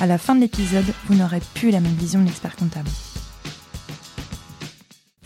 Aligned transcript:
à 0.00 0.06
la 0.06 0.18
fin 0.18 0.34
de 0.34 0.40
l'épisode, 0.40 0.84
vous 1.06 1.14
n'aurez 1.14 1.40
plus 1.54 1.70
la 1.70 1.80
même 1.80 1.94
vision 1.94 2.20
de 2.20 2.26
l'expert 2.26 2.56
comptable. 2.56 2.88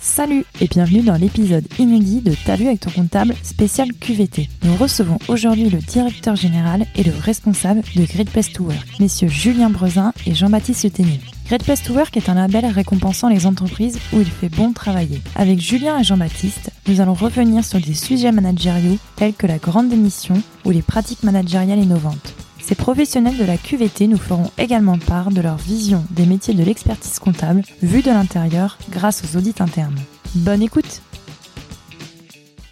Salut 0.02 0.44
et 0.60 0.66
bienvenue 0.66 1.02
dans 1.02 1.16
l'épisode 1.16 1.66
inédit 1.78 2.20
de 2.20 2.34
T'as 2.44 2.54
avec 2.54 2.80
ton 2.80 2.90
comptable 2.90 3.34
spécial 3.42 3.88
QVT. 3.92 4.48
Nous 4.64 4.74
recevons 4.76 5.18
aujourd'hui 5.28 5.68
le 5.68 5.78
directeur 5.78 6.36
général 6.36 6.86
et 6.96 7.02
le 7.02 7.12
responsable 7.20 7.82
de 7.94 8.04
Great 8.04 8.30
Place 8.30 8.50
to 8.52 8.64
Work, 8.64 8.98
messieurs 8.98 9.28
Julien 9.28 9.70
Brezin 9.70 10.12
et 10.26 10.34
Jean-Baptiste 10.34 10.92
Ténier. 10.92 11.20
Great 11.46 11.64
Place 11.64 11.82
to 11.82 11.92
Work 11.92 12.16
est 12.16 12.28
un 12.28 12.34
label 12.34 12.66
récompensant 12.66 13.28
les 13.28 13.46
entreprises 13.46 13.98
où 14.12 14.20
il 14.20 14.30
fait 14.30 14.48
bon 14.48 14.72
travailler. 14.72 15.20
Avec 15.36 15.60
Julien 15.60 15.98
et 15.98 16.04
Jean-Baptiste, 16.04 16.70
nous 16.88 17.00
allons 17.00 17.14
revenir 17.14 17.64
sur 17.64 17.80
des 17.80 17.94
sujets 17.94 18.32
managériaux 18.32 18.98
tels 19.16 19.34
que 19.34 19.46
la 19.46 19.58
grande 19.58 19.90
démission 19.90 20.42
ou 20.64 20.70
les 20.70 20.82
pratiques 20.82 21.24
managériales 21.24 21.80
innovantes. 21.80 22.34
Ces 22.70 22.76
professionnels 22.76 23.36
de 23.36 23.44
la 23.44 23.56
QVT 23.56 24.06
nous 24.06 24.16
feront 24.16 24.48
également 24.56 24.96
part 24.96 25.30
de 25.30 25.40
leur 25.40 25.56
vision 25.56 26.04
des 26.12 26.24
métiers 26.24 26.54
de 26.54 26.62
l'expertise 26.62 27.18
comptable 27.18 27.62
vue 27.82 28.00
de 28.00 28.10
l'intérieur 28.10 28.78
grâce 28.92 29.24
aux 29.24 29.36
audits 29.36 29.56
internes. 29.58 29.98
Bonne 30.36 30.62
écoute 30.62 31.02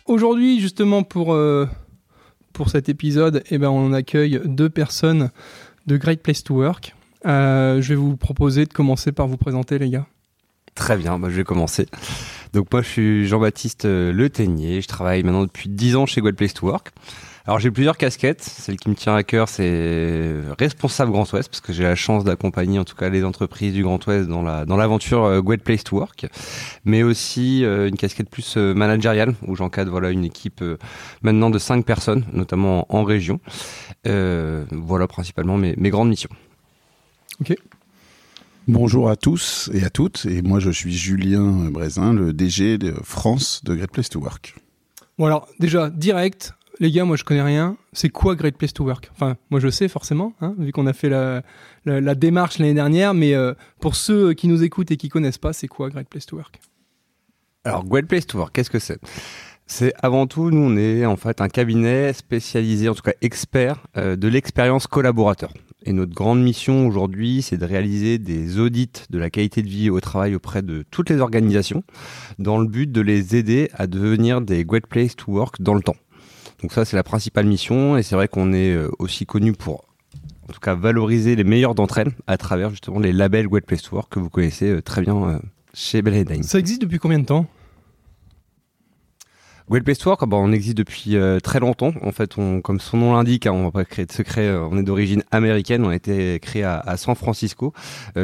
Aujourd'hui, 0.06 0.60
justement, 0.60 1.02
pour, 1.02 1.34
euh, 1.34 1.66
pour 2.52 2.70
cet 2.70 2.88
épisode, 2.88 3.42
eh 3.50 3.58
ben, 3.58 3.70
on 3.70 3.92
accueille 3.92 4.40
deux 4.44 4.70
personnes 4.70 5.30
de 5.88 5.96
Great 5.96 6.22
Place 6.22 6.44
to 6.44 6.54
Work. 6.54 6.94
Euh, 7.26 7.82
je 7.82 7.88
vais 7.88 7.96
vous 7.96 8.16
proposer 8.16 8.66
de 8.66 8.72
commencer 8.72 9.10
par 9.10 9.26
vous 9.26 9.36
présenter, 9.36 9.80
les 9.80 9.90
gars. 9.90 10.06
Très 10.76 10.96
bien, 10.96 11.18
bah, 11.18 11.26
je 11.28 11.34
vais 11.34 11.44
commencer. 11.44 11.88
Donc 12.52 12.72
moi, 12.72 12.82
je 12.82 12.88
suis 12.88 13.26
Jean-Baptiste 13.26 13.84
euh, 13.84 14.12
Le 14.12 14.30
Ténier. 14.30 14.80
Je 14.80 14.86
travaille 14.86 15.24
maintenant 15.24 15.42
depuis 15.42 15.68
10 15.68 15.96
ans 15.96 16.06
chez 16.06 16.20
Great 16.20 16.36
Place 16.36 16.54
to 16.54 16.68
Work. 16.68 16.92
Alors 17.48 17.60
j'ai 17.60 17.70
plusieurs 17.70 17.96
casquettes. 17.96 18.42
Celle 18.42 18.76
qui 18.76 18.90
me 18.90 18.94
tient 18.94 19.14
à 19.14 19.22
cœur, 19.22 19.48
c'est 19.48 20.34
responsable 20.58 21.12
Grand 21.12 21.32
Ouest, 21.32 21.48
parce 21.48 21.62
que 21.62 21.72
j'ai 21.72 21.82
la 21.82 21.94
chance 21.94 22.22
d'accompagner 22.22 22.78
en 22.78 22.84
tout 22.84 22.94
cas 22.94 23.08
les 23.08 23.24
entreprises 23.24 23.72
du 23.72 23.82
Grand 23.82 24.06
Ouest 24.06 24.28
dans 24.28 24.42
la 24.42 24.66
dans 24.66 24.76
l'aventure 24.76 25.24
euh, 25.24 25.40
Great 25.40 25.62
Place 25.62 25.82
to 25.82 25.96
Work, 25.96 26.26
mais 26.84 27.02
aussi 27.02 27.64
euh, 27.64 27.88
une 27.88 27.96
casquette 27.96 28.28
plus 28.28 28.58
euh, 28.58 28.74
managériale 28.74 29.34
où 29.46 29.56
j'encadre 29.56 29.90
voilà 29.90 30.10
une 30.10 30.26
équipe 30.26 30.62
maintenant 31.22 31.48
de 31.48 31.58
cinq 31.58 31.86
personnes, 31.86 32.26
notamment 32.34 32.84
en, 32.94 33.02
région. 33.02 33.40
voilà 34.04 35.06
principalement 35.08 35.56
mes, 35.56 35.74
mes 35.78 35.88
grandes 35.88 36.10
missions. 36.10 36.30
Ok. 37.40 37.56
Bonjour 38.66 39.08
à 39.08 39.16
tous 39.16 39.70
et 39.72 39.84
à 39.84 39.88
toutes, 39.88 40.26
et 40.26 40.42
moi 40.42 40.60
je 40.60 40.68
suis 40.68 40.92
Julien 40.92 41.70
Brézin, 41.70 42.12
le 42.12 42.34
DG 42.34 42.76
de 42.76 42.92
France 43.02 43.62
de 43.64 43.74
Great 43.74 43.90
Place 43.90 44.10
to 44.10 44.20
Work. 44.20 44.54
Bon 45.18 45.24
alors 45.24 45.48
déjà 45.58 45.88
direct, 45.88 46.52
les 46.80 46.90
gars, 46.90 47.04
moi 47.04 47.16
je 47.16 47.24
connais 47.24 47.42
rien. 47.42 47.76
C'est 47.92 48.08
quoi 48.08 48.34
Great 48.34 48.56
Place 48.56 48.72
to 48.72 48.84
Work? 48.84 49.10
Enfin, 49.12 49.36
moi 49.50 49.60
je 49.60 49.68
sais 49.68 49.88
forcément, 49.88 50.34
hein, 50.40 50.54
vu 50.58 50.72
qu'on 50.72 50.86
a 50.86 50.92
fait 50.92 51.08
la, 51.08 52.14
démarche 52.14 52.58
l'année 52.58 52.74
dernière, 52.74 53.14
mais 53.14 53.34
euh, 53.34 53.54
pour 53.80 53.96
ceux 53.96 54.34
qui 54.34 54.48
nous 54.48 54.62
écoutent 54.62 54.90
et 54.90 54.96
qui 54.96 55.08
connaissent 55.08 55.38
pas, 55.38 55.52
c'est 55.52 55.68
quoi 55.68 55.90
Great 55.90 56.08
Place 56.08 56.26
to 56.26 56.36
Work? 56.36 56.60
Alors, 57.64 57.84
Great 57.84 58.06
Place 58.06 58.26
to 58.26 58.38
Work, 58.38 58.54
qu'est-ce 58.54 58.70
que 58.70 58.78
c'est? 58.78 58.98
C'est 59.66 59.92
avant 60.02 60.26
tout, 60.26 60.50
nous, 60.50 60.62
on 60.62 60.76
est 60.78 61.04
en 61.04 61.16
fait 61.16 61.42
un 61.42 61.48
cabinet 61.48 62.14
spécialisé, 62.14 62.88
en 62.88 62.94
tout 62.94 63.02
cas 63.02 63.12
expert, 63.20 63.86
euh, 63.98 64.16
de 64.16 64.26
l'expérience 64.26 64.86
collaborateur. 64.86 65.52
Et 65.84 65.92
notre 65.92 66.14
grande 66.14 66.42
mission 66.42 66.86
aujourd'hui, 66.86 67.42
c'est 67.42 67.58
de 67.58 67.64
réaliser 67.64 68.18
des 68.18 68.58
audits 68.58 68.90
de 69.10 69.18
la 69.18 69.28
qualité 69.28 69.62
de 69.62 69.68
vie 69.68 69.90
au 69.90 70.00
travail 70.00 70.34
auprès 70.34 70.62
de 70.62 70.84
toutes 70.90 71.10
les 71.10 71.20
organisations, 71.20 71.84
dans 72.38 72.58
le 72.58 72.66
but 72.66 72.90
de 72.90 73.00
les 73.00 73.36
aider 73.36 73.68
à 73.74 73.86
devenir 73.86 74.40
des 74.40 74.64
great 74.64 74.86
place 74.86 75.14
to 75.14 75.30
work 75.32 75.60
dans 75.60 75.74
le 75.74 75.82
temps. 75.82 75.96
Donc 76.62 76.72
ça, 76.72 76.84
c'est 76.84 76.96
la 76.96 77.02
principale 77.02 77.46
mission. 77.46 77.96
Et 77.96 78.02
c'est 78.02 78.14
vrai 78.14 78.28
qu'on 78.28 78.52
est 78.52 78.72
euh, 78.72 78.90
aussi 78.98 79.26
connu 79.26 79.52
pour, 79.52 79.84
en 80.48 80.52
tout 80.52 80.60
cas, 80.60 80.74
valoriser 80.74 81.36
les 81.36 81.44
meilleures 81.44 81.74
d'entre 81.74 81.98
elles 81.98 82.12
à 82.26 82.36
travers 82.36 82.70
justement 82.70 82.98
les 82.98 83.12
labels 83.12 83.48
Great 83.48 83.66
Place 83.66 83.82
to 83.82 83.96
Work 83.96 84.12
que 84.12 84.18
vous 84.18 84.30
connaissez 84.30 84.70
euh, 84.70 84.82
très 84.82 85.02
bien 85.02 85.16
euh, 85.16 85.38
chez 85.72 86.02
Bell 86.02 86.26
Ça 86.42 86.58
existe 86.58 86.82
depuis 86.82 86.98
combien 86.98 87.18
de 87.18 87.26
temps? 87.26 87.46
Great 89.70 89.84
Place 89.84 89.98
to 89.98 90.08
Work, 90.08 90.26
bah, 90.26 90.38
on 90.38 90.50
existe 90.50 90.78
depuis 90.78 91.14
très 91.42 91.60
longtemps. 91.60 91.92
En 92.00 92.10
fait, 92.10 92.38
on, 92.38 92.62
comme 92.62 92.80
son 92.80 92.96
nom 92.96 93.12
l'indique, 93.12 93.46
hein, 93.46 93.52
on 93.52 93.64
va 93.64 93.70
pas 93.70 93.84
créer 93.84 94.06
de 94.06 94.12
secret. 94.12 94.50
on 94.50 94.78
est 94.78 94.82
d'origine 94.82 95.22
américaine. 95.30 95.84
On 95.84 95.90
a 95.90 95.94
été 95.94 96.40
créé 96.40 96.64
à, 96.64 96.96
San 96.96 97.14
Francisco 97.14 97.74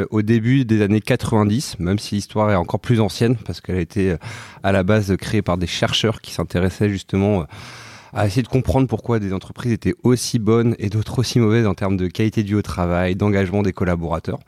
au 0.09 0.23
début 0.23 0.65
des 0.65 0.81
années 0.81 1.03
90, 1.03 1.81
même 1.81 1.99
si 1.99 2.15
l'histoire 2.15 2.51
est 2.51 2.55
encore 2.55 2.81
plus 2.81 2.99
ancienne 2.99 3.37
parce 3.37 3.61
qu'elle 3.61 3.77
a 3.77 3.83
été 3.83 4.17
à 4.63 4.73
la 4.73 4.85
base 4.85 5.15
créée 5.19 5.43
par 5.43 5.59
des 5.59 5.67
chercheurs 5.67 6.23
qui 6.23 6.33
s'intéressaient 6.33 6.89
justement 6.89 7.45
à 8.15 8.27
essayer 8.27 8.43
de 8.43 8.49
comprendre 8.49 8.87
pourquoi 8.87 9.19
des 9.19 9.33
entreprises 9.33 9.73
étaient 9.73 9.95
aussi 10.05 10.39
bonnes 10.39 10.77
et 10.79 10.89
d'autres 10.89 11.19
aussi 11.19 11.41
mauvaises 11.41 11.67
en 11.67 11.75
termes 11.75 11.97
de 11.97 12.07
qualité 12.07 12.45
du 12.45 12.55
au 12.55 12.63
travail, 12.63 13.17
d'engagement 13.17 13.63
des 13.63 13.73
collaborateurs. 13.73 14.39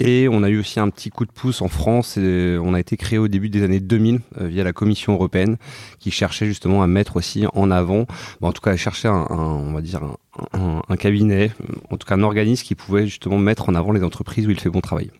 Et 0.00 0.26
on 0.30 0.42
a 0.42 0.48
eu 0.48 0.58
aussi 0.58 0.80
un 0.80 0.88
petit 0.88 1.10
coup 1.10 1.26
de 1.26 1.30
pouce 1.30 1.60
en 1.60 1.68
France. 1.68 2.16
Et 2.16 2.56
on 2.60 2.74
a 2.74 2.80
été 2.80 2.96
créé 2.96 3.18
au 3.18 3.28
début 3.28 3.50
des 3.50 3.62
années 3.62 3.80
2000 3.80 4.20
euh, 4.40 4.46
via 4.48 4.64
la 4.64 4.72
Commission 4.72 5.12
européenne 5.12 5.56
qui 5.98 6.10
cherchait 6.10 6.46
justement 6.46 6.82
à 6.82 6.86
mettre 6.86 7.16
aussi 7.16 7.44
en 7.52 7.70
avant, 7.70 8.06
en 8.40 8.52
tout 8.52 8.62
cas 8.62 8.72
à 8.72 8.76
chercher 8.76 9.08
un, 9.08 9.26
on 9.30 9.72
va 9.72 9.80
dire 9.80 10.02
un, 10.52 10.82
un, 10.88 10.96
cabinet, 10.96 11.52
en 11.90 11.96
tout 11.96 12.06
cas 12.06 12.14
un 12.14 12.22
organisme 12.22 12.64
qui 12.64 12.74
pouvait 12.74 13.06
justement 13.06 13.38
mettre 13.38 13.68
en 13.68 13.74
avant 13.74 13.92
les 13.92 14.02
entreprises 14.02 14.46
où 14.46 14.50
il 14.50 14.58
fait 14.58 14.70
bon 14.70 14.80
travail. 14.80 15.10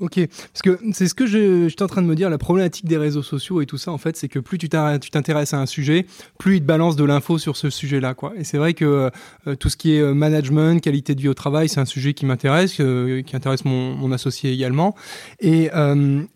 Ok, 0.00 0.18
parce 0.52 0.62
que 0.62 0.78
c'est 0.92 1.08
ce 1.08 1.14
que 1.14 1.26
je, 1.26 1.68
j'étais 1.68 1.82
en 1.82 1.86
train 1.86 2.00
de 2.00 2.06
me 2.06 2.14
dire, 2.14 2.30
la 2.30 2.38
problématique 2.38 2.86
des 2.86 2.96
réseaux 2.96 3.22
sociaux 3.22 3.60
et 3.60 3.66
tout 3.66 3.76
ça, 3.76 3.92
en 3.92 3.98
fait, 3.98 4.16
c'est 4.16 4.28
que 4.28 4.38
plus 4.38 4.56
tu 4.56 4.70
t'intéresses 4.70 5.52
à 5.52 5.58
un 5.58 5.66
sujet, 5.66 6.06
plus 6.38 6.56
ils 6.56 6.60
te 6.60 6.64
balancent 6.64 6.96
de 6.96 7.04
l'info 7.04 7.36
sur 7.36 7.54
ce 7.58 7.68
sujet-là. 7.68 8.14
Et 8.36 8.44
c'est 8.44 8.56
vrai 8.56 8.72
que 8.72 9.10
euh, 9.46 9.54
tout 9.56 9.68
ce 9.68 9.76
qui 9.76 9.94
est 9.94 10.00
euh, 10.00 10.14
management, 10.14 10.80
qualité 10.80 11.14
de 11.14 11.20
vie 11.20 11.28
au 11.28 11.34
travail, 11.34 11.68
c'est 11.68 11.80
un 11.80 11.84
sujet 11.84 12.14
qui 12.14 12.24
m'intéresse, 12.24 12.80
euh, 12.80 13.20
qui 13.20 13.36
intéresse 13.36 13.66
mon, 13.66 14.10
associé 14.10 14.52
également. 14.52 14.94
Et, 15.40 15.70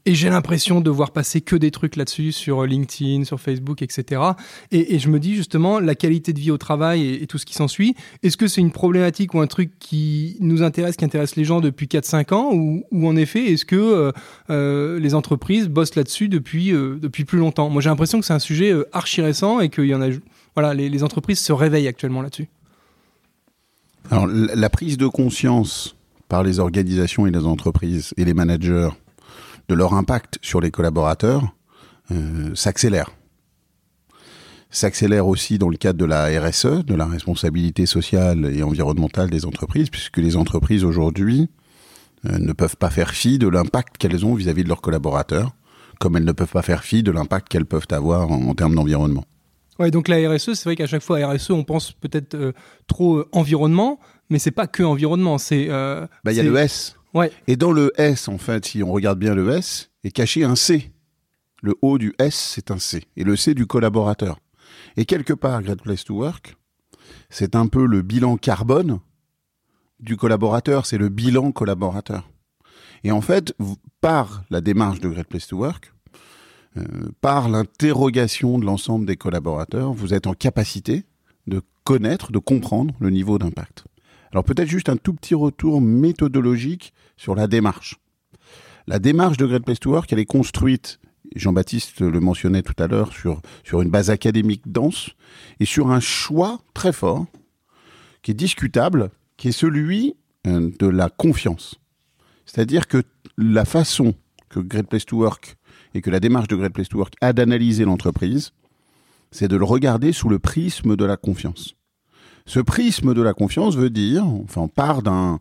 j'ai 0.07 0.29
l'impression 0.29 0.81
de 0.81 0.91
voir 0.91 1.11
passer 1.11 1.41
que 1.41 1.57
des 1.57 1.71
trucs 1.71 1.97
là-dessus 1.97 2.31
sur 2.31 2.65
LinkedIn, 2.67 3.25
sur 3.25 3.41
Facebook, 3.41 3.83
etc. 3.83 4.21
Et, 4.73 4.99
je 4.99 5.09
me 5.09 5.19
dis 5.19 5.35
justement, 5.35 5.81
la 5.81 5.95
qualité 5.95 6.35
de 6.35 6.39
vie 6.39 6.51
au 6.51 6.59
travail 6.59 7.03
et, 7.03 7.23
et 7.23 7.27
tout 7.27 7.39
ce 7.39 7.47
qui 7.47 7.55
s'ensuit, 7.55 7.97
est-ce 8.23 8.37
que 8.37 8.47
c'est 8.47 8.61
une 8.61 8.71
problématique 8.73 9.33
ou 9.33 9.41
un 9.41 9.47
truc 9.47 9.71
qui 9.81 10.37
nous 10.41 10.63
intéresse, 10.63 10.97
qui 10.97 11.05
intéresse 11.05 11.35
les 11.37 11.45
gens 11.45 11.61
depuis 11.61 11.87
4-5 11.87 12.35
ans, 12.35 12.51
ou, 12.53 12.85
ou 12.91 13.09
en 13.09 13.17
effet, 13.17 13.54
est-ce 13.55 13.65
que 13.65 13.77
euh, 13.77 14.13
euh, 14.51 14.99
les 14.99 15.15
entreprises 15.15 15.69
bossent 15.69 15.95
là-dessus 15.95 16.29
depuis, 16.29 16.73
euh, 16.73 16.97
depuis 17.01 17.25
plus 17.25 17.39
longtemps? 17.39 17.71
Moi, 17.71 17.83
j'ai 17.83 17.89
l'impression 17.89 18.21
que 18.21 18.27
c'est 18.27 18.35
un 18.35 18.39
sujet 18.39 18.73
archi 18.93 19.23
récent 19.23 19.61
et 19.61 19.69
que 19.69 19.83
y 19.83 19.95
en 19.95 20.03
a, 20.03 20.09
voilà, 20.55 20.75
les, 20.75 21.03
entreprises 21.03 21.41
se 21.41 21.53
réveillent 21.53 21.89
actuellement 21.89 22.23
là-dessus. 22.23 22.49
Alors, 24.11 24.27
la 24.27 24.71
prise 24.71 24.99
de 24.99 25.07
conscience 25.07 25.97
par 26.29 26.43
les 26.43 26.59
organisations 26.59 27.27
et 27.27 27.31
les 27.31 27.45
entreprises 27.45 28.13
et 28.17 28.25
les 28.25 28.35
managers 28.35 28.91
de 29.69 29.75
leur 29.75 29.95
impact 29.95 30.39
sur 30.43 30.61
les 30.61 30.71
collaborateurs 30.71 31.55
s'accélère. 32.55 33.11
S'accélère 34.69 35.27
aussi 35.27 35.57
dans 35.57 35.71
le 35.71 35.77
cadre 35.77 35.99
de 35.99 36.05
la 36.05 36.27
RSE, 36.41 36.85
de 36.85 36.95
la 36.95 37.07
responsabilité 37.07 37.87
sociale 37.87 38.53
et 38.55 38.63
environnementale 38.63 39.31
des 39.31 39.47
entreprises, 39.47 39.89
puisque 39.89 40.19
les 40.19 40.37
entreprises 40.37 40.85
aujourd'hui 40.85 41.49
ne 42.25 42.53
peuvent 42.53 42.77
pas 42.77 42.91
faire 42.91 43.11
fi 43.11 43.39
de 43.39 43.49
l'impact 43.49 43.99
qu'elles 43.99 44.25
ont 44.25 44.35
vis-à-vis 44.35 44.65
de 44.65 44.69
leurs 44.69 44.81
collaborateurs, 44.81 45.53
comme 46.01 46.17
elles 46.17 46.25
ne 46.25 46.33
peuvent 46.33 46.51
pas 46.51 46.63
faire 46.63 46.85
fi 46.85 47.03
de 47.03 47.11
l'impact 47.11 47.49
qu'elles 47.49 47.67
peuvent 47.67 47.87
avoir 47.91 48.31
en, 48.31 48.55
termes 48.55 48.75
d'environnement. 48.75 49.25
Ouais, 49.79 49.91
donc 49.91 50.09
la 50.09 50.17
RSE, 50.31 50.55
c'est 50.55 50.65
vrai 50.65 50.77
qu'à 50.77 50.87
chaque 50.87 51.03
fois, 51.03 51.27
RSE, 51.27 51.51
on 51.51 51.65
pense 51.65 51.93
peut-être 51.93 52.35
euh, 52.35 52.53
trop 52.87 53.17
euh, 53.17 53.29
environnement, 53.33 53.99
mais 54.31 54.39
c'est 54.39 54.53
pas 54.53 54.67
que 54.67 54.83
environnement, 54.83 55.39
c'est. 55.39 55.67
bah, 55.69 56.09
il 56.27 56.35
y 56.35 56.41
a 56.41 56.45
le 56.45 56.57
S. 56.57 56.97
Ouais. 57.13 57.31
Et 57.47 57.57
dans 57.57 57.73
le 57.73 57.93
S, 57.97 58.29
en 58.29 58.39
fait, 58.39 58.65
si 58.65 58.83
on 58.83 58.93
regarde 58.93 59.19
bien 59.19 59.35
le 59.35 59.51
S, 59.51 59.91
est 60.03 60.11
caché 60.11 60.45
un 60.45 60.57
C. 60.57 60.93
Le 61.63 61.75
O 61.81 61.99
du 61.99 62.15
S, 62.19 62.53
c'est 62.55 62.71
un 62.71 62.79
C. 62.79 63.05
Et 63.17 63.25
le 63.25 63.37
C 63.37 63.55
du 63.55 63.67
collaborateur. 63.67 64.39
Et 64.97 65.05
quelque 65.05 65.33
part, 65.33 65.63
Great 65.63 65.81
Place 65.83 66.05
to 66.05 66.15
Work, 66.15 66.57
c'est 67.31 67.57
un 67.57 67.67
peu 67.67 67.87
le 67.87 68.03
bilan 68.03 68.37
carbone 68.37 69.01
du 70.01 70.17
collaborateur, 70.17 70.87
c'est 70.87 70.99
le 70.99 71.09
bilan 71.09 71.53
collaborateur. 71.53 72.29
Et 73.05 73.13
en 73.13 73.21
fait, 73.21 73.55
par 74.01 74.45
la 74.51 74.61
démarche 74.61 75.01
de 75.01 75.09
Great 75.09 75.27
Place 75.27 75.47
to 75.47 75.59
Work, 75.59 75.93
euh, 76.77 76.83
par 77.21 77.49
l'interrogation 77.49 78.59
de 78.59 78.65
l'ensemble 78.65 79.07
des 79.07 79.17
collaborateurs, 79.17 79.93
vous 79.93 80.15
êtes 80.15 80.27
en 80.27 80.35
capacité 80.35 81.05
de 81.47 81.63
connaître, 81.85 82.33
de 82.33 82.39
comprendre 82.39 82.95
le 82.99 83.11
niveau 83.11 83.39
d'impact. 83.39 83.85
Alors 84.33 84.43
peut-être 84.43 84.69
juste 84.69 84.89
un 84.89 84.97
tout 84.97 85.13
petit 85.13 85.35
retour 85.35 85.81
méthodologique 85.81 86.93
sur 87.17 87.35
la 87.35 87.47
démarche. 87.47 88.01
La 88.87 88.99
démarche 88.99 89.37
de 89.37 89.47
Great 89.47 89.65
Place 89.65 89.81
to 89.81 89.91
Work, 89.91 90.13
elle 90.13 90.19
est 90.19 90.27
construite, 90.27 90.99
Jean-Baptiste 91.37 92.01
le 92.01 92.21
mentionnait 92.21 92.63
tout 92.63 92.75
à 92.83 92.87
l'heure, 92.87 93.13
sur, 93.13 93.41
sur 93.63 93.81
une 93.81 93.91
base 93.91 94.11
académique 94.11 94.63
dense 94.67 95.11
et 95.61 95.65
sur 95.65 95.91
un 95.91 96.01
choix 96.01 96.61
très 96.75 96.93
fort 96.93 97.27
qui 98.23 98.33
est 98.33 98.35
discutable, 98.35 99.11
qui 99.45 99.49
est 99.49 99.53
celui 99.53 100.17
euh, 100.47 100.71
de 100.79 100.87
la 100.87 101.11
confiance. 101.11 101.75
C'est-à-dire 102.47 102.89
que 102.89 103.03
la 103.37 103.67
façon 103.67 104.15
que 104.49 104.59
Great 104.59 104.89
Place 104.89 105.05
to 105.05 105.19
Work 105.19 105.57
et 105.93 106.01
que 106.01 106.09
la 106.09 106.19
démarche 106.19 106.49
de 106.49 106.57
Great 106.57 106.73
Place 106.73 106.89
to 106.89 106.97
Work 106.97 107.13
a 107.21 107.35
d'analyser 107.35 107.85
l'entreprise, 107.85 108.53
c'est 109.33 109.47
de 109.47 109.57
le 109.57 109.67
regarder 109.67 110.15
sous 110.15 110.31
le 110.31 110.39
prisme 110.39 110.97
de 110.97 111.05
la 111.05 111.19
confiance. 111.19 111.75
Ce 112.47 112.59
prisme 112.59 113.13
de 113.13 113.21
la 113.21 113.35
confiance 113.35 113.77
veut 113.77 113.91
dire, 113.91 114.25
enfin, 114.25 114.63
on 114.63 114.69
part 114.69 115.03
d'un 115.03 115.39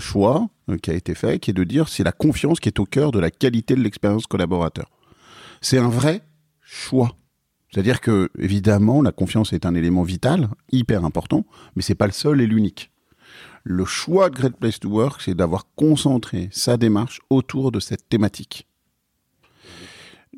choix 0.00 0.48
euh, 0.68 0.76
qui 0.76 0.90
a 0.90 0.94
été 0.94 1.14
fait, 1.14 1.38
qui 1.38 1.52
est 1.52 1.54
de 1.54 1.62
dire 1.62 1.88
c'est 1.88 2.02
la 2.02 2.10
confiance 2.10 2.58
qui 2.58 2.68
est 2.68 2.80
au 2.80 2.84
cœur 2.84 3.12
de 3.12 3.20
la 3.20 3.30
qualité 3.30 3.76
de 3.76 3.80
l'expérience 3.80 4.26
collaborateur. 4.26 4.90
C'est 5.60 5.78
un 5.78 5.88
vrai 5.88 6.22
choix. 6.62 7.14
C'est-à-dire 7.72 8.00
que, 8.00 8.28
évidemment, 8.40 9.02
la 9.02 9.12
confiance 9.12 9.52
est 9.52 9.66
un 9.66 9.76
élément 9.76 10.02
vital, 10.02 10.48
hyper 10.72 11.04
important, 11.04 11.46
mais 11.76 11.82
c'est 11.82 11.94
pas 11.94 12.06
le 12.06 12.12
seul 12.12 12.40
et 12.40 12.48
l'unique. 12.48 12.90
Le 13.68 13.84
choix 13.84 14.30
de 14.30 14.36
Great 14.36 14.56
Place 14.56 14.78
to 14.78 14.88
Work, 14.88 15.20
c'est 15.20 15.34
d'avoir 15.34 15.66
concentré 15.74 16.48
sa 16.52 16.76
démarche 16.76 17.20
autour 17.30 17.72
de 17.72 17.80
cette 17.80 18.08
thématique. 18.08 18.68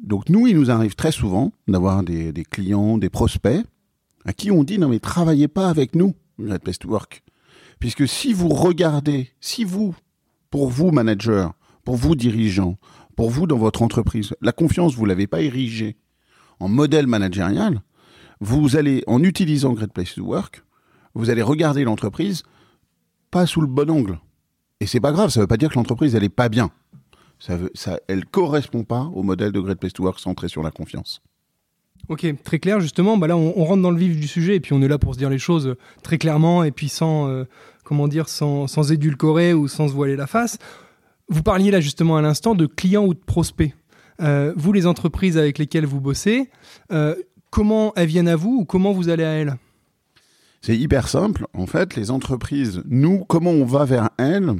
Donc 0.02 0.30
nous, 0.30 0.46
il 0.46 0.56
nous 0.56 0.70
arrive 0.70 0.94
très 0.94 1.12
souvent 1.12 1.52
d'avoir 1.66 2.02
des, 2.02 2.32
clients, 2.50 2.96
des 2.96 3.10
prospects, 3.10 3.62
à 4.24 4.32
qui 4.32 4.50
on 4.50 4.64
dit 4.64 4.78
non 4.78 4.88
mais 4.88 4.98
travaillez 4.98 5.46
pas 5.46 5.68
avec 5.68 5.94
nous, 5.94 6.14
Great 6.40 6.62
Place 6.62 6.78
to 6.78 6.88
Work. 6.88 7.22
Puisque 7.78 8.08
si 8.08 8.32
vous 8.32 8.48
regardez, 8.48 9.28
si 9.42 9.62
vous, 9.62 9.94
pour 10.48 10.70
vous 10.70 10.90
manager, 10.90 11.52
pour 11.84 11.96
vous 11.96 12.14
dirigeants, 12.14 12.78
pour 13.14 13.28
vous 13.28 13.46
dans 13.46 13.58
votre 13.58 13.82
entreprise, 13.82 14.34
la 14.40 14.52
confiance, 14.52 14.94
vous 14.94 15.04
l'avez 15.04 15.26
pas 15.26 15.42
érigée 15.42 15.98
en 16.60 16.68
modèle 16.68 17.06
managérial, 17.06 17.82
vous 18.40 18.76
allez, 18.76 19.04
en 19.06 19.22
utilisant 19.22 19.74
Great 19.74 19.92
Place 19.92 20.14
to 20.14 20.24
Work, 20.24 20.64
vous 21.12 21.28
allez 21.28 21.42
regarder 21.42 21.84
l'entreprise 21.84 22.42
pas 23.30 23.46
sous 23.46 23.60
le 23.60 23.66
bon 23.66 23.90
angle. 23.90 24.18
Et 24.80 24.86
c'est 24.86 25.00
pas 25.00 25.12
grave, 25.12 25.30
ça 25.30 25.40
veut 25.40 25.46
pas 25.46 25.56
dire 25.56 25.70
que 25.70 25.74
l'entreprise, 25.74 26.14
elle 26.14 26.24
est 26.24 26.28
pas 26.28 26.48
bien. 26.48 26.70
Ça 27.38 27.56
veut, 27.56 27.70
ça, 27.74 27.98
elle 28.08 28.24
correspond 28.24 28.84
pas 28.84 29.10
au 29.14 29.22
modèle 29.22 29.52
de 29.52 29.60
Great 29.60 29.78
Place 29.78 29.92
to 29.92 30.04
Work 30.04 30.18
centré 30.18 30.48
sur 30.48 30.62
la 30.62 30.70
confiance. 30.70 31.22
Ok, 32.08 32.26
très 32.42 32.58
clair 32.58 32.80
justement. 32.80 33.16
Bah 33.16 33.26
là, 33.26 33.36
on, 33.36 33.64
rentre 33.64 33.82
dans 33.82 33.90
le 33.90 33.98
vif 33.98 34.18
du 34.18 34.26
sujet 34.26 34.56
et 34.56 34.60
puis 34.60 34.72
on 34.72 34.80
est 34.82 34.88
là 34.88 34.98
pour 34.98 35.14
se 35.14 35.18
dire 35.18 35.30
les 35.30 35.38
choses 35.38 35.76
très 36.02 36.16
clairement 36.16 36.64
et 36.64 36.70
puis 36.70 36.88
sans, 36.88 37.28
euh, 37.28 37.44
comment 37.84 38.08
dire, 38.08 38.28
sans, 38.28 38.66
sans, 38.66 38.92
édulcorer 38.92 39.52
ou 39.52 39.68
sans 39.68 39.88
se 39.88 39.92
voiler 39.92 40.16
la 40.16 40.26
face. 40.26 40.58
Vous 41.28 41.42
parliez 41.42 41.70
là 41.70 41.80
justement 41.80 42.16
à 42.16 42.22
l'instant 42.22 42.54
de 42.54 42.66
clients 42.66 43.04
ou 43.04 43.14
de 43.14 43.18
prospects. 43.18 43.74
Euh, 44.20 44.52
vous, 44.56 44.72
les 44.72 44.86
entreprises 44.86 45.36
avec 45.36 45.58
lesquelles 45.58 45.86
vous 45.86 46.00
bossez, 46.00 46.50
euh, 46.92 47.14
comment 47.50 47.92
elles 47.94 48.08
viennent 48.08 48.28
à 48.28 48.36
vous 48.36 48.58
ou 48.60 48.64
comment 48.64 48.92
vous 48.92 49.10
allez 49.10 49.24
à 49.24 49.32
elles? 49.32 49.56
C'est 50.60 50.76
hyper 50.76 51.08
simple. 51.08 51.46
En 51.54 51.66
fait, 51.66 51.96
les 51.96 52.10
entreprises, 52.10 52.82
nous, 52.86 53.24
comment 53.24 53.50
on 53.50 53.64
va 53.64 53.84
vers 53.84 54.10
elles 54.18 54.54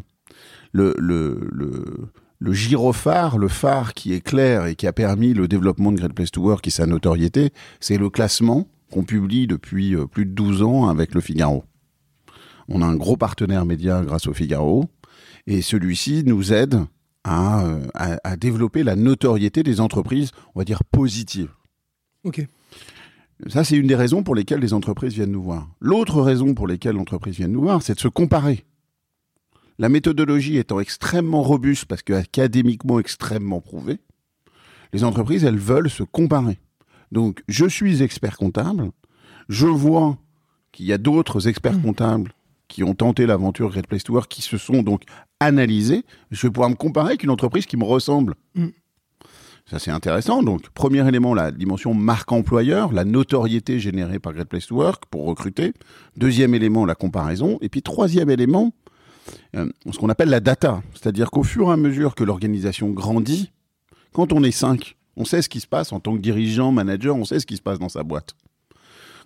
le, 0.72 0.94
le, 0.98 1.48
le 1.50 2.10
le 2.40 2.52
gyrophare, 2.52 3.38
le 3.38 3.48
phare 3.48 3.94
qui 3.94 4.12
est 4.12 4.20
clair 4.20 4.66
et 4.66 4.76
qui 4.76 4.86
a 4.86 4.92
permis 4.92 5.34
le 5.34 5.48
développement 5.48 5.92
de 5.92 5.96
Great 5.96 6.12
Place 6.12 6.30
to 6.30 6.42
Work 6.42 6.66
et 6.66 6.70
sa 6.70 6.86
notoriété, 6.86 7.50
c'est 7.80 7.98
le 7.98 8.10
classement 8.10 8.68
qu'on 8.90 9.04
publie 9.04 9.46
depuis 9.46 9.94
euh, 9.94 10.06
plus 10.06 10.24
de 10.24 10.30
12 10.30 10.62
ans 10.62 10.88
avec 10.88 11.14
le 11.14 11.20
Figaro. 11.20 11.64
On 12.68 12.82
a 12.82 12.86
un 12.86 12.96
gros 12.96 13.16
partenaire 13.16 13.66
média 13.66 14.02
grâce 14.04 14.26
au 14.26 14.34
Figaro 14.34 14.84
et 15.46 15.62
celui-ci 15.62 16.22
nous 16.24 16.52
aide 16.52 16.80
à, 17.24 17.64
à, 17.94 18.18
à, 18.22 18.36
développer 18.36 18.84
la 18.84 18.94
notoriété 18.94 19.62
des 19.62 19.80
entreprises, 19.80 20.30
on 20.54 20.60
va 20.60 20.64
dire 20.64 20.84
positives. 20.84 21.50
Ok. 22.24 22.46
Ça, 23.46 23.62
c'est 23.62 23.76
une 23.76 23.86
des 23.86 23.94
raisons 23.94 24.22
pour 24.22 24.34
lesquelles 24.34 24.60
les 24.60 24.74
entreprises 24.74 25.14
viennent 25.14 25.30
nous 25.30 25.42
voir. 25.42 25.68
L'autre 25.80 26.20
raison 26.22 26.54
pour 26.54 26.66
lesquelles 26.66 26.96
l'entreprise 26.96 27.36
vient 27.36 27.48
nous 27.48 27.62
voir, 27.62 27.82
c'est 27.82 27.94
de 27.94 28.00
se 28.00 28.08
comparer. 28.08 28.64
La 29.78 29.88
méthodologie 29.88 30.58
étant 30.58 30.80
extrêmement 30.80 31.42
robuste 31.42 31.84
parce 31.84 32.02
que 32.02 32.12
académiquement 32.12 32.98
extrêmement 32.98 33.60
prouvée, 33.60 34.00
les 34.92 35.04
entreprises, 35.04 35.44
elles 35.44 35.58
veulent 35.58 35.90
se 35.90 36.02
comparer. 36.02 36.58
Donc, 37.12 37.42
je 37.48 37.66
suis 37.66 38.02
expert 38.02 38.36
comptable, 38.36 38.90
je 39.48 39.66
vois 39.66 40.18
qu'il 40.72 40.86
y 40.86 40.92
a 40.92 40.98
d'autres 40.98 41.48
experts 41.48 41.80
comptables 41.80 42.32
qui 42.66 42.84
ont 42.84 42.94
tenté 42.94 43.24
l'aventure 43.24 43.70
Great 43.70 43.86
Place 43.86 44.04
to 44.04 44.12
Work, 44.12 44.28
qui 44.30 44.42
se 44.42 44.58
sont 44.58 44.82
donc 44.82 45.04
analysés. 45.40 46.04
Je 46.30 46.46
vais 46.46 46.52
pouvoir 46.52 46.70
me 46.70 46.74
comparer 46.74 47.08
avec 47.08 47.22
une 47.22 47.30
entreprise 47.30 47.66
qui 47.66 47.76
me 47.76 47.84
ressemble. 47.84 48.34
Mm. 48.54 48.66
Ça, 49.70 49.78
c'est 49.78 49.90
intéressant. 49.90 50.42
Donc, 50.42 50.70
premier 50.70 51.06
élément, 51.06 51.34
la 51.34 51.50
dimension 51.50 51.92
marque 51.92 52.32
employeur, 52.32 52.90
la 52.90 53.04
notoriété 53.04 53.78
générée 53.78 54.18
par 54.18 54.32
Great 54.32 54.48
Place 54.48 54.66
to 54.68 54.76
Work 54.76 55.04
pour 55.10 55.26
recruter. 55.26 55.74
Deuxième 56.16 56.54
élément, 56.54 56.86
la 56.86 56.94
comparaison. 56.94 57.58
Et 57.60 57.68
puis, 57.68 57.82
troisième 57.82 58.30
élément, 58.30 58.72
euh, 59.56 59.68
ce 59.92 59.98
qu'on 59.98 60.08
appelle 60.08 60.30
la 60.30 60.40
data. 60.40 60.82
C'est-à-dire 60.94 61.30
qu'au 61.30 61.42
fur 61.42 61.68
et 61.68 61.72
à 61.72 61.76
mesure 61.76 62.14
que 62.14 62.24
l'organisation 62.24 62.88
grandit, 62.88 63.52
quand 64.14 64.32
on 64.32 64.42
est 64.42 64.52
5, 64.52 64.96
on 65.18 65.26
sait 65.26 65.42
ce 65.42 65.50
qui 65.50 65.60
se 65.60 65.66
passe 65.66 65.92
en 65.92 66.00
tant 66.00 66.14
que 66.14 66.22
dirigeant, 66.22 66.72
manager, 66.72 67.14
on 67.14 67.26
sait 67.26 67.38
ce 67.38 67.46
qui 67.46 67.56
se 67.56 67.62
passe 67.62 67.78
dans 67.78 67.90
sa 67.90 68.04
boîte. 68.04 68.34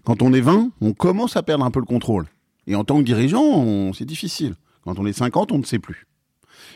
Quand 0.03 0.23
on 0.23 0.33
est 0.33 0.41
20, 0.41 0.73
on 0.81 0.93
commence 0.93 1.37
à 1.37 1.45
perdre 1.45 1.65
un 1.65 1.71
peu 1.71 1.79
le 1.79 1.87
contrôle. 1.87 2.27
Et 2.67 2.75
en 2.75 2.83
tant 2.83 2.99
que 2.99 3.05
dirigeant, 3.05 3.93
c'est 3.93 4.05
difficile. 4.05 4.57
Quand 4.83 4.99
on 4.99 5.07
est 5.07 5.13
50, 5.13 5.53
on 5.53 5.59
ne 5.59 5.65
sait 5.65 5.79
plus. 5.79 6.09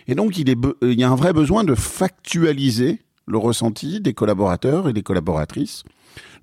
Et 0.06 0.14
donc, 0.14 0.38
il, 0.38 0.54
il 0.82 1.00
y 1.00 1.02
a 1.02 1.10
un 1.10 1.16
vrai 1.16 1.32
besoin 1.32 1.64
de 1.64 1.74
factualiser 1.74 3.00
le 3.26 3.38
ressenti 3.38 4.00
des 4.00 4.14
collaborateurs 4.14 4.88
et 4.88 4.93
des 4.93 5.02
collaboratrices, 5.02 5.82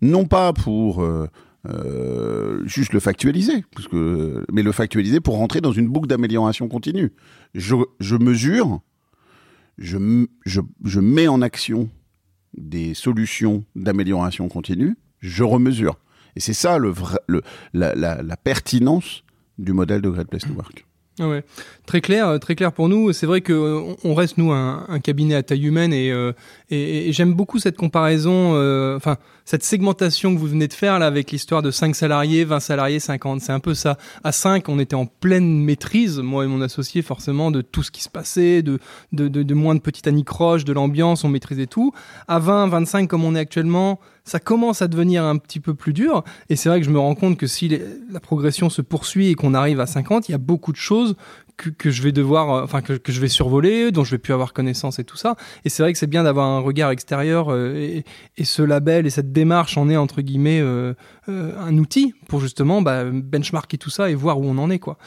non 0.01 0.25
pas 0.25 0.53
pour 0.53 1.01
euh, 1.01 1.27
euh, 1.69 2.62
juste 2.65 2.91
le 2.94 3.00
factualiser, 3.00 3.63
mais 4.51 4.63
le 4.63 4.71
factualiser 4.71 5.21
pour 5.21 5.38
rentrer 5.38 5.62
dans 5.62 5.71
une 5.71 5.88
boucle 5.88 6.07
d'amélioration 6.07 6.68
continue. 6.68 7.13
Je, 7.53 7.75
je 8.00 8.15
mesure, 8.18 8.81
je, 9.77 10.25
je, 10.45 10.62
je, 10.83 11.00
mets 11.00 11.27
en 11.27 11.41
action 11.41 11.89
des 12.57 12.94
solutions 12.94 13.63
d'amélioration 13.75 14.50
continue, 14.50 14.97
je 15.19 15.44
remesure. 15.44 15.97
Et 16.35 16.41
c'est 16.41 16.53
ça 16.53 16.77
le 16.77 16.89
vrai, 16.89 17.19
le, 17.27 17.41
la, 17.74 17.95
la, 17.95 18.21
la, 18.21 18.38
pertinence 18.38 19.24
du 19.57 19.71
modèle 19.71 20.01
de 20.01 20.09
Great 20.09 20.27
Place 20.27 20.44
to 20.44 20.53
Work. 20.53 20.85
Ah 21.19 21.27
ouais. 21.27 21.44
Très 21.86 22.01
clair, 22.01 22.39
très 22.39 22.56
clair 22.56 22.71
pour 22.71 22.89
nous. 22.89 23.13
C'est 23.13 23.27
vrai 23.27 23.42
que 23.42 23.95
on 24.04 24.15
reste 24.15 24.38
nous 24.39 24.51
un, 24.51 25.00
cabinet 25.04 25.36
à 25.36 25.44
taille 25.44 25.68
humaine 25.68 25.94
et, 25.94 26.12
euh, 26.12 26.33
et, 26.71 27.12
j'aime 27.13 27.33
beaucoup 27.33 27.59
cette 27.59 27.78
comparaison, 27.78 28.54
euh, 28.56 28.97
enfin 28.97 29.18
cette 29.45 29.64
segmentation 29.64 30.33
que 30.33 30.40
vous 30.40 30.47
venez 30.47 30.68
de 30.68 30.73
faire 30.73 30.97
là 30.97 31.06
avec 31.06 31.30
l'histoire 31.30 31.61
de 31.61 31.69
5 31.69 31.95
salariés, 31.95 32.45
20 32.45 32.59
salariés, 32.59 32.99
50. 32.99 33.42
C'est 33.42 33.52
un 33.52 33.59
peu 33.59 33.76
ça. 33.76 33.97
À 34.23 34.31
5, 34.31 34.69
on 34.69 34.80
était 34.80 34.95
en 34.95 35.06
pleine 35.06 35.59
maîtrise, 35.59 36.18
moi 36.18 36.45
et 36.45 36.47
mon 36.47 36.61
associé 36.61 37.04
forcément, 37.04 37.52
de 37.52 37.61
tout 37.61 37.83
ce 37.83 37.92
qui 37.92 38.02
se 38.02 38.09
passait, 38.09 38.64
de, 38.64 38.80
de, 39.11 39.28
de, 39.28 39.44
de 39.44 39.54
moins 39.54 39.76
de 39.76 39.81
petites 39.81 40.07
anicroches, 40.07 40.66
de 40.66 40.73
l'ambiance, 40.73 41.23
on 41.23 41.30
maîtrisait 41.30 41.68
tout. 41.68 41.94
À 42.28 42.40
20, 42.40 42.68
25 42.68 43.07
comme 43.07 43.23
on 43.23 43.35
est 43.35 43.40
actuellement, 43.40 43.99
ça 44.25 44.39
commence 44.39 44.81
à 44.81 44.87
devenir 44.87 45.23
un 45.23 45.37
petit 45.37 45.59
peu 45.59 45.73
plus 45.73 45.94
dur. 45.94 46.23
Et 46.49 46.56
c'est 46.56 46.69
vrai 46.69 46.80
que 46.80 46.85
je 46.85 46.92
me 46.92 46.99
rends 46.99 47.15
compte 47.15 47.37
que 47.37 47.47
si 47.47 47.80
la 48.09 48.19
progression 48.19 48.69
se 48.69 48.81
poursuit 48.81 49.30
et 49.30 49.35
qu'on 49.35 49.53
arrive 49.53 49.80
à 49.80 49.85
50, 49.85 50.30
il 50.30 50.31
y 50.31 50.35
a 50.35 50.39
beaucoup 50.39 50.71
de 50.71 50.77
choses 50.77 51.15
que, 51.57 51.92
je 51.92 52.01
vais 52.01 52.11
devoir, 52.11 52.63
enfin 52.63 52.81
que, 52.81 52.99
je 53.06 53.21
vais 53.21 53.27
survoler, 53.27 53.92
dont 53.92 54.03
je 54.03 54.11
vais 54.11 54.18
plus 54.18 54.33
avoir 54.33 54.53
connaissance 54.53 54.99
et 54.99 55.03
tout 55.03 55.18
ça. 55.18 55.35
Et 55.65 55.69
c'est 55.69 55.83
vrai 55.83 55.94
que 55.94 55.99
c'est 55.99 56.07
bien 56.07 56.23
d'avoir 56.23 56.47
un 56.47 56.59
regard 56.59 56.92
extérieur 56.92 57.51
euh, 57.51 58.01
et, 58.37 58.44
ce 58.44 58.61
label 58.61 59.06
et 59.06 59.09
cette 59.09 59.31
démarche 59.31 59.77
en 59.77 59.89
est 59.89 59.97
entre 59.97 60.21
guillemets 60.21 60.59
euh, 60.61 60.94
euh, 61.30 61.53
un 61.59 61.77
outil 61.77 62.13
pour 62.27 62.39
justement 62.39 62.81
bah, 62.81 63.06
benchmarker 63.06 63.77
tout 63.77 63.89
ça 63.89 64.09
et 64.09 64.15
voir 64.15 64.39
où 64.39 64.45
on 64.45 64.57
en 64.57 64.69
est 64.69 64.80
quoi. 64.80 64.97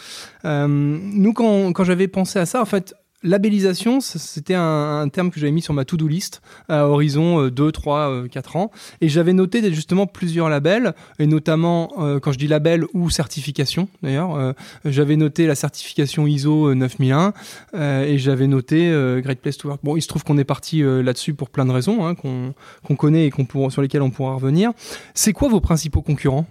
Euh, 0.45 0.67
nous 0.69 1.33
quand 1.33 1.85
j'avais 1.85 2.09
pensé 2.09 2.39
à 2.39 2.47
ça, 2.47 2.63
en 2.63 2.67
fait 2.67 2.95
labellisation, 3.27 4.01
c'était 4.01 4.55
un, 4.55 5.09
terme 5.09 5.31
que 5.31 5.41
j'avais 5.41 5.53
mis 5.53 5.63
sur 5.63 5.75
ma 5.75 5.85
to-do 5.85 6.09
list 6.09 6.43
à 6.69 6.87
horizon 6.87 7.49
2, 7.49 7.73
3, 7.73 8.29
4 8.31 8.57
ans. 8.57 8.71
Et 9.01 9.09
j'avais 9.09 9.33
noté 9.33 9.73
justement 9.73 10.07
plusieurs 10.07 10.49
labels, 10.49 10.95
et 11.19 11.27
notamment, 11.27 11.93
euh, 11.99 12.21
quand 12.21 12.33
je 12.33 12.39
dis 12.39 12.49
label 12.49 12.85
ou 12.95 13.11
certification 13.11 13.89
d'ailleurs, 14.03 14.35
euh, 14.37 14.53
j'avais 14.85 15.17
noté 15.17 15.47
la 15.47 15.55
certification 15.55 16.27
ISO 16.27 16.75
9001 16.75 17.33
euh, 17.75 18.05
et 18.05 18.19
j'avais 18.19 18.47
noté 18.47 18.89
euh, 18.91 19.21
Great 19.21 19.41
Place 19.41 19.57
to 19.59 19.69
Work. 19.69 19.81
Bon, 19.83 19.97
il 19.97 20.03
se 20.03 20.09
trouve 20.09 20.25
qu'on 20.25 20.39
est 20.39 20.45
parti 20.45 20.83
euh, 20.83 21.03
là-dessus 21.03 21.35
pour 21.35 21.51
plein 21.51 21.65
de 21.65 21.73
raisons 21.73 22.07
hein, 22.07 22.15
qu'on 22.15 22.55
qu 22.87 22.97
connaît 22.97 23.27
et 23.27 23.33
sur 23.71 23.83
lesquelles 23.83 24.03
on 24.03 24.11
pourra 24.11 24.35
revenir. 24.35 24.73
C'est 25.15 25.33
quoi 25.33 25.49
vos 25.49 25.61
principaux 25.61 26.03
concurrents? 26.03 26.47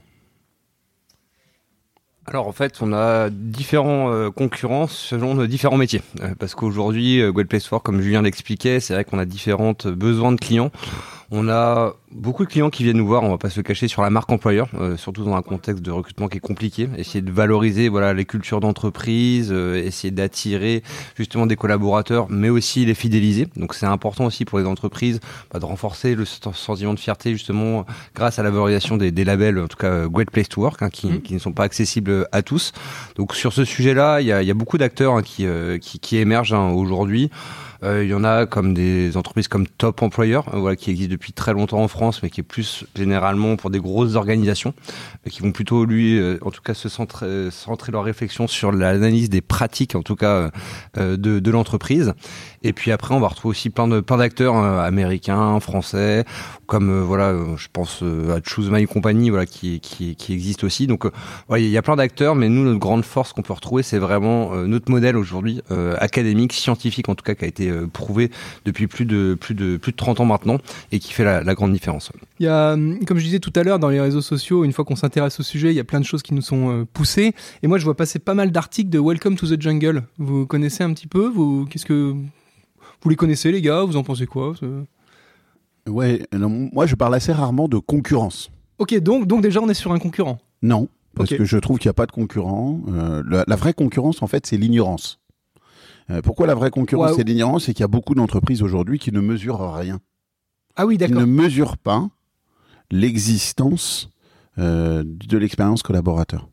Alors 2.27 2.47
en 2.47 2.51
fait, 2.53 2.79
on 2.81 2.91
a 2.91 3.29
différents 3.29 4.11
euh, 4.11 4.31
concurrents 4.31 4.87
selon 4.87 5.35
nos 5.35 5.45
différents 5.45 5.77
métiers. 5.77 6.01
Euh, 6.21 6.33
parce 6.37 6.55
qu'aujourd'hui, 6.55 7.21
euh, 7.21 7.31
Great 7.31 7.47
Place 7.47 7.67
for, 7.67 7.83
comme 7.83 8.01
Julien 8.01 8.23
l'expliquait, 8.23 8.79
c'est 8.79 8.95
vrai 8.95 9.05
qu'on 9.05 9.19
a 9.19 9.25
différents 9.25 9.75
besoins 9.85 10.31
de 10.31 10.39
clients. 10.39 10.71
On 11.37 11.49
a 11.49 11.95
beaucoup 12.13 12.45
de 12.45 12.49
clients 12.49 12.69
qui 12.69 12.83
viennent 12.83 12.95
nous 12.95 13.05
voir, 13.05 13.23
on 13.23 13.29
va 13.29 13.37
pas 13.37 13.49
se 13.49 13.59
cacher, 13.59 13.89
sur 13.89 14.01
la 14.01 14.09
marque 14.09 14.31
employeur, 14.31 14.69
euh, 14.79 14.95
surtout 14.95 15.25
dans 15.25 15.35
un 15.35 15.41
contexte 15.41 15.83
de 15.83 15.91
recrutement 15.91 16.29
qui 16.29 16.37
est 16.37 16.39
compliqué. 16.39 16.87
Essayer 16.97 17.21
de 17.21 17.29
valoriser 17.29 17.89
voilà 17.89 18.13
les 18.13 18.23
cultures 18.23 18.61
d'entreprise, 18.61 19.49
euh, 19.51 19.75
essayer 19.75 20.11
d'attirer 20.11 20.81
justement 21.17 21.45
des 21.45 21.57
collaborateurs, 21.57 22.27
mais 22.29 22.47
aussi 22.47 22.85
les 22.85 22.93
fidéliser. 22.93 23.49
Donc 23.57 23.73
c'est 23.73 23.85
important 23.85 24.23
aussi 24.23 24.45
pour 24.45 24.59
les 24.59 24.65
entreprises 24.65 25.19
bah, 25.51 25.59
de 25.59 25.65
renforcer 25.65 26.15
le 26.15 26.23
sentiment 26.23 26.93
de 26.93 26.99
fierté 26.99 27.33
justement 27.33 27.85
grâce 28.15 28.39
à 28.39 28.43
la 28.43 28.49
valorisation 28.49 28.95
des, 28.95 29.11
des 29.11 29.25
labels, 29.25 29.59
en 29.59 29.67
tout 29.67 29.77
cas 29.77 29.91
euh, 29.91 30.07
Great 30.07 30.31
Place 30.31 30.47
to 30.47 30.61
Work, 30.61 30.83
hein, 30.83 30.89
qui, 30.89 31.07
mmh. 31.07 31.21
qui, 31.21 31.33
ne 31.33 31.39
sont 31.39 31.51
pas 31.51 31.63
accessibles 31.63 32.29
à 32.31 32.43
tous. 32.43 32.71
Donc 33.17 33.35
sur 33.35 33.51
ce 33.51 33.65
sujet-là, 33.65 34.21
il 34.21 34.27
y 34.27 34.31
a, 34.31 34.41
y 34.41 34.51
a, 34.51 34.53
beaucoup 34.53 34.77
d'acteurs 34.77 35.15
hein, 35.15 35.21
qui, 35.21 35.45
qui, 35.81 35.99
qui, 35.99 36.15
émergent 36.15 36.53
hein, 36.53 36.69
aujourd'hui. 36.69 37.29
Euh, 37.83 38.03
il 38.03 38.09
y 38.09 38.13
en 38.13 38.23
a 38.23 38.45
comme 38.45 38.73
des 38.73 39.17
entreprises 39.17 39.47
comme 39.47 39.67
Top 39.67 40.01
Employer, 40.01 40.39
euh, 40.53 40.75
qui 40.75 40.91
existent 40.91 41.11
depuis 41.11 41.33
très 41.33 41.53
longtemps 41.53 41.81
en 41.81 41.87
France, 41.87 42.21
mais 42.23 42.29
qui 42.29 42.41
est 42.41 42.43
plus 42.43 42.85
généralement 42.95 43.55
pour 43.55 43.69
des 43.69 43.79
grosses 43.79 44.15
organisations, 44.15 44.73
euh, 45.25 45.29
qui 45.29 45.41
vont 45.41 45.51
plutôt, 45.51 45.85
lui, 45.85 46.21
en 46.41 46.51
tout 46.51 46.61
cas, 46.61 46.73
se 46.73 46.89
centrer, 46.89 47.91
leur 47.91 48.03
réflexion 48.03 48.47
sur 48.47 48.71
l'analyse 48.71 49.29
des 49.29 49.41
pratiques, 49.41 49.95
en 49.95 50.01
tout 50.01 50.15
cas, 50.15 50.51
de 50.95 51.51
l'entreprise. 51.51 52.13
Et 52.65 52.73
puis 52.73 52.91
après, 52.91 53.13
on 53.13 53.19
va 53.19 53.27
retrouver 53.27 53.51
aussi 53.51 53.69
plein 53.69 53.87
de 53.87 53.99
plein 54.01 54.17
d'acteurs 54.17 54.55
américains, 54.55 55.59
français, 55.59 56.25
comme 56.65 57.01
voilà, 57.01 57.35
je 57.57 57.67
pense 57.71 58.01
à 58.01 58.39
Choose 58.43 58.69
My 58.71 58.85
Company, 58.87 59.29
voilà, 59.29 59.45
qui 59.45 59.79
qui, 59.79 60.33
existe 60.33 60.63
aussi. 60.63 60.87
Donc, 60.87 61.05
il 61.55 61.67
y 61.67 61.77
a 61.77 61.81
plein 61.81 61.95
d'acteurs, 61.95 62.35
mais 62.35 62.49
nous, 62.49 62.63
notre 62.63 62.79
grande 62.79 63.05
force 63.05 63.33
qu'on 63.33 63.41
peut 63.41 63.53
retrouver, 63.53 63.83
c'est 63.83 63.99
vraiment 63.99 64.55
notre 64.55 64.91
modèle 64.91 65.15
aujourd'hui 65.15 65.61
académique, 65.99 66.53
scientifique, 66.53 67.09
en 67.09 67.15
tout 67.15 67.23
cas, 67.23 67.35
qui 67.35 67.45
a 67.45 67.47
été 67.47 67.69
euh, 67.69 67.87
prouvé 67.87 68.31
depuis 68.65 68.87
plus 68.87 69.05
de, 69.05 69.37
plus, 69.39 69.55
de, 69.55 69.77
plus 69.77 69.91
de 69.91 69.97
30 69.97 70.19
ans 70.19 70.25
maintenant 70.25 70.57
et 70.91 70.99
qui 70.99 71.13
fait 71.13 71.23
la, 71.23 71.55
grande 71.55 71.71
différence. 71.71 72.11
Il 72.39 72.45
y 72.45 72.49
a, 72.49 72.75
comme 73.07 73.17
je 73.17 73.23
disais 73.23 73.39
tout 73.39 73.53
à 73.55 73.63
l'heure, 73.63 73.79
dans 73.79 73.89
les 73.89 74.01
réseaux 74.01 74.21
sociaux, 74.21 74.63
une 74.63 74.73
fois 74.73 74.83
qu'on 74.83 74.95
s'intéresse 74.95 75.39
au 75.39 75.43
sujet, 75.43 75.69
il 75.69 75.75
y 75.75 75.79
a 75.79 75.83
plein 75.83 75.99
de 75.99 76.05
choses 76.05 76.21
qui 76.21 76.33
nous 76.33 76.41
sont 76.41 76.69
euh, 76.69 76.85
poussées. 76.91 77.33
Et 77.63 77.67
moi, 77.67 77.77
je 77.77 77.85
vois 77.85 77.95
passer 77.95 78.19
pas 78.19 78.33
mal 78.33 78.51
d'articles 78.51 78.89
de 78.89 78.99
Welcome 78.99 79.35
to 79.35 79.47
the 79.47 79.61
Jungle. 79.61 80.03
Vous 80.17 80.45
connaissez 80.45 80.83
un 80.83 80.93
petit 80.93 81.07
peu? 81.07 81.27
Vous, 81.27 81.65
qu'est-ce 81.69 81.85
que, 81.85 82.15
vous 83.05 83.09
les 83.11 83.15
connaissez, 83.15 83.51
les 83.51 83.61
gars 83.61 83.83
Vous 83.83 83.97
en 83.97 84.03
pensez 84.03 84.25
quoi 84.25 84.53
Ouais, 85.87 86.25
moi, 86.33 86.87
je 86.87 86.95
parle 86.95 87.13
assez 87.13 87.31
rarement 87.31 87.67
de 87.67 87.77
concurrence. 87.77 88.49
Ok, 88.79 88.97
donc, 88.99 89.27
donc 89.27 89.43
déjà, 89.43 89.61
on 89.61 89.69
est 89.69 89.75
sur 89.75 89.93
un 89.93 89.99
concurrent 89.99 90.39
Non, 90.63 90.89
parce 91.13 91.29
que 91.29 91.45
je 91.45 91.57
trouve 91.59 91.77
qu'il 91.77 91.87
n'y 91.87 91.91
a 91.91 91.93
pas 91.93 92.07
de 92.07 92.11
concurrent. 92.11 92.81
Euh, 92.87 93.43
la, 93.47 93.55
vraie 93.55 93.73
concurrence, 93.73 94.23
en 94.23 94.27
fait, 94.27 94.47
c'est 94.47 94.57
l'ignorance. 94.57 95.19
Euh, 96.09 96.23
pourquoi 96.23 96.47
la 96.47 96.55
vraie 96.55 96.71
concurrence 96.71 97.19
et 97.19 97.23
l'ignorance? 97.23 97.65
C'est 97.65 97.75
qu'il 97.75 97.81
y 97.81 97.85
a 97.85 97.87
beaucoup 97.87 98.15
d'entreprises 98.15 98.63
aujourd'hui 98.63 98.97
qui 98.97 99.11
ne 99.11 99.21
mesurent 99.21 99.75
rien. 99.75 99.99
Ah 100.75 100.87
oui, 100.87 100.97
d'accord. 100.97 101.17
Qui 101.17 101.21
ne 101.21 101.25
mesurent 101.27 101.77
pas 101.77 102.09
l'existence 102.89 104.09
euh, 104.57 105.03
de 105.05 105.37
l'expérience 105.37 105.83
collaborateur. 105.83 106.49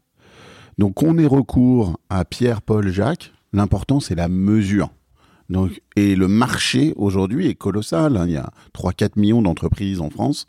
Donc 0.77 1.03
on 1.03 1.17
est 1.17 1.27
recours 1.27 1.99
à 2.11 2.27
Pierre, 2.27 2.61
Paul, 2.61 2.89
Jacques. 2.91 3.33
L'important 3.53 4.01
c'est 4.01 4.15
la 4.15 4.29
mesure. 4.29 4.91
Donc, 5.53 5.83
et 5.97 6.17
le 6.17 6.29
marché 6.29 6.95
aujourd'hui 6.97 7.47
est 7.47 7.55
colossal. 7.55 8.17
Hein. 8.17 8.25
Il 8.27 8.33
y 8.33 8.37
a 8.39 8.51
3-4 8.75 9.11
millions 9.17 9.43
d'entreprises 9.43 10.01
en 10.01 10.09
France. 10.09 10.47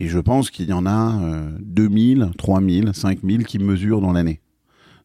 Et 0.00 0.08
je 0.08 0.18
pense 0.18 0.50
qu'il 0.50 0.68
y 0.68 0.72
en 0.72 0.86
a 0.86 1.20
euh, 1.22 1.50
2000, 1.60 2.30
3000, 2.38 2.90
5000 2.94 3.46
qui 3.46 3.58
mesurent 3.58 4.00
dans 4.00 4.12
l'année. 4.12 4.40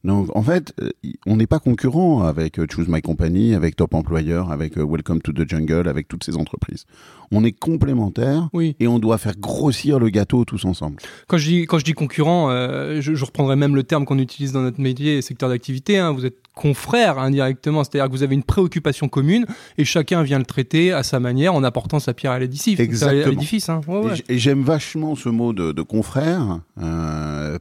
Donc 0.04 0.34
en 0.36 0.42
fait, 0.42 0.74
euh, 0.82 0.90
on 1.26 1.36
n'est 1.36 1.48
pas 1.48 1.60
concurrent 1.60 2.24
avec 2.24 2.60
euh, 2.60 2.66
Choose 2.70 2.88
My 2.88 3.02
Company, 3.02 3.54
avec 3.54 3.76
Top 3.76 3.94
Employer, 3.94 4.44
avec 4.50 4.78
euh, 4.78 4.86
Welcome 4.86 5.22
to 5.22 5.34
the 5.34 5.48
Jungle, 5.48 5.88
avec 5.90 6.08
toutes 6.08 6.24
ces 6.24 6.38
entreprises. 6.38 6.86
On 7.32 7.44
est 7.44 7.52
complémentaires 7.52 8.50
oui. 8.54 8.76
et 8.80 8.88
on 8.88 9.00
doit 9.00 9.18
faire 9.18 9.36
grossir 9.38 10.00
le 10.00 10.10
gâteau 10.10 10.46
tous 10.46 10.64
ensemble. 10.64 10.98
Quand 11.28 11.38
je 11.38 11.50
dis, 11.50 11.66
quand 11.66 11.80
je 11.80 11.84
dis 11.84 11.94
concurrent, 11.94 12.50
je, 12.50 13.02
je, 13.02 13.26
reprendrai 13.26 13.58
même 13.58 13.76
le 13.76 13.84
terme 13.84 14.06
qu'on 14.06 14.18
utilise 14.18 14.54
dans 14.54 14.62
notre 14.62 14.80
métier 14.80 15.18
et 15.18 15.22
secteur 15.22 15.50
d'activité. 15.50 15.98
Hein. 15.98 16.14
vous 16.14 16.26
êtes 16.26 16.38
confrères 16.58 17.20
indirectement, 17.20 17.84
c'est-à-dire 17.84 18.08
que 18.08 18.12
vous 18.12 18.24
avez 18.24 18.36
une 18.36 18.44
préoccupation 18.44 19.08
commune 19.08 19.46
et 19.78 19.86
chacun 19.86 20.24
vient 20.24 20.40
le 20.40 20.46
traiter 20.46 20.92
à 20.92 21.04
sa 21.04 21.20
manière 21.20 21.54
en 21.54 21.64
apportant 21.64 22.00
sa 22.00 22.14
pierre 22.14 22.34
à 22.34 22.40
l'édifice. 22.40 22.80
Exactement. 22.80 23.42
Hein. 23.70 23.82
Ouais, 23.88 24.00
ouais. 24.00 24.24
Et 24.28 24.38
j'aime 24.38 24.64
vachement 24.64 25.16
ce 25.16 25.30
mot 25.30 25.54
de, 25.54 25.72
de 25.72 25.82
confrère 25.82 26.60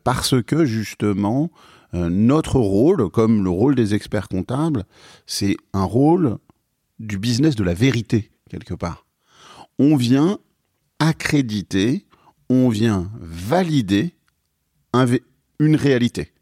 parce 0.02 0.42
que 0.42 0.64
justement, 0.64 1.50
euh, 1.94 2.08
notre 2.10 2.58
rôle, 2.58 3.10
comme 3.10 3.44
le 3.44 3.50
rôle 3.50 3.74
des 3.74 3.94
experts 3.94 4.28
comptables, 4.28 4.84
c'est 5.26 5.56
un 5.72 5.84
rôle 5.84 6.38
du 6.98 7.18
business 7.18 7.54
de 7.54 7.64
la 7.64 7.74
vérité, 7.74 8.30
quelque 8.50 8.74
part. 8.74 9.06
On 9.78 9.96
vient 9.96 10.38
accréditer, 10.98 12.06
on 12.48 12.68
vient 12.68 13.10
valider 13.20 14.14
une 15.58 15.76
réalité. 15.76 16.32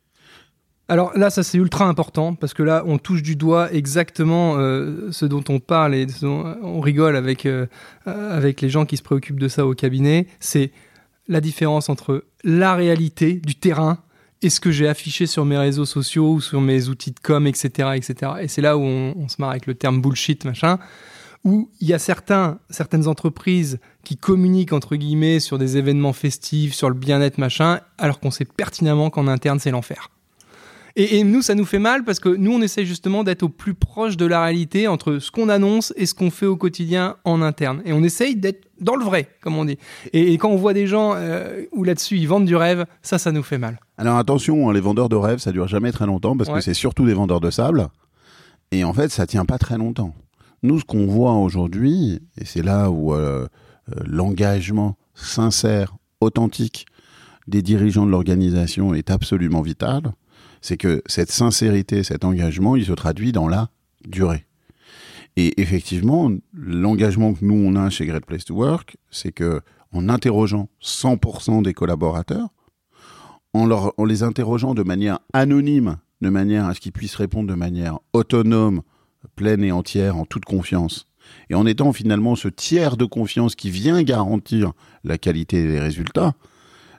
Alors 0.88 1.16
là, 1.16 1.30
ça 1.30 1.42
c'est 1.42 1.56
ultra 1.56 1.86
important 1.86 2.34
parce 2.34 2.52
que 2.52 2.62
là, 2.62 2.82
on 2.86 2.98
touche 2.98 3.22
du 3.22 3.36
doigt 3.36 3.72
exactement 3.72 4.56
euh, 4.58 5.10
ce 5.12 5.24
dont 5.24 5.44
on 5.48 5.58
parle 5.58 5.94
et 5.94 6.06
on 6.22 6.80
rigole 6.80 7.16
avec, 7.16 7.46
euh, 7.46 7.66
avec 8.04 8.60
les 8.60 8.68
gens 8.68 8.84
qui 8.84 8.98
se 8.98 9.02
préoccupent 9.02 9.40
de 9.40 9.48
ça 9.48 9.66
au 9.66 9.74
cabinet. 9.74 10.26
C'est 10.40 10.72
la 11.26 11.40
différence 11.40 11.88
entre 11.88 12.24
la 12.42 12.74
réalité 12.74 13.34
du 13.34 13.54
terrain 13.54 13.98
et 14.42 14.50
ce 14.50 14.60
que 14.60 14.70
j'ai 14.70 14.86
affiché 14.86 15.26
sur 15.26 15.46
mes 15.46 15.56
réseaux 15.56 15.86
sociaux 15.86 16.34
ou 16.34 16.40
sur 16.42 16.60
mes 16.60 16.88
outils 16.88 17.12
de 17.12 17.20
com, 17.20 17.46
etc. 17.46 17.92
etc. 17.94 18.32
Et 18.42 18.48
c'est 18.48 18.60
là 18.60 18.76
où 18.76 18.82
on, 18.82 19.26
se 19.28 19.36
marre 19.38 19.50
avec 19.50 19.64
le 19.64 19.74
terme 19.74 20.02
bullshit, 20.02 20.44
machin, 20.44 20.78
où 21.44 21.70
il 21.80 21.88
y 21.88 21.94
a 21.94 21.98
certains, 21.98 22.58
certaines 22.68 23.08
entreprises 23.08 23.78
qui 24.02 24.18
communiquent, 24.18 24.74
entre 24.74 24.96
guillemets, 24.96 25.40
sur 25.40 25.56
des 25.56 25.78
événements 25.78 26.12
festifs, 26.12 26.74
sur 26.74 26.90
le 26.90 26.94
bien-être, 26.94 27.38
machin, 27.38 27.80
alors 27.96 28.20
qu'on 28.20 28.30
sait 28.30 28.44
pertinemment 28.44 29.08
qu'en 29.08 29.28
interne, 29.28 29.58
c'est 29.58 29.70
l'enfer. 29.70 30.10
Et, 30.96 31.24
nous, 31.24 31.42
ça 31.42 31.56
nous 31.56 31.64
fait 31.64 31.80
mal 31.80 32.04
parce 32.04 32.20
que 32.20 32.28
nous, 32.28 32.52
on 32.52 32.62
essaie 32.62 32.84
justement 32.84 33.24
d'être 33.24 33.42
au 33.42 33.48
plus 33.48 33.74
proche 33.74 34.16
de 34.16 34.26
la 34.26 34.42
réalité 34.44 34.86
entre 34.86 35.18
ce 35.18 35.32
qu'on 35.32 35.48
annonce 35.48 35.92
et 35.96 36.06
ce 36.06 36.14
qu'on 36.14 36.30
fait 36.30 36.46
au 36.46 36.56
quotidien 36.56 37.16
en 37.24 37.42
interne. 37.42 37.82
Et 37.84 37.92
on 37.92 38.04
essaye 38.04 38.36
d'être 38.36 38.68
dans 38.80 38.94
le 38.94 39.04
vrai, 39.04 39.28
comme 39.40 39.56
on 39.56 39.64
dit. 39.64 39.76
Et, 40.12 40.34
quand 40.34 40.50
on 40.50 40.56
voit 40.56 40.72
des 40.72 40.86
gens 40.86 41.14
euh, 41.16 41.62
où 41.72 41.82
là-dessus, 41.82 42.18
ils 42.18 42.28
vendent 42.28 42.44
du 42.44 42.54
rêve, 42.54 42.86
ça, 43.02 43.18
ça 43.18 43.32
nous 43.32 43.42
fait 43.42 43.58
mal. 43.58 43.80
Alors 43.98 44.18
attention, 44.18 44.68
hein, 44.68 44.72
les 44.72 44.80
vendeurs 44.80 45.08
de 45.08 45.16
rêve, 45.16 45.38
ça 45.38 45.50
dure 45.50 45.66
jamais 45.66 45.90
très 45.90 46.06
longtemps 46.06 46.36
parce 46.36 46.50
que 46.50 46.60
c'est 46.60 46.74
surtout 46.74 47.06
des 47.06 47.14
vendeurs 47.14 47.40
de 47.40 47.50
sable. 47.50 47.88
Et 48.70 48.84
en 48.84 48.92
fait, 48.92 49.10
ça 49.10 49.26
tient 49.26 49.44
pas 49.44 49.58
très 49.58 49.78
longtemps. 49.78 50.14
Nous, 50.62 50.80
ce 50.80 50.84
qu'on 50.84 51.06
voit 51.06 51.34
aujourd'hui, 51.34 52.20
et 52.40 52.44
c'est 52.44 52.62
là 52.62 52.90
où 52.90 53.14
euh, 53.14 53.46
euh, 53.90 54.00
l'engagement 54.06 54.96
sincère, 55.14 55.96
authentique 56.20 56.86
des 57.46 57.62
dirigeants 57.62 58.06
de 58.06 58.10
l'organisation 58.10 58.94
est 58.94 59.10
absolument 59.10 59.60
vital, 59.60 60.14
c'est 60.64 60.78
que 60.78 61.02
cette 61.04 61.30
sincérité, 61.30 62.02
cet 62.04 62.24
engagement, 62.24 62.74
il 62.74 62.86
se 62.86 62.92
traduit 62.92 63.32
dans 63.32 63.48
la 63.48 63.68
durée. 64.08 64.46
Et 65.36 65.60
effectivement, 65.60 66.32
l'engagement 66.54 67.34
que 67.34 67.44
nous 67.44 67.54
on 67.54 67.76
a 67.76 67.90
chez 67.90 68.06
Great 68.06 68.24
Place 68.24 68.46
to 68.46 68.54
Work, 68.54 68.96
c'est 69.10 69.30
que 69.30 69.60
en 69.92 70.08
interrogeant 70.08 70.70
100% 70.82 71.62
des 71.62 71.74
collaborateurs, 71.74 72.48
en, 73.52 73.70
en 73.70 74.04
les 74.06 74.22
interrogeant 74.22 74.72
de 74.72 74.82
manière 74.82 75.18
anonyme, 75.34 75.98
de 76.22 76.30
manière 76.30 76.64
à 76.64 76.72
ce 76.72 76.80
qu'ils 76.80 76.92
puissent 76.92 77.16
répondre 77.16 77.50
de 77.50 77.54
manière 77.54 77.98
autonome, 78.14 78.80
pleine 79.36 79.62
et 79.62 79.70
entière, 79.70 80.16
en 80.16 80.24
toute 80.24 80.46
confiance, 80.46 81.08
et 81.50 81.54
en 81.54 81.66
étant 81.66 81.92
finalement 81.92 82.36
ce 82.36 82.48
tiers 82.48 82.96
de 82.96 83.04
confiance 83.04 83.54
qui 83.54 83.68
vient 83.68 84.02
garantir 84.02 84.72
la 85.04 85.18
qualité 85.18 85.62
des 85.68 85.78
résultats, 85.78 86.32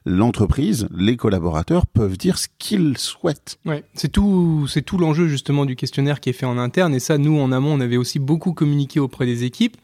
l'entreprise, 0.06 0.88
les 0.96 1.18
collaborateurs 1.18 1.88
peuvent 1.88 2.18
dire 2.18 2.38
ce 2.38 2.48
qu'ils 2.60 2.98
souhaitent. 2.98 3.60
Ouais, 3.66 3.84
c'est 3.94 4.12
tout, 4.12 4.68
c'est 4.68 4.84
tout 4.84 4.98
l'enjeu 4.98 5.28
justement 5.28 5.66
du 5.66 5.76
questionnaire 5.76 6.20
qui 6.20 6.30
est 6.30 6.34
fait 6.34 6.46
en 6.46 6.58
interne. 6.58 6.94
Et 6.94 7.00
ça, 7.00 7.18
nous 7.18 7.40
en 7.40 7.52
amont, 7.52 7.74
on 7.74 7.82
avait 7.82 7.98
aussi 7.98 8.20
beaucoup 8.20 8.54
communiqué 8.54 9.00
auprès 9.00 9.26
des 9.26 9.44
équipes. 9.44 9.78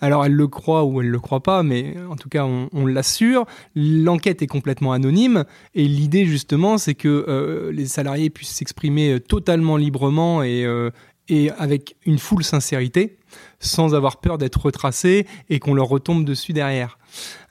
Alors 0.00 0.24
elles 0.26 0.32
le 0.32 0.46
croient 0.46 0.84
ou 0.84 1.00
elles 1.00 1.08
le 1.08 1.20
croient 1.20 1.42
pas, 1.42 1.62
mais 1.62 1.96
en 2.10 2.16
tout 2.16 2.28
cas 2.28 2.44
on, 2.44 2.86
l'assure. 2.86 3.46
L'enquête 3.74 4.42
est 4.42 4.46
complètement 4.46 4.92
anonyme 4.92 5.44
et 5.74 5.88
l'idée 5.88 6.26
justement 6.26 6.78
c'est 6.78 6.94
que 6.94 7.24
euh, 7.28 7.72
les 7.72 7.86
salariés 7.86 8.30
puissent 8.30 8.54
s'exprimer 8.54 9.20
totalement 9.20 9.76
librement 9.76 10.42
et, 10.42 10.64
euh, 10.64 10.90
et 11.28 11.50
avec 11.52 11.96
une 12.04 12.18
foule 12.18 12.44
sincérité, 12.44 13.18
sans 13.58 13.94
avoir 13.94 14.20
peur 14.20 14.38
d'être 14.38 14.60
retracés 14.60 15.26
et 15.50 15.58
qu'on 15.58 15.74
leur 15.74 15.88
retombe 15.88 16.24
dessus 16.24 16.52
derrière. 16.52 16.98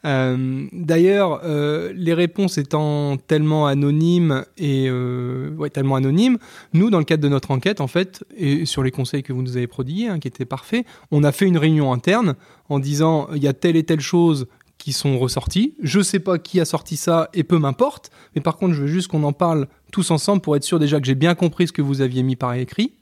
Euh, 0.05 0.67
d'ailleurs, 0.71 1.41
euh, 1.43 1.91
les 1.95 2.13
réponses 2.13 2.57
étant 2.57 3.17
tellement 3.17 3.65
anonymes 3.65 4.45
et 4.57 4.87
euh, 4.87 5.67
tellement 5.69 5.95
anonymes, 5.95 6.37
nous, 6.73 6.89
dans 6.89 6.99
le 6.99 7.05
cadre 7.05 7.23
de 7.23 7.29
notre 7.29 7.51
enquête, 7.51 7.81
en 7.81 7.87
fait, 7.87 8.23
et 8.37 8.65
sur 8.65 8.83
les 8.83 8.91
conseils 8.91 9.23
que 9.23 9.33
vous 9.33 9.41
nous 9.41 9.57
avez 9.57 9.67
prodigués, 9.67 10.07
hein, 10.07 10.19
qui 10.19 10.27
étaient 10.27 10.45
parfaits, 10.45 10.85
on 11.11 11.23
a 11.23 11.31
fait 11.31 11.45
une 11.45 11.57
réunion 11.57 11.91
interne 11.91 12.35
en 12.69 12.79
disant 12.79 13.27
il 13.35 13.43
y 13.43 13.47
a 13.47 13.53
telle 13.53 13.75
et 13.75 13.83
telle 13.83 13.99
chose 13.99 14.47
qui 14.77 14.93
sont 14.93 15.17
ressorties. 15.17 15.73
Je 15.81 16.01
sais 16.01 16.19
pas 16.19 16.37
qui 16.37 16.59
a 16.59 16.65
sorti 16.65 16.97
ça 16.97 17.29
et 17.33 17.43
peu 17.43 17.57
m'importe, 17.57 18.11
mais 18.35 18.41
par 18.41 18.57
contre, 18.57 18.73
je 18.73 18.81
veux 18.81 18.87
juste 18.87 19.07
qu'on 19.07 19.23
en 19.23 19.33
parle 19.33 19.67
tous 19.91 20.11
ensemble 20.11 20.41
pour 20.41 20.55
être 20.55 20.63
sûr 20.63 20.79
déjà 20.79 20.99
que 20.99 21.07
j'ai 21.07 21.15
bien 21.15 21.33
compris 21.33 21.67
ce 21.67 21.73
que 21.73 21.81
vous 21.81 22.01
aviez 22.01 22.21
mis 22.21 22.35
par 22.35 22.53
écrit 22.53 22.93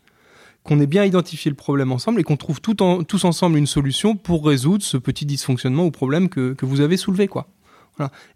qu'on 0.63 0.79
ait 0.79 0.88
bien 0.88 1.03
identifié 1.03 1.50
le 1.50 1.55
problème 1.55 1.91
ensemble 1.91 2.20
et 2.20 2.24
qu'on 2.24 2.38
trouve 2.38 2.62
tous 2.62 3.25
ensemble 3.25 3.58
une 3.58 3.67
solution 3.67 4.15
pour 4.15 4.46
résoudre 4.46 4.84
ce 4.84 4.98
petit 4.98 5.25
dysfonctionnement 5.25 5.86
ou 5.86 5.91
problème 5.91 6.29
que, 6.29 6.55
vous 6.62 6.82
avez 6.82 6.98
soulevé. 6.98 7.27
Quoi. 7.27 7.48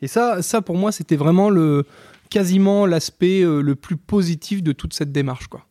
Et 0.01 0.07
ça, 0.07 0.41
ça, 0.41 0.61
pour 0.61 0.77
moi, 0.77 0.91
c'était 0.91 1.15
vraiment 1.15 1.49
le, 1.49 1.85
quasiment 2.29 2.85
l'aspect 2.85 3.41
euh, 3.41 3.61
le 3.61 3.75
plus 3.75 3.97
positif 3.97 4.61
de 4.61 4.73
toute 4.73 4.93
cette 4.93 5.11
démarche. 5.11 5.47
Quoi. 5.47 5.65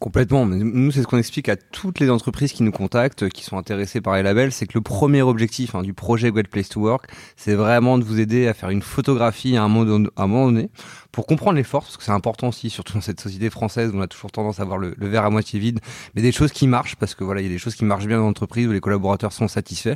Complètement. 0.00 0.46
Nous, 0.46 0.90
c'est 0.92 1.02
ce 1.02 1.06
qu'on 1.06 1.18
explique 1.18 1.50
à 1.50 1.56
toutes 1.56 2.00
les 2.00 2.08
entreprises 2.08 2.52
qui 2.52 2.62
nous 2.62 2.72
contactent, 2.72 3.28
qui 3.28 3.44
sont 3.44 3.58
intéressées 3.58 4.00
par 4.00 4.14
les 4.14 4.22
labels, 4.22 4.50
c'est 4.50 4.66
que 4.66 4.72
le 4.74 4.80
premier 4.80 5.20
objectif 5.20 5.74
hein, 5.74 5.82
du 5.82 5.92
projet 5.92 6.30
Great 6.32 6.48
Place 6.48 6.70
to 6.70 6.80
Work, 6.80 7.10
c'est 7.36 7.54
vraiment 7.54 7.98
de 7.98 8.04
vous 8.04 8.18
aider 8.18 8.48
à 8.48 8.54
faire 8.54 8.70
une 8.70 8.80
photographie 8.80 9.58
à 9.58 9.62
un 9.62 9.68
moment 9.68 10.46
donné 10.46 10.70
pour 11.14 11.26
comprendre 11.26 11.56
les 11.56 11.62
forces, 11.62 11.86
parce 11.86 11.96
que 11.96 12.02
c'est 12.02 12.10
important 12.10 12.48
aussi, 12.48 12.70
surtout 12.70 12.94
dans 12.94 13.00
cette 13.00 13.20
société 13.20 13.48
française 13.48 13.92
où 13.94 13.98
on 13.98 14.00
a 14.00 14.08
toujours 14.08 14.32
tendance 14.32 14.58
à 14.58 14.64
voir 14.64 14.78
le, 14.78 14.96
verre 14.98 15.24
à 15.24 15.30
moitié 15.30 15.60
vide, 15.60 15.78
mais 16.16 16.22
des 16.22 16.32
choses 16.32 16.50
qui 16.50 16.66
marchent, 16.66 16.96
parce 16.96 17.14
que 17.14 17.22
voilà, 17.22 17.40
il 17.40 17.44
y 17.44 17.46
a 17.46 17.52
des 17.52 17.58
choses 17.58 17.76
qui 17.76 17.84
marchent 17.84 18.06
bien 18.06 18.18
dans 18.18 18.24
l'entreprise 18.24 18.66
où 18.66 18.72
les 18.72 18.80
collaborateurs 18.80 19.32
sont 19.32 19.46
satisfaits, 19.46 19.94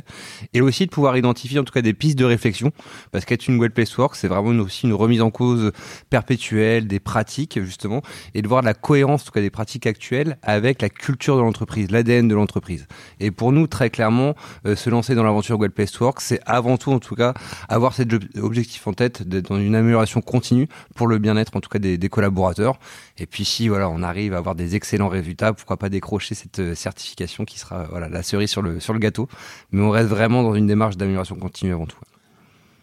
et 0.53 0.61
aussi 0.61 0.85
de 0.85 0.91
pouvoir 0.91 1.17
identifier 1.17 1.59
en 1.59 1.65
tout 1.65 1.73
cas 1.73 1.81
des 1.81 1.93
pistes 1.93 2.17
de 2.17 2.23
réflexion, 2.23 2.71
parce 3.11 3.25
qu'être 3.25 3.49
une 3.49 3.57
Great 3.57 3.73
Place 3.73 3.97
Work, 3.97 4.15
c'est 4.15 4.29
vraiment 4.29 4.51
aussi 4.63 4.87
une 4.87 4.93
remise 4.93 5.21
en 5.21 5.29
cause 5.29 5.73
perpétuelle 6.09 6.87
des 6.87 7.01
pratiques 7.01 7.61
justement, 7.61 8.01
et 8.33 8.41
de 8.41 8.47
voir 8.47 8.61
la 8.61 8.73
cohérence 8.73 9.23
en 9.23 9.25
tout 9.25 9.31
cas 9.31 9.41
des 9.41 9.49
pratiques 9.49 9.87
actuelles 9.87 10.37
avec 10.41 10.81
la 10.81 10.87
culture 10.87 11.35
de 11.35 11.41
l'entreprise, 11.41 11.91
l'ADN 11.91 12.29
de 12.29 12.35
l'entreprise. 12.35 12.87
Et 13.19 13.31
pour 13.31 13.51
nous, 13.51 13.67
très 13.67 13.89
clairement, 13.89 14.35
euh, 14.65 14.77
se 14.77 14.89
lancer 14.89 15.15
dans 15.15 15.23
l'aventure 15.23 15.57
Great 15.57 15.73
Place 15.73 15.99
Work, 15.99 16.21
c'est 16.21 16.39
avant 16.45 16.77
tout 16.77 16.93
en 16.93 16.99
tout 16.99 17.15
cas 17.15 17.33
avoir 17.67 17.93
cet 17.93 18.13
objectif 18.41 18.87
en 18.87 18.93
tête 18.93 19.27
d'être 19.27 19.49
dans 19.49 19.59
une 19.59 19.75
amélioration 19.75 20.21
continue 20.21 20.69
pour 20.95 21.08
le 21.09 21.17
bien-être 21.17 21.55
en 21.55 21.61
tout 21.61 21.69
cas 21.69 21.79
des, 21.79 22.09
collaborateurs. 22.09 22.79
Et 23.17 23.25
puis 23.25 23.45
si 23.45 23.67
voilà, 23.67 23.89
on 23.89 24.01
arrive 24.01 24.33
à 24.33 24.37
avoir 24.37 24.55
des 24.55 24.75
excellents 24.75 25.09
résultats, 25.09 25.53
pourquoi 25.53 25.77
pas 25.77 25.89
décrocher 25.89 26.35
cette 26.35 26.59
euh, 26.59 26.75
certification 26.75 27.45
qui 27.45 27.59
sera 27.59 27.87
la 27.99 28.23
cerise 28.23 28.49
sur 28.49 28.61
le 28.61 28.99
gâteau. 28.99 29.27
Mais 29.71 29.81
on 29.81 29.89
reste 29.89 30.09
vraiment 30.09 30.43
dans 30.43 30.55
une 30.55 30.67
démarche 30.67 30.97
d'amélioration 30.97 31.35
continue 31.35 31.73
avant 31.73 31.85
tout. 31.85 31.99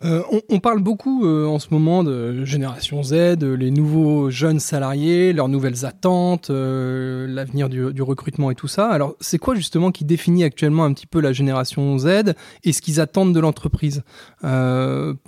Euh, 0.04 0.22
on, 0.50 0.58
parle 0.60 0.80
beaucoup 0.80 1.24
euh, 1.24 1.46
en 1.46 1.58
ce 1.58 1.68
moment 1.70 2.04
de 2.04 2.44
génération 2.44 3.02
Z, 3.02 3.38
les 3.42 3.70
nouveaux 3.70 4.28
jeunes 4.28 4.60
salariés, 4.60 5.32
leurs 5.32 5.48
nouvelles 5.48 5.86
attentes, 5.86 6.50
euh, 6.50 7.26
l'avenir 7.26 7.70
du, 7.70 8.02
recrutement 8.02 8.50
et 8.50 8.54
tout 8.54 8.68
ça. 8.68 8.88
Alors, 8.88 9.14
c'est 9.20 9.38
quoi 9.38 9.54
justement 9.54 9.90
qui 9.90 10.04
définit 10.04 10.44
actuellement 10.44 10.84
un 10.84 10.92
petit 10.92 11.06
peu 11.06 11.20
la 11.20 11.32
génération 11.32 11.96
Z 11.98 12.34
et 12.62 12.72
ce 12.72 12.82
qu'ils 12.82 13.00
attendent 13.00 13.34
de 13.34 13.40
l'entreprise? 13.40 14.02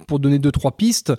Pour 0.06 0.20
donner 0.20 0.38
deux, 0.38 0.52
trois 0.52 0.72
pistes, 0.72 1.12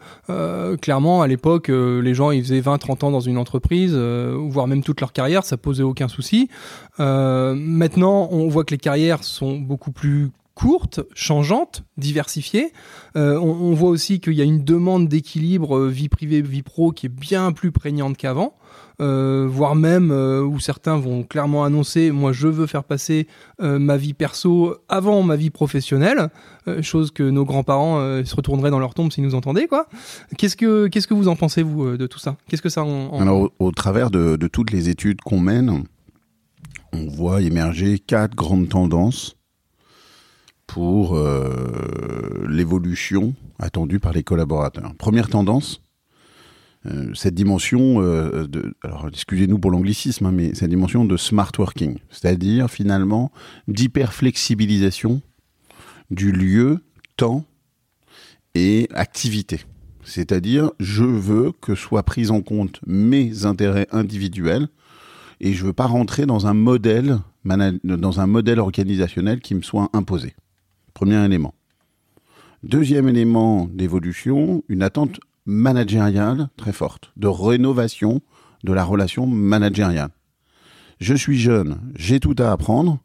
clairement, 0.82 1.22
à 1.22 1.28
l'époque, 1.28 1.68
les 1.68 2.14
gens, 2.14 2.32
ils 2.32 2.42
faisaient 2.44 2.62
20, 2.62 2.78
30 2.78 3.04
ans 3.04 3.12
dans 3.12 3.20
une 3.20 3.38
entreprise, 3.38 3.96
voire 3.96 4.68
même 4.68 4.84
toute 4.84 5.02
leur 5.02 5.12
carrière, 5.12 5.44
ça 5.44 5.58
posait 5.58 5.84
aucun 5.84 6.08
souci. 6.08 6.50
maintenant, 6.98 8.30
on 8.32 8.48
voit 8.48 8.64
que 8.64 8.72
les 8.72 8.78
carrières 8.78 9.24
sont 9.24 9.58
beaucoup 9.58 9.92
plus 9.92 10.32
courte, 10.60 11.00
changeante, 11.14 11.86
diversifiée. 11.96 12.74
Euh, 13.16 13.40
on, 13.40 13.74
voit 13.74 13.90
aussi 13.90 14.20
qu'il 14.20 14.34
y 14.34 14.42
a 14.42 14.44
une 14.44 14.66
demande 14.66 15.08
d'équilibre 15.08 15.78
euh, 15.78 15.88
vie 15.88 16.10
privée, 16.10 16.42
vie 16.42 16.64
pro 16.64 16.92
qui 16.92 17.06
est 17.06 17.10
bien 17.10 17.54
plus 17.54 17.72
prégnante 17.72 18.18
qu'avant. 18.18 18.56
Euh, 19.02 19.48
voire 19.50 19.76
même 19.76 20.12
où 20.12 20.60
certains 20.60 20.98
vont 20.98 21.24
clairement 21.24 21.64
annoncer 21.64 22.12
moi 22.12 22.34
je 22.34 22.50
veux 22.50 22.68
faire 22.68 22.84
passer 22.84 23.28
ma 23.60 23.96
vie 23.96 24.14
perso 24.14 24.76
avant 24.90 25.24
ma 25.24 25.38
vie 25.38 25.50
professionnelle 25.50 26.30
chose 26.82 27.12
que 27.12 27.24
nos 27.24 27.46
grands-parents 27.46 28.22
se 28.26 28.36
retourneraient 28.36 28.70
dans 28.70 28.80
leur 28.80 28.94
tombe 28.94 29.10
s'ils 29.12 29.24
nous 29.24 29.36
entendaient 29.36 29.70
qu'est-ce 30.38 30.58
que 30.58 30.88
qu'est-ce 30.88 31.08
que 31.08 31.14
vous 31.14 31.30
en 31.30 31.38
pensez 31.38 31.64
vous 31.64 31.96
de 31.96 32.08
tout 32.08 32.20
ça? 32.20 32.36
Qu'est-ce 32.50 32.62
que 32.62 32.68
ça 32.68 32.82
alors 32.82 33.50
au, 33.58 33.72
travers 33.72 34.12
de, 34.12 34.36
toutes 34.48 34.72
les 34.72 34.90
études 34.90 35.22
qu'on 35.22 35.40
mène 35.40 35.86
on 36.92 37.08
voit 37.08 37.42
émerger 37.42 38.00
quatre 38.00 38.36
grandes 38.36 38.68
tendances 38.68 39.39
pour 40.70 41.16
euh, 41.16 42.46
l'évolution 42.48 43.34
attendue 43.58 44.00
par 44.00 44.14
les 44.14 44.22
collaborateurs. 44.22 44.94
Première 45.00 45.28
tendance, 45.28 45.82
euh, 46.86 47.12
cette 47.16 47.34
dimension, 47.34 48.04
euh, 48.04 48.46
de, 48.46 48.76
alors 48.84 49.08
excusez-nous 49.08 49.58
pour 49.58 49.72
l'anglicisme, 49.72 50.28
hein, 50.28 50.32
mais 50.32 50.54
cette 50.54 50.70
dimension 50.70 51.06
de 51.06 51.18
smart 51.18 51.52
working, 51.58 51.98
c'est-à-dire 52.12 52.70
finalement 52.70 53.32
d'hyperflexibilisation 53.68 55.24
du 56.12 56.32
lieu, 56.32 56.84
temps 57.18 57.46
et 58.54 58.88
activité. 58.94 59.62
C'est-à-dire, 60.04 60.70
je 60.80 61.04
veux 61.04 61.52
que 61.52 61.74
soient 61.74 62.04
pris 62.04 62.30
en 62.30 62.42
compte 62.42 62.80
mes 62.86 63.48
intérêts 63.48 63.88
individuels 63.92 64.68
et 65.40 65.54
je 65.54 65.66
veux 65.66 65.74
pas 65.74 65.88
rentrer 65.88 66.28
dans 66.28 66.46
un 66.46 66.54
modèle, 66.54 67.18
dans 67.44 68.20
un 68.20 68.28
modèle 68.28 68.60
organisationnel 68.60 69.40
qui 69.40 69.56
me 69.56 69.64
soit 69.64 69.90
imposé. 69.94 70.36
Premier 71.00 71.24
élément. 71.24 71.54
Deuxième 72.62 73.08
élément 73.08 73.70
d'évolution, 73.72 74.66
une 74.68 74.84
attente 74.84 75.22
managériale 75.46 76.50
très 76.58 76.74
forte, 76.74 77.14
de 77.16 77.28
rénovation 77.28 78.20
de 78.66 78.74
la 78.74 78.84
relation 78.84 79.26
managériale. 79.26 80.10
Je 81.00 81.16
suis 81.16 81.40
jeune, 81.40 81.80
j'ai 81.96 82.20
tout 82.20 82.36
à 82.38 82.52
apprendre, 82.52 83.00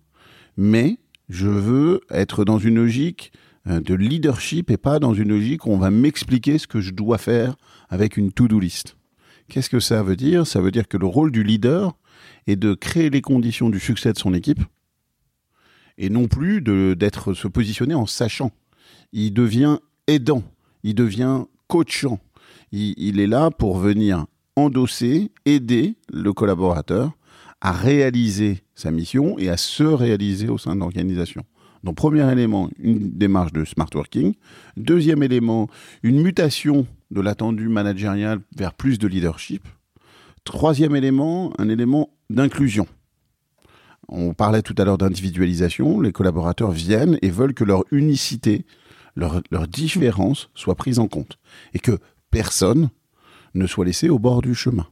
mais 0.57 0.99
je 1.29 1.47
veux 1.47 2.01
être 2.11 2.45
dans 2.45 2.59
une 2.59 2.75
logique 2.75 3.33
euh, 3.69 3.81
de 3.81 3.95
leadership 3.95 4.73
et 4.73 4.77
pas 4.77 4.99
dans 4.99 5.15
une 5.15 5.29
logique 5.29 5.65
où 5.65 5.71
on 5.71 5.79
va 5.79 5.93
m'expliquer 5.93 6.59
ce 6.59 6.67
que 6.67 6.81
je 6.81 6.91
dois 6.91 7.19
faire 7.19 7.55
avec 7.91 8.17
une 8.17 8.33
to-do 8.33 8.59
list. 8.59 8.97
Qu'est-ce 9.49 9.71
que 9.71 9.79
ça 9.79 10.03
veut 10.03 10.17
dire? 10.17 10.49
Ça 10.49 10.61
veut 10.61 10.73
dire 10.73 10.89
que 10.89 10.97
le 10.97 11.07
rôle 11.07 11.31
du 11.31 11.45
leader 11.45 11.97
est 12.49 12.57
de 12.57 12.75
créer 12.75 13.09
les 13.09 13.21
conditions 13.21 13.71
du 13.71 13.79
succès 13.79 14.13
de 14.13 14.19
son 14.19 14.35
équipe, 14.35 14.65
et 15.99 16.11
non 16.11 16.27
plus 16.27 16.61
d'être 16.61 17.35
se 17.35 17.49
positionner 17.49 17.95
en 17.95 18.07
sachant. 18.07 18.51
Il 19.13 19.33
devient 19.33 19.79
aidant, 20.07 20.43
il 20.83 20.95
devient 20.95 21.45
coachant. 21.69 22.19
Il, 22.73 23.21
est 23.21 23.29
là 23.29 23.51
pour 23.53 23.79
venir 23.79 24.27
endosser, 24.57 25.31
aider 25.45 25.95
le 26.13 26.33
collaborateur 26.33 27.13
à 27.61 27.71
réaliser 27.71 28.63
sa 28.75 28.91
mission 28.91 29.39
et 29.39 29.49
à 29.49 29.57
se 29.57 29.85
réaliser 29.85 30.49
au 30.49 30.59
sein 30.59 30.75
de 30.75 30.81
l'organisation. 30.81 31.45
Donc 31.85 31.97
premier 31.97 32.31
élément, 32.33 32.69
une 32.79 33.11
démarche 33.11 33.53
de 33.53 33.65
smart 33.65 33.89
working. 33.95 34.35
Deuxième 34.77 35.23
élément, 35.23 35.69
une 36.03 36.21
mutation 36.21 36.87
de 37.11 37.21
l'attendu 37.21 37.69
managérial 37.69 38.41
vers 38.57 38.75
plus 38.75 38.99
de 38.99 39.07
leadership. 39.07 39.69
Troisième 40.45 40.97
élément, 40.97 41.53
un 41.59 41.69
élément 41.69 42.11
d'inclusion. 42.29 42.87
On 44.09 44.35
parlait 44.35 44.63
tout 44.63 44.75
à 44.79 44.85
l'heure 44.85 44.99
d'individualisation. 44.99 46.01
Les 46.01 46.13
collaborateurs 46.13 46.71
viennent 46.71 47.19
et 47.23 47.31
veulent 47.31 47.55
que 47.55 47.65
leur 47.65 47.85
unicité, 47.91 48.65
leur, 49.17 49.43
différence 49.69 50.51
soit 50.55 50.75
prise 50.75 50.99
en 50.99 51.09
compte 51.09 51.39
et 51.73 51.79
que 51.79 51.99
personne 52.31 52.91
ne 53.55 53.67
soit 53.67 53.85
laissé 53.85 54.09
au 54.09 54.19
bord 54.19 54.43
du 54.43 54.55
chemin. 54.55 54.87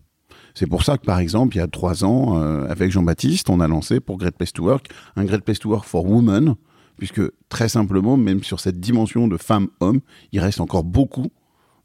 C'est 0.55 0.67
pour 0.67 0.85
ça 0.85 0.99
que, 0.99 1.05
par 1.05 1.19
exemple, 1.19 1.57
il 1.57 1.59
y 1.59 1.63
a 1.63 1.67
trois 1.67 2.05
ans, 2.05 2.39
euh, 2.39 2.67
avec 2.69 2.91
Jean-Baptiste, 2.91 3.49
on 3.49 3.61
a 3.61 3.69
lancé 3.69 4.01
pour 4.01 4.19
Great 4.19 4.37
Place 4.37 4.53
to 4.53 4.65
Work 4.65 4.89
un 5.17 5.25
Great 5.25 5.43
Place 5.43 5.59
to 5.59 5.71
Work 5.71 5.85
for 5.85 6.05
Women, 6.05 6.55
puisque 6.99 7.23
très 7.49 7.69
simplement, 7.69 8.17
même 8.17 8.45
sur 8.45 8.61
cette 8.61 8.79
dimension 8.79 9.29
de 9.29 9.37
femme-homme, 9.37 10.01
il 10.31 10.41
reste 10.41 10.61
encore 10.61 10.85
beaucoup 10.85 11.33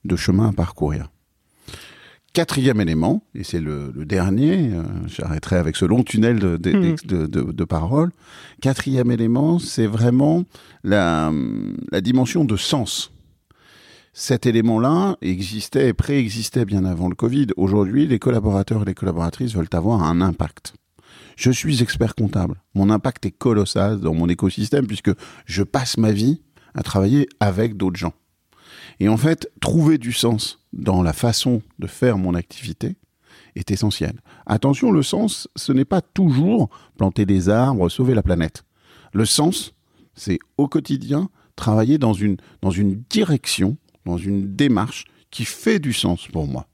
de 0.03 0.15
chemin 0.15 0.49
à 0.49 0.53
parcourir. 0.53 1.09
Quatrième 2.33 2.79
élément, 2.81 3.23
et 3.33 3.43
c'est 3.43 3.59
le, 3.59 3.91
dernier, 4.05 4.71
euh, 4.73 4.83
j'arrêterai 5.07 5.55
avec 5.55 5.75
ce 5.75 5.85
long 5.85 6.03
tunnel 6.03 6.37
de, 6.37 6.57
de, 6.57 7.25
de, 7.27 7.63
paroles. 7.63 8.11
Quatrième 8.61 9.09
élément, 9.09 9.57
c'est 9.57 9.87
vraiment 9.87 10.43
la, 10.83 11.31
la 11.91 12.01
dimension 12.01 12.45
de 12.45 12.55
sens. 12.55 13.11
Cet 14.13 14.45
élément-là 14.45 15.17
existait 15.21 15.89
et 15.89 15.93
préexistait 15.93 16.65
bien 16.65 16.85
avant 16.85 17.07
le 17.07 17.15
Covid. 17.15 17.47
Aujourd'hui, 17.55 18.07
les 18.07 18.19
collaborateurs 18.19 18.83
et 18.83 18.85
les 18.85 18.93
collaboratrices 18.93 19.55
veulent 19.55 19.67
avoir 19.73 20.03
un 20.03 20.21
impact. 20.21 20.73
Je 21.35 21.51
suis 21.51 21.83
expert 21.83 22.15
comptable. 22.15 22.55
Mon 22.73 22.89
impact 22.89 23.27
est 23.27 23.31
colossal 23.31 23.99
dans 23.99 24.15
mon 24.15 24.27
écosystème 24.27 24.87
puisque 24.87 25.11
je 25.45 25.61
passe 25.61 25.97
ma 25.97 26.11
vie 26.11 26.41
à 26.73 26.81
travailler 26.81 27.27
avec 27.39 27.77
d'autres 27.77 27.99
gens. 27.99 28.13
Et 28.99 29.09
en 29.09 29.17
fait, 29.17 29.49
trouver 29.61 29.97
du 29.97 30.11
sens 30.11 30.59
dans 30.73 31.03
la 31.03 31.13
façon 31.13 31.61
de 31.79 31.87
faire 31.87 32.17
mon 32.17 32.33
activité 32.33 32.95
est 33.55 33.71
essentiel. 33.71 34.21
Attention, 34.45 34.91
le 34.91 35.03
sens, 35.03 35.47
ce 35.55 35.71
n'est 35.71 35.85
pas 35.85 36.01
toujours 36.01 36.69
planter 36.97 37.25
des 37.25 37.49
arbres, 37.49 37.89
sauver 37.89 38.13
la 38.13 38.23
planète. 38.23 38.63
Le 39.13 39.25
sens, 39.25 39.73
c'est 40.15 40.39
au 40.57 40.67
quotidien 40.67 41.29
travailler 41.55 41.97
dans 41.97 42.13
une, 42.13 42.37
dans 42.61 42.71
une 42.71 43.03
direction, 43.09 43.77
dans 44.05 44.17
une 44.17 44.55
démarche 44.55 45.05
qui 45.31 45.45
fait 45.45 45.79
du 45.79 45.93
sens 45.93 46.27
pour 46.27 46.47
moi. 46.47 46.67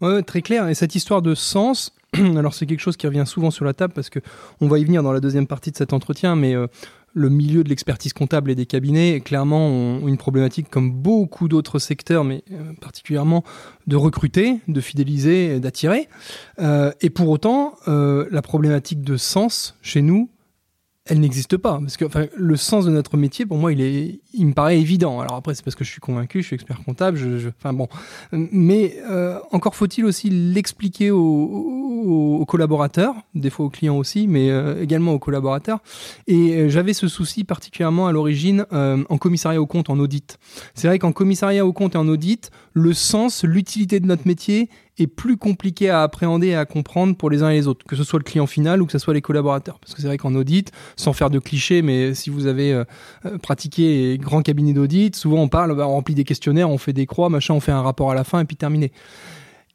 Ouais, 0.00 0.22
très 0.22 0.42
clair. 0.42 0.68
Et 0.68 0.74
cette 0.74 0.94
histoire 0.94 1.22
de 1.22 1.34
sens, 1.34 1.94
alors 2.14 2.54
c'est 2.54 2.66
quelque 2.66 2.80
chose 2.80 2.96
qui 2.96 3.06
revient 3.06 3.24
souvent 3.26 3.50
sur 3.50 3.64
la 3.64 3.74
table 3.74 3.92
parce 3.92 4.10
que 4.10 4.20
on 4.60 4.68
va 4.68 4.78
y 4.78 4.84
venir 4.84 5.02
dans 5.02 5.12
la 5.12 5.20
deuxième 5.20 5.46
partie 5.46 5.70
de 5.70 5.76
cet 5.76 5.92
entretien, 5.92 6.36
mais 6.36 6.54
euh, 6.54 6.66
le 7.12 7.28
milieu 7.28 7.64
de 7.64 7.68
l'expertise 7.68 8.12
comptable 8.12 8.50
et 8.50 8.54
des 8.54 8.66
cabinets, 8.66 9.20
clairement, 9.20 9.66
ont 9.66 10.06
une 10.06 10.16
problématique 10.16 10.68
comme 10.70 10.92
beaucoup 10.92 11.48
d'autres 11.48 11.78
secteurs, 11.78 12.24
mais 12.24 12.42
euh, 12.52 12.72
particulièrement 12.80 13.44
de 13.86 13.96
recruter, 13.96 14.60
de 14.68 14.80
fidéliser, 14.80 15.60
d'attirer. 15.60 16.08
Euh, 16.60 16.92
et 17.00 17.10
pour 17.10 17.28
autant, 17.28 17.74
euh, 17.88 18.26
la 18.30 18.42
problématique 18.42 19.02
de 19.02 19.16
sens 19.16 19.76
chez 19.82 20.02
nous, 20.02 20.30
elle 21.10 21.20
n'existe 21.20 21.56
pas. 21.56 21.78
Parce 21.80 21.96
que 21.96 22.04
le 22.34 22.56
sens 22.56 22.84
de 22.84 22.90
notre 22.90 23.16
métier, 23.16 23.44
pour 23.44 23.58
moi, 23.58 23.72
il, 23.72 23.80
est, 23.80 24.20
il 24.32 24.46
me 24.46 24.52
paraît 24.52 24.78
évident. 24.78 25.20
Alors 25.20 25.34
après, 25.34 25.54
c'est 25.54 25.64
parce 25.64 25.74
que 25.74 25.84
je 25.84 25.90
suis 25.90 26.00
convaincu, 26.00 26.40
je 26.40 26.46
suis 26.46 26.54
expert 26.54 26.82
comptable. 26.84 27.18
Je, 27.18 27.48
enfin 27.58 27.72
bon, 27.72 27.88
mais 28.32 28.96
euh, 29.10 29.38
encore 29.50 29.74
faut-il 29.74 30.04
aussi 30.04 30.30
l'expliquer 30.30 31.10
aux, 31.10 32.44
collaborateurs, 32.46 33.14
des 33.34 33.50
fois 33.50 33.66
aux 33.66 33.70
clients 33.70 33.96
aussi, 33.96 34.26
mais 34.26 34.50
euh, 34.50 34.82
également 34.82 35.12
aux 35.12 35.18
collaborateurs. 35.18 35.80
Et 36.26 36.54
euh, 36.54 36.68
j'avais 36.68 36.92
ce 36.92 37.08
souci 37.08 37.44
particulièrement 37.44 38.06
à 38.06 38.12
l'origine 38.12 38.64
en 38.70 39.18
commissariat 39.18 39.60
au 39.60 39.66
compte, 39.66 39.90
en 39.90 39.98
audit. 39.98 40.38
C'est 40.74 40.86
vrai 40.86 40.98
qu'en 40.98 41.12
commissariat 41.12 41.66
au 41.66 41.72
compte 41.72 41.96
et 41.96 41.98
en 41.98 42.08
audit, 42.08 42.50
le 42.72 42.92
sens, 42.92 43.44
l'utilité 43.44 43.98
de 43.98 44.06
notre 44.06 44.26
métier 44.26 44.68
est 45.02 45.06
plus 45.06 45.36
compliqué 45.36 45.90
à 45.90 46.02
appréhender 46.02 46.48
et 46.48 46.54
à 46.56 46.64
comprendre 46.64 47.16
pour 47.16 47.30
les 47.30 47.42
uns 47.42 47.50
et 47.50 47.54
les 47.54 47.66
autres, 47.66 47.86
que 47.86 47.96
ce 47.96 48.04
soit 48.04 48.18
le 48.18 48.24
client 48.24 48.46
final 48.46 48.82
ou 48.82 48.86
que 48.86 48.92
ce 48.92 48.98
soit 48.98 49.14
les 49.14 49.22
collaborateurs. 49.22 49.78
Parce 49.78 49.94
que 49.94 50.00
c'est 50.00 50.06
vrai 50.06 50.18
qu'en 50.18 50.34
audit, 50.34 50.72
sans 50.96 51.12
faire 51.12 51.30
de 51.30 51.38
clichés, 51.38 51.82
mais 51.82 52.14
si 52.14 52.30
vous 52.30 52.46
avez 52.46 52.72
euh, 52.72 52.84
euh 53.26 53.38
pratiqué 53.38 54.18
grand 54.20 54.42
cabinet 54.42 54.72
d'audit, 54.72 55.16
souvent 55.16 55.42
on 55.42 55.48
parle, 55.48 55.74
bah, 55.74 55.86
on 55.86 55.92
remplit 55.92 56.14
des 56.14 56.24
questionnaires, 56.24 56.70
on 56.70 56.78
fait 56.78 56.92
des 56.92 57.06
croix, 57.06 57.28
machin, 57.30 57.54
on 57.54 57.60
fait 57.60 57.72
un 57.72 57.82
rapport 57.82 58.10
à 58.10 58.14
la 58.14 58.24
fin 58.24 58.40
et 58.40 58.44
puis 58.44 58.56
terminé. 58.56 58.92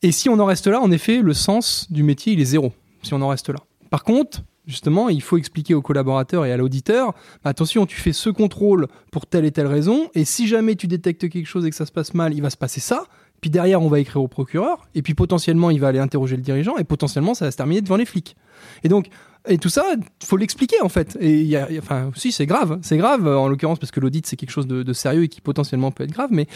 Et 0.01 0.11
si 0.11 0.29
on 0.29 0.39
en 0.39 0.45
reste 0.45 0.67
là, 0.67 0.81
en 0.81 0.91
effet, 0.91 1.21
le 1.21 1.33
sens 1.33 1.91
du 1.91 2.03
métier, 2.03 2.33
il 2.33 2.41
est 2.41 2.45
zéro, 2.45 2.73
si 3.01 3.13
on 3.13 3.21
en 3.21 3.29
reste 3.29 3.49
là. 3.49 3.59
Par 3.89 4.03
contre, 4.03 4.43
justement, 4.67 5.09
il 5.09 5.21
faut 5.21 5.37
expliquer 5.37 5.73
aux 5.73 5.81
collaborateurs 5.81 6.45
et 6.45 6.51
à 6.51 6.57
l'auditeur, 6.57 7.13
bah, 7.43 7.49
attention, 7.49 7.85
tu 7.85 7.97
fais 7.97 8.13
ce 8.13 8.29
contrôle 8.29 8.87
pour 9.11 9.25
telle 9.25 9.45
et 9.45 9.51
telle 9.51 9.67
raison, 9.67 10.09
et 10.13 10.25
si 10.25 10.47
jamais 10.47 10.75
tu 10.75 10.87
détectes 10.87 11.29
quelque 11.29 11.47
chose 11.47 11.65
et 11.65 11.69
que 11.69 11.75
ça 11.75 11.85
se 11.85 11.91
passe 11.91 12.13
mal, 12.13 12.33
il 12.33 12.41
va 12.41 12.49
se 12.49 12.57
passer 12.57 12.79
ça, 12.79 13.05
puis 13.45 13.51
derrière, 13.51 13.79
on 13.79 13.89
va 13.89 13.99
écrire 13.99 14.23
au 14.23 14.27
procureur, 14.27 14.87
et 14.95 15.03
puis 15.03 15.13
potentiellement, 15.13 15.69
il 15.69 15.79
va 15.79 15.89
aller 15.89 15.99
interroger 15.99 16.35
le 16.35 16.41
dirigeant, 16.41 16.77
et 16.77 16.83
potentiellement, 16.83 17.35
ça 17.35 17.45
va 17.45 17.51
se 17.51 17.57
terminer 17.57 17.81
devant 17.81 17.95
les 17.95 18.05
flics. 18.05 18.35
Et 18.83 18.89
donc, 18.89 19.09
et 19.47 19.59
tout 19.59 19.69
ça, 19.69 19.83
faut 20.23 20.35
l'expliquer 20.35 20.81
en 20.81 20.89
fait. 20.89 21.15
Et 21.21 21.43
y 21.43 21.55
a, 21.55 21.67
enfin, 21.77 22.09
si 22.15 22.31
c'est 22.31 22.47
grave, 22.47 22.79
c'est 22.81 22.97
grave 22.97 23.27
en 23.27 23.47
l'occurrence 23.47 23.77
parce 23.77 23.91
que 23.91 23.99
l'audit 23.99 24.25
c'est 24.25 24.35
quelque 24.35 24.49
chose 24.49 24.65
de, 24.65 24.93
sérieux 24.93 25.25
et 25.25 25.27
qui 25.27 25.41
potentiellement 25.41 25.91
peut 25.91 26.05
être 26.05 26.11
grave. 26.11 26.29
Mais 26.31 26.47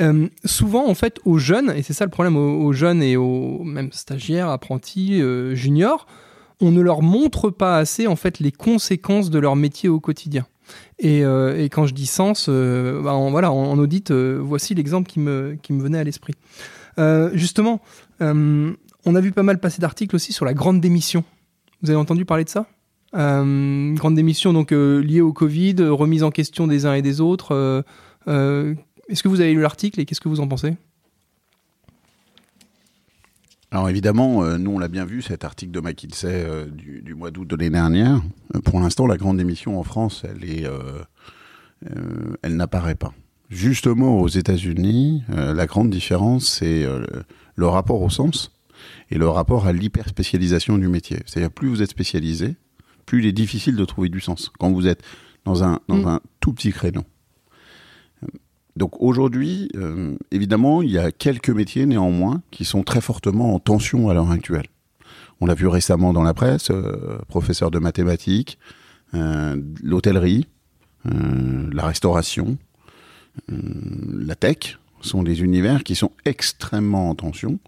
euh, 0.00 0.28
souvent 0.46 0.88
en 0.88 0.94
fait 0.94 1.20
aux 1.26 1.36
jeunes, 1.36 1.70
et 1.76 1.82
c'est 1.82 1.92
ça 1.92 2.06
le 2.06 2.10
problème 2.10 2.38
aux, 2.38 2.64
aux, 2.64 2.72
jeunes 2.72 3.02
et 3.02 3.18
aux 3.18 3.62
même 3.64 3.92
stagiaires, 3.92 4.48
apprentis, 4.48 5.20
euh, 5.20 5.54
juniors, 5.54 6.06
on 6.62 6.70
ne 6.70 6.80
leur 6.80 7.02
montre 7.02 7.50
pas 7.50 7.76
assez 7.76 8.06
en 8.06 8.16
fait 8.16 8.38
les 8.38 8.52
conséquences 8.52 9.28
de 9.28 9.38
leur 9.38 9.54
métier 9.54 9.90
au 9.90 10.00
quotidien. 10.00 10.46
Et, 10.98 11.24
euh, 11.24 11.62
et, 11.62 11.68
quand 11.68 11.86
je 11.86 11.94
dis 11.94 12.06
sens, 12.06 12.46
euh, 12.48 13.00
bah, 13.02 13.14
en, 13.14 13.30
voilà, 13.30 13.52
en 13.52 13.78
audit, 13.78 14.10
euh, 14.10 14.38
voici 14.40 14.74
l'exemple 14.74 15.08
qui 15.08 15.20
me, 15.20 15.56
qui 15.62 15.72
me 15.72 15.82
venait 15.82 15.98
à 15.98 16.04
l'esprit. 16.04 16.34
justement, 17.32 17.80
on 18.20 19.14
a 19.14 19.20
vu 19.20 19.32
pas 19.32 19.44
mal 19.44 19.58
passer 19.60 19.80
d'articles 19.80 20.14
aussi 20.16 20.32
sur 20.32 20.44
la 20.44 20.54
grande 20.54 20.80
démission. 20.80 21.24
Vous 21.82 21.90
avez 21.90 21.98
entendu 21.98 22.24
parler 22.24 22.44
de 22.44 22.50
ça? 22.50 22.66
Grande 23.12 24.14
démission 24.14 24.52
donc 24.52 24.72
liée 24.72 25.20
au 25.20 25.32
Covid, 25.32 25.76
remise 25.88 26.24
en 26.24 26.30
question 26.30 26.66
des 26.66 26.86
uns 26.86 26.94
et 26.94 27.02
des 27.02 27.20
autres. 27.20 27.84
Est-ce 28.26 29.22
que 29.22 29.28
vous 29.28 29.40
avez 29.40 29.54
lu 29.54 29.60
l'article 29.60 30.00
et 30.00 30.04
qu'est-ce 30.04 30.20
que 30.20 30.28
vous 30.28 30.40
en 30.40 30.48
pensez? 30.48 30.76
Alors 33.70 33.90
évidemment, 33.90 34.42
euh, 34.44 34.56
nous 34.56 34.70
on 34.70 34.78
l'a 34.78 34.88
bien 34.88 35.04
vu, 35.04 35.20
cet 35.20 35.44
article 35.44 35.72
de 35.72 35.80
McKinsey 35.80 36.28
euh, 36.32 36.66
du, 36.66 37.02
du, 37.02 37.14
mois 37.14 37.30
d'août 37.30 37.46
de 37.46 37.54
l'année 37.54 37.70
dernière. 37.70 38.22
Euh, 38.54 38.60
pour 38.60 38.80
l'instant, 38.80 39.06
la 39.06 39.18
grande 39.18 39.36
démission 39.36 39.78
en 39.78 39.82
France, 39.82 40.24
elle 40.24 40.48
est, 40.48 40.66
elle 42.42 42.56
n'apparaît 42.56 42.94
pas. 42.94 43.12
Justement, 43.50 44.20
aux 44.20 44.28
États-Unis, 44.28 45.22
la 45.28 45.66
grande 45.66 45.90
différence, 45.90 46.46
c'est 46.46 46.86
le 47.54 47.66
rapport 47.66 48.02
au 48.02 48.10
sens 48.10 48.52
et 49.10 49.16
le 49.16 49.28
rapport 49.28 49.66
à 49.66 49.72
l'hyperspécialisation 49.72 50.76
du 50.76 50.88
métier. 50.88 51.18
C'est-à-dire, 51.26 51.50
plus 51.50 51.68
vous 51.68 51.82
êtes 51.82 51.90
spécialisé, 51.90 52.56
plus 53.06 53.20
il 53.20 53.26
est 53.26 53.32
difficile 53.32 53.76
de 53.76 53.84
trouver 53.84 54.08
du 54.08 54.20
sens 54.20 54.50
quand 54.58 54.70
vous 54.70 54.86
êtes 54.86 55.02
dans 55.44 55.64
un, 55.64 55.80
dans 55.88 55.96
mmh. 55.96 56.08
un 56.08 56.20
tout 56.40 56.52
petit 56.52 56.72
créneau. 56.72 57.04
Donc 58.78 59.02
aujourd'hui, 59.02 59.68
euh, 59.74 60.16
évidemment, 60.30 60.82
il 60.82 60.90
y 60.90 60.98
a 60.98 61.10
quelques 61.10 61.50
métiers 61.50 61.84
néanmoins 61.84 62.42
qui 62.52 62.64
sont 62.64 62.84
très 62.84 63.00
fortement 63.00 63.52
en 63.52 63.58
tension 63.58 64.08
à 64.08 64.14
l'heure 64.14 64.30
actuelle. 64.30 64.68
On 65.40 65.46
l'a 65.46 65.54
vu 65.54 65.66
récemment 65.66 66.12
dans 66.12 66.22
la 66.22 66.32
presse, 66.32 66.70
euh, 66.70 67.18
professeur 67.26 67.72
de 67.72 67.80
mathématiques, 67.80 68.56
euh, 69.14 69.60
l'hôtellerie, 69.82 70.46
la 71.04 71.86
restauration, 71.86 72.58
la 73.48 74.34
tech 74.34 74.78
sont 75.00 75.22
des 75.22 75.40
univers 75.40 75.84
qui 75.84 75.94
sont 75.94 76.10
extrêmement 76.26 77.08
en 77.08 77.14
tension 77.14 77.58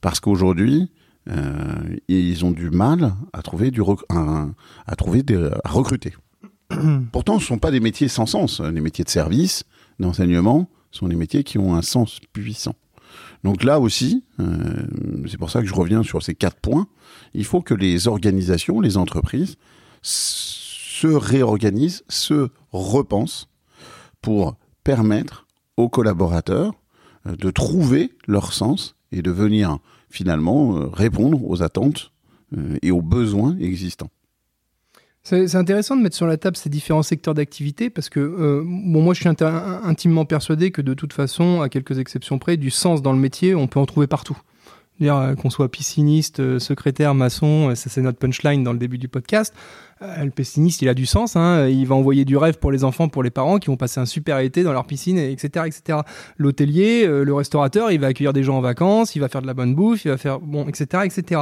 parce 0.00 0.18
qu'aujourd'hui, 0.18 0.90
ils 2.08 2.44
ont 2.44 2.52
du 2.52 2.70
mal 2.70 3.12
à 3.34 3.42
trouver, 3.42 3.70
du 3.70 3.82
à, 4.08 4.46
à 4.86 4.96
trouver 4.96 5.22
des, 5.22 5.50
à 5.62 5.68
recruter. 5.68 6.14
Pourtant, 7.12 7.38
ce 7.38 7.44
ne 7.44 7.48
sont 7.48 7.58
pas 7.58 7.70
des 7.70 7.80
métiers 7.80 8.08
sans 8.08 8.24
sens. 8.24 8.60
Les 8.60 8.80
métiers 8.80 9.04
de 9.04 9.10
service, 9.10 9.64
d'enseignement 9.98 10.68
sont 10.90 11.08
des 11.08 11.16
métiers 11.16 11.44
qui 11.44 11.58
ont 11.58 11.74
un 11.74 11.82
sens 11.82 12.20
puissant. 12.32 12.74
Donc 13.44 13.64
là 13.64 13.78
aussi, 13.80 14.24
euh, 14.40 14.86
c'est 15.28 15.38
pour 15.38 15.50
ça 15.50 15.60
que 15.60 15.66
je 15.66 15.74
reviens 15.74 16.02
sur 16.02 16.22
ces 16.22 16.34
quatre 16.34 16.58
points, 16.58 16.88
il 17.34 17.44
faut 17.44 17.62
que 17.62 17.74
les 17.74 18.08
organisations, 18.08 18.80
les 18.80 18.96
entreprises 18.96 19.56
se 20.02 21.06
réorganisent, 21.06 22.04
se 22.08 22.48
repensent 22.72 23.48
pour 24.22 24.56
permettre 24.84 25.46
aux 25.76 25.88
collaborateurs 25.88 26.74
euh, 27.26 27.36
de 27.36 27.50
trouver 27.50 28.12
leur 28.26 28.52
sens 28.52 28.96
et 29.12 29.22
de 29.22 29.30
venir 29.30 29.78
finalement 30.10 30.76
euh, 30.76 30.86
répondre 30.88 31.44
aux 31.48 31.62
attentes 31.62 32.12
et 32.80 32.92
aux 32.92 33.02
besoins 33.02 33.58
existants. 33.58 34.10
C'est 35.28 35.56
intéressant 35.56 35.96
de 35.96 36.02
mettre 36.02 36.14
sur 36.14 36.28
la 36.28 36.36
table 36.36 36.56
ces 36.56 36.68
différents 36.68 37.02
secteurs 37.02 37.34
d'activité 37.34 37.90
parce 37.90 38.08
que 38.08 38.20
euh, 38.20 38.62
bon, 38.64 39.02
moi 39.02 39.12
je 39.12 39.22
suis 39.22 39.28
intimement 39.28 40.24
persuadé 40.24 40.70
que 40.70 40.80
de 40.80 40.94
toute 40.94 41.12
façon, 41.12 41.62
à 41.62 41.68
quelques 41.68 41.98
exceptions 41.98 42.38
près, 42.38 42.56
du 42.56 42.70
sens 42.70 43.02
dans 43.02 43.12
le 43.12 43.18
métier, 43.18 43.52
on 43.52 43.66
peut 43.66 43.80
en 43.80 43.86
trouver 43.86 44.06
partout. 44.06 44.38
Dire 45.00 45.16
euh, 45.16 45.34
qu'on 45.34 45.50
soit 45.50 45.68
pisciniste, 45.68 46.38
euh, 46.38 46.60
secrétaire, 46.60 47.12
maçon, 47.16 47.74
ça 47.74 47.90
c'est 47.90 48.02
notre 48.02 48.18
punchline 48.18 48.62
dans 48.62 48.72
le 48.72 48.78
début 48.78 48.98
du 48.98 49.08
podcast. 49.08 49.52
le 50.00 50.30
pisciniste, 50.30 50.80
il 50.82 50.88
a 50.88 50.94
du 50.94 51.06
sens. 51.06 51.34
Hein, 51.34 51.66
il 51.66 51.88
va 51.88 51.96
envoyer 51.96 52.24
du 52.24 52.36
rêve 52.36 52.60
pour 52.60 52.70
les 52.70 52.84
enfants, 52.84 53.08
pour 53.08 53.24
les 53.24 53.30
parents 53.30 53.58
qui 53.58 53.66
vont 53.66 53.76
passer 53.76 53.98
un 53.98 54.06
super 54.06 54.38
été 54.38 54.62
dans 54.62 54.72
leur 54.72 54.86
piscine, 54.86 55.18
etc., 55.18 55.66
etc. 55.66 55.98
L'hôtelier, 56.38 57.04
le 57.04 57.34
restaurateur, 57.34 57.90
il 57.90 57.98
va 57.98 58.06
accueillir 58.06 58.32
des 58.32 58.44
gens 58.44 58.58
en 58.58 58.60
vacances, 58.60 59.16
il 59.16 59.18
va 59.18 59.28
faire 59.28 59.42
de 59.42 59.48
la 59.48 59.54
bonne 59.54 59.74
bouffe, 59.74 60.04
il 60.04 60.12
va 60.12 60.18
faire 60.18 60.38
bon, 60.38 60.68
etc., 60.68 61.02
etc. 61.04 61.40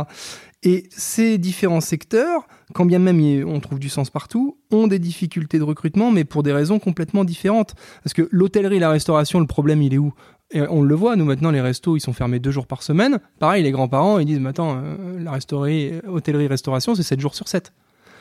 Et 0.64 0.88
ces 0.90 1.37
différents 1.37 1.83
secteurs, 1.83 2.48
quand 2.72 2.87
bien 2.87 2.98
même 2.98 3.20
on 3.46 3.61
trouve 3.61 3.79
du 3.79 3.90
sens 3.90 4.09
partout, 4.09 4.57
ont 4.70 4.87
des 4.87 4.98
difficultés 4.98 5.59
de 5.59 5.62
recrutement, 5.62 6.11
mais 6.11 6.24
pour 6.24 6.42
des 6.42 6.53
raisons 6.53 6.79
complètement 6.79 7.24
différentes. 7.24 7.74
Parce 8.03 8.14
que 8.14 8.29
l'hôtellerie, 8.31 8.79
la 8.79 8.88
restauration, 8.88 9.40
le 9.40 9.46
problème, 9.46 9.83
il 9.83 9.92
est 9.92 9.98
où? 9.98 10.14
Et 10.50 10.62
on 10.62 10.83
le 10.83 10.94
voit, 10.94 11.16
nous 11.16 11.24
maintenant, 11.24 11.50
les 11.50 11.61
restos, 11.61 11.96
ils 11.96 12.00
sont 12.00 12.12
fermés 12.12 12.38
deux 12.38 12.50
jours 12.50 12.66
par 12.66 12.83
semaine. 12.83 13.18
Pareil, 13.38 13.62
les 13.62 13.72
grands-parents, 13.72 14.18
ils 14.18 14.27
disent, 14.27 14.40
mais 14.40 14.50
attends, 14.50 14.77
euh, 14.77 15.18
la 15.22 15.33
restaurerie, 15.33 15.92
hôtellerie, 16.07 16.46
restauration, 16.46 16.94
c'est 16.94 17.03
7 17.03 17.20
jours 17.20 17.35
sur 17.35 17.48
7. 17.48 17.72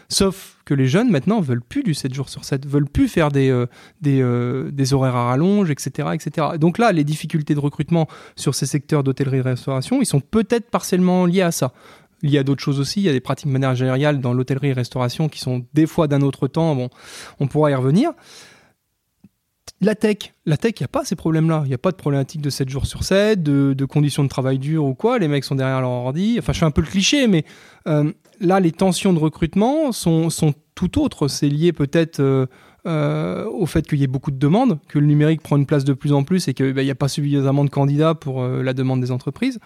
Sauf 0.09 0.57
que 0.65 0.73
les 0.73 0.87
jeunes, 0.87 1.09
maintenant, 1.09 1.41
veulent 1.41 1.61
plus 1.61 1.83
du 1.83 1.93
7 1.93 2.13
jours 2.13 2.29
sur 2.29 2.43
7, 2.43 2.65
veulent 2.67 2.87
plus 2.87 3.07
faire 3.07 3.31
des, 3.31 3.49
euh, 3.49 3.65
euh, 4.05 4.71
des, 4.71 4.93
horaires 4.93 5.15
à 5.15 5.25
rallonge, 5.27 5.69
etc., 5.69 6.09
etc. 6.13 6.47
Donc 6.59 6.77
là, 6.77 6.91
les 6.91 7.03
difficultés 7.03 7.55
de 7.55 7.59
recrutement 7.59 8.07
sur 8.35 8.55
ces 8.55 8.65
secteurs 8.65 9.03
d'hôtellerie-restauration, 9.03 10.01
ils 10.01 10.05
sont 10.05 10.19
peut-être 10.19 10.69
partiellement 10.69 11.25
liés 11.25 11.41
à 11.41 11.51
ça. 11.51 11.73
Il 12.23 12.31
y 12.31 12.37
a 12.37 12.43
d'autres 12.43 12.63
choses 12.63 12.79
aussi. 12.79 13.01
Il 13.01 13.03
y 13.03 13.09
a 13.09 13.11
des 13.11 13.19
pratiques 13.19 13.51
managériales 13.51 14.19
dans 14.19 14.33
l'hôtellerie 14.33 14.69
et 14.69 14.73
restauration 14.73 15.29
qui 15.29 15.39
sont 15.39 15.65
des 15.73 15.85
fois 15.85 16.07
d'un 16.07 16.21
autre 16.21 16.47
temps. 16.47 16.75
Bon, 16.75 16.89
on 17.39 17.47
pourra 17.47 17.69
y 17.69 17.75
revenir. 17.75 18.13
La 19.83 19.95
tech, 19.95 20.33
la 20.45 20.55
tech, 20.55 20.75
il 20.79 20.83
n'y 20.83 20.85
a 20.85 20.89
pas 20.89 21.03
ces 21.03 21.17
problèmes-là. 21.17 21.63
Il 21.65 21.67
n'y 21.67 21.73
a 21.73 21.77
pas 21.77 21.91
de 21.91 21.97
problématique 21.97 22.41
de 22.41 22.49
7 22.49 22.69
jours 22.69 22.85
sur 22.85 23.03
7, 23.03 23.43
de, 23.43 23.85
conditions 23.85 24.23
de 24.23 24.29
travail 24.29 24.57
dures 24.57 24.85
ou 24.85 24.95
quoi. 24.95 25.19
Les 25.19 25.27
mecs 25.27 25.43
sont 25.43 25.55
derrière 25.55 25.81
leur 25.81 25.89
ordi. 25.89 26.37
Enfin, 26.39 26.53
je 26.53 26.59
fais 26.59 26.65
un 26.65 26.71
peu 26.71 26.81
le 26.81 26.87
cliché, 26.87 27.27
mais 27.27 27.43
euh, 27.87 28.09
là, 28.39 28.61
les 28.61 28.71
tensions 28.71 29.11
de 29.11 29.19
recrutement 29.19 29.91
sont, 29.91 30.29
sont 30.29 30.53
tout 30.73 31.01
autres. 31.01 31.27
C'est 31.27 31.49
lié 31.49 31.73
peut-être 31.73 32.21
euh, 32.21 32.45
euh, 32.85 33.45
au 33.49 33.65
fait 33.65 33.85
qu'il 33.85 33.99
y 33.99 34.03
ait 34.03 34.07
beaucoup 34.07 34.31
de 34.31 34.39
demandes, 34.39 34.79
que 34.87 34.99
le 34.99 35.05
numérique 35.05 35.41
prend 35.41 35.57
une 35.57 35.65
place 35.65 35.83
de 35.83 35.93
plus 35.93 36.13
en 36.13 36.23
plus 36.23 36.47
et 36.47 36.53
qu'il 36.53 36.73
n'y 36.73 36.89
a 36.89 36.95
pas 36.95 37.09
suffisamment 37.09 37.65
de 37.65 37.69
candidats 37.69 38.15
pour 38.15 38.41
la 38.45 38.73
demande 38.73 39.01
des 39.01 39.11
entreprises. 39.11 39.59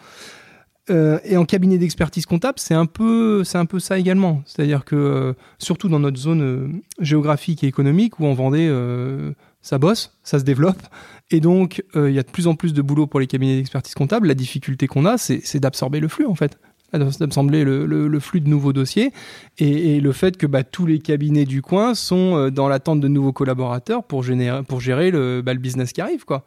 Euh, 0.90 1.20
et 1.26 1.36
en 1.36 1.46
cabinet 1.46 1.78
d'expertise 1.78 2.26
comptable, 2.26 2.60
c'est 2.60 2.74
un 2.74 2.86
peu, 2.86 3.44
c'est 3.44 3.58
un 3.58 3.66
peu 3.66 3.80
ça 3.80 4.00
également. 4.00 4.42
C'est-à-dire 4.46 4.86
que 4.86 4.96
euh, 4.96 5.34
surtout 5.58 5.90
dans 5.90 6.00
notre 6.00 6.18
zone 6.18 6.42
euh, 6.42 6.68
géographique 7.00 7.64
et 7.64 7.68
économique 7.68 8.20
où 8.20 8.26
on 8.26 8.34
vendait, 8.34 8.68
euh, 8.70 9.34
ça 9.62 9.78
bosse, 9.78 10.18
ça 10.24 10.40
se 10.40 10.46
développe, 10.46 10.82
et 11.30 11.42
donc 11.42 11.84
il 11.96 12.12
y 12.12 12.20
a 12.20 12.24
de 12.24 12.32
plus 12.32 12.48
en 12.48 12.56
plus 12.56 12.74
de 12.74 12.82
boulot 12.82 13.06
pour 13.06 13.20
les 13.20 13.28
cabinets 13.28 13.58
d'expertise 13.58 13.96
comptable. 13.96 14.28
La 14.28 14.34
difficulté 14.34 14.88
qu'on 14.88 15.06
a, 15.06 15.18
c'est 15.18 15.60
d'absorber 15.60 16.00
le 16.00 16.08
flux 16.08 16.26
en 16.26 16.36
fait. 16.36 16.58
d'assembler 16.94 17.66
le, 17.66 18.20
flux 18.22 18.40
de 18.40 18.48
nouveaux 18.48 18.72
dossiers 18.72 19.12
et, 19.58 20.00
le 20.00 20.12
fait 20.14 20.38
que 20.38 20.48
bah, 20.48 20.64
tous 20.64 20.86
les 20.86 21.00
cabinets 21.00 21.44
du 21.44 21.62
coin 21.62 21.96
sont 21.96 22.50
dans 22.50 22.70
l'attente 22.70 23.02
de 23.02 23.10
nouveaux 23.10 23.34
collaborateurs 23.34 24.06
pour, 24.06 24.24
générer, 24.24 24.64
pour 24.64 24.80
gérer 24.80 25.12
le, 25.12 25.42
bah, 25.42 25.54
business 25.54 25.92
qui 25.92 26.00
arrive. 26.00 26.24
Quoi. 26.24 26.46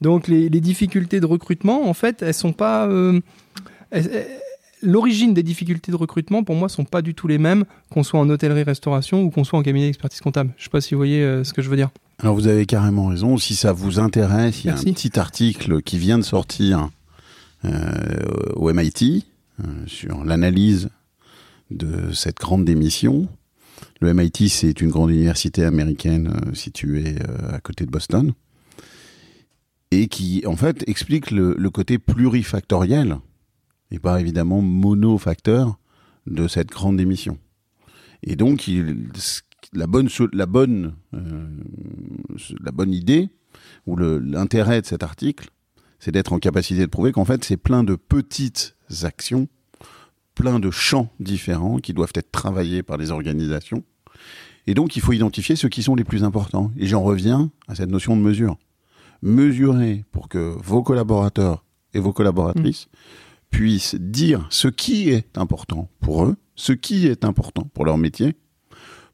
Donc 0.00 0.26
les, 0.26 0.48
difficultés 0.48 1.20
de 1.20 1.26
recrutement, 1.26 1.86
en 1.86 1.92
fait, 1.92 2.22
elles 2.22 2.32
sont 2.32 2.54
pas... 2.54 2.88
L'origine 4.82 5.32
des 5.32 5.42
difficultés 5.42 5.90
de 5.92 5.96
recrutement, 5.96 6.44
pour 6.44 6.56
moi, 6.56 6.68
sont 6.68 6.84
pas 6.84 7.00
du 7.00 7.14
tout 7.14 7.26
les 7.26 7.38
mêmes 7.38 7.64
qu'on 7.90 8.02
soit 8.02 8.20
en 8.20 8.28
hôtellerie-restauration 8.28 9.22
ou 9.22 9.30
qu'on 9.30 9.44
soit 9.44 9.58
en 9.58 9.62
cabinet 9.62 9.86
d'expertise 9.86 10.20
comptable. 10.20 10.52
Je 10.58 10.64
sais 10.64 10.70
pas 10.70 10.82
si 10.82 10.94
vous 10.94 10.98
voyez 10.98 11.22
euh, 11.22 11.42
ce 11.42 11.54
que 11.54 11.62
je 11.62 11.70
veux 11.70 11.76
dire. 11.76 11.88
Alors 12.18 12.34
vous 12.34 12.48
avez 12.48 12.66
carrément 12.66 13.06
raison. 13.06 13.38
Si 13.38 13.56
ça 13.56 13.72
vous 13.72 13.98
intéresse, 13.98 14.62
il 14.62 14.66
y 14.66 14.70
a 14.70 14.74
Merci. 14.74 14.90
un 14.90 14.92
petit 14.92 15.18
article 15.18 15.80
qui 15.80 15.96
vient 15.98 16.18
de 16.18 16.22
sortir 16.24 16.90
euh, 17.64 17.92
au 18.56 18.70
MIT 18.72 19.24
euh, 19.60 19.64
sur 19.86 20.22
l'analyse 20.24 20.90
de 21.70 22.12
cette 22.12 22.38
grande 22.38 22.64
démission. 22.66 23.26
Le 24.00 24.12
MIT, 24.12 24.50
c'est 24.50 24.82
une 24.82 24.90
grande 24.90 25.10
université 25.10 25.64
américaine 25.64 26.30
située 26.52 27.16
à 27.50 27.58
côté 27.60 27.86
de 27.86 27.90
Boston 27.90 28.34
et 29.90 30.08
qui, 30.08 30.42
en 30.46 30.56
fait, 30.56 30.84
explique 30.88 31.30
le, 31.30 31.54
le 31.56 31.70
côté 31.70 31.98
plurifactoriel 31.98 33.16
et 33.94 34.00
pas 34.00 34.20
évidemment 34.20 34.60
monofacteur 34.60 35.78
de 36.26 36.48
cette 36.48 36.68
grande 36.68 36.96
démission. 36.96 37.38
Et 38.24 38.34
donc, 38.34 38.68
la 39.72 39.86
bonne, 39.86 40.08
la 40.32 40.46
bonne, 40.46 40.94
euh, 41.14 41.46
la 42.60 42.72
bonne 42.72 42.92
idée 42.92 43.28
ou 43.86 43.96
l'intérêt 43.96 44.80
de 44.80 44.86
cet 44.86 45.02
article, 45.02 45.48
c'est 46.00 46.10
d'être 46.10 46.32
en 46.32 46.38
capacité 46.38 46.80
de 46.80 46.86
prouver 46.86 47.12
qu'en 47.12 47.24
fait, 47.24 47.44
c'est 47.44 47.56
plein 47.56 47.84
de 47.84 47.94
petites 47.94 48.74
actions, 49.02 49.48
plein 50.34 50.58
de 50.58 50.70
champs 50.72 51.12
différents 51.20 51.78
qui 51.78 51.92
doivent 51.92 52.12
être 52.16 52.32
travaillés 52.32 52.82
par 52.82 52.96
les 52.96 53.12
organisations. 53.12 53.84
Et 54.66 54.74
donc, 54.74 54.96
il 54.96 55.02
faut 55.02 55.12
identifier 55.12 55.54
ceux 55.54 55.68
qui 55.68 55.84
sont 55.84 55.94
les 55.94 56.04
plus 56.04 56.24
importants. 56.24 56.72
Et 56.76 56.86
j'en 56.88 57.02
reviens 57.02 57.50
à 57.68 57.76
cette 57.76 57.90
notion 57.90 58.16
de 58.16 58.22
mesure. 58.22 58.56
Mesurer 59.22 60.04
pour 60.10 60.28
que 60.28 60.38
vos 60.38 60.82
collaborateurs 60.82 61.64
et 61.92 62.00
vos 62.00 62.12
collaboratrices 62.12 62.86
mmh. 62.86 63.23
Puissent 63.54 63.94
dire 63.94 64.46
ce 64.50 64.66
qui 64.66 65.10
est 65.10 65.38
important 65.38 65.88
pour 66.00 66.24
eux, 66.24 66.36
ce 66.56 66.72
qui 66.72 67.06
est 67.06 67.24
important 67.24 67.70
pour 67.72 67.84
leur 67.84 67.98
métier, 67.98 68.34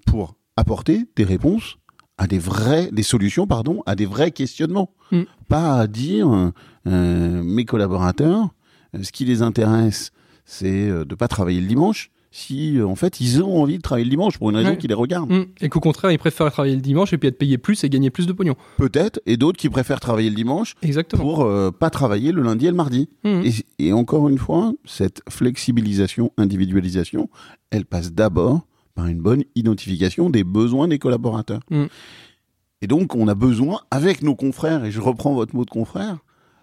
pour 0.06 0.34
apporter 0.56 1.04
des 1.14 1.24
réponses 1.24 1.76
à 2.16 2.26
des 2.26 2.38
vrais, 2.38 2.88
des 2.90 3.02
solutions, 3.02 3.46
pardon, 3.46 3.82
à 3.84 3.94
des 3.94 4.06
vrais 4.06 4.30
questionnements. 4.30 4.94
Mm. 5.12 5.22
Pas 5.48 5.78
à 5.78 5.86
dire 5.86 6.52
euh, 6.86 7.42
mes 7.42 7.66
collaborateurs, 7.66 8.48
ce 8.98 9.12
qui 9.12 9.26
les 9.26 9.42
intéresse, 9.42 10.10
c'est 10.46 10.88
de 10.88 11.14
pas 11.14 11.28
travailler 11.28 11.60
le 11.60 11.66
dimanche. 11.66 12.10
Si 12.32 12.80
en 12.80 12.94
fait 12.94 13.20
ils 13.20 13.42
ont 13.42 13.60
envie 13.60 13.76
de 13.78 13.82
travailler 13.82 14.04
le 14.04 14.10
dimanche 14.10 14.38
pour 14.38 14.50
une 14.50 14.56
raison 14.56 14.70
Ouais. 14.70 14.78
qui 14.78 14.86
les 14.86 14.94
regarde. 14.94 15.30
Mm. 15.32 15.46
Et 15.62 15.68
qu'au 15.68 15.80
contraire, 15.80 16.12
ils 16.12 16.18
préfèrent 16.18 16.50
travailler 16.52 16.76
le 16.76 16.80
dimanche 16.80 17.12
et 17.12 17.18
puis 17.18 17.28
être 17.28 17.38
payés 17.38 17.58
plus 17.58 17.82
et 17.82 17.88
gagner 17.90 18.10
plus 18.10 18.26
de 18.28 18.32
pognon. 18.32 18.54
Peut-être, 18.76 19.20
et 19.26 19.36
d'autres 19.36 19.58
qui 19.58 19.68
préfèrent 19.68 19.98
travailler 19.98 20.30
le 20.30 20.36
dimanche 20.36 20.74
Exactement. 20.82 21.22
pour 21.22 21.42
euh, 21.42 21.70
pas 21.72 21.90
travailler 21.90 22.30
le 22.30 22.42
lundi 22.42 22.66
et 22.66 22.70
le 22.70 22.76
mardi. 22.76 23.08
Mm. 23.24 23.42
Et, 23.78 23.86
et 23.86 23.92
encore 23.92 24.28
une 24.28 24.38
fois, 24.38 24.72
cette 24.84 25.22
flexibilisation, 25.28 26.32
individualisation, 26.36 27.28
elle 27.70 27.84
passe 27.84 28.12
d'abord 28.12 28.66
par 28.94 29.06
une 29.06 29.20
bonne 29.20 29.42
identification 29.56 30.30
des 30.30 30.44
besoins 30.44 30.86
des 30.88 30.98
collaborateurs. 31.00 31.60
Mm. 31.70 31.86
Et 32.82 32.86
donc, 32.86 33.14
on 33.14 33.28
a 33.28 33.34
besoin, 33.34 33.80
avec 33.90 34.22
nos 34.22 34.34
confrères, 34.34 34.84
et 34.84 34.90
je 34.90 35.00
reprends 35.00 35.34
votre 35.34 35.54
mot 35.54 35.64
de 35.64 35.70
confrère, 35.70 36.18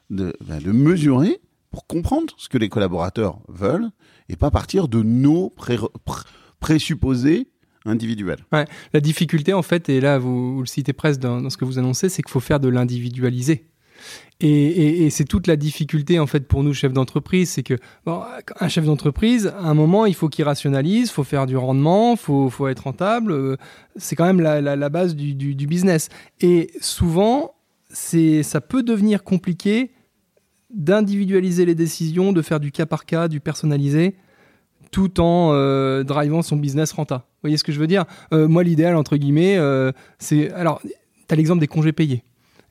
de, 0.10 0.34
ben, 0.48 0.60
de 0.62 0.72
mesurer 0.72 1.40
pour 1.72 1.86
comprendre 1.86 2.34
ce 2.38 2.48
que 2.50 2.58
les 2.58 2.70
collaborateurs 2.70 3.40
veulent 3.50 3.90
et 4.30 4.36
pas 4.36 4.52
partir 4.52 4.88
de 4.88 5.02
nos 5.02 5.50
pré 5.50 5.78
pré 6.06 6.24
présupposés 6.60 7.48
individuels. 7.86 8.40
Ouais. 8.52 8.66
La 8.94 9.00
difficulté, 9.00 9.54
en 9.54 9.62
fait, 9.62 9.90
et 9.90 10.02
là, 10.02 10.18
vous, 10.18 10.60
le 10.60 10.66
citez 10.66 10.94
presque 10.94 11.22
dans, 11.22 11.50
ce 11.50 11.58
que 11.58 11.66
vous 11.66 11.80
annoncez, 11.80 12.10
c'est 12.10 12.22
qu'il 12.22 12.32
faut 12.32 12.40
faire 12.40 12.60
de 12.60 12.68
l'individualisé. 12.68 13.66
Et, 14.40 15.10
c'est 15.10 15.26
toute 15.26 15.48
la 15.48 15.56
difficulté 15.56 16.20
en 16.20 16.28
fait 16.28 16.48
pour 16.48 16.62
nous 16.62 16.72
chefs 16.72 16.94
d'entreprise, 16.94 17.50
c'est 17.50 17.64
que 17.64 17.74
un 18.06 18.68
chef 18.68 18.86
d'entreprise, 18.86 19.48
à 19.58 19.70
un 19.70 19.74
moment, 19.74 20.06
il 20.06 20.14
faut 20.14 20.30
qu'il 20.30 20.46
rationalise, 20.46 21.10
faut 21.10 21.24
faire 21.24 21.48
du 21.48 21.58
rendement, 21.58 22.16
faut, 22.16 22.52
faut 22.52 22.68
être 22.68 22.82
rentable. 22.82 23.32
Euh, 23.32 23.56
c'est 23.96 24.16
quand 24.16 24.26
même 24.26 24.40
la, 24.40 24.90
base 24.90 25.16
du, 25.16 25.34
du, 25.34 25.68
business. 25.68 26.10
Et 26.42 26.70
souvent, 26.80 27.56
ça 27.90 28.62
peut 28.62 28.84
devenir 28.84 29.24
compliqué 29.24 29.92
d'individualiser 30.78 31.66
les 31.66 31.76
décisions, 31.76 32.32
de 32.32 32.42
faire 32.42 32.60
du 32.60 32.72
cas 32.72 32.86
par 32.86 33.06
cas, 33.06 33.28
du 33.28 33.40
personnalisé, 33.42 34.16
tout 34.92 35.20
en 35.20 35.52
euh, 35.52 36.04
drivant 36.04 36.42
son 36.42 36.56
business 36.56 36.94
renta. 36.94 37.18
Vous 37.18 37.42
voyez 37.44 37.58
ce 37.58 37.64
que 37.64 37.72
je 37.72 37.80
veux 37.80 37.88
dire? 37.88 38.06
Euh, 38.32 38.48
Moi, 38.48 38.64
l'idéal 38.64 38.96
entre 38.96 39.18
guillemets, 39.18 39.58
euh, 39.58 39.92
c'est 40.20 40.52
alors, 40.52 40.82
tu 40.84 40.90
as 41.30 41.36
l'exemple 41.36 41.60
des 41.60 41.68
congés 41.68 41.92
payés. 41.92 42.24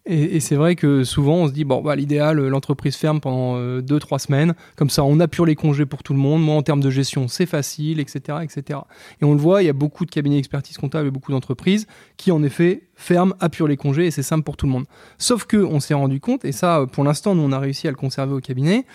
Et, 0.08 0.38
c'est 0.38 0.54
vrai 0.54 0.76
que 0.76 1.02
souvent 1.02 1.34
on 1.34 1.48
se 1.48 1.52
dit 1.52 1.64
bon 1.64 1.82
bah 1.82 1.96
l'idéal 1.96 2.38
l'entreprise 2.38 2.94
ferme 2.96 3.20
pendant 3.20 3.56
euh, 3.56 3.80
deux 3.80 3.98
trois 3.98 4.20
semaines. 4.20 4.54
Comme 4.76 4.88
ça 4.88 5.02
on 5.02 5.18
apure 5.18 5.46
les 5.46 5.56
congés 5.56 5.84
pour 5.84 6.04
tout 6.04 6.12
le 6.12 6.18
monde. 6.20 6.42
Moi 6.42 6.54
en 6.54 6.62
termes 6.62 6.80
de 6.80 6.90
gestion 6.90 7.26
c'est 7.26 7.46
facile 7.46 7.98
etc 7.98 8.38
etc 8.42 8.80
et 9.20 9.24
on 9.24 9.32
le 9.32 9.38
voit 9.38 9.62
il 9.62 9.66
y 9.66 9.68
a 9.68 9.72
beaucoup 9.72 10.04
de 10.06 10.10
cabinets 10.10 10.36
d'expertise 10.36 10.76
comptable 10.76 11.08
et 11.08 11.10
beaucoup 11.10 11.32
d'entreprises 11.32 11.88
qui 12.16 12.30
en 12.30 12.42
effet 12.44 12.84
ferment 12.94 13.34
apurent 13.40 13.66
les 13.66 13.76
congés 13.76 14.06
et 14.06 14.10
c'est 14.12 14.22
simple 14.22 14.44
pour 14.44 14.56
tout 14.56 14.66
le 14.66 14.72
monde. 14.72 14.84
Sauf 15.18 15.44
que 15.44 15.56
on 15.56 15.80
s'est 15.80 15.94
rendu 15.94 16.20
compte 16.20 16.44
et 16.44 16.52
ça 16.52 16.86
pour 16.92 17.02
l'instant 17.02 17.34
nous 17.34 17.42
on 17.42 17.52
a 17.52 17.58
réussi 17.58 17.88
à 17.88 17.90
le 17.90 17.96
conserver 17.96 18.34
au 18.34 18.40
cabinet 18.40 18.86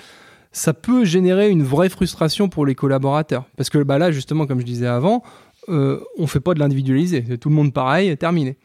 ça 0.53 0.73
peut 0.73 1.05
générer 1.05 1.49
une 1.49 1.63
vraie 1.63 1.87
frustration 1.89 2.49
pour 2.49 2.65
les 2.65 2.75
collaborateurs. 2.75 3.45
Parce 3.55 3.69
que 3.69 3.77
bah 3.79 3.97
là 3.97 4.11
justement 4.11 4.45
comme 4.45 4.59
je 4.61 4.65
disais 4.65 4.87
avant 4.87 5.23
euh, 5.69 5.99
on 6.17 6.25
fait 6.25 6.39
pas 6.39 6.53
de 6.53 6.59
l'individualiser. 6.59 7.23
C'est 7.27 7.37
tout 7.37 7.49
le 7.49 7.55
monde 7.55 7.73
pareil 7.73 8.15
terminé 8.17 8.57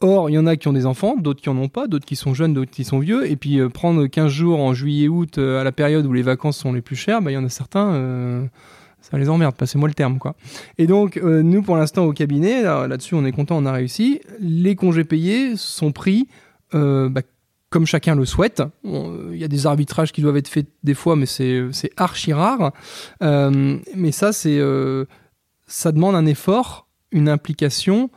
Or, 0.00 0.28
il 0.28 0.34
y 0.34 0.38
en 0.38 0.46
a 0.46 0.56
qui 0.56 0.68
ont 0.68 0.74
des 0.74 0.84
enfants, 0.84 1.16
d'autres 1.16 1.40
qui 1.40 1.48
en 1.48 1.56
ont 1.56 1.68
pas, 1.68 1.86
d'autres 1.86 2.04
qui 2.04 2.16
sont 2.16 2.34
jeunes, 2.34 2.52
d'autres 2.52 2.70
qui 2.70 2.84
sont 2.84 2.98
vieux. 2.98 3.30
Et 3.30 3.36
puis, 3.36 3.58
euh, 3.58 3.70
prendre 3.70 4.06
15 4.06 4.30
jours 4.30 4.60
en 4.60 4.74
juillet-août 4.74 5.38
euh, 5.38 5.60
à 5.60 5.64
la 5.64 5.72
période 5.72 6.04
où 6.04 6.12
les 6.12 6.22
vacances 6.22 6.58
sont 6.58 6.74
les 6.74 6.82
plus 6.82 6.96
chères, 6.96 7.22
bah, 7.22 7.30
il 7.30 7.34
y 7.34 7.38
en 7.38 7.44
a 7.44 7.48
certains, 7.48 7.94
euh, 7.94 8.46
ça 9.00 9.16
les 9.16 9.30
emmerde, 9.30 9.54
passez-moi 9.56 9.88
le 9.88 9.94
terme. 9.94 10.18
quoi. 10.18 10.34
Et 10.76 10.86
donc, 10.86 11.16
nous, 11.16 11.62
pour 11.62 11.76
l'instant, 11.76 12.04
au 12.04 12.12
cabinet, 12.12 12.62
là, 12.62 12.86
là-dessus, 12.86 13.14
on 13.14 13.24
est 13.24 13.32
content, 13.32 13.56
on 13.56 13.64
a 13.64 13.72
réussi. 13.72 14.20
Les 14.38 14.76
congés 14.76 15.04
payés 15.04 15.56
sont 15.56 15.92
pris 15.92 16.28
bah, 16.72 17.22
comme 17.70 17.86
chacun 17.86 18.14
le 18.14 18.26
souhaite. 18.26 18.62
Il 18.84 19.36
y 19.36 19.44
a 19.44 19.48
des 19.48 19.66
arbitrages 19.66 20.12
qui 20.12 20.20
doivent 20.20 20.36
être 20.36 20.48
faits 20.48 20.66
des 20.82 20.94
fois, 20.94 21.16
mais 21.16 21.26
c'est 21.26 21.70
archi 21.96 22.32
rare. 22.32 22.72
Mais 23.20 24.12
ça, 24.12 24.32
c'est 24.32 24.60
ça 25.68 25.92
demande 25.92 26.16
un 26.16 26.26
effort, 26.26 26.88
une 27.12 27.28
implication. 27.28 28.10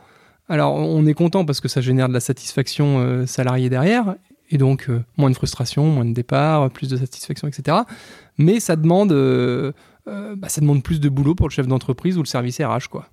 Alors, 0.50 0.74
on 0.74 1.06
est 1.06 1.14
content 1.14 1.44
parce 1.44 1.60
que 1.60 1.68
ça 1.68 1.80
génère 1.80 2.08
de 2.08 2.12
la 2.12 2.18
satisfaction 2.18 2.98
euh, 2.98 3.24
salariée 3.24 3.70
derrière, 3.70 4.16
et 4.50 4.58
donc 4.58 4.90
euh, 4.90 5.04
moins 5.16 5.30
de 5.30 5.36
frustration, 5.36 5.86
moins 5.86 6.04
de 6.04 6.12
départ, 6.12 6.70
plus 6.70 6.88
de 6.88 6.96
satisfaction, 6.96 7.46
etc. 7.46 7.78
Mais 8.36 8.58
ça 8.58 8.74
demande, 8.74 9.12
euh, 9.12 9.70
bah, 10.06 10.48
ça 10.48 10.60
demande 10.60 10.82
plus 10.82 10.98
de 10.98 11.08
boulot 11.08 11.36
pour 11.36 11.46
le 11.46 11.52
chef 11.52 11.68
d'entreprise 11.68 12.18
ou 12.18 12.22
le 12.22 12.26
service 12.26 12.60
RH, 12.60 12.88
quoi. 12.90 13.06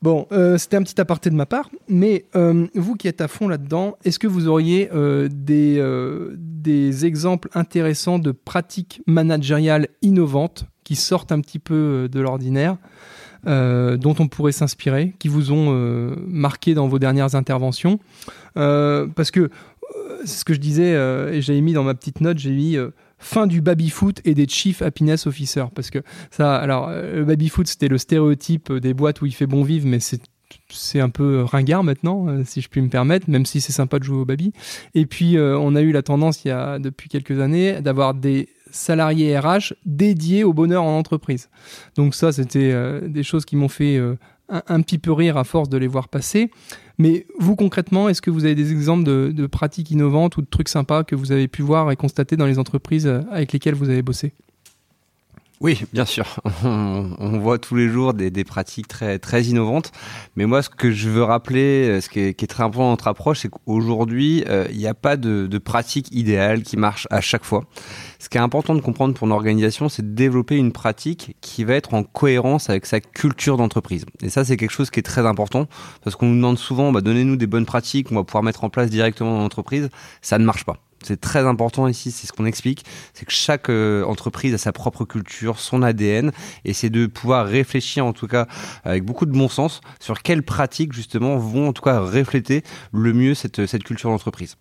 Bon, 0.00 0.26
c'était 0.58 0.76
un 0.76 0.82
petit 0.82 1.00
aparté 1.00 1.30
de 1.30 1.36
ma 1.36 1.46
part, 1.46 1.70
mais 1.86 2.24
vous 2.74 2.96
qui 2.96 3.06
êtes 3.06 3.20
à 3.20 3.28
fond 3.28 3.46
là-dedans, 3.46 3.96
est-ce 4.04 4.18
que 4.18 4.26
vous 4.26 4.48
auriez 4.48 4.90
des 5.30 7.06
exemples 7.06 7.48
intéressants 7.54 8.18
de 8.18 8.32
pratiques 8.32 9.00
managériales 9.06 9.86
innovantes 10.00 10.64
qui 10.82 10.96
sortent 10.96 11.30
un 11.30 11.40
petit 11.40 11.60
peu 11.60 12.08
de 12.10 12.18
l'ordinaire? 12.18 12.78
Euh, 13.46 13.96
dont 13.96 14.14
on 14.20 14.28
pourrait 14.28 14.52
s'inspirer, 14.52 15.14
qui 15.18 15.26
vous 15.26 15.50
ont 15.50 15.74
euh, 15.74 16.14
marqué 16.28 16.74
dans 16.74 16.86
vos 16.86 17.00
dernières 17.00 17.34
interventions. 17.34 17.98
Euh, 18.56 19.06
parce 19.14 19.30
que 19.30 19.50
c'est 20.24 20.38
ce 20.38 20.44
que 20.44 20.54
je 20.54 20.60
disais, 20.60 20.92
et 20.92 21.42
j'avais 21.42 21.60
mis 21.60 21.72
dans 21.72 21.82
ma 21.82 21.94
petite 21.94 22.20
note, 22.20 22.38
j'ai 22.38 22.52
mis 22.52 22.76
fin 23.18 23.48
du 23.48 23.60
baby-foot 23.60 24.20
et 24.24 24.34
des 24.34 24.46
chief 24.46 24.80
happiness 24.80 25.26
officers. 25.26 25.66
Parce 25.74 25.90
que 25.90 25.98
ça, 26.30 26.56
alors, 26.56 26.90
le 26.90 27.24
baby-foot, 27.24 27.66
c'était 27.66 27.88
le 27.88 27.98
stéréotype 27.98 28.72
des 28.72 28.94
boîtes 28.94 29.20
où 29.20 29.26
il 29.26 29.34
fait 29.34 29.46
bon 29.46 29.64
vivre, 29.64 29.86
mais 29.86 30.00
c'est 30.00 30.22
c'est 30.68 31.00
un 31.00 31.08
peu 31.08 31.42
ringard 31.42 31.82
maintenant, 31.82 32.26
si 32.44 32.60
je 32.60 32.68
puis 32.68 32.82
me 32.82 32.88
permettre, 32.88 33.28
même 33.28 33.46
si 33.46 33.60
c'est 33.60 33.72
sympa 33.72 33.98
de 33.98 34.04
jouer 34.04 34.18
au 34.18 34.24
baby. 34.24 34.52
Et 34.94 35.06
puis, 35.06 35.36
on 35.38 35.74
a 35.74 35.80
eu 35.80 35.92
la 35.92 36.02
tendance, 36.02 36.44
il 36.44 36.48
y 36.48 36.50
a 36.52 36.78
depuis 36.78 37.08
quelques 37.08 37.40
années, 37.40 37.80
d'avoir 37.80 38.14
des 38.14 38.48
salariés 38.72 39.38
RH 39.38 39.74
dédiés 39.86 40.44
au 40.44 40.52
bonheur 40.52 40.82
en 40.82 40.98
entreprise. 40.98 41.48
Donc 41.94 42.14
ça, 42.14 42.32
c'était 42.32 42.72
euh, 42.72 43.06
des 43.06 43.22
choses 43.22 43.44
qui 43.44 43.56
m'ont 43.56 43.68
fait 43.68 43.96
euh, 43.96 44.16
un, 44.48 44.80
petit 44.82 44.98
peu 44.98 45.12
rire 45.12 45.36
à 45.36 45.44
force 45.44 45.68
de 45.68 45.78
les 45.78 45.86
voir 45.86 46.08
passer. 46.08 46.50
Mais 46.98 47.26
vous, 47.38 47.56
concrètement, 47.56 48.08
est-ce 48.08 48.20
que 48.20 48.30
vous 48.30 48.44
avez 48.44 48.54
des 48.54 48.72
exemples 48.72 49.04
de, 49.04 49.32
de, 49.34 49.46
pratiques 49.46 49.90
innovantes 49.90 50.36
ou 50.36 50.42
de 50.42 50.48
trucs 50.48 50.68
sympas 50.68 51.04
que 51.04 51.14
vous 51.14 51.32
avez 51.32 51.48
pu 51.48 51.62
voir 51.62 51.90
et 51.90 51.96
constater 51.96 52.36
dans 52.36 52.46
les 52.46 52.58
entreprises 52.58 53.06
avec 53.06 53.52
lesquelles 53.52 53.74
vous 53.74 53.88
avez 53.88 54.02
bossé? 54.02 54.32
Oui, 55.62 55.84
bien 55.92 56.04
sûr. 56.04 56.40
On, 56.64 57.38
voit 57.38 57.56
tous 57.56 57.76
les 57.76 57.88
jours 57.88 58.14
des, 58.14 58.32
des, 58.32 58.42
pratiques 58.42 58.88
très, 58.88 59.20
très 59.20 59.44
innovantes. 59.44 59.92
Mais 60.34 60.44
moi, 60.44 60.60
ce 60.60 60.68
que 60.68 60.90
je 60.90 61.08
veux 61.08 61.22
rappeler, 61.22 61.88
euh, 61.88 62.00
ce 62.00 62.08
qui 62.08 62.18
est, 62.18 62.34
qui 62.34 62.44
est 62.44 62.48
très 62.48 62.64
important 62.64 62.86
dans 62.86 62.90
notre 62.90 63.06
approche, 63.06 63.38
c'est 63.42 63.48
qu'aujourd'hui, 63.48 64.42
euh, 64.48 64.66
il 64.72 64.78
n'y 64.78 64.88
a 64.88 64.94
pas 64.94 65.16
de, 65.16 65.46
de, 65.46 65.58
pratique 65.58 66.08
idéale 66.10 66.64
qui 66.64 66.76
marche 66.76 67.06
à 67.12 67.20
chaque 67.20 67.44
fois. 67.44 67.62
Ce 68.18 68.28
qui 68.28 68.38
est 68.38 68.40
important 68.40 68.74
de 68.74 68.80
comprendre 68.80 69.14
pour 69.14 69.28
une 69.28 69.32
organisation, 69.32 69.88
c'est 69.88 70.02
de 70.02 70.16
développer 70.16 70.56
une 70.56 70.72
pratique 70.72 71.36
qui 71.40 71.62
va 71.62 71.74
être 71.74 71.94
en 71.94 72.02
cohérence 72.02 72.68
avec 72.68 72.84
sa 72.84 73.00
culture 73.00 73.56
d'entreprise. 73.56 74.04
Et 74.20 74.30
ça, 74.30 74.44
c'est 74.44 74.56
quelque 74.56 74.72
chose 74.72 74.90
qui 74.90 74.98
est 74.98 75.04
très 75.04 75.24
important 75.24 75.68
parce 76.02 76.16
qu'on 76.16 76.26
nous 76.26 76.36
demande 76.36 76.58
souvent, 76.58 76.90
bah, 76.90 77.02
donnez-nous 77.02 77.36
des 77.36 77.46
bonnes 77.46 77.66
pratiques, 77.66 78.10
on 78.10 78.16
va 78.16 78.24
pouvoir 78.24 78.42
mettre 78.42 78.64
en 78.64 78.68
place 78.68 78.90
directement 78.90 79.36
dans 79.36 79.42
l'entreprise. 79.42 79.90
Ça 80.22 80.38
ne 80.38 80.44
marche 80.44 80.64
pas 80.64 80.78
c'est 81.06 81.20
très 81.20 81.46
important 81.46 81.88
ici, 81.88 82.10
c'est 82.10 82.26
ce 82.26 82.32
qu'on 82.32 82.46
explique, 82.46 82.84
c'est 83.14 83.24
que 83.24 83.32
chaque 83.32 83.68
euh, 83.68 84.04
entreprise 84.04 84.54
a 84.54 84.58
sa 84.58 84.72
propre 84.72 85.04
culture, 85.04 85.58
son 85.58 85.82
ADN, 85.82 86.32
et 86.64 86.72
c'est 86.72 86.90
de 86.90 87.06
pouvoir 87.06 87.46
réfléchir 87.46 88.06
en 88.06 88.12
tout 88.12 88.26
cas 88.26 88.46
avec 88.84 89.04
beaucoup 89.04 89.26
de 89.26 89.32
bon 89.32 89.48
sens 89.48 89.80
sur 90.00 90.22
quelles 90.22 90.42
pratiques 90.42 90.92
justement 90.92 91.36
vont 91.36 91.68
en 91.68 91.72
tout 91.72 91.82
cas 91.82 92.00
refléter 92.00 92.62
le 92.92 93.12
mieux 93.12 93.34
cette, 93.34 93.66
cette 93.66 93.84
culture 93.84 94.10
d'entreprise. 94.10 94.56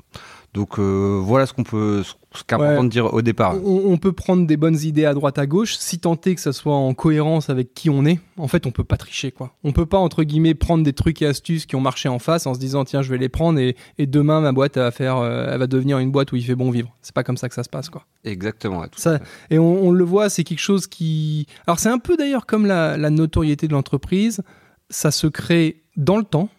Donc 0.53 0.79
euh, 0.79 1.17
voilà 1.23 1.45
ce 1.45 1.53
qu'on 1.53 1.63
peut, 1.63 2.03
ce 2.03 2.13
important 2.53 2.83
de 2.83 2.89
dire 2.89 3.13
au 3.13 3.21
départ. 3.21 3.55
On, 3.63 3.97
peut 3.97 4.11
prendre 4.11 4.45
des 4.45 4.57
bonnes 4.57 4.77
idées 4.83 5.05
à 5.05 5.13
droite 5.13 5.37
à 5.37 5.45
gauche, 5.45 5.75
si 5.75 5.99
tenter 5.99 6.35
que 6.35 6.41
ça 6.41 6.51
soit 6.51 6.75
en 6.75 6.93
cohérence 6.93 7.49
avec 7.49 7.73
qui 7.73 7.89
on 7.89 8.05
est. 8.05 8.19
En 8.37 8.49
fait, 8.49 8.65
on 8.65 8.71
peut 8.71 8.83
pas 8.83 8.97
tricher 8.97 9.31
quoi. 9.31 9.53
On 9.63 9.71
peut 9.71 9.85
pas 9.85 9.97
entre 9.97 10.23
guillemets 10.23 10.53
prendre 10.53 10.83
des 10.83 10.91
trucs 10.91 11.21
et 11.21 11.25
astuces 11.25 11.65
qui 11.65 11.77
ont 11.77 11.81
marché 11.81 12.09
en 12.09 12.19
face 12.19 12.47
en 12.47 12.53
se 12.53 12.59
disant 12.59 12.83
tiens 12.83 13.01
je 13.01 13.09
vais 13.09 13.17
les 13.17 13.29
prendre 13.29 13.59
et, 13.59 13.75
demain 13.99 14.41
ma 14.41 14.51
boîte 14.51 14.75
elle 14.75 14.83
va 14.83 14.91
faire, 14.91 15.17
euh, 15.17 15.47
elle 15.49 15.59
va 15.59 15.67
devenir 15.67 15.99
une 15.99 16.11
boîte 16.11 16.33
où 16.33 16.35
il 16.35 16.43
fait 16.43 16.55
bon 16.55 16.69
vivre. 16.69 16.93
C'est 17.01 17.15
pas 17.15 17.23
comme 17.23 17.37
ça 17.37 17.47
que 17.47 17.55
ça 17.55 17.63
se 17.63 17.69
passe 17.69 17.89
quoi. 17.89 18.05
Exactement. 18.25 18.83
ça 18.97 19.19
et 19.49 19.57
on, 19.57 19.91
le 19.91 20.03
voit, 20.03 20.29
c'est 20.29 20.43
quelque 20.43 20.59
chose 20.59 20.85
qui. 20.87 21.47
Alors 21.65 21.79
c'est 21.79 21.89
un 21.89 21.99
peu 21.99 22.17
d'ailleurs 22.17 22.45
comme 22.45 22.65
la 22.65 23.09
notoriété 23.09 23.69
de 23.69 23.73
l'entreprise, 23.73 24.41
ça 24.89 25.11
se 25.11 25.27
crée 25.27 25.83
dans 25.95 26.17
le 26.17 26.23
temps 26.23 26.49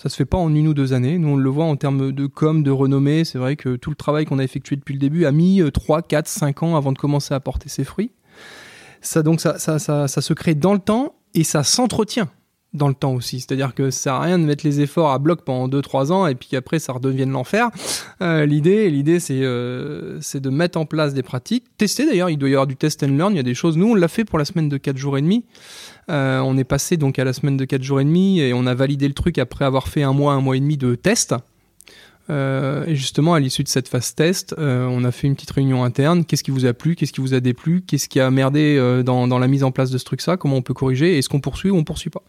ça 0.00 0.08
se 0.08 0.16
fait 0.16 0.24
pas 0.24 0.38
en 0.38 0.54
une 0.54 0.68
ou 0.68 0.74
deux 0.74 0.92
années. 0.92 1.18
Nous, 1.18 1.28
on 1.28 1.36
le 1.36 1.50
voit 1.50 1.64
en 1.64 1.76
termes 1.76 2.12
de 2.12 2.26
com, 2.26 2.62
de 2.62 2.70
renommée. 2.70 3.24
C'est 3.24 3.38
vrai 3.38 3.56
que 3.56 3.76
tout 3.76 3.90
le 3.90 3.96
travail 3.96 4.24
qu'on 4.24 4.38
a 4.38 4.44
effectué 4.44 4.76
depuis 4.76 4.94
le 4.94 5.00
début 5.00 5.26
a 5.26 5.32
mis 5.32 5.60
3, 5.72 6.02
4, 6.02 6.28
5 6.28 6.62
ans 6.62 6.76
avant 6.76 6.92
de 6.92 6.98
commencer 6.98 7.34
à 7.34 7.40
porter 7.40 7.68
ses 7.68 7.84
fruits. 7.84 8.12
Donc, 9.16 9.40
ça 9.40 9.58
se 9.58 10.32
crée 10.32 10.54
dans 10.54 10.72
le 10.72 10.78
temps 10.78 11.14
et 11.34 11.44
ça 11.44 11.64
s'entretient 11.64 12.28
dans 12.74 12.88
le 12.88 12.94
temps 12.94 13.14
aussi. 13.14 13.40
C'est-à-dire 13.40 13.74
que 13.74 13.90
ça 13.90 14.00
sert 14.00 14.14
à 14.14 14.20
rien 14.20 14.38
de 14.38 14.44
mettre 14.44 14.64
les 14.66 14.80
efforts 14.80 15.10
à 15.10 15.18
bloc 15.18 15.42
pendant 15.42 15.68
2-3 15.68 16.12
ans 16.12 16.26
et 16.26 16.34
puis 16.34 16.48
qu'après 16.50 16.78
ça 16.78 16.92
redevienne 16.92 17.30
l'enfer. 17.30 17.70
Euh, 18.20 18.46
l'idée, 18.46 18.90
l'idée 18.90 19.20
c'est, 19.20 19.42
euh, 19.42 20.18
c'est 20.20 20.40
de 20.40 20.50
mettre 20.50 20.78
en 20.78 20.84
place 20.84 21.14
des 21.14 21.22
pratiques. 21.22 21.64
Tester 21.78 22.06
d'ailleurs, 22.06 22.30
il 22.30 22.36
doit 22.36 22.48
y 22.48 22.52
avoir 22.52 22.66
du 22.66 22.76
test 22.76 23.02
and 23.02 23.16
learn. 23.16 23.32
Il 23.32 23.36
y 23.36 23.40
a 23.40 23.44
des 23.44 23.54
choses. 23.54 23.76
Nous, 23.76 23.90
on 23.90 23.94
l'a 23.94 24.08
fait 24.08 24.24
pour 24.24 24.38
la 24.38 24.44
semaine 24.44 24.68
de 24.68 24.76
4 24.76 24.96
jours 24.96 25.16
et 25.16 25.22
demi. 25.22 25.44
Euh, 26.10 26.40
on 26.40 26.56
est 26.56 26.64
passé 26.64 26.96
donc 26.96 27.18
à 27.18 27.24
la 27.24 27.32
semaine 27.32 27.56
de 27.56 27.64
4 27.64 27.82
jours 27.82 28.00
et 28.00 28.04
demi 28.04 28.40
et 28.40 28.52
on 28.54 28.66
a 28.66 28.74
validé 28.74 29.08
le 29.08 29.14
truc 29.14 29.38
après 29.38 29.64
avoir 29.64 29.88
fait 29.88 30.02
un 30.02 30.12
mois, 30.12 30.34
un 30.34 30.40
mois 30.40 30.56
et 30.56 30.60
demi 30.60 30.76
de 30.76 30.94
test. 30.94 31.34
Euh, 32.30 32.84
et 32.86 32.94
justement, 32.94 33.34
à 33.34 33.40
l'issue 33.40 33.62
de 33.62 33.68
cette 33.68 33.88
phase 33.88 34.14
test, 34.14 34.54
euh, 34.58 34.86
on 34.90 35.04
a 35.04 35.10
fait 35.10 35.26
une 35.26 35.34
petite 35.34 35.50
réunion 35.50 35.84
interne. 35.84 36.24
Qu'est-ce 36.24 36.44
qui 36.44 36.50
vous 36.50 36.66
a 36.66 36.72
plu? 36.72 36.94
Qu'est-ce 36.94 37.12
qui 37.12 37.20
vous 37.20 37.34
a 37.34 37.40
déplu? 37.40 37.82
Qu'est-ce 37.82 38.08
qui 38.08 38.20
a 38.20 38.30
merdé 38.30 38.76
euh, 38.76 39.02
dans, 39.02 39.26
dans, 39.26 39.38
la 39.38 39.48
mise 39.48 39.64
en 39.64 39.70
place 39.70 39.90
de 39.90 39.98
ce 39.98 40.04
truc-là? 40.04 40.36
Comment 40.36 40.56
on 40.56 40.62
peut 40.62 40.74
corriger? 40.74 41.18
Est-ce 41.18 41.28
qu'on 41.28 41.40
poursuit 41.40 41.70
ou 41.70 41.76
on 41.76 41.84
poursuit 41.84 42.10
pas? 42.10 42.22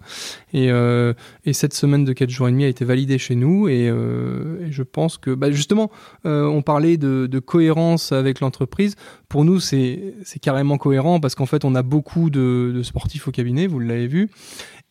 Et, 0.53 0.71
euh, 0.71 1.13
et, 1.45 1.53
cette 1.53 1.73
semaine 1.73 2.05
de 2.05 2.13
4 2.13 2.29
jours 2.29 2.47
et 2.47 2.51
demi 2.51 2.63
a 2.63 2.67
été 2.67 2.85
validée 2.85 3.17
chez 3.17 3.35
nous. 3.35 3.67
Et, 3.67 3.85
et 3.85 4.71
je 4.71 4.83
pense 4.83 5.17
que, 5.17 5.31
bah 5.31 5.51
justement, 5.51 5.91
on 6.23 6.61
parlait 6.61 6.97
de, 6.97 7.27
de, 7.29 7.39
cohérence 7.39 8.11
avec 8.11 8.39
l'entreprise. 8.39 8.95
Pour 9.27 9.43
nous, 9.43 9.59
c'est 9.59 10.13
carrément 10.41 10.77
cohérent 10.77 11.19
parce 11.19 11.35
qu'en 11.35 11.45
fait, 11.45 11.65
on 11.65 11.75
a 11.75 11.81
beaucoup 11.81 12.29
de, 12.29 12.71
de 12.73 12.83
sportifs 12.83 13.27
au 13.27 13.31
cabinet, 13.31 13.67
vous 13.67 13.79
l'avez 13.79 14.07
vu. 14.07 14.29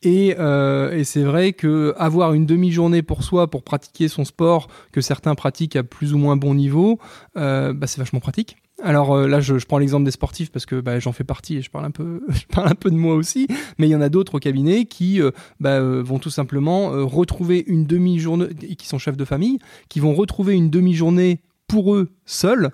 Et, 0.02 0.36
euh, 0.38 0.92
et 0.92 1.04
c'est 1.04 1.22
vrai 1.22 1.52
que 1.52 1.94
avoir 1.98 2.32
une 2.32 2.46
demi-journée 2.46 3.02
pour 3.02 3.24
soi 3.24 3.50
pour 3.50 3.62
pratiquer 3.64 4.06
son 4.08 4.24
sport 4.24 4.68
que 4.92 5.00
certains 5.00 5.34
pratiquent 5.34 5.76
à 5.76 5.82
plus 5.82 6.14
ou 6.14 6.18
moins 6.18 6.36
bon 6.36 6.54
niveau, 6.54 6.98
euh, 7.36 7.72
bah 7.72 7.86
c'est 7.86 8.00
vachement 8.00 8.20
pratique. 8.20 8.56
Alors 8.80 9.12
euh, 9.12 9.26
là, 9.26 9.40
je, 9.40 9.54
prends 9.66 9.78
l'exemple 9.78 10.04
des 10.04 10.12
sportifs 10.12 10.52
parce 10.52 10.66
que 10.66 10.80
bah, 10.80 11.00
j'en 11.00 11.10
fais 11.10 11.24
partie 11.24 11.56
et 11.56 11.62
je 11.62 11.70
parle 11.70 11.84
un 11.84 11.90
peu, 11.90 12.22
je 12.28 12.46
parle 12.46 12.68
un 12.68 12.76
peu 12.76 12.90
de 12.90 12.96
moi 12.96 13.16
aussi. 13.16 13.48
Mais 13.78 13.88
il 13.88 13.90
y 13.90 13.96
en 13.96 14.00
a 14.00 14.08
d'autres 14.08 14.36
au 14.36 14.38
cabinet 14.38 14.84
qui 14.84 15.20
bah, 15.58 15.80
vont 15.80 16.20
tout 16.20 16.30
simplement 16.30 16.90
retrouver 17.04 17.64
une 17.66 17.84
demi-journée, 17.84 18.54
qui 18.54 18.86
sont 18.86 18.98
chefs 18.98 19.16
de 19.16 19.24
famille, 19.24 19.58
qui 19.88 19.98
vont 19.98 20.14
retrouver 20.14 20.54
une 20.54 20.70
demi-journée 20.70 21.40
pour 21.66 21.94
eux 21.94 22.10
seuls. 22.24 22.70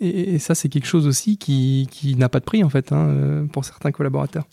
Et, 0.00 0.38
ça, 0.38 0.54
c'est 0.54 0.68
quelque 0.68 0.86
chose 0.86 1.08
aussi 1.08 1.38
qui, 1.38 1.88
qui 1.90 2.14
n'a 2.14 2.28
pas 2.28 2.38
de 2.38 2.44
prix 2.44 2.62
en 2.62 2.68
fait 2.68 2.92
hein, 2.92 3.46
pour 3.52 3.64
certains 3.64 3.90
collaborateurs. 3.90 4.44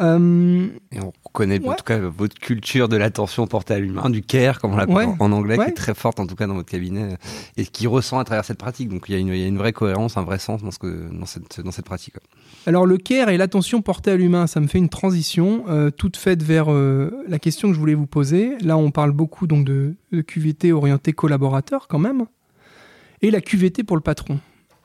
Euh, 0.00 0.68
et 0.90 1.00
on 1.00 1.12
connaît 1.32 1.66
en 1.66 1.74
tout 1.74 1.84
cas 1.84 1.98
votre 1.98 2.34
culture 2.38 2.88
de 2.88 2.96
l'attention 2.96 3.46
portée 3.46 3.74
à 3.74 3.78
l'humain, 3.78 4.10
du 4.10 4.22
care, 4.22 4.60
comme 4.60 4.72
on 4.72 4.76
l'appelle 4.76 5.08
en 5.18 5.32
anglais, 5.32 5.56
qui 5.58 5.64
est 5.64 5.72
très 5.72 5.94
forte 5.94 6.20
en 6.20 6.26
tout 6.26 6.34
cas 6.34 6.46
dans 6.46 6.54
votre 6.54 6.70
cabinet 6.70 7.16
et 7.56 7.64
qui 7.64 7.86
ressent 7.86 8.18
à 8.18 8.24
travers 8.24 8.44
cette 8.44 8.58
pratique. 8.58 8.88
Donc 8.88 9.04
il 9.08 9.14
y, 9.14 9.18
a 9.18 9.20
une, 9.20 9.28
il 9.28 9.38
y 9.38 9.44
a 9.44 9.46
une 9.46 9.58
vraie 9.58 9.72
cohérence, 9.72 10.16
un 10.16 10.22
vrai 10.22 10.38
sens 10.38 10.62
dans, 10.62 10.70
ce 10.70 10.78
que, 10.78 11.08
dans, 11.12 11.26
cette, 11.26 11.60
dans 11.60 11.70
cette 11.70 11.84
pratique. 11.84 12.14
Alors 12.66 12.86
le 12.86 12.96
care 12.96 13.28
et 13.28 13.36
l'attention 13.36 13.82
portée 13.82 14.12
à 14.12 14.16
l'humain, 14.16 14.46
ça 14.46 14.60
me 14.60 14.66
fait 14.66 14.78
une 14.78 14.88
transition 14.88 15.64
euh, 15.68 15.90
toute 15.90 16.16
faite 16.16 16.42
vers 16.42 16.72
euh, 16.72 17.10
la 17.28 17.38
question 17.38 17.68
que 17.68 17.74
je 17.74 17.80
voulais 17.80 17.94
vous 17.94 18.06
poser. 18.06 18.56
Là, 18.60 18.76
on 18.76 18.90
parle 18.90 19.12
beaucoup 19.12 19.46
donc 19.46 19.64
de, 19.64 19.94
de 20.12 20.20
QVT 20.20 20.72
orienté 20.72 21.12
collaborateur 21.12 21.88
quand 21.88 21.98
même, 21.98 22.26
et 23.20 23.30
la 23.30 23.40
QVT 23.40 23.84
pour 23.84 23.96
le 23.96 24.02
patron 24.02 24.40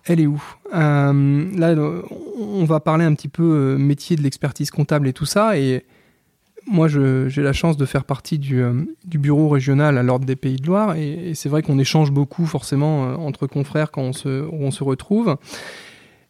elle 0.08 0.20
est 0.22 0.28
où? 0.28 0.41
Euh, 0.74 1.46
Là, 1.56 1.76
on 2.39 2.65
va 2.65 2.80
parler 2.80 3.06
un 3.06 3.13
petit 3.13 3.28
peu 3.28 3.43
euh, 3.43 3.78
métier 3.78 4.15
de 4.15 4.21
l'expertise 4.21 4.71
comptable 4.71 5.08
et 5.08 5.13
tout 5.13 5.26
ça. 5.26 5.58
Et 5.58 5.86
moi, 6.65 6.88
j'ai 6.88 7.41
la 7.41 7.54
chance 7.54 7.78
de 7.78 7.86
faire 7.86 8.04
partie 8.04 8.39
du, 8.39 8.62
euh, 8.62 8.73
bureau 9.06 9.50
régional 9.50 9.97
à 9.97 10.04
l'Ordre 10.04 10.26
des 10.26 10.36
Pays 10.36 10.58
de 10.58 10.67
Loire. 10.67 10.95
Et, 10.95 11.34
c'est 11.34 11.50
vrai 11.50 11.62
qu'on 11.62 11.80
échange 11.80 12.12
beaucoup, 12.12 12.45
forcément, 12.45 13.04
entre 13.26 13.47
confrères 13.47 13.91
quand 13.91 14.02
on 14.02 14.13
se, 14.13 14.47
on 14.52 14.71
se 14.71 14.84
retrouve. 14.84 15.38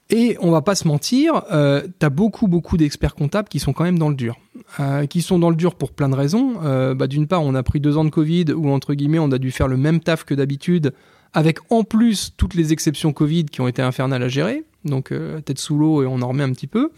Et 0.10 0.38
on 0.40 0.52
va 0.52 0.62
pas 0.62 0.76
se 0.76 0.88
mentir, 0.88 1.44
euh, 1.52 1.86
tu 2.00 2.06
as 2.06 2.10
beaucoup, 2.10 2.48
beaucoup 2.48 2.78
d'experts 2.78 3.14
comptables 3.14 3.50
qui 3.50 3.60
sont 3.60 3.74
quand 3.74 3.84
même 3.84 4.00
dans 4.00 4.08
le 4.08 4.16
dur. 4.16 4.38
qui 5.10 5.22
sont 5.22 5.40
dans 5.40 5.50
le 5.50 5.56
dur 5.56 5.76
pour 5.76 5.92
plein 5.92 6.08
de 6.08 6.16
raisons. 6.16 6.54
Bah, 6.94 7.08
d'une 7.08 7.28
part, 7.28 7.42
on 7.42 7.56
a 7.56 7.64
pris 7.64 7.80
deux 7.80 7.98
ans 7.98 8.06
de 8.06 8.10
Covid 8.10 8.54
où, 8.56 8.70
entre 8.70 8.94
guillemets, 8.94 9.20
on 9.20 9.32
a 9.32 9.38
dû 9.38 9.52
faire 9.52 9.68
le 9.68 9.78
même 9.78 10.00
taf 10.00 10.24
que 10.24 10.34
d'habitude 10.34 10.94
avec 11.38 11.60
en 11.70 11.84
plus 11.84 12.34
toutes 12.36 12.56
les 12.56 12.74
exceptions 12.74 13.14
Covid 13.14 13.46
qui 13.46 13.62
ont 13.62 13.68
été 13.68 13.84
infernales 13.84 14.24
à 14.24 14.28
gérer, 14.28 14.64
donc 14.86 15.12
euh, 15.12 15.40
tête 15.40 15.60
sous 15.60 15.78
l'eau 15.78 16.02
et 16.02 16.08
on 16.08 16.24
en 16.24 16.30
remet 16.30 16.42
un 16.42 16.52
petit 16.52 16.66
peu. 16.66 16.90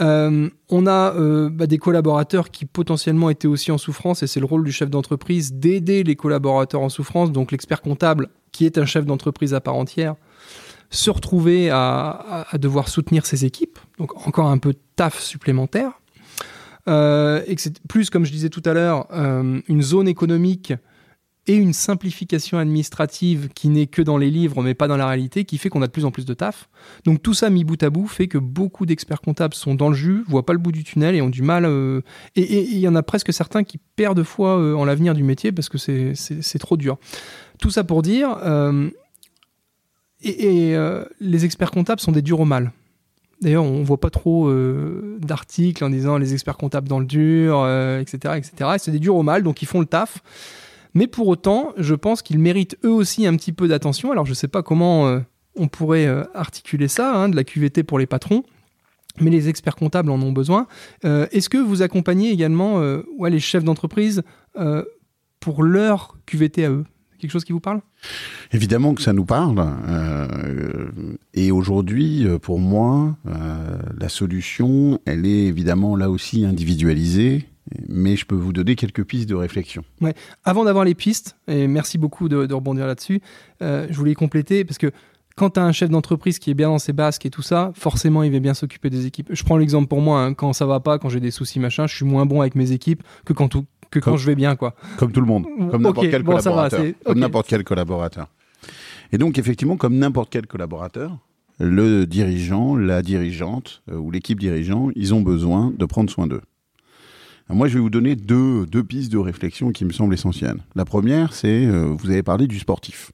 Euh, 0.00 0.48
on 0.68 0.86
a 0.86 1.12
euh, 1.16 1.50
bah, 1.50 1.66
des 1.66 1.78
collaborateurs 1.78 2.52
qui 2.52 2.64
potentiellement 2.64 3.28
étaient 3.28 3.48
aussi 3.48 3.72
en 3.72 3.78
souffrance 3.78 4.22
et 4.22 4.28
c'est 4.28 4.38
le 4.38 4.46
rôle 4.46 4.62
du 4.62 4.70
chef 4.70 4.88
d'entreprise 4.88 5.52
d'aider 5.52 6.04
les 6.04 6.14
collaborateurs 6.14 6.80
en 6.80 6.88
souffrance, 6.88 7.32
donc 7.32 7.50
l'expert 7.50 7.82
comptable 7.82 8.28
qui 8.52 8.66
est 8.66 8.78
un 8.78 8.86
chef 8.86 9.04
d'entreprise 9.04 9.52
à 9.52 9.60
part 9.60 9.74
entière, 9.74 10.14
se 10.90 11.10
retrouver 11.10 11.68
à, 11.70 12.46
devoir 12.60 12.88
soutenir 12.88 13.26
ses 13.26 13.44
équipes, 13.44 13.80
donc 13.98 14.28
encore 14.28 14.46
un 14.46 14.58
peu 14.58 14.74
de 14.74 14.78
taf 14.94 15.18
supplémentaire. 15.18 15.90
et 16.86 16.90
que 17.56 17.60
c'est 17.60 17.82
plus, 17.88 18.10
comme 18.10 18.24
je 18.24 18.30
disais 18.30 18.48
tout 18.48 18.62
à 18.64 18.74
l'heure, 18.74 19.08
une 19.12 19.82
zone 19.82 20.06
économique 20.06 20.72
et 21.48 21.54
une 21.54 21.72
simplification 21.72 22.58
administrative 22.58 23.48
qui 23.54 23.68
n'est 23.68 23.86
que 23.86 24.02
dans 24.02 24.18
les 24.18 24.30
livres 24.30 24.62
mais 24.62 24.74
pas 24.74 24.88
dans 24.88 24.96
la 24.96 25.06
réalité, 25.06 25.44
qui 25.44 25.58
fait 25.58 25.68
qu'on 25.68 25.82
a 25.82 25.86
de 25.86 25.92
plus 25.92 26.04
en 26.04 26.10
plus 26.10 26.24
de 26.24 26.34
taf. 26.34 26.68
Donc 27.04 27.22
tout 27.22 27.34
ça 27.34 27.50
mis 27.50 27.64
bout 27.64 27.80
à 27.82 27.90
bout 27.90 28.08
fait 28.08 28.26
que 28.28 28.38
beaucoup 28.38 28.84
d'experts 28.84 29.20
comptables 29.20 29.54
sont 29.54 29.74
dans 29.74 29.88
le 29.88 29.94
jus, 29.94 30.24
voient 30.28 30.44
pas 30.44 30.52
le 30.52 30.58
bout 30.58 30.72
du 30.72 30.82
tunnel 30.82 31.14
et 31.14 31.22
ont 31.22 31.28
du 31.28 31.42
mal. 31.42 31.64
Euh, 31.64 32.00
et 32.34 32.62
il 32.62 32.78
y 32.78 32.88
en 32.88 32.96
a 32.96 33.02
presque 33.02 33.32
certains 33.32 33.62
qui 33.62 33.78
perdent 33.96 34.22
foi 34.24 34.58
euh, 34.58 34.74
en 34.74 34.84
l'avenir 34.84 35.14
du 35.14 35.22
métier 35.22 35.52
parce 35.52 35.68
que 35.68 35.78
c'est 35.78 36.58
trop 36.58 36.76
dur. 36.76 36.98
Tout 37.60 37.70
ça 37.70 37.84
pour 37.84 38.02
dire, 38.02 38.36
euh, 38.44 38.90
et, 40.22 40.74
les 41.20 41.44
experts 41.44 41.70
comptables 41.70 42.00
sont 42.00 42.12
des 42.12 42.22
durs 42.22 42.40
au 42.40 42.44
mal. 42.44 42.72
D'ailleurs, 43.42 43.64
on 43.64 43.82
voit 43.82 44.00
pas 44.00 44.10
trop 44.10 44.50
d'articles 45.18 45.84
en 45.84 45.90
disant 45.90 46.16
les 46.18 46.32
experts 46.32 46.56
comptables 46.56 46.88
dans 46.88 46.98
le 46.98 47.06
dur, 47.06 47.66
etc., 48.00 48.34
etc. 48.36 48.70
C'est 48.78 48.90
des 48.90 48.98
durs 48.98 49.14
au 49.14 49.22
mal, 49.22 49.42
donc 49.42 49.62
ils 49.62 49.66
font 49.66 49.80
le 49.80 49.86
taf. 49.86 50.22
Mais 50.96 51.06
pour 51.06 51.28
autant, 51.28 51.74
je 51.76 51.94
pense 51.94 52.22
qu'ils 52.22 52.38
méritent 52.38 52.78
eux 52.82 52.90
aussi 52.90 53.26
un 53.26 53.36
petit 53.36 53.52
peu 53.52 53.68
d'attention. 53.68 54.12
Alors 54.12 54.24
je 54.24 54.30
ne 54.30 54.34
sais 54.34 54.48
pas 54.48 54.62
comment 54.62 55.06
euh, 55.06 55.20
on 55.54 55.68
pourrait 55.68 56.06
euh, 56.06 56.24
articuler 56.32 56.88
ça, 56.88 57.14
hein, 57.14 57.28
de 57.28 57.36
la 57.36 57.44
QVT 57.44 57.82
pour 57.82 57.98
les 57.98 58.06
patrons, 58.06 58.44
mais 59.20 59.30
les 59.30 59.50
experts 59.50 59.76
comptables 59.76 60.10
en 60.10 60.18
ont 60.22 60.32
besoin. 60.32 60.66
Euh, 61.04 61.26
est-ce 61.32 61.50
que 61.50 61.58
vous 61.58 61.82
accompagnez 61.82 62.30
également 62.30 62.80
les 63.28 63.40
chefs 63.40 63.62
d'entreprise 63.62 64.22
pour 65.38 65.62
leur 65.62 66.16
QVT 66.24 66.64
à 66.64 66.70
eux? 66.70 66.86
Quelque 67.18 67.30
chose 67.30 67.44
qui 67.44 67.52
vous 67.52 67.60
parle? 67.60 67.82
Évidemment 68.52 68.94
que 68.94 69.02
ça 69.02 69.12
nous 69.12 69.26
parle. 69.26 69.62
et 71.34 71.50
aujourd'hui, 71.50 72.26
pour 72.40 72.58
moi, 72.58 73.18
la 73.98 74.08
solution, 74.08 74.98
elle 75.04 75.26
est 75.26 75.44
évidemment 75.44 75.94
là 75.94 76.08
aussi 76.08 76.46
individualisée 76.46 77.46
mais 77.88 78.16
je 78.16 78.26
peux 78.26 78.34
vous 78.34 78.52
donner 78.52 78.76
quelques 78.76 79.04
pistes 79.04 79.28
de 79.28 79.34
réflexion. 79.34 79.84
Ouais. 80.00 80.14
Avant 80.44 80.64
d'avoir 80.64 80.84
les 80.84 80.94
pistes, 80.94 81.36
et 81.48 81.66
merci 81.66 81.98
beaucoup 81.98 82.28
de, 82.28 82.52
rebondir 82.52 82.86
là-dessus, 82.86 83.20
euh, 83.62 83.86
je 83.90 83.96
voulais 83.96 84.14
compléter 84.14 84.64
parce 84.64 84.78
que 84.78 84.92
quand 85.36 85.50
tu 85.50 85.60
as 85.60 85.64
un 85.64 85.72
chef 85.72 85.90
d'entreprise 85.90 86.38
qui 86.38 86.50
est 86.50 86.54
bien 86.54 86.68
dans 86.68 86.78
ses 86.78 86.92
basques 86.92 87.26
et 87.26 87.30
tout 87.30 87.42
ça, 87.42 87.70
forcément, 87.74 88.22
il 88.22 88.32
va 88.32 88.38
bien 88.38 88.54
s'occuper 88.54 88.88
des 88.88 89.04
équipes. 89.04 89.28
Je 89.30 89.44
prends 89.44 89.58
l'exemple 89.58 89.86
pour 89.86 90.00
moi, 90.00 90.22
hein, 90.22 90.34
quand 90.34 90.52
ça 90.52 90.64
va 90.64 90.80
pas, 90.80 90.98
quand 90.98 91.10
j'ai 91.10 91.20
des 91.20 91.30
soucis, 91.30 91.60
machin, 91.60 91.86
je 91.86 91.94
suis 91.94 92.06
moins 92.06 92.24
bon 92.24 92.40
avec 92.40 92.54
mes 92.54 92.72
équipes 92.72 93.02
que 93.24 93.34
quand, 93.34 93.48
tout, 93.48 93.66
que 93.90 93.98
quand 93.98 94.12
Comme- 94.12 94.20
je 94.20 94.26
vais 94.26 94.34
bien, 94.34 94.56
quoi. 94.56 94.74
Comme 94.96 95.12
tout 95.12 95.20
le 95.20 95.26
monde, 95.26 95.44
comme 95.70 95.82
n'importe 95.82 96.10
quel 96.10 96.22
bon, 96.22 96.40
ça 96.40 96.50
va, 96.50 96.68
collaborateur. 96.68 96.94
Comme 97.04 97.12
ok. 97.12 97.18
n'importe 97.18 97.46
quel 97.48 97.64
collaborateur. 97.64 98.28
Et 99.12 99.18
donc, 99.18 99.38
effectivement, 99.38 99.76
comme 99.76 99.96
n'importe 99.96 100.30
quel 100.30 100.46
collaborateur, 100.46 101.18
le 101.58 102.06
dirigeant, 102.06 102.76
la 102.76 103.02
dirigeante 103.02 103.82
euh, 103.90 103.96
ou 103.96 104.10
l'équipe 104.10 104.38
dirigeant, 104.38 104.90
ils 104.94 105.14
ont 105.14 105.20
besoin 105.20 105.72
de 105.76 105.84
prendre 105.84 106.10
soin 106.10 106.26
d'eux. 106.26 106.42
Moi, 107.48 107.68
je 107.68 107.74
vais 107.74 107.80
vous 107.80 107.90
donner 107.90 108.16
deux, 108.16 108.66
deux 108.66 108.82
pistes 108.82 109.12
de 109.12 109.18
réflexion 109.18 109.70
qui 109.70 109.84
me 109.84 109.92
semblent 109.92 110.14
essentielles. 110.14 110.62
La 110.74 110.84
première, 110.84 111.32
c'est, 111.32 111.66
euh, 111.66 111.94
vous 111.96 112.10
avez 112.10 112.24
parlé 112.24 112.48
du 112.48 112.58
sportif. 112.58 113.12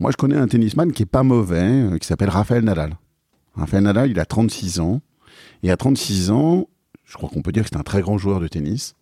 Moi, 0.00 0.10
je 0.10 0.16
connais 0.16 0.36
un 0.36 0.48
tennisman 0.48 0.92
qui 0.92 1.02
est 1.02 1.06
pas 1.06 1.22
mauvais, 1.22 1.60
euh, 1.60 1.98
qui 1.98 2.06
s'appelle 2.06 2.30
Raphaël 2.30 2.64
Nadal. 2.64 2.96
Raphaël 3.54 3.84
Nadal, 3.84 4.10
il 4.10 4.18
a 4.18 4.24
36 4.24 4.80
ans. 4.80 5.02
Et 5.62 5.70
à 5.70 5.76
36 5.76 6.30
ans, 6.30 6.68
je 7.04 7.14
crois 7.14 7.28
qu'on 7.28 7.42
peut 7.42 7.52
dire 7.52 7.64
que 7.64 7.68
c'est 7.70 7.78
un 7.78 7.82
très 7.82 8.00
grand 8.00 8.16
joueur 8.16 8.40
de 8.40 8.48
tennis. 8.48 8.94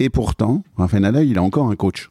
Et 0.00 0.10
pourtant, 0.10 0.62
Raphaël 0.76 1.02
Nadal, 1.02 1.26
il 1.26 1.38
a 1.38 1.42
encore 1.42 1.70
un 1.70 1.76
coach. 1.76 2.10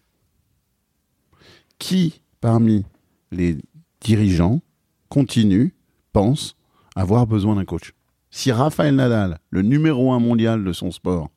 Qui, 1.78 2.22
parmi 2.42 2.86
les 3.32 3.58
dirigeants, 4.02 4.62
continue, 5.10 5.76
pense 6.12 6.56
avoir 6.96 7.28
besoin 7.28 7.56
d'un 7.56 7.66
coach? 7.66 7.94
Si 8.32 8.52
Raphaël 8.52 8.96
Nadal, 8.96 9.40
le 9.52 9.62
numéro 9.62 10.12
un 10.12 10.20
mondial 10.20 10.64
de 10.64 10.74
son 10.74 10.90
sport, 10.90 11.30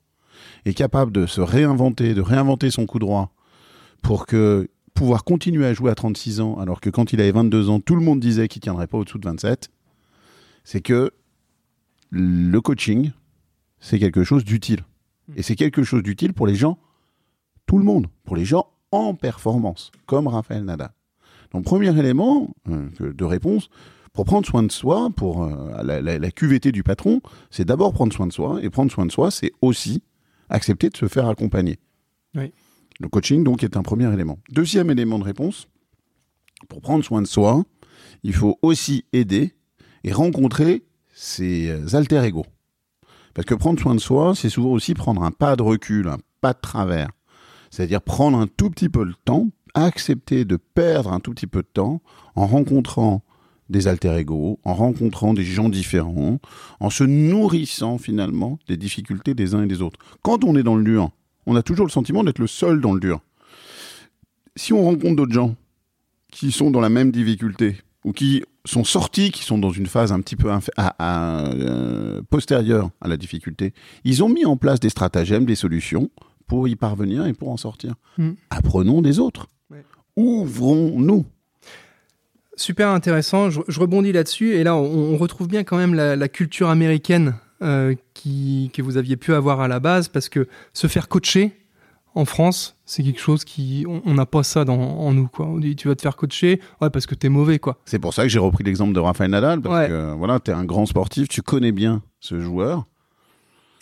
est 0.65 0.75
capable 0.75 1.13
de 1.13 1.27
se 1.27 1.41
réinventer, 1.41 2.15
de 2.15 2.21
réinventer 2.21 2.71
son 2.71 2.87
coup 2.87 2.99
droit 2.99 3.33
pour 4.03 4.27
que 4.27 4.69
pouvoir 4.95 5.25
continuer 5.25 5.67
à 5.67 5.75
jouer 5.75 5.91
à 5.91 5.95
36 5.95 6.41
ans, 6.41 6.59
alors 6.59 6.81
que 6.81 6.91
quand 6.91 7.13
il 7.13 7.21
avait 7.21 7.33
22 7.33 7.69
ans, 7.71 7.81
tout 7.81 7.95
le 7.95 8.01
monde 8.03 8.21
disait 8.21 8.49
qu'il 8.49 8.61
tiendrait 8.63 8.87
pas 8.89 8.99
au-dessous 8.99 9.19
de 9.19 9.25
27, 9.27 9.71
c'est 10.65 10.81
que 10.81 11.13
le 12.11 12.61
coaching, 12.61 13.13
c'est 13.81 13.99
quelque 13.99 14.25
chose 14.25 14.45
d'utile. 14.45 14.81
Et 15.37 15.43
c'est 15.43 15.57
quelque 15.57 15.83
chose 15.83 16.03
d'utile 16.03 16.33
pour 16.33 16.47
les 16.47 16.55
gens, 16.55 16.79
tout 17.67 17.79
le 17.79 17.85
monde, 17.85 18.07
pour 18.25 18.35
les 18.35 18.45
gens 18.45 18.67
en 18.93 19.15
performance, 19.15 19.91
comme 20.07 20.27
Raphaël 20.27 20.65
Nadal. 20.65 20.91
Donc, 21.53 21.65
premier 21.65 21.97
élément 21.99 22.55
euh, 22.69 22.89
de 23.01 23.25
réponse, 23.25 23.69
pour 24.15 24.25
prendre 24.25 24.47
soin 24.47 24.63
de 24.63 24.73
soi, 24.73 25.11
pour 25.15 25.45
euh, 25.45 25.83
la, 25.85 26.01
la- 26.01 26.19
la 26.19 26.31
QVT 26.31 26.73
du 26.73 26.83
patron, 26.83 27.21
c'est 27.51 27.65
d'abord 27.67 27.93
prendre 27.93 28.13
soin 28.13 28.27
de 28.27 28.33
soi, 28.33 28.59
et 28.63 28.71
prendre 28.71 28.91
soin 28.91 29.07
de 29.07 29.13
soi, 29.13 29.31
c'est 29.31 29.53
aussi 29.61 30.03
accepter 30.49 30.91
de 30.91 30.97
se 30.97 31.09
faire 31.09 31.29
accompagner. 31.29 31.79
Oui. 32.35 32.53
Le 33.01 33.09
coaching, 33.09 33.45
donc, 33.45 33.63
est 33.63 33.77
un 33.77 33.83
premier 33.83 34.13
élément. 34.13 34.39
Deuxième 34.51 34.91
élément 34.91 35.19
de 35.19 35.25
réponse, 35.25 35.69
pour 36.69 36.81
prendre 36.81 37.05
soin 37.05 37.23
de 37.23 37.27
soi, 37.27 37.65
il 38.23 38.35
faut 38.35 38.59
aussi 38.63 39.05
aider 39.13 39.55
et 40.05 40.13
rencontrer 40.13 40.85
ses 41.15 41.71
euh, 41.71 41.97
alter 41.97 42.25
ego. 42.25 42.45
Parce 43.35 43.47
que 43.47 43.55
prendre 43.55 43.79
soin 43.79 43.95
de 43.95 44.01
soi, 44.01 44.35
c'est 44.35 44.49
souvent 44.49 44.71
aussi 44.71 44.95
prendre 44.95 45.23
un 45.23 45.31
pas 45.31 45.55
de 45.55 45.63
recul, 45.63 46.09
un 46.09 46.19
pas 46.41 46.53
de 46.53 46.61
travers. 46.61 47.11
C'est-à-dire 47.71 48.03
prendre 48.03 48.39
un 48.39 48.47
tout 48.47 48.71
petit 48.71 48.89
peu 48.89 49.05
le 49.05 49.15
temps, 49.25 49.49
accepter 49.75 50.45
de 50.45 50.57
perdre 50.57 51.13
un 51.13 51.21
tout 51.21 51.33
petit 51.33 51.47
peu 51.47 51.63
de 51.63 51.69
temps 51.69 52.03
en 52.35 52.47
rencontrant 52.47 53.23
des 53.69 53.87
alter 53.89 54.17
ego, 54.19 54.59
en 54.65 54.75
rencontrant 54.75 55.35
des 55.35 55.45
gens 55.45 55.69
différents, 55.69 56.39
en 56.81 56.91
se 56.91 57.05
nourrissant 57.05 57.99
finalement 57.99 58.59
des 58.69 58.77
difficultés 58.77 59.35
des 59.35 59.55
uns 59.55 59.63
et 59.65 59.67
des 59.67 59.83
autres. 59.83 59.99
Quand 60.23 60.45
on 60.45 60.57
est 60.57 60.63
dans 60.63 60.77
le 60.77 60.85
dur, 60.85 61.11
on 61.47 61.55
a 61.57 61.63
toujours 61.63 61.87
le 61.87 61.93
sentiment 61.93 62.25
d'être 62.25 62.39
le 62.39 62.47
seul 62.47 62.81
dans 62.81 62.93
le 62.93 63.01
dur. 63.01 63.21
Si 64.57 64.73
on 64.73 64.83
rencontre 64.85 65.17
d'autres 65.17 65.33
gens 65.33 65.55
qui 66.33 66.51
sont 66.53 66.71
dans 66.71 66.81
la 66.81 66.89
même 66.89 67.11
difficulté 67.11 67.77
ou 68.05 68.13
qui 68.13 68.43
sont 68.65 68.85
sortis, 68.85 69.31
qui 69.31 69.45
sont 69.45 69.59
dans 69.59 69.71
une 69.71 69.87
phase 69.87 70.13
un 70.13 70.21
petit 70.21 70.37
peu 70.37 70.51
à- 70.51 70.61
à, 70.77 71.47
euh, 71.53 72.21
postérieure 72.29 72.91
à 73.01 73.09
la 73.09 73.17
difficulté, 73.17 73.73
ils 74.05 74.23
ont 74.23 74.29
mis 74.29 74.45
en 74.45 74.57
place 74.57 74.81
des 74.81 74.91
stratagèmes, 74.91 75.47
des 75.47 75.55
solutions 75.55 76.11
pour 76.47 76.69
y 76.69 76.77
parvenir 76.77 77.27
et 77.27 77.33
pour 77.35 77.51
en 77.51 77.57
sortir. 77.57 77.95
Mm. 78.19 78.31
Apprenons 78.51 79.01
des 79.03 79.19
autres. 79.19 79.47
Ouais. 79.71 79.85
Ouvrons-nous. 80.17 81.25
Super 82.59 82.89
intéressant. 82.91 83.51
Je, 83.51 83.61
je 83.69 83.81
rebondis 83.81 84.13
là-dessus. 84.13 84.55
Et 84.55 84.65
là, 84.65 84.77
on, 84.77 85.15
on 85.15 85.17
retrouve 85.17 85.49
bien 85.49 85.65
quand 85.65 85.77
même 85.79 85.95
la, 85.95 86.17
la 86.17 86.29
culture 86.29 86.69
américaine 86.69 87.35
euh, 87.63 87.95
qui, 88.15 88.71
que 88.75 88.83
vous 88.83 88.97
aviez 88.97 89.17
pu 89.17 89.33
avoir 89.33 89.61
à 89.61 89.69
la 89.69 89.81
base, 89.81 90.09
parce 90.09 90.29
que 90.29 90.47
se 90.73 90.87
faire 90.89 91.09
coacher 91.09 91.53
en 92.15 92.25
France, 92.25 92.77
c'est 92.85 93.03
quelque 93.05 93.21
chose 93.21 93.45
qui. 93.45 93.85
On 93.89 94.15
n'a 94.15 94.27
pas 94.27 94.43
ça 94.43 94.65
dans, 94.65 94.79
en 94.81 95.13
nous. 95.13 95.29
Quoi. 95.29 95.47
On 95.47 95.59
dit 95.59 95.77
tu 95.77 95.87
vas 95.89 95.95
te 95.95 96.03
faire 96.03 96.17
coacher, 96.17 96.61
ouais, 96.81 96.91
parce 96.91 97.07
que 97.07 97.15
t'es 97.15 97.29
mauvais. 97.29 97.59
quoi. 97.61 97.79
C'est 97.85 97.99
pour 98.01 98.13
ça 98.13 98.23
que 98.25 98.29
j'ai 98.29 98.39
repris 98.41 98.65
l'exemple 98.65 98.93
de 98.93 98.99
Rafael 99.01 99.31
Nadal, 99.31 99.61
parce 99.61 99.75
Ouais. 99.83 99.89
que 99.89 100.15
voilà, 100.15 100.41
tu 100.41 100.51
es 100.51 100.55
un 100.55 100.65
grand 100.65 100.87
sportif, 100.87 101.29
tu 101.29 101.43
connais 101.43 101.71
bien 101.73 102.03
ce 102.19 102.41
joueur, 102.41 102.87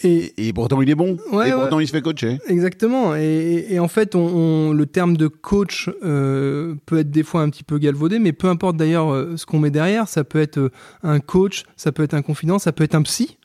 Et, 0.03 0.49
et 0.49 0.53
pourtant 0.53 0.82
il 0.82 0.90
est 0.90 0.94
bon, 0.94 1.16
Ouais, 1.32 1.49
et 1.49 1.53
ouais. 1.55 1.59
pourtant 1.61 1.80
il 1.80 1.86
se 1.86 1.92
fait 1.92 2.03
coacher. 2.03 2.38
Exactement. 2.49 3.16
Et, 3.16 3.66
et 3.70 3.78
en 3.80 3.88
fait, 3.88 4.14
on, 4.14 4.20
on- 4.26 4.72
le 4.72 4.84
terme 4.86 5.16
de 5.16 5.26
coach 5.26 5.88
euh, 6.05 6.74
peut 6.84 6.99
être 6.99 7.11
des 7.11 7.22
fois 7.22 7.40
un 7.42 7.49
petit 7.51 7.64
peu 7.64 7.78
galvaudé, 7.78 8.18
mais 8.18 8.32
peu 8.32 8.49
importe 8.49 8.76
d'ailleurs 8.76 9.12
euh, 9.12 9.36
ce 9.36 9.47
qu'on 9.47 9.59
met 9.59 9.70
derrière. 9.70 10.07
Ça 10.09 10.22
peut 10.24 10.40
être 10.40 10.59
euh, 10.59 10.70
un 11.03 11.18
coach, 11.20 11.64
ça 11.76 11.92
peut 11.92 12.03
être 12.03 12.14
un 12.14 12.22
confident, 12.22 12.59
ça 12.59 12.72
peut 12.72 12.84
être 12.84 12.94
un 12.94 13.03
psy. 13.03 13.38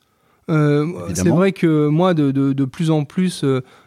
Euh, 0.50 0.86
c'est 1.14 1.28
vrai 1.28 1.52
que 1.52 1.86
moi, 1.86 2.14
de, 2.14 2.32
de- 2.32 2.52
de 2.52 2.64
plus 2.64 2.90
en 2.90 3.04
plus, 3.04 3.44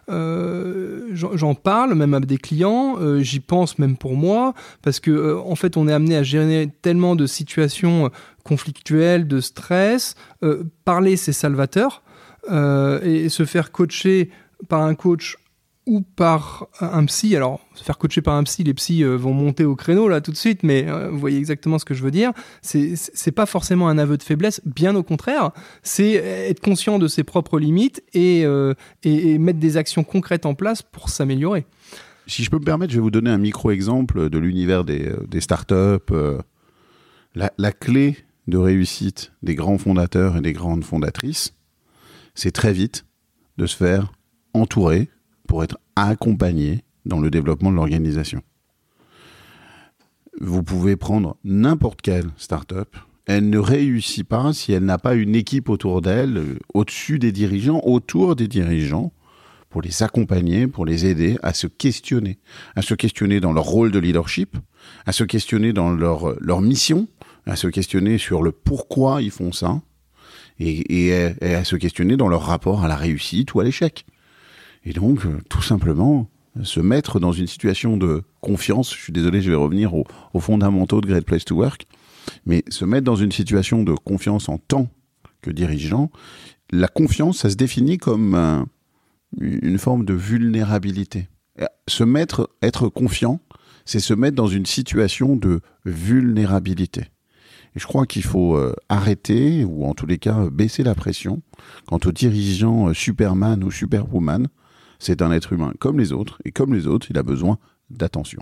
euh, 0.10 1.08
j'en 1.12 1.54
parle, 1.54 1.94
même 1.96 2.14
à 2.14 2.20
des 2.22 2.38
clients, 2.38 2.96
euh, 3.00 3.20
j'y 3.22 3.42
pense 3.42 3.78
même 3.78 3.98
pour 3.98 4.16
moi, 4.16 4.54
parce 4.82 5.00
que 5.00 5.36
en 5.38 5.56
fait, 5.56 5.78
on 5.78 5.88
est 5.88 5.94
amené 5.94 6.16
à 6.16 6.24
gérer 6.24 6.70
tellement 6.82 7.16
de 7.16 7.28
situations 7.28 8.10
conflictuelles, 8.44 9.28
de 9.28 9.40
stress. 9.42 10.16
Parler, 10.86 11.18
c'est 11.18 11.34
salvateur. 11.34 12.04
Euh, 12.52 13.02
et 13.02 13.30
se 13.30 13.44
faire 13.44 13.72
coacher 13.72 14.30
par 14.70 14.84
un 14.84 14.94
coach 14.94 15.36
ou 15.88 16.02
par 16.02 16.68
un 16.80 17.04
psy. 17.06 17.36
Alors, 17.36 17.60
se 17.74 17.84
faire 17.84 17.98
coacher 17.98 18.22
par 18.22 18.36
un 18.36 18.44
psy, 18.44 18.64
les 18.64 18.76
psys 18.76 19.04
euh, 19.04 19.16
vont 19.16 19.34
monter 19.34 19.66
au 19.66 19.76
créneau 19.76 20.08
là 20.08 20.22
tout 20.22 20.32
de 20.32 20.38
suite, 20.38 20.62
mais 20.62 20.86
euh, 20.88 21.10
vous 21.10 21.18
voyez 21.18 21.40
exactement 21.40 21.80
ce 21.80 21.86
que 21.86 21.96
je 21.96 22.04
veux 22.04 22.12
dire. 22.12 22.34
C'est 22.62 23.32
pas 23.32 23.48
forcément 23.48 23.90
un 23.90 23.98
aveu 23.98 24.18
de 24.18 24.22
faiblesse, 24.22 24.62
bien 24.64 24.96
au 24.96 25.02
contraire. 25.02 25.52
C'est 25.82 26.14
être 26.14 26.60
conscient 26.60 27.00
de 27.00 27.08
ses 27.08 27.24
propres 27.24 27.60
limites 27.60 28.04
et, 28.14 28.42
et, 28.42 29.32
et 29.32 29.38
mettre 29.40 29.60
des 29.60 29.78
actions 29.78 30.04
concrètes 30.04 30.46
en 30.46 30.54
place 30.54 30.84
pour 30.84 31.10
s'améliorer. 31.10 31.66
Si 32.28 32.44
je 32.44 32.52
peux 32.52 32.60
me 32.60 32.64
permettre, 32.64 32.92
je 32.92 32.98
vais 32.98 33.04
vous 33.04 33.12
donner 33.12 33.32
un 33.32 33.40
micro-exemple 33.40 34.30
de 34.30 34.38
l'univers 34.38 34.84
des, 34.84 35.14
des 35.28 35.42
startups. 35.42 36.14
La, 37.34 37.52
la 37.58 37.72
clé 37.72 38.18
de 38.48 38.58
réussite 38.58 39.32
des 39.42 39.56
grands 39.56 39.80
fondateurs 39.80 40.38
et 40.38 40.42
des 40.42 40.54
grandes 40.54 40.84
fondatrices, 40.84 41.55
c'est 42.36 42.52
très 42.52 42.74
vite 42.74 43.06
de 43.58 43.66
se 43.66 43.76
faire 43.76 44.12
entourer 44.54 45.10
pour 45.48 45.64
être 45.64 45.78
accompagné 45.96 46.84
dans 47.06 47.20
le 47.20 47.30
développement 47.30 47.72
de 47.72 47.76
l'organisation. 47.76 48.42
Vous 50.40 50.64
pouvez 50.64 50.98
prendre 50.98 51.38
n'importe 51.44 52.02
quelle 52.02 52.30
startup, 52.36 52.96
elle 53.26 53.50
ne 53.50 53.58
réussit 53.58 54.28
pas 54.28 54.54
si 54.54 54.74
elle 54.74 54.86
n'a 54.86 54.98
pas 54.98 55.16
une 55.16 55.36
équipe 55.36 55.70
autour 55.70 56.02
d'elle, 56.02 56.38
euh, 56.38 56.60
au-dessus 56.74 57.18
des 57.18 57.32
dirigeants, 57.32 57.82
autour 57.84 58.36
des 58.36 58.48
dirigeants, 58.48 59.14
pour 59.70 59.82
les 59.82 60.04
accompagner, 60.04 60.68
pour 60.68 60.86
les 60.86 61.06
aider 61.06 61.38
à 61.42 61.54
se 61.54 61.68
questionner, 61.68 62.38
à 62.76 62.82
se 62.82 62.94
questionner 62.94 63.40
dans 63.40 63.52
leur 63.52 63.66
rôle 63.66 63.92
de 63.92 64.00
leadership, 64.00 64.58
à 65.06 65.12
se 65.12 65.24
questionner 65.24 65.74
dans 65.74 65.90
leur, 65.90 66.36
leur 66.40 66.62
mission, 66.62 67.08
à 67.46 67.56
se 67.56 67.68
questionner 67.68 68.18
sur 68.18 68.42
le 68.44 68.52
pourquoi 68.52 69.22
ils 69.22 69.32
font 69.32 69.52
ça, 69.52 69.82
et, 70.60 71.10
et, 71.10 71.34
et 71.42 71.56
à 71.56 71.64
se 71.64 71.76
questionner 71.76 72.18
dans 72.18 72.28
leur 72.28 72.44
rapport 72.44 72.84
à 72.84 72.88
la 72.88 72.96
réussite 72.96 73.54
ou 73.54 73.60
à 73.60 73.64
l'échec. 73.64 74.06
Et 74.84 74.94
donc, 74.94 75.26
euh, 75.26 75.40
tout 75.50 75.62
simplement, 75.62 76.30
se 76.64 76.80
mettre 76.80 77.20
dans 77.20 77.32
une 77.34 77.48
situation 77.48 77.98
de 77.98 78.24
confiance, 78.40 78.94
je 78.96 79.00
suis 79.02 79.14
désolé, 79.14 79.42
je 79.42 79.50
vais 79.50 79.56
revenir 79.58 79.94
aux, 79.94 80.06
aux 80.34 80.40
fondamentaux 80.40 81.02
de 81.02 81.08
Great 81.08 81.26
Place 81.26 81.44
to 81.46 81.56
Work, 81.56 81.86
mais 82.46 82.64
se 82.70 82.86
mettre 82.86 83.04
dans 83.06 83.16
une 83.16 83.32
situation 83.32 83.84
de 83.84 83.94
confiance 83.94 84.48
en 84.48 84.58
tant 84.58 84.88
que 85.42 85.52
dirigeant, 85.52 86.12
la 86.72 86.88
confiance, 86.88 87.40
ça 87.40 87.50
se 87.50 87.56
définit 87.56 87.98
comme 87.98 88.36
un- 88.36 88.68
une 89.40 89.78
forme 89.78 90.06
de 90.06 90.14
vulnérabilité. 90.14 91.28
Euh, 91.60 91.66
Se 91.88 92.04
mettre, 92.04 92.50
être 92.62 92.88
confiant, 92.90 93.40
c'est 93.86 94.00
se 94.00 94.14
mettre 94.14 94.36
dans 94.36 94.48
une 94.48 94.66
situation 94.66 95.36
de 95.36 95.62
vulnérabilité. 95.86 97.04
Et 97.76 97.80
je 97.80 97.88
crois 97.88 98.06
qu'il 98.06 98.24
faut 98.24 98.56
euh, 98.56 98.74
arrêter, 98.88 99.66
ou 99.66 99.86
en 99.86 99.94
tous 99.94 100.06
les 100.06 100.18
cas 100.18 100.40
euh, 100.40 100.50
baisser 100.50 100.84
la 100.84 100.96
pression, 100.96 101.42
quant 101.88 102.00
au 102.06 102.12
dirigeant 102.12 102.90
euh, 102.90 102.94
Superman 102.94 103.64
ou 103.64 103.72
Superwoman. 103.72 104.48
C'est 104.98 105.22
un 105.22 105.32
être 105.32 105.52
humain 105.52 105.74
comme 105.80 106.00
les 106.00 106.14
autres, 106.14 106.40
et 106.46 106.52
comme 106.52 106.74
les 106.74 106.88
autres, 106.88 107.08
il 107.10 107.18
a 107.18 107.24
besoin 107.24 107.58
d'attention. 107.90 108.42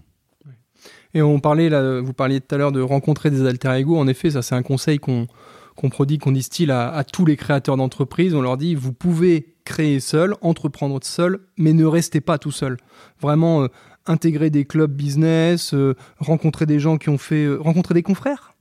Et 1.15 1.21
on 1.21 1.39
parlait 1.39 1.69
là, 1.69 1.99
vous 2.01 2.13
parliez 2.13 2.41
tout 2.41 2.53
à 2.53 2.57
l'heure 2.57 2.71
de 2.71 2.81
rencontrer 2.81 3.31
des 3.31 3.45
alter 3.45 3.71
ego. 3.75 3.97
En 3.97 4.07
effet, 4.07 4.31
ça 4.31 4.41
c'est 4.41 4.55
un 4.55 4.63
conseil 4.63 4.99
qu'on 4.99 5.27
qu'on 5.75 5.89
prodigue, 5.89 6.21
qu'on 6.21 6.31
distille 6.31 6.69
à, 6.69 6.93
à 6.93 7.03
tous 7.03 7.25
les 7.25 7.35
créateurs 7.35 7.77
d'entreprises. 7.77 8.35
On 8.35 8.41
leur 8.41 8.57
dit 8.57 8.75
vous 8.75 8.93
pouvez 8.93 9.55
créer 9.65 9.99
seul, 9.99 10.35
entreprendre 10.41 10.99
seul, 11.03 11.39
mais 11.57 11.73
ne 11.73 11.85
restez 11.85 12.21
pas 12.21 12.37
tout 12.37 12.51
seul. 12.51 12.77
Vraiment, 13.19 13.67
intégrer 14.05 14.51
des 14.51 14.65
clubs 14.65 14.91
business, 14.91 15.73
rencontrer 16.19 16.65
des 16.67 16.79
gens 16.79 16.97
qui 16.97 17.09
ont 17.09 17.17
fait, 17.17 17.47
rencontrer 17.55 17.95
des 17.95 18.03
confrères 18.03 18.52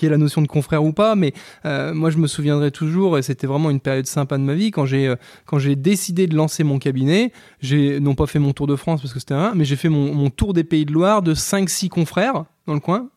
qui 0.00 0.06
est 0.06 0.08
la 0.08 0.16
notion 0.16 0.40
de 0.40 0.46
confrère 0.46 0.82
ou 0.82 0.94
pas, 0.94 1.14
mais 1.14 1.34
euh, 1.66 1.92
moi 1.92 2.08
je 2.08 2.16
me 2.16 2.26
souviendrai 2.26 2.70
toujours, 2.70 3.18
et 3.18 3.22
c'était 3.22 3.46
vraiment 3.46 3.68
une 3.68 3.80
période 3.80 4.06
sympa 4.06 4.38
de 4.38 4.42
ma 4.42 4.54
vie, 4.54 4.70
quand 4.70 4.86
j'ai 4.86 5.08
euh, 5.08 5.16
quand 5.44 5.58
j'ai 5.58 5.76
décidé 5.76 6.26
de 6.26 6.34
lancer 6.34 6.64
mon 6.64 6.78
cabinet, 6.78 7.32
j'ai 7.60 8.00
non 8.00 8.14
pas 8.14 8.26
fait 8.26 8.38
mon 8.38 8.54
tour 8.54 8.66
de 8.66 8.76
France 8.76 9.02
parce 9.02 9.12
que 9.12 9.20
c'était 9.20 9.34
un, 9.34 9.52
mais 9.54 9.66
j'ai 9.66 9.76
fait 9.76 9.90
mon, 9.90 10.14
mon 10.14 10.30
tour 10.30 10.54
des 10.54 10.64
Pays 10.64 10.86
de 10.86 10.92
Loire 10.92 11.20
de 11.20 11.34
5-6 11.34 11.90
confrères 11.90 12.44
dans 12.66 12.72
le 12.72 12.80
coin. 12.80 13.10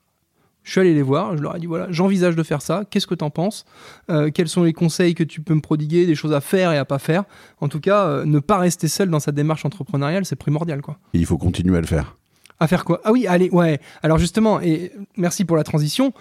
Je 0.63 0.71
suis 0.71 0.81
allé 0.81 0.93
les 0.93 1.01
voir, 1.01 1.37
je 1.37 1.41
leur 1.41 1.55
ai 1.55 1.59
dit 1.59 1.65
voilà, 1.65 1.87
j'envisage 1.89 2.35
de 2.35 2.43
faire 2.43 2.61
ça, 2.61 2.83
qu'est-ce 2.89 3.07
que 3.07 3.15
t'en 3.15 3.29
penses? 3.29 3.63
Euh, 4.09 4.29
Quels 4.33 4.49
sont 4.49 4.63
les 4.63 4.73
conseils 4.73 5.13
que 5.13 5.23
tu 5.23 5.41
peux 5.41 5.53
me 5.53 5.61
prodiguer, 5.61 6.05
des 6.05 6.15
choses 6.15 6.33
à 6.33 6.41
faire 6.41 6.73
et 6.73 6.77
à 6.77 6.83
pas 6.85 6.99
faire? 6.99 7.23
En 7.61 7.69
tout 7.69 7.79
cas, 7.79 8.05
euh, 8.07 8.25
ne 8.25 8.39
pas 8.39 8.57
rester 8.57 8.89
seul 8.89 9.09
dans 9.09 9.19
sa 9.21 9.31
démarche 9.31 9.63
entrepreneuriale, 9.65 10.25
c'est 10.25 10.35
primordial 10.35 10.81
quoi. 10.81 10.97
Et 11.13 11.19
il 11.19 11.25
faut 11.25 11.37
continuer 11.37 11.77
à 11.77 11.81
le 11.81 11.87
faire. 11.87 12.17
À 12.59 12.67
faire 12.67 12.85
quoi? 12.85 13.01
Ah 13.03 13.11
oui, 13.11 13.27
allez, 13.27 13.49
ouais. 13.49 13.81
Alors 14.03 14.17
justement, 14.19 14.61
et 14.61 14.93
merci 15.17 15.43
pour 15.43 15.57
la 15.57 15.63
transition. 15.63 16.13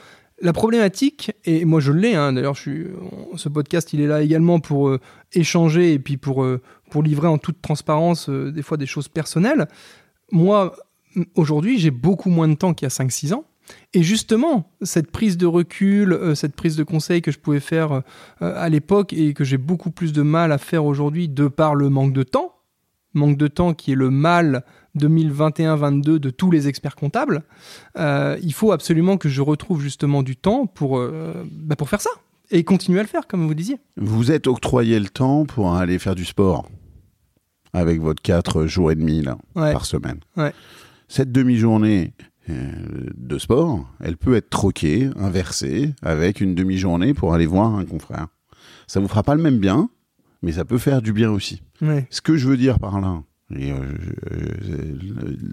La 0.43 0.53
problématique, 0.53 1.31
et 1.45 1.65
moi 1.65 1.79
je 1.79 1.93
l'ai, 1.93 2.17
hein, 2.17 2.33
d'ailleurs, 2.33 2.57
ce 2.57 3.49
podcast 3.49 3.93
il 3.93 4.01
est 4.01 4.09
là 4.09 4.23
également 4.23 4.59
pour 4.59 4.89
euh, 4.89 5.01
échanger 5.33 5.93
et 5.93 6.01
puis 6.01 6.17
pour, 6.17 6.43
euh, 6.43 6.61
pour 6.91 7.05
livrer 7.05 7.29
en 7.29 7.39
toute 7.39 7.63
transparence 7.63 8.29
euh, 8.29 8.51
des 8.51 8.63
fois 8.63 8.77
des 8.77 8.87
choses 8.87 9.07
personnelles. 9.07 9.69
Moi, 10.33 10.75
aujourd'hui, 11.37 11.79
j'ai 11.79 11.93
beaucoup 11.93 12.29
moins 12.29 12.49
de 12.49 12.55
temps 12.55 12.75
qu'il 12.75 12.87
y 12.87 12.91
a 12.91 12.91
5-6 12.91 13.35
ans. 13.35 13.45
Et 13.95 14.03
justement, 14.03 14.69
cette 14.83 15.13
prise 15.13 15.37
de 15.39 15.47
recul, 15.47 16.35
cette 16.35 16.57
prise 16.57 16.75
de 16.75 16.83
conseil 16.83 17.23
que 17.23 17.31
je 17.31 17.39
pouvais 17.39 17.61
faire 17.61 18.03
à 18.41 18.69
l'époque 18.69 19.13
et 19.13 19.35
que 19.35 19.45
j'ai 19.45 19.59
beaucoup 19.59 19.93
plus 19.93 20.13
de 20.13 20.23
mal 20.23 20.51
à 20.51 20.59
faire 20.59 20.85
aujourd'hui 20.85 21.29
de 21.29 21.47
par 21.47 21.77
le 21.77 21.89
manque 21.89 22.13
de 22.13 22.25
temps, 22.25 22.57
manque 23.15 23.37
de 23.37 23.47
temps 23.47 23.73
qui 23.73 23.93
est 23.93 23.97
le 23.97 24.11
mal 24.11 24.65
2021-22 24.99 26.19
de 26.19 26.31
tous 26.31 26.51
les 26.51 26.69
experts 26.69 26.97
comptables, 26.97 27.43
euh, 27.99 28.39
il 28.43 28.53
faut 28.53 28.73
absolument 28.73 29.17
que 29.17 29.29
je 29.29 29.41
retrouve 29.43 29.81
justement 29.81 30.23
du 30.23 30.37
temps 30.37 30.67
pour, 30.67 30.99
euh, 30.99 31.45
bah, 31.51 31.77
pour 31.77 31.89
faire 31.89 32.01
ça 32.01 32.11
et 32.51 32.65
continuer 32.65 32.99
à 33.01 33.03
le 33.03 33.09
faire, 33.09 33.27
comme 33.27 33.47
vous 33.47 33.55
disiez. 33.55 33.79
Vous 33.97 34.31
êtes 34.31 34.47
octroyé 34.47 34.99
le 35.01 35.09
temps 35.09 35.45
pour 35.47 35.75
aller 35.75 35.99
faire 35.99 36.15
du 36.15 36.25
sport 36.25 36.69
avec 37.73 38.01
votre 38.01 38.21
4 38.23 38.67
jours 38.67 38.91
et 38.93 38.95
demi 38.95 39.23
là, 39.23 39.39
Ouais. 39.55 39.73
par 39.73 39.87
semaine. 39.87 40.21
Ouais. 40.37 40.53
Cette 41.09 41.33
demi-journée 41.33 42.13
euh, 42.51 42.73
de 43.17 43.39
sport, 43.39 43.87
elle 44.01 44.17
peut 44.19 44.35
être 44.35 44.51
troquée, 44.51 45.09
inversée, 45.17 45.95
avec 46.03 46.41
une 46.41 46.55
demi-journée 46.55 47.15
pour 47.15 47.33
aller 47.35 47.47
voir 47.47 47.75
un 47.75 47.85
confrère. 47.87 48.27
Ça 48.87 49.01
vous 49.01 49.09
fera 49.09 49.23
pas 49.23 49.35
le 49.35 49.43
même 49.43 49.59
bien, 49.59 49.89
mais 50.43 50.53
ça 50.53 50.65
peut 50.67 50.77
faire 50.79 51.01
du 51.01 51.13
bien 51.15 51.31
aussi. 51.31 51.63
Ouais. 51.81 52.07
Ce 52.11 52.21
que 52.21 52.37
je 52.37 52.47
veux 52.49 52.57
dire 52.59 52.79
par 52.79 53.01
là, 53.01 53.23
il 53.59 53.75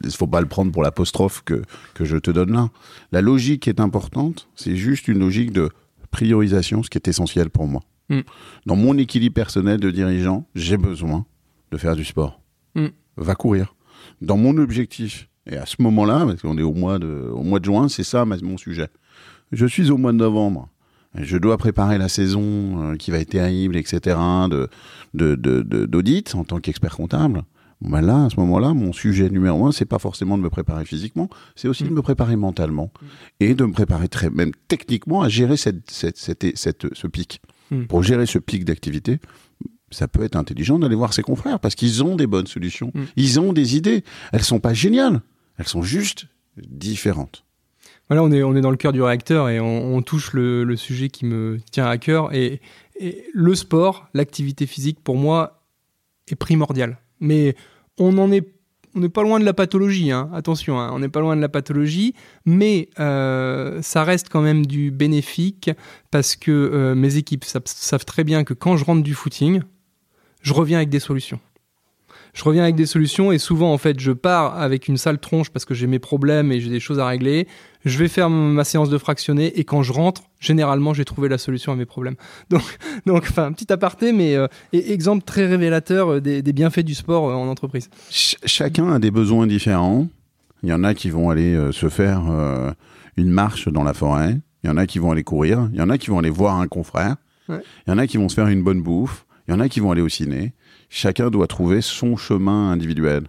ne 0.04 0.10
faut 0.10 0.28
pas 0.28 0.41
le 0.41 0.47
prendre 0.47 0.72
pour 0.72 0.84
l'apostrophe 0.84 1.41
que, 1.45 1.62
que 1.93 2.06
je 2.06 2.18
te 2.18 2.32
donne 2.32 2.52
là. 2.54 2.70
La 3.12 3.22
logique 3.22 3.64
qui 3.64 3.70
est 3.70 3.80
importante, 3.80 4.47
c'est 4.56 4.76
juste 4.76 5.08
une 5.08 5.20
logique 5.20 5.52
de 5.52 5.70
priorisation, 6.12 6.84
ce 6.84 6.89
qui 6.89 6.97
est 6.97 7.08
essentiel 7.08 7.50
pour 7.50 7.68
moi. 7.68 7.82
Mm. 8.10 8.20
Dans 8.66 8.76
mon 8.76 8.97
équilibre 8.97 9.36
personnel 9.36 9.80
de 9.80 9.91
dirigeant, 9.91 10.47
j'ai 10.56 10.78
besoin 10.78 11.26
de 11.72 11.78
faire 11.78 11.95
du 11.95 12.04
sport. 12.06 12.41
Mm. 12.76 12.88
Va 13.18 13.36
courir. 13.36 13.76
Dans 14.22 14.38
mon 14.38 14.58
objectif, 14.58 15.30
et 15.45 15.58
à 15.58 15.66
ce 15.66 15.76
moment-là, 15.82 16.26
parce 16.26 16.41
qu'on 16.41 16.58
est 16.58 16.64
au 16.64 16.74
mois, 16.74 17.00
de, 17.00 17.30
au 17.34 17.43
mois 17.43 17.60
de 17.60 17.66
juin, 17.66 17.89
c'est 17.89 18.04
ça 18.04 18.26
mon 18.26 18.58
sujet. 18.58 18.88
Je 19.52 19.66
suis 19.66 19.89
au 19.91 19.97
mois 19.97 20.12
de 20.12 20.18
novembre. 20.18 20.70
Je 21.16 21.38
dois 21.38 21.58
préparer 21.58 21.97
la 21.97 22.08
saison 22.08 22.91
euh, 22.91 22.95
qui 22.95 23.10
va 23.10 23.18
être 23.18 23.32
terrible, 23.32 23.76
etc., 23.78 24.16
de, 24.50 24.70
de, 25.16 25.34
de, 25.36 25.62
de- 25.64 25.86
d'audit 25.88 26.36
en 26.36 26.43
tant 26.43 26.60
qu'expert 26.60 26.95
comptable. 26.95 27.43
Ben 27.82 28.02
là, 28.02 28.26
à 28.26 28.30
ce 28.30 28.38
moment-là, 28.42 28.74
mon 28.74 28.92
sujet 28.92 29.30
numéro 29.30 29.66
un, 29.66 29.72
c'est 29.72 29.86
pas 29.86 30.00
forcément 30.00 30.38
de 30.38 30.44
me 30.44 30.50
préparer 30.50 30.84
physiquement, 30.84 31.30
c'est 31.56 31.70
aussi 31.70 31.86
de 31.86 31.90
me 31.90 32.02
préparer 32.02 32.36
mentalement 32.36 32.92
et 33.40 33.56
de 33.56 33.64
me 33.66 33.72
préparer 33.72 34.10
très, 34.10 34.30
même 34.30 34.52
techniquement 34.68 35.22
à 35.22 35.30
gérer 35.30 35.56
cette, 35.56 35.90
cette, 35.90 36.18
cette, 36.18 36.58
cette- 36.58 36.94
ce 36.94 37.08
pic. 37.08 37.42
Mm. 37.72 37.84
Pour 37.86 38.04
gérer 38.04 38.26
ce 38.26 38.38
pic 38.38 38.66
d'activité, 38.66 39.20
ça 39.92 40.10
peut 40.10 40.24
être 40.24 40.36
intelligent 40.36 40.78
d'aller 40.78 40.96
voir 40.96 41.14
ses 41.14 41.22
confrères 41.22 41.60
parce 41.62 41.76
qu'ils 41.76 42.04
ont 42.04 42.18
des 42.18 42.28
bonnes 42.28 42.48
solutions, 42.48 42.92
Mm. 42.94 43.04
ils 43.16 43.40
ont 43.40 43.54
des 43.54 43.78
idées. 43.78 44.04
Elles 44.34 44.44
sont 44.44 44.60
pas 44.60 44.74
géniales, 44.74 45.22
elles 45.58 45.68
sont 45.68 45.82
juste 45.82 46.28
différentes. 46.58 47.46
Voilà, 48.10 48.24
on 48.24 48.32
est, 48.32 48.44
on 48.44 48.56
est 48.56 48.62
dans 48.62 48.72
le 48.72 48.78
cœur 48.78 48.92
du 48.92 49.02
réacteur 49.02 49.48
et 49.50 49.60
on, 49.62 49.96
on 49.96 50.02
touche 50.02 50.34
le, 50.34 50.64
le 50.66 50.76
sujet 50.76 51.10
qui 51.10 51.26
me 51.26 51.60
tient 51.72 51.86
à 51.88 51.98
cœur. 51.98 52.34
Et, 52.34 52.60
et 53.00 53.24
le 53.34 53.56
sport, 53.56 54.08
l'activité 54.14 54.66
physique, 54.66 55.00
pour 55.02 55.16
moi, 55.16 55.64
est 56.28 56.36
primordial. 56.36 56.98
Mais 57.20 57.55
on 57.97 58.17
en 58.17 58.32
est, 58.32 58.47
on 58.95 58.99
n'est 59.01 59.09
pas 59.09 59.24
loin 59.24 59.39
de 59.39 59.45
la 59.45 59.53
pathologie. 59.53 60.11
hein. 60.11 60.30
Attention, 60.34 60.80
hein, 60.80 60.91
on 60.93 60.99
n'est 60.99 61.09
pas 61.09 61.20
loin 61.20 61.36
de 61.36 61.41
la 61.41 61.49
pathologie, 61.49 62.13
mais 62.45 62.89
euh, 62.99 63.82
ça 63.82 64.03
reste 64.03 64.30
quand 64.30 64.41
même 64.41 64.65
du 64.65 64.91
bénéfique 64.91 65.70
parce 66.11 66.36
que 66.36 66.51
euh, 66.51 66.95
mes 66.95 67.17
équipes 67.17 67.43
savent, 67.45 67.63
savent 67.65 68.05
très 68.05 68.24
bien 68.24 68.43
que 68.43 68.53
quand 68.53 68.78
je 68.78 68.86
rentre 68.86 69.03
du 69.03 69.13
footing, 69.13 69.61
je 70.41 70.53
reviens 70.53 70.78
avec 70.78 70.89
des 70.89 70.99
solutions. 70.99 71.39
Je 72.34 72.44
reviens 72.44 72.64
avec 72.64 72.76
des 72.76 72.86
solutions 72.86 73.32
et 73.32 73.38
souvent 73.40 73.74
en 73.74 73.78
fait 73.78 74.00
je 74.00 74.12
pars 74.12 74.58
avec 74.58 74.88
une 74.88 74.98
sale 74.98 75.18
tronche 75.20 75.50
parce 75.50 75.66
que 75.66 75.74
j'ai 75.74 75.88
mes 75.88 76.00
problèmes 76.00 76.52
et 76.52 76.62
j'ai 76.62 76.70
des 76.70 76.80
choses 76.80 77.00
à 77.00 77.08
régler. 77.08 77.48
Je 77.86 77.98
vais 77.98 78.08
faire 78.08 78.30
ma 78.30 78.64
séance 78.64 78.90
de 78.90 78.98
fractionné 78.98 79.58
et 79.60 79.64
quand 79.64 79.84
je 79.84 79.92
rentre, 79.94 80.24
généralement 80.40 80.94
j'ai 80.94 81.06
trouvé 81.06 81.28
la 81.30 81.38
solution 81.38 81.72
à 81.72 81.76
mes 81.76 81.86
problèmes. 81.86 82.16
Donc, 82.50 82.64
donc 83.06 83.26
enfin 83.30 83.52
petit 83.52 83.72
aparté, 83.72 84.12
mais 84.14 84.36
euh, 84.36 84.48
exemple 84.74 85.24
très 85.24 85.48
révélateur 85.48 86.14
euh, 86.14 86.22
des, 86.22 86.42
des 86.42 86.54
bienfaits 86.54 86.82
du 86.82 86.94
sport 86.94 87.30
euh, 87.30 87.34
en 87.34 87.48
entreprise. 87.48 87.90
Ch- 88.10 88.38
chacun 88.46 88.92
a 88.92 89.00
des 89.00 89.12
besoins 89.12 89.48
différents. 89.48 90.08
Il 90.64 90.70
y 90.70 90.74
en 90.74 90.84
a 90.84 90.94
qui 90.94 91.10
vont 91.10 91.30
aller 91.30 91.56
euh, 91.56 91.72
se 91.72 91.90
faire 91.90 92.24
euh, 92.30 92.72
une 93.18 93.30
marche 93.30 93.70
dans 93.70 93.84
la 93.84 93.94
forêt. 93.94 94.38
Il 94.64 94.68
y 94.68 94.70
en 94.70 94.78
a 94.78 94.86
qui 94.86 95.00
vont 95.00 95.12
aller 95.12 95.24
courir. 95.24 95.70
Il 95.74 95.80
y 95.80 95.82
en 95.82 95.90
a 95.90 95.98
qui 95.98 96.10
vont 96.10 96.20
aller 96.20 96.30
voir 96.30 96.60
un 96.60 96.68
confrère. 96.68 97.16
Ouais. 97.48 97.62
Il 97.88 97.92
y 97.92 97.94
en 97.94 97.98
a 97.98 98.06
qui 98.08 98.18
vont 98.18 98.28
se 98.30 98.36
faire 98.36 98.48
une 98.50 98.62
bonne 98.62 98.82
bouffe. 98.82 99.26
Il 99.50 99.54
y 99.54 99.56
en 99.56 99.62
a 99.62 99.68
qui 99.68 99.80
vont 99.80 99.89
aller 99.89 100.04
au 100.04 100.10
ciné. 100.10 100.54
Chacun 100.91 101.32
doit 101.32 101.47
trouver 101.47 101.82
son 101.82 102.16
chemin 102.18 102.70
individuel. 102.70 103.24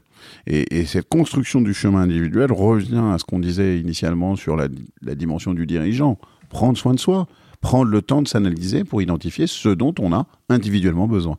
Et, 0.47 0.81
et 0.81 0.85
cette 0.85 1.09
construction 1.09 1.63
du 1.63 1.73
chemin 1.73 2.03
individuel 2.03 2.53
revient 2.53 3.03
à 3.11 3.17
ce 3.17 3.25
qu'on 3.25 3.39
disait 3.39 3.81
initialement 3.81 4.37
sur 4.37 4.55
la, 4.55 4.69
dimension 5.15 5.55
du 5.55 5.65
dirigeant. 5.65 6.19
Prendre 6.51 6.77
soin 6.77 6.93
de 6.93 7.01
soi. 7.01 7.27
Prendre 7.63 7.91
le 7.91 8.03
temps 8.03 8.21
de 8.21 8.29
s'analyser 8.29 8.85
pour 8.85 9.01
identifier 9.01 9.47
ce 9.47 9.71
dont 9.71 9.95
on 9.99 10.13
a 10.13 10.27
individuellement 10.51 11.09
besoin. 11.09 11.39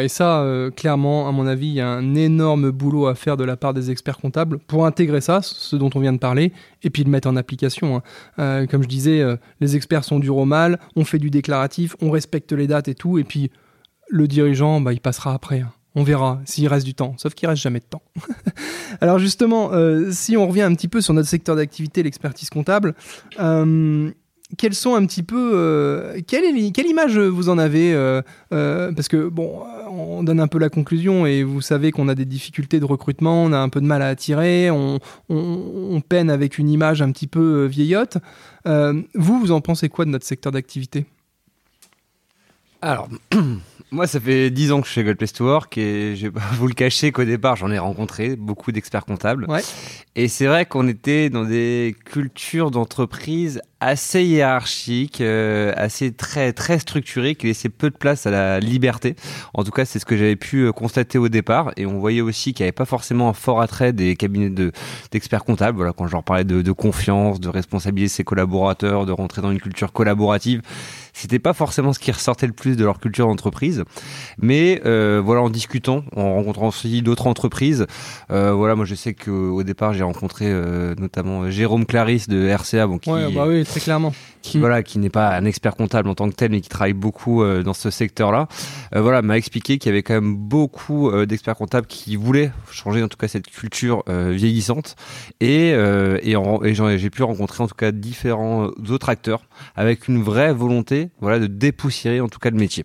Et 0.00 0.08
ça, 0.08 0.40
euh, 0.40 0.70
clairement, 0.70 1.28
à 1.28 1.32
mon 1.32 1.46
avis, 1.46 1.66
il 1.66 1.74
y 1.74 1.80
a 1.80 1.88
un 1.88 2.14
énorme 2.14 2.70
boulot 2.70 3.08
à 3.08 3.14
faire 3.14 3.36
de 3.36 3.44
la 3.44 3.58
part 3.58 3.74
des 3.74 3.90
experts 3.90 4.16
comptables 4.16 4.58
pour 4.58 4.86
intégrer 4.86 5.20
ça, 5.20 5.40
ce 5.42 5.76
dont 5.76 5.90
on 5.94 6.00
vient 6.00 6.14
de 6.14 6.18
parler, 6.18 6.52
et 6.82 6.88
puis 6.88 7.04
le 7.04 7.10
mettre 7.10 7.28
en 7.28 7.36
application. 7.36 7.96
hein. 7.96 8.02
Euh, 8.38 8.66
comme 8.66 8.82
je 8.82 8.88
disais, 8.88 9.20
euh, 9.20 9.36
les 9.60 9.76
experts 9.76 10.04
sont 10.04 10.18
durs 10.18 10.38
au 10.38 10.46
mal, 10.46 10.78
on 10.96 11.04
fait 11.04 11.18
du 11.18 11.28
déclaratif, 11.28 11.94
on 12.00 12.10
respecte 12.10 12.52
les 12.52 12.66
dates 12.66 12.88
et 12.88 12.94
tout, 12.94 13.18
et 13.18 13.24
puis 13.24 13.50
le 14.12 14.28
dirigeant, 14.28 14.80
bah, 14.80 14.92
il 14.92 15.00
passera 15.00 15.32
après. 15.32 15.60
hein. 15.60 15.72
On 15.94 16.04
verra 16.04 16.40
s'il 16.46 16.66
reste 16.68 16.86
du 16.86 16.94
temps, 16.94 17.14
sauf 17.18 17.34
qu'il 17.34 17.48
reste 17.48 17.60
jamais 17.62 17.80
de 17.80 17.84
temps. 17.84 18.02
Alors 19.02 19.18
justement, 19.18 19.72
euh, 19.72 20.10
si 20.10 20.36
on 20.38 20.46
revient 20.48 20.62
un 20.62 20.74
petit 20.74 20.88
peu 20.88 21.02
sur 21.02 21.12
notre 21.12 21.28
secteur 21.28 21.54
d'activité, 21.56 22.02
l'expertise 22.02 22.48
comptable, 22.48 22.94
euh, 23.40 24.10
quels 24.56 24.74
sont 24.74 24.94
un 24.94 25.04
petit 25.04 25.22
peu 25.22 25.52
euh, 25.54 26.18
quelle, 26.26 26.44
image 26.86 27.18
vous 27.18 27.50
en 27.50 27.58
avez 27.58 27.92
euh, 27.94 28.22
parce 28.50 29.08
que 29.08 29.28
bon 29.28 29.64
on 29.90 30.22
donne 30.22 30.40
un 30.40 30.48
peu 30.48 30.58
la 30.58 30.68
conclusion 30.68 31.24
et 31.26 31.42
vous 31.42 31.60
savez 31.62 31.90
qu'on 31.90 32.08
a 32.08 32.14
des 32.14 32.26
difficultés 32.26 32.78
de 32.78 32.84
recrutement 32.84 33.44
on 33.44 33.52
a 33.52 33.58
un 33.58 33.70
peu 33.70 33.80
de 33.80 33.86
mal 33.86 34.02
à 34.02 34.08
attirer 34.08 34.70
on, 34.70 34.98
on- 35.30 36.02
peine 36.06 36.28
avec 36.28 36.58
une 36.58 36.68
image 36.68 37.00
un 37.00 37.12
petit 37.12 37.26
peu 37.26 37.64
vieillotte 37.64 38.18
vous 38.66 39.40
vous 39.40 39.52
en 39.52 39.62
pensez 39.62 39.88
quoi 39.88 40.04
de 40.04 40.10
notre 40.10 40.26
secteur 40.26 40.52
d'activité? 40.52 41.06
Alors, 42.82 43.08
moi, 43.92 44.06
ça 44.06 44.18
fait 44.18 44.50
10 44.50 44.72
ans 44.72 44.80
que 44.80 44.86
je 44.86 44.92
suis 44.92 45.00
chez 45.00 45.04
Gold 45.04 45.18
Place 45.18 45.32
to 45.34 45.44
Work 45.44 45.76
et 45.78 46.16
je 46.16 46.22
vais 46.26 46.30
pas 46.32 46.40
vous 46.54 46.66
le 46.66 46.74
cacher 46.74 47.12
qu'au 47.12 47.24
départ, 47.24 47.56
j'en 47.56 47.70
ai 47.70 47.78
rencontré 47.78 48.36
beaucoup 48.36 48.72
d'experts 48.72 49.04
comptables. 49.04 49.44
Ouais. 49.48 49.60
Et 50.16 50.28
c'est 50.28 50.46
vrai 50.46 50.66
qu'on 50.66 50.88
était 50.88 51.30
dans 51.30 51.44
des 51.44 51.94
cultures 52.06 52.70
d'entreprise 52.70 53.60
assez 53.82 54.22
hiérarchiques, 54.22 55.20
euh, 55.20 55.72
assez 55.76 56.12
très 56.12 56.52
très 56.52 56.78
structurées, 56.78 57.34
qui 57.34 57.46
laissaient 57.46 57.68
peu 57.68 57.90
de 57.90 57.96
place 57.96 58.26
à 58.26 58.30
la 58.30 58.60
liberté. 58.60 59.16
En 59.54 59.64
tout 59.64 59.72
cas, 59.72 59.84
c'est 59.84 59.98
ce 59.98 60.04
que 60.04 60.16
j'avais 60.16 60.36
pu 60.36 60.66
euh, 60.66 60.72
constater 60.72 61.18
au 61.18 61.28
départ. 61.28 61.72
Et 61.76 61.84
on 61.84 61.98
voyait 61.98 62.20
aussi 62.20 62.54
qu'il 62.54 62.62
n'y 62.62 62.68
avait 62.68 62.72
pas 62.72 62.84
forcément 62.84 63.28
un 63.28 63.32
fort 63.32 63.60
attrait 63.60 63.92
des 63.92 64.14
cabinets 64.16 64.50
de 64.50 64.72
d'experts 65.10 65.44
comptables. 65.44 65.76
Voilà, 65.76 65.92
quand 65.92 66.06
je 66.06 66.12
leur 66.12 66.22
parlais 66.22 66.44
de, 66.44 66.62
de 66.62 66.72
confiance, 66.72 67.40
de 67.40 67.48
responsabiliser 67.48 68.08
ses 68.08 68.24
collaborateurs, 68.24 69.04
de 69.04 69.12
rentrer 69.12 69.42
dans 69.42 69.50
une 69.50 69.60
culture 69.60 69.92
collaborative, 69.92 70.62
c'était 71.12 71.38
pas 71.38 71.52
forcément 71.52 71.92
ce 71.92 71.98
qui 71.98 72.10
ressortait 72.10 72.46
le 72.46 72.52
plus 72.52 72.76
de 72.76 72.84
leur 72.84 72.98
culture 72.98 73.26
d'entreprise. 73.26 73.84
Mais 74.38 74.80
euh, 74.86 75.20
voilà, 75.24 75.42
en 75.42 75.50
discutant, 75.50 76.04
en 76.16 76.34
rencontrant 76.34 76.68
aussi 76.68 77.02
d'autres 77.02 77.26
entreprises, 77.26 77.86
euh, 78.30 78.52
voilà, 78.52 78.74
moi 78.74 78.84
je 78.84 78.94
sais 78.94 79.14
qu'au 79.14 79.62
départ 79.62 79.92
j'ai 79.92 80.02
rencontré 80.02 80.46
euh, 80.48 80.94
notamment 80.98 81.50
Jérôme 81.50 81.86
Clarisse 81.86 82.28
de 82.28 82.48
RCA, 82.48 82.88
qui, 83.00 83.10
ouais 83.10 83.30
bah 83.32 83.44
oui 83.46 83.64
très 83.72 83.80
clairement. 83.80 84.12
qui 84.42 84.58
voilà, 84.58 84.82
qui 84.82 84.98
n'est 84.98 85.10
pas 85.10 85.34
un 85.36 85.44
expert 85.44 85.76
comptable 85.76 86.08
en 86.08 86.14
tant 86.14 86.28
que 86.28 86.34
tel, 86.34 86.50
mais 86.50 86.60
qui 86.60 86.68
travaille 86.68 86.92
beaucoup 86.92 87.42
euh, 87.42 87.62
dans 87.62 87.74
ce 87.74 87.90
secteur-là, 87.90 88.48
euh, 88.94 89.00
voilà, 89.00 89.22
m'a 89.22 89.38
expliqué 89.38 89.78
qu'il 89.78 89.90
y 89.90 89.92
avait 89.92 90.02
quand 90.02 90.14
même 90.14 90.36
beaucoup 90.36 91.08
euh, 91.08 91.26
d'experts 91.26 91.56
comptables 91.56 91.86
qui 91.86 92.16
voulaient 92.16 92.50
changer 92.70 93.02
en 93.02 93.08
tout 93.08 93.16
cas 93.16 93.28
cette 93.28 93.48
culture 93.48 94.02
vieillissante, 94.06 94.96
et 95.40 95.70
et, 95.72 96.34
j'ai 96.74 97.10
pu 97.10 97.22
rencontrer 97.22 97.62
en 97.62 97.68
tout 97.68 97.74
cas 97.74 97.92
différents 97.92 98.68
autres 98.88 99.08
acteurs 99.08 99.42
avec 99.76 100.08
une 100.08 100.22
vraie 100.22 100.52
volonté, 100.52 101.10
voilà, 101.20 101.38
de 101.38 101.46
dépoussiérer 101.46 102.20
en 102.20 102.28
tout 102.28 102.38
cas 102.38 102.50
le 102.50 102.56
métier. 102.56 102.84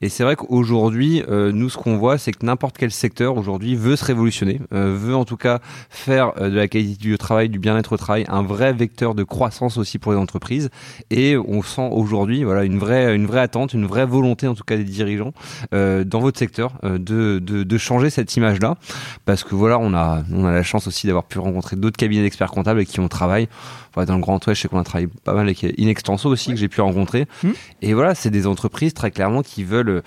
Et 0.00 0.08
c'est 0.08 0.24
vrai 0.24 0.36
qu'aujourd'hui, 0.36 1.22
nous, 1.28 1.70
ce 1.70 1.76
qu'on 1.76 1.96
voit, 1.96 2.18
c'est 2.18 2.32
que 2.32 2.44
n'importe 2.44 2.78
quel 2.78 2.90
secteur 2.90 3.36
aujourd'hui 3.36 3.76
veut 3.76 3.96
se 3.96 4.04
révolutionner, 4.04 4.60
veut 4.70 5.14
en 5.14 5.24
tout 5.24 5.36
cas 5.36 5.60
faire 5.90 6.34
de 6.34 6.56
la 6.56 6.68
qualité 6.68 6.96
du 6.96 7.16
travail, 7.18 7.48
du 7.48 7.58
bien-être 7.58 7.92
au 7.92 7.96
travail, 7.96 8.24
un 8.28 8.42
vrai 8.42 8.72
vecteur 8.72 9.14
de 9.14 9.22
croissance 9.22 9.76
aussi 9.76 9.98
pour 9.98 10.12
les 10.12 10.17
entreprises. 10.18 10.70
Et 11.10 11.36
on 11.36 11.62
sent 11.62 11.88
aujourd'hui, 11.90 12.44
voilà, 12.44 12.64
une 12.64 12.78
vraie, 12.78 13.14
une 13.14 13.26
vraie 13.26 13.40
attente, 13.40 13.72
une 13.72 13.86
vraie 13.86 14.06
volonté, 14.06 14.46
en 14.46 14.54
tout 14.54 14.64
cas 14.64 14.76
des 14.76 14.84
dirigeants 14.84 15.32
euh, 15.74 16.04
dans 16.04 16.20
votre 16.20 16.38
secteur, 16.38 16.72
euh, 16.84 16.98
de, 16.98 17.38
de, 17.38 17.62
de 17.62 17.78
changer 17.78 18.10
cette 18.10 18.34
image-là, 18.36 18.76
parce 19.24 19.44
que 19.44 19.54
voilà, 19.54 19.78
on 19.78 19.94
a, 19.94 20.22
on 20.32 20.44
a 20.44 20.52
la 20.52 20.62
chance 20.62 20.86
aussi 20.86 21.06
d'avoir 21.06 21.24
pu 21.24 21.38
rencontrer 21.38 21.76
d'autres 21.76 21.96
cabinets 21.96 22.22
d'experts 22.22 22.50
comptables 22.50 22.78
avec 22.78 22.88
qui 22.88 23.00
on 23.00 23.08
travaille. 23.08 23.48
Voilà, 23.94 24.06
dans 24.06 24.16
le 24.16 24.20
Grand 24.20 24.44
Ouest, 24.46 24.56
je 24.56 24.62
sais 24.62 24.68
qu'on 24.68 24.78
a 24.78 24.84
travaillé 24.84 25.08
pas 25.24 25.32
mal 25.32 25.46
avec 25.46 25.62
Inextenso 25.62 26.28
aussi 26.28 26.50
que 26.50 26.56
j'ai 26.56 26.68
pu 26.68 26.80
rencontrer. 26.80 27.26
Mhm. 27.42 27.54
Et 27.82 27.94
voilà, 27.94 28.14
c'est 28.14 28.30
des 28.30 28.46
entreprises 28.46 28.94
très 28.94 29.10
clairement 29.10 29.42
qui 29.42 29.64
veulent 29.64 30.02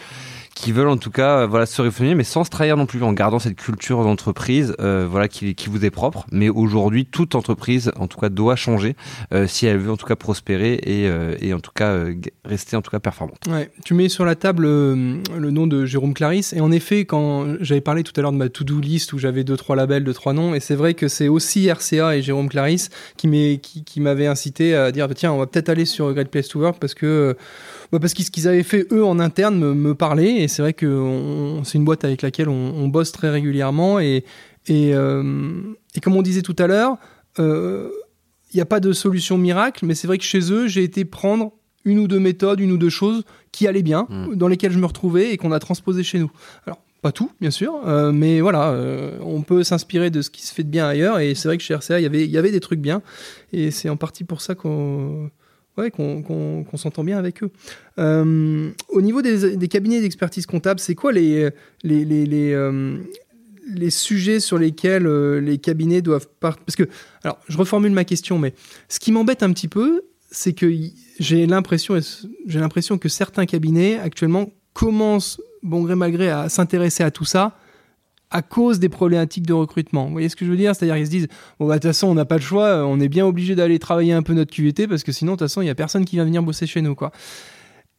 qui 0.54 0.72
veulent 0.72 0.90
en 0.90 0.98
tout 0.98 1.12
cas 1.12 1.40
euh, 1.40 1.48
voilà 1.48 1.66
se 1.66 1.82
réformer 1.82 2.14
mais 2.14 2.24
sans 2.24 2.44
se 2.44 2.50
trahir 2.50 2.78
non 2.78 2.86
plus 2.86 3.02
en 3.04 3.14
gardant 3.14 3.40
cette 3.40 3.56
culture 3.56 4.04
d'entreprise 4.04 4.76
euh, 4.80 5.08
voilà 5.10 5.28
qui, 5.28 5.56
qui 5.56 5.70
vous 5.70 5.84
est 5.86 5.90
propre. 5.92 6.26
Mais 6.32 6.50
aujourd'hui 6.50 7.06
toute 7.06 7.36
entreprise 7.36 7.92
en 7.98 8.08
tout 8.08 8.20
cas 8.20 8.30
doit 8.30 8.56
changer 8.56 8.96
euh, 9.34 9.48
si 9.48 9.66
elle 9.66 9.78
veut 9.78 9.92
en 9.92 9.98
tout 9.98 10.06
cas 10.06 10.16
prospérer 10.16 10.74
et, 10.74 11.10
et 11.40 11.54
en 11.54 11.60
tout 11.60 11.72
cas 11.74 11.96
rester 12.46 12.76
en 12.76 12.82
tout 12.82 12.92
cas 12.92 13.00
performante. 13.00 13.38
Ouais, 13.50 13.72
tu 13.86 13.94
mets 13.94 14.10
sur 14.10 14.26
la 14.26 14.36
table 14.36 14.64
le 14.66 15.50
nom 15.52 15.68
de 15.68 15.86
Jérôme 15.86 16.14
Clarisse. 16.14 16.54
Et 16.54 16.62
en 16.62 16.72
effet 16.72 17.06
quand 17.06 17.56
j'avais 17.62 17.82
parlé 17.82 18.04
tout 18.04 18.14
à 18.18 18.22
l'heure 18.22 18.32
de 18.34 18.38
ma 18.38 18.50
to-do 18.50 18.80
list 18.80 19.14
où 19.14 19.18
j'avais 19.20 19.44
deux 19.44 19.58
trois 19.58 19.76
labels, 19.76 20.04
deux 20.04 20.14
trois 20.14 20.34
noms 20.34 20.54
et 20.54 20.60
c'est 20.60 20.76
vrai 20.76 20.94
que 20.94 21.08
c'est 21.08 21.28
aussi 21.28 21.70
RCA 21.72 22.16
et 22.18 22.22
Jérôme 22.22 22.50
Clarisse 22.50 22.90
qui 23.18 23.28
m'est- 23.28 23.60
qui, 23.62 23.84
qui 23.84 24.02
m'avaient 24.02 24.28
incité 24.28 24.76
à 24.76 24.92
dire 24.92 25.08
tiens 25.16 25.32
on 25.32 25.38
va 25.38 25.48
peut-être 25.48 25.70
aller 25.70 25.86
sur 25.86 26.14
Great 26.14 26.30
Place 26.30 26.48
to 26.50 26.60
Work 26.60 26.78
parce 26.80 26.94
que 26.94 27.36
bah, 27.92 28.00
parce 28.00 28.14
qu'ils 28.14 28.26
ce 28.26 28.32
qu'ils 28.32 28.48
avaient 28.48 28.64
fait 28.64 28.88
eux 28.92 29.04
en 29.04 29.20
interne 29.20 29.58
me, 29.58 29.74
me 29.74 29.96
parlait 29.96 30.44
et 30.44 30.48
c'est 30.48 30.62
vrai 30.62 30.74
que 30.74 31.60
c'est 31.64 31.78
une 31.78 31.86
boîte 31.86 32.04
avec 32.04 32.22
laquelle 32.22 32.50
on, 32.50 32.74
on 32.76 32.88
bosse 32.88 33.12
très 33.12 33.30
régulièrement 33.30 34.00
et 34.00 34.24
et, 34.68 34.94
euh, 34.94 35.62
et 35.96 36.00
comme 36.02 36.16
on 36.16 36.22
disait 36.22 36.44
tout 36.44 36.56
à 36.60 36.68
l'heure 36.68 36.98
euh, 37.40 37.90
il 38.54 38.58
n'y 38.58 38.62
a 38.62 38.66
pas 38.66 38.80
de 38.80 38.94
solution 38.94 39.38
miracle 39.38 39.86
mais 39.86 39.96
c'est 39.96 40.08
vrai 40.08 40.18
que 40.18 40.24
chez 40.24 40.52
eux 40.52 40.68
j'ai 40.68 40.84
été 40.84 41.04
prendre 41.04 41.54
une 41.86 42.00
ou 42.00 42.08
deux 42.08 42.20
méthodes, 42.20 42.60
une 42.60 42.72
ou 42.72 42.78
deux 42.78 42.90
choses 42.90 43.24
qui 43.52 43.68
allaient 43.68 43.82
bien, 43.82 44.08
Mm. 44.10 44.36
dans 44.36 44.48
lesquelles 44.48 44.72
je 44.72 44.80
me 44.80 44.86
retrouvais 44.86 45.32
et 45.34 45.38
qu'on 45.38 45.52
a 45.52 45.60
transposé 45.60 46.04
chez 46.04 46.20
nous. 46.20 46.32
Alors, 46.66 46.80
pas 47.02 47.12
tout, 47.12 47.32
bien 47.42 47.50
sûr, 47.50 47.74
euh, 47.88 48.12
mais 48.12 48.42
voilà, 48.42 48.70
euh, 48.70 49.18
on 49.22 49.42
peut 49.42 49.64
s'inspirer 49.64 50.12
de 50.12 50.22
ce 50.22 50.30
qui 50.30 50.46
se 50.46 50.54
fait 50.54 50.64
de 50.64 50.70
bien 50.70 50.88
ailleurs, 50.88 51.20
et 51.20 51.34
c'est 51.34 51.48
vrai 51.48 51.58
que 51.58 51.64
chez 51.64 51.74
RCA, 51.74 52.00
il 52.00 52.04
y 52.04 52.06
avait, 52.06 52.24
il 52.26 52.30
y 52.30 52.38
avait 52.38 52.52
des 52.52 52.60
trucs 52.60 52.80
bien, 52.80 53.02
et 53.52 53.72
c'est 53.72 53.90
en 53.90 53.98
partie 53.98 54.24
pour 54.24 54.42
ça 54.42 54.54
qu'on 54.54 55.32
ouais, 55.78 55.92
qu'on 55.92 56.66
s'entend 56.76 57.04
bien 57.04 57.18
avec 57.18 57.44
eux. 57.44 57.52
Euh, 58.00 58.70
au 58.90 59.02
niveau 59.02 59.22
des, 59.22 59.68
cabinets 59.68 60.02
d'expertise 60.02 60.46
comptable, 60.46 60.80
c'est 60.80 60.96
quoi 60.96 61.12
les, 61.12 61.50
les, 61.84 62.06
les, 62.06 62.26
les, 62.26 62.54
euh, 62.54 63.00
sujets 63.90 64.40
sur 64.40 64.58
lesquels 64.58 65.08
euh, 65.08 65.40
les 65.40 65.58
cabinets 65.58 66.02
doivent 66.02 66.28
partir 66.40 66.64
Parce 66.66 66.76
que, 66.76 66.88
alors, 67.24 67.40
je 67.48 67.58
reformule 67.58 67.92
ma 67.92 68.06
question, 68.06 68.40
mais 68.40 68.54
ce 68.90 69.00
qui 69.00 69.12
m'embête 69.12 69.44
un 69.44 69.52
petit 69.52 69.68
peu, 69.68 70.04
c'est 70.30 70.54
que 70.54 70.72
j'ai 71.20 71.46
l'impression 71.46 71.98
que 72.98 73.10
certains 73.10 73.46
cabinets 73.46 74.00
actuellement 74.00 74.50
commencent, 74.74 75.42
bon 75.64 75.84
gré 75.84 75.96
mal 75.96 76.12
gré, 76.12 76.30
à 76.30 76.48
s'intéresser 76.50 77.04
à 77.04 77.12
tout 77.12 77.26
ça 77.26 77.58
à 78.32 78.42
cause 78.42 78.80
des 78.80 78.90
problématiques 78.90 79.46
de 79.46 79.54
recrutement. 79.54 80.06
Vous 80.06 80.14
voyez 80.14 80.30
ce 80.30 80.36
que 80.36 80.46
je 80.46 80.52
veux 80.52 80.58
dire? 80.58 80.74
C'est-à-dire 80.76 80.96
qu'ils 80.96 81.06
se 81.06 81.12
disent, 81.12 81.28
bon, 81.60 81.68
bah, 81.68 81.76
de 81.76 81.80
toute 81.80 81.90
façon, 81.90 82.08
on 82.08 82.14
n'a 82.14 82.26
pas 82.26 82.38
le 82.38 82.42
choix, 82.42 82.86
on 82.88 83.00
est 83.00 83.10
bien 83.10 83.26
obligé 83.26 83.56
d'aller 83.56 83.78
travailler 83.78 84.14
un 84.14 84.24
peu 84.24 84.34
notre 84.34 84.52
QVT 84.52 84.88
parce 84.88 85.04
que 85.04 85.12
sinon, 85.12 85.34
de 85.34 85.38
toute 85.38 85.48
façon, 85.48 85.62
il 85.62 85.66
n'y 85.66 85.72
a 85.72 85.76
personne 85.76 86.06
qui 86.06 86.16
vient 86.16 86.26
venir 86.26 86.42
bosser 86.42 86.66
chez 86.66 86.82
nous. 86.82 86.96
Quoi. 86.96 87.12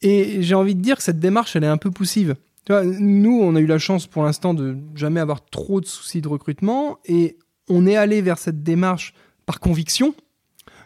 Et 0.01 0.41
j'ai 0.41 0.55
envie 0.55 0.75
de 0.75 0.81
dire 0.81 0.97
que 0.97 1.03
cette 1.03 1.19
démarche, 1.19 1.55
elle 1.55 1.63
est 1.63 1.67
un 1.67 1.77
peu 1.77 1.91
poussive. 1.91 2.35
Nous, 2.69 3.39
on 3.41 3.55
a 3.55 3.59
eu 3.59 3.65
la 3.65 3.77
chance 3.77 4.07
pour 4.07 4.23
l'instant 4.23 4.53
de 4.53 4.77
jamais 4.95 5.19
avoir 5.19 5.45
trop 5.45 5.81
de 5.81 5.85
soucis 5.85 6.21
de 6.21 6.27
recrutement 6.27 6.97
et 7.05 7.37
on 7.69 7.85
est 7.85 7.95
allé 7.95 8.21
vers 8.21 8.37
cette 8.37 8.63
démarche 8.63 9.13
par 9.45 9.59
conviction, 9.59 10.15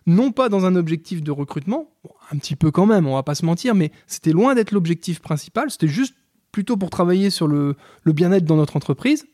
non 0.08 0.32
pas 0.32 0.50
dans 0.50 0.66
un 0.66 0.76
objectif 0.76 1.22
de 1.22 1.32
recrutement, 1.32 1.91
un 2.32 2.38
petit 2.38 2.56
peu 2.56 2.72
quand 2.72 2.88
même, 2.88 3.06
on 3.06 3.14
va 3.14 3.24
pas 3.24 3.36
se 3.36 3.45
mentir, 3.45 3.76
mais 3.76 3.91
c'était 4.08 4.32
loin 4.32 4.56
d'être 4.56 4.72
l'objectif 4.72 5.20
principal, 5.20 5.70
c'était 5.70 5.88
juste 5.88 6.16
plutôt 6.52 6.78
pour 6.78 6.89
travailler 6.89 7.30
sur 7.30 7.48
le 7.48 7.76
bien-être 8.08 8.45
dans 8.45 8.56
notre 8.56 8.76
entreprise. 8.76 9.28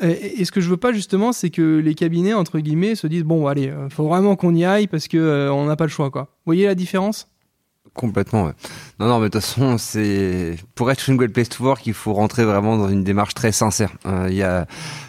Et, 0.00 0.40
et 0.40 0.44
ce 0.44 0.50
que 0.52 0.60
je 0.60 0.68
veux 0.68 0.76
pas 0.76 0.92
justement, 0.92 1.32
c'est 1.32 1.50
que 1.50 1.78
les 1.78 1.94
cabinets 1.94 2.34
entre 2.34 2.58
guillemets 2.58 2.94
se 2.96 3.06
disent 3.06 3.22
bon 3.24 3.46
allez, 3.46 3.68
euh, 3.68 3.88
faut 3.90 4.08
vraiment 4.08 4.34
qu'on 4.36 4.54
y 4.54 4.64
aille 4.64 4.86
parce 4.88 5.06
que 5.08 5.16
euh, 5.18 5.52
on 5.52 5.66
n'a 5.66 5.76
pas 5.76 5.84
le 5.84 5.90
choix 5.90 6.10
quoi. 6.10 6.22
Vous 6.22 6.46
voyez 6.46 6.66
la 6.66 6.74
différence? 6.74 7.28
Complètement, 7.92 8.46
ouais. 8.46 8.52
Non, 8.98 9.06
non, 9.06 9.18
mais 9.20 9.26
de 9.28 9.32
toute 9.38 9.42
façon, 9.42 9.78
c'est 9.78 10.56
pour 10.74 10.90
être 10.90 11.08
une 11.08 11.16
great 11.16 11.32
place 11.32 11.48
to 11.48 11.62
work, 11.62 11.86
il 11.86 11.94
faut 11.94 12.12
rentrer 12.12 12.44
vraiment 12.44 12.76
dans 12.76 12.88
une 12.88 13.04
démarche 13.04 13.34
très 13.34 13.52
sincère. 13.52 13.92
Euh, 14.04 14.26
Il 14.28 14.34
y 14.34 14.42
a, 14.42 14.66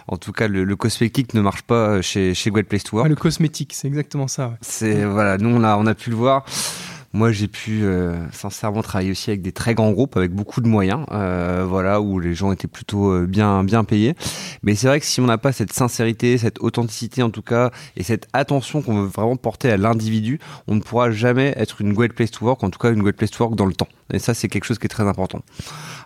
en 0.07 0.17
tout 0.17 0.31
cas, 0.31 0.47
le, 0.47 0.63
le 0.63 0.75
cosmétique 0.75 1.33
ne 1.33 1.41
marche 1.41 1.63
pas 1.63 2.03
chez 2.03 2.35
chez 2.35 2.51
Great 2.51 2.67
Place 2.67 2.83
to 2.83 2.97
Work. 2.97 3.07
Ah, 3.07 3.09
Le 3.09 3.15
cosmétique, 3.15 3.73
c'est 3.73 3.87
exactement 3.87 4.27
ça. 4.27 4.49
ouais. 4.49 4.55
C'est 4.61 5.03
voilà, 5.03 5.39
nous 5.39 5.49
on 5.49 5.63
a 5.63 5.77
on 5.77 5.87
a 5.87 5.95
pu 5.95 6.11
le 6.11 6.15
voir. 6.15 6.45
Moi, 7.15 7.31
j'ai 7.31 7.47
pu 7.47 7.85
euh, 7.85 8.13
sincèrement 8.33 8.81
travailler 8.81 9.11
aussi 9.11 9.29
avec 9.29 9.41
des 9.41 9.53
très 9.53 9.73
grands 9.73 9.93
groupes, 9.93 10.17
avec 10.17 10.33
beaucoup 10.33 10.59
de 10.59 10.67
moyens, 10.67 11.05
euh, 11.13 11.65
voilà, 11.65 12.01
où 12.01 12.19
les 12.19 12.33
gens 12.35 12.51
étaient 12.51 12.67
plutôt 12.67 13.09
euh, 13.09 13.25
bien 13.25 13.63
bien 13.63 13.85
payés. 13.85 14.15
Mais 14.63 14.75
c'est 14.75 14.87
vrai 14.87 14.99
que 14.99 15.05
si 15.05 15.21
on 15.21 15.25
n'a 15.25 15.37
pas 15.37 15.53
cette 15.53 15.71
sincérité, 15.71 16.37
cette 16.37 16.59
authenticité 16.59 17.23
en 17.23 17.29
tout 17.29 17.41
cas, 17.41 17.71
et 17.95 18.03
cette 18.03 18.27
attention 18.33 18.81
qu'on 18.81 19.03
veut 19.03 19.07
vraiment 19.07 19.37
porter 19.37 19.71
à 19.71 19.77
l'individu, 19.77 20.41
on 20.67 20.75
ne 20.75 20.81
pourra 20.81 21.09
jamais 21.09 21.53
être 21.55 21.79
une 21.79 21.93
great 21.93 22.11
place 22.11 22.31
to 22.31 22.43
work, 22.45 22.61
en 22.65 22.69
tout 22.69 22.79
cas 22.79 22.91
une 22.91 23.01
great 23.01 23.15
place 23.15 23.31
to 23.31 23.41
work 23.45 23.55
dans 23.55 23.65
le 23.65 23.73
temps. 23.73 23.87
Et 24.11 24.19
ça, 24.19 24.33
c'est 24.33 24.49
quelque 24.49 24.65
chose 24.65 24.77
qui 24.77 24.85
est 24.85 24.89
très 24.89 25.07
important. 25.07 25.39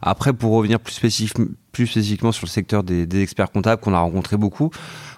Après, 0.04 0.32
pour 0.32 0.52
revenir 0.54 0.80
plus, 0.80 0.94
spécif- 0.94 1.34
plus 1.72 1.88
spécifiquement 1.88 2.32
sur 2.32 2.46
le 2.46 2.52
secteur 2.52 2.84
des, 2.84 3.08
des 3.08 3.24
experts 3.24 3.52
comptables 3.52 3.82
qu'on 3.82 3.96
a 3.96 4.00
rencontré 4.00 4.38
beaucoup, 4.38 4.70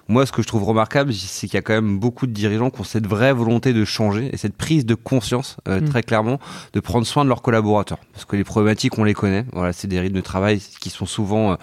moi, 0.08 0.26
ce 0.26 0.32
que 0.32 0.42
je 0.42 0.46
trouve 0.46 0.64
remarquable, 0.64 1.12
c'est 1.12 1.46
qu'il 1.46 1.54
y 1.54 1.58
a 1.58 1.62
quand 1.62 1.74
même 1.74 1.98
beaucoup 1.98 2.26
de 2.26 2.32
dirigeants 2.32 2.70
qui 2.70 2.80
ont 2.80 2.84
cette 2.84 3.06
vraie 3.06 3.32
volonté 3.32 3.72
de 3.72 3.84
changer 3.84 4.30
et 4.32 4.36
cette 4.36 4.56
prise 4.56 4.84
de 4.86 4.94
conscience, 4.94 5.56
euh, 5.68 5.80
Mm. 5.80 5.88
très 5.88 6.02
clairement, 6.02 6.38
de 6.72 6.80
prendre 6.80 7.06
soin 7.06 7.24
de 7.24 7.28
leurs 7.28 7.42
collaborateurs. 7.42 7.98
Parce 8.12 8.24
que 8.24 8.36
les 8.36 8.44
problématiques, 8.44 8.98
on 8.98 9.04
les 9.04 9.14
connaît. 9.14 9.44
Voilà, 9.52 9.72
c'est 9.72 9.88
des 9.88 10.00
rythmes 10.00 10.16
de 10.16 10.20
travail 10.20 10.60
qui 10.80 10.90
sont 10.90 11.06
souvent, 11.06 11.52
euh, 11.52 11.56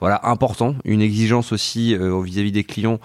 voilà, 0.00 0.20
importants. 0.24 0.74
Une 0.84 1.00
exigence 1.00 1.52
aussi 1.52 1.94
euh, 1.94 2.20
vis-à-vis 2.22 2.52
des 2.52 2.64
clients, 2.64 2.98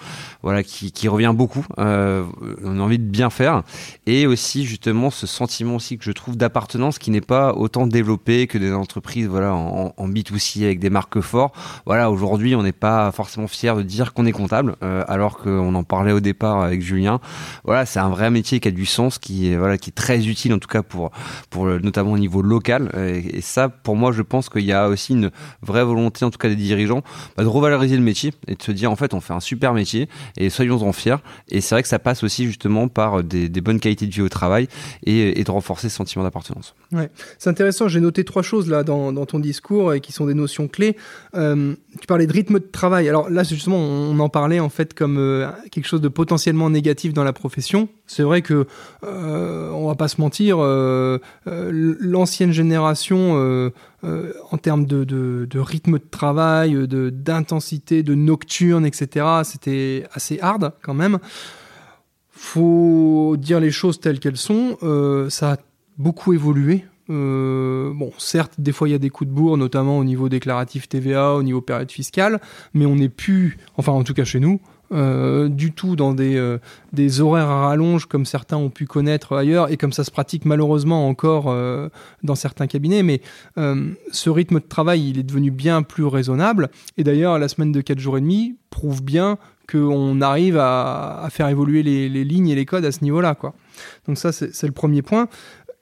voilà, 0.43 0.63
qui, 0.63 0.91
qui 0.91 1.07
revient 1.07 1.33
beaucoup. 1.35 1.65
Euh, 1.77 2.25
on 2.63 2.79
a 2.79 2.81
envie 2.81 2.99
de 2.99 3.03
bien 3.03 3.29
faire 3.29 3.63
et 4.05 4.27
aussi 4.27 4.65
justement 4.65 5.09
ce 5.11 5.27
sentiment 5.27 5.75
aussi 5.75 5.97
que 5.97 6.03
je 6.03 6.11
trouve 6.11 6.37
d'appartenance 6.37 6.99
qui 6.99 7.11
n'est 7.11 7.21
pas 7.21 7.53
autant 7.53 7.87
développé 7.87 8.47
que 8.47 8.57
des 8.57 8.71
entreprises, 8.73 9.27
voilà, 9.27 9.53
en, 9.53 9.93
en 9.95 10.09
B2C 10.09 10.63
avec 10.63 10.79
des 10.79 10.89
marques 10.89 11.21
forts. 11.21 11.51
Voilà, 11.85 12.11
aujourd'hui, 12.11 12.55
on 12.55 12.63
n'est 12.63 12.71
pas 12.71 13.11
forcément 13.11 13.47
fier 13.47 13.75
de 13.75 13.83
dire 13.83 14.13
qu'on 14.13 14.25
est 14.25 14.31
comptable, 14.31 14.75
euh, 14.83 15.03
alors 15.07 15.37
qu'on 15.37 15.73
en 15.75 15.83
parlait 15.83 16.11
au 16.11 16.19
départ 16.19 16.61
avec 16.61 16.81
Julien. 16.81 17.19
Voilà, 17.63 17.85
c'est 17.85 17.99
un 17.99 18.09
vrai 18.09 18.29
métier 18.29 18.59
qui 18.59 18.67
a 18.67 18.71
du 18.71 18.85
sens, 18.85 19.19
qui 19.19 19.51
est 19.51 19.57
voilà, 19.57 19.77
qui 19.77 19.89
est 19.89 19.93
très 19.93 20.27
utile 20.27 20.53
en 20.53 20.59
tout 20.59 20.67
cas 20.67 20.83
pour 20.83 21.11
pour 21.49 21.65
notamment 21.65 22.11
au 22.11 22.17
niveau 22.17 22.41
local. 22.41 22.91
Et, 22.97 23.41
ça, 23.41 23.69
pour 23.69 23.95
moi, 23.95 24.11
je 24.11 24.21
pense 24.21 24.49
qu'il 24.49 24.65
y 24.65 24.73
a 24.73 24.89
aussi 24.89 25.13
une 25.13 25.31
vraie 25.61 25.83
volonté, 25.83 26.25
en 26.25 26.29
tout 26.29 26.37
cas 26.37 26.49
des 26.49 26.55
dirigeants, 26.55 27.03
bah, 27.37 27.43
de 27.43 27.47
revaloriser 27.47 27.95
le 27.95 28.03
métier 28.03 28.33
et 28.47 28.55
de 28.55 28.61
se 28.61 28.71
dire 28.71 28.91
en 28.91 28.95
fait, 28.95 29.13
on 29.13 29.21
fait 29.21 29.33
un 29.33 29.39
super 29.39 29.73
métier 29.73 30.09
et 30.37 30.49
soyons-en 30.49 30.91
fiers. 30.91 31.17
Et 31.49 31.61
c'est 31.61 31.75
vrai 31.75 31.81
que 31.81 31.87
ça 31.87 31.99
passe 31.99 32.23
aussi 32.23 32.45
justement 32.45 32.87
par 32.87 33.23
des, 33.23 33.49
bonnes 33.61 33.79
qualités 33.79 34.07
de 34.07 34.11
vie 34.11 34.21
au 34.21 34.29
travail 34.29 34.67
et, 35.05 35.43
de 35.43 35.51
renforcer 35.51 35.89
ce 35.89 35.95
sentiment 35.95 36.23
d'appartenance. 36.23 36.75
C'est 37.37 37.49
intéressant, 37.49 37.87
j'ai 37.87 37.99
noté 37.99 38.23
trois 38.23 38.41
choses 38.41 38.69
là 38.69 38.83
dans, 38.83 39.25
ton 39.25 39.39
discours 39.39 39.93
et 39.93 40.01
qui 40.01 40.11
sont 40.11 40.25
des 40.25 40.33
notions 40.33 40.67
clés. 40.67 40.95
Euh, 41.35 41.75
tu 41.99 42.07
parlais 42.07 42.27
de 42.27 42.33
rythme 42.33 42.55
de 42.55 42.67
travail. 42.71 43.09
Alors 43.09 43.29
là, 43.29 43.43
justement, 43.43 43.77
on 43.77 44.17
en 44.19 44.29
parlait 44.29 44.59
en 44.59 44.68
fait 44.69 44.93
comme 44.93 45.17
euh, 45.17 45.49
quelque 45.71 45.85
chose 45.85 46.01
de 46.01 46.07
potentiellement 46.07 46.69
négatif 46.69 47.13
dans 47.13 47.23
la 47.23 47.33
profession. 47.33 47.89
C'est 48.07 48.23
vrai 48.23 48.41
que, 48.41 48.65
euh, 49.03 49.69
on 49.71 49.87
va 49.87 49.95
pas 49.95 50.07
se 50.07 50.19
mentir, 50.19 50.57
euh, 50.59 51.19
euh, 51.47 51.95
l'ancienne 51.99 52.51
génération, 52.51 53.71
en 54.51 54.57
termes 54.57 54.85
de, 54.85 55.03
de, 55.03 55.59
rythme 55.59 55.99
de 55.99 56.03
travail, 56.09 56.73
de 56.87 57.09
d'intensité, 57.09 58.03
de 58.03 58.15
nocturne, 58.15 58.85
etc., 58.85 59.25
c'était 59.43 60.05
assez 60.13 60.39
hard 60.41 60.73
quand 60.81 60.93
même. 60.93 61.19
Faut 62.31 63.35
dire 63.37 63.59
les 63.59 63.71
choses 63.71 63.99
telles 63.99 64.19
qu'elles 64.19 64.37
sont. 64.37 64.77
Ça 65.29 65.53
a 65.53 65.57
beaucoup 65.97 66.33
évolué. 66.33 66.85
Euh, 67.09 67.91
bon, 67.93 68.11
certes, 68.17 68.53
des 68.59 68.71
fois 68.71 68.87
il 68.87 68.91
y 68.91 68.95
a 68.95 68.99
des 68.99 69.09
coups 69.09 69.29
de 69.29 69.33
bourre, 69.35 69.57
notamment 69.57 69.97
au 69.97 70.03
niveau 70.03 70.29
déclaratif 70.29 70.87
TVA, 70.87 71.33
au 71.33 71.43
niveau 71.43 71.61
période 71.61 71.91
fiscale, 71.91 72.39
mais 72.73 72.85
on 72.85 72.95
n'est 72.95 73.09
plus, 73.09 73.57
enfin 73.77 73.91
en 73.91 74.03
tout 74.03 74.13
cas 74.13 74.23
chez 74.23 74.39
nous, 74.39 74.61
euh, 74.91 75.49
du 75.49 75.71
tout 75.71 75.95
dans 75.95 76.13
des, 76.13 76.35
euh, 76.35 76.57
des 76.93 77.21
horaires 77.21 77.49
à 77.49 77.67
rallonge 77.67 78.05
comme 78.05 78.25
certains 78.25 78.57
ont 78.57 78.69
pu 78.69 78.85
connaître 78.85 79.35
ailleurs 79.35 79.71
et 79.71 79.77
comme 79.77 79.93
ça 79.93 80.03
se 80.03 80.11
pratique 80.11 80.45
malheureusement 80.45 81.07
encore 81.07 81.55
dans 82.23 82.35
certains 82.35 82.67
cabinets. 82.67 83.03
Mais 83.03 83.21
ce 83.55 84.29
rythme 84.29 84.59
de 84.59 84.67
travail, 84.67 85.09
il 85.09 85.17
est 85.19 85.23
devenu 85.23 85.51
bien 85.51 85.81
plus 85.81 86.05
raisonnable. 86.05 86.69
Et 86.97 87.03
d'ailleurs, 87.03 87.39
la 87.39 87.47
semaine 87.47 87.71
de 87.71 87.81
4 87.81 87.99
jours 87.99 88.17
et 88.17 88.21
demi 88.21 88.55
prouve 88.69 89.03
bien 89.03 89.37
qu'on 89.69 90.21
arrive 90.21 90.57
à, 90.57 91.27
faire 91.29 91.47
évoluer 91.47 91.83
les, 91.83 92.09
les 92.09 92.23
lignes 92.23 92.49
et 92.49 92.55
les 92.55 92.65
codes 92.65 92.85
à 92.85 92.91
ce 92.91 93.03
niveau-là. 93.03 93.35
Donc 94.07 94.17
ça, 94.17 94.31
c'est 94.31 94.63
le 94.63 94.71
premier 94.71 95.01
point. 95.01 95.27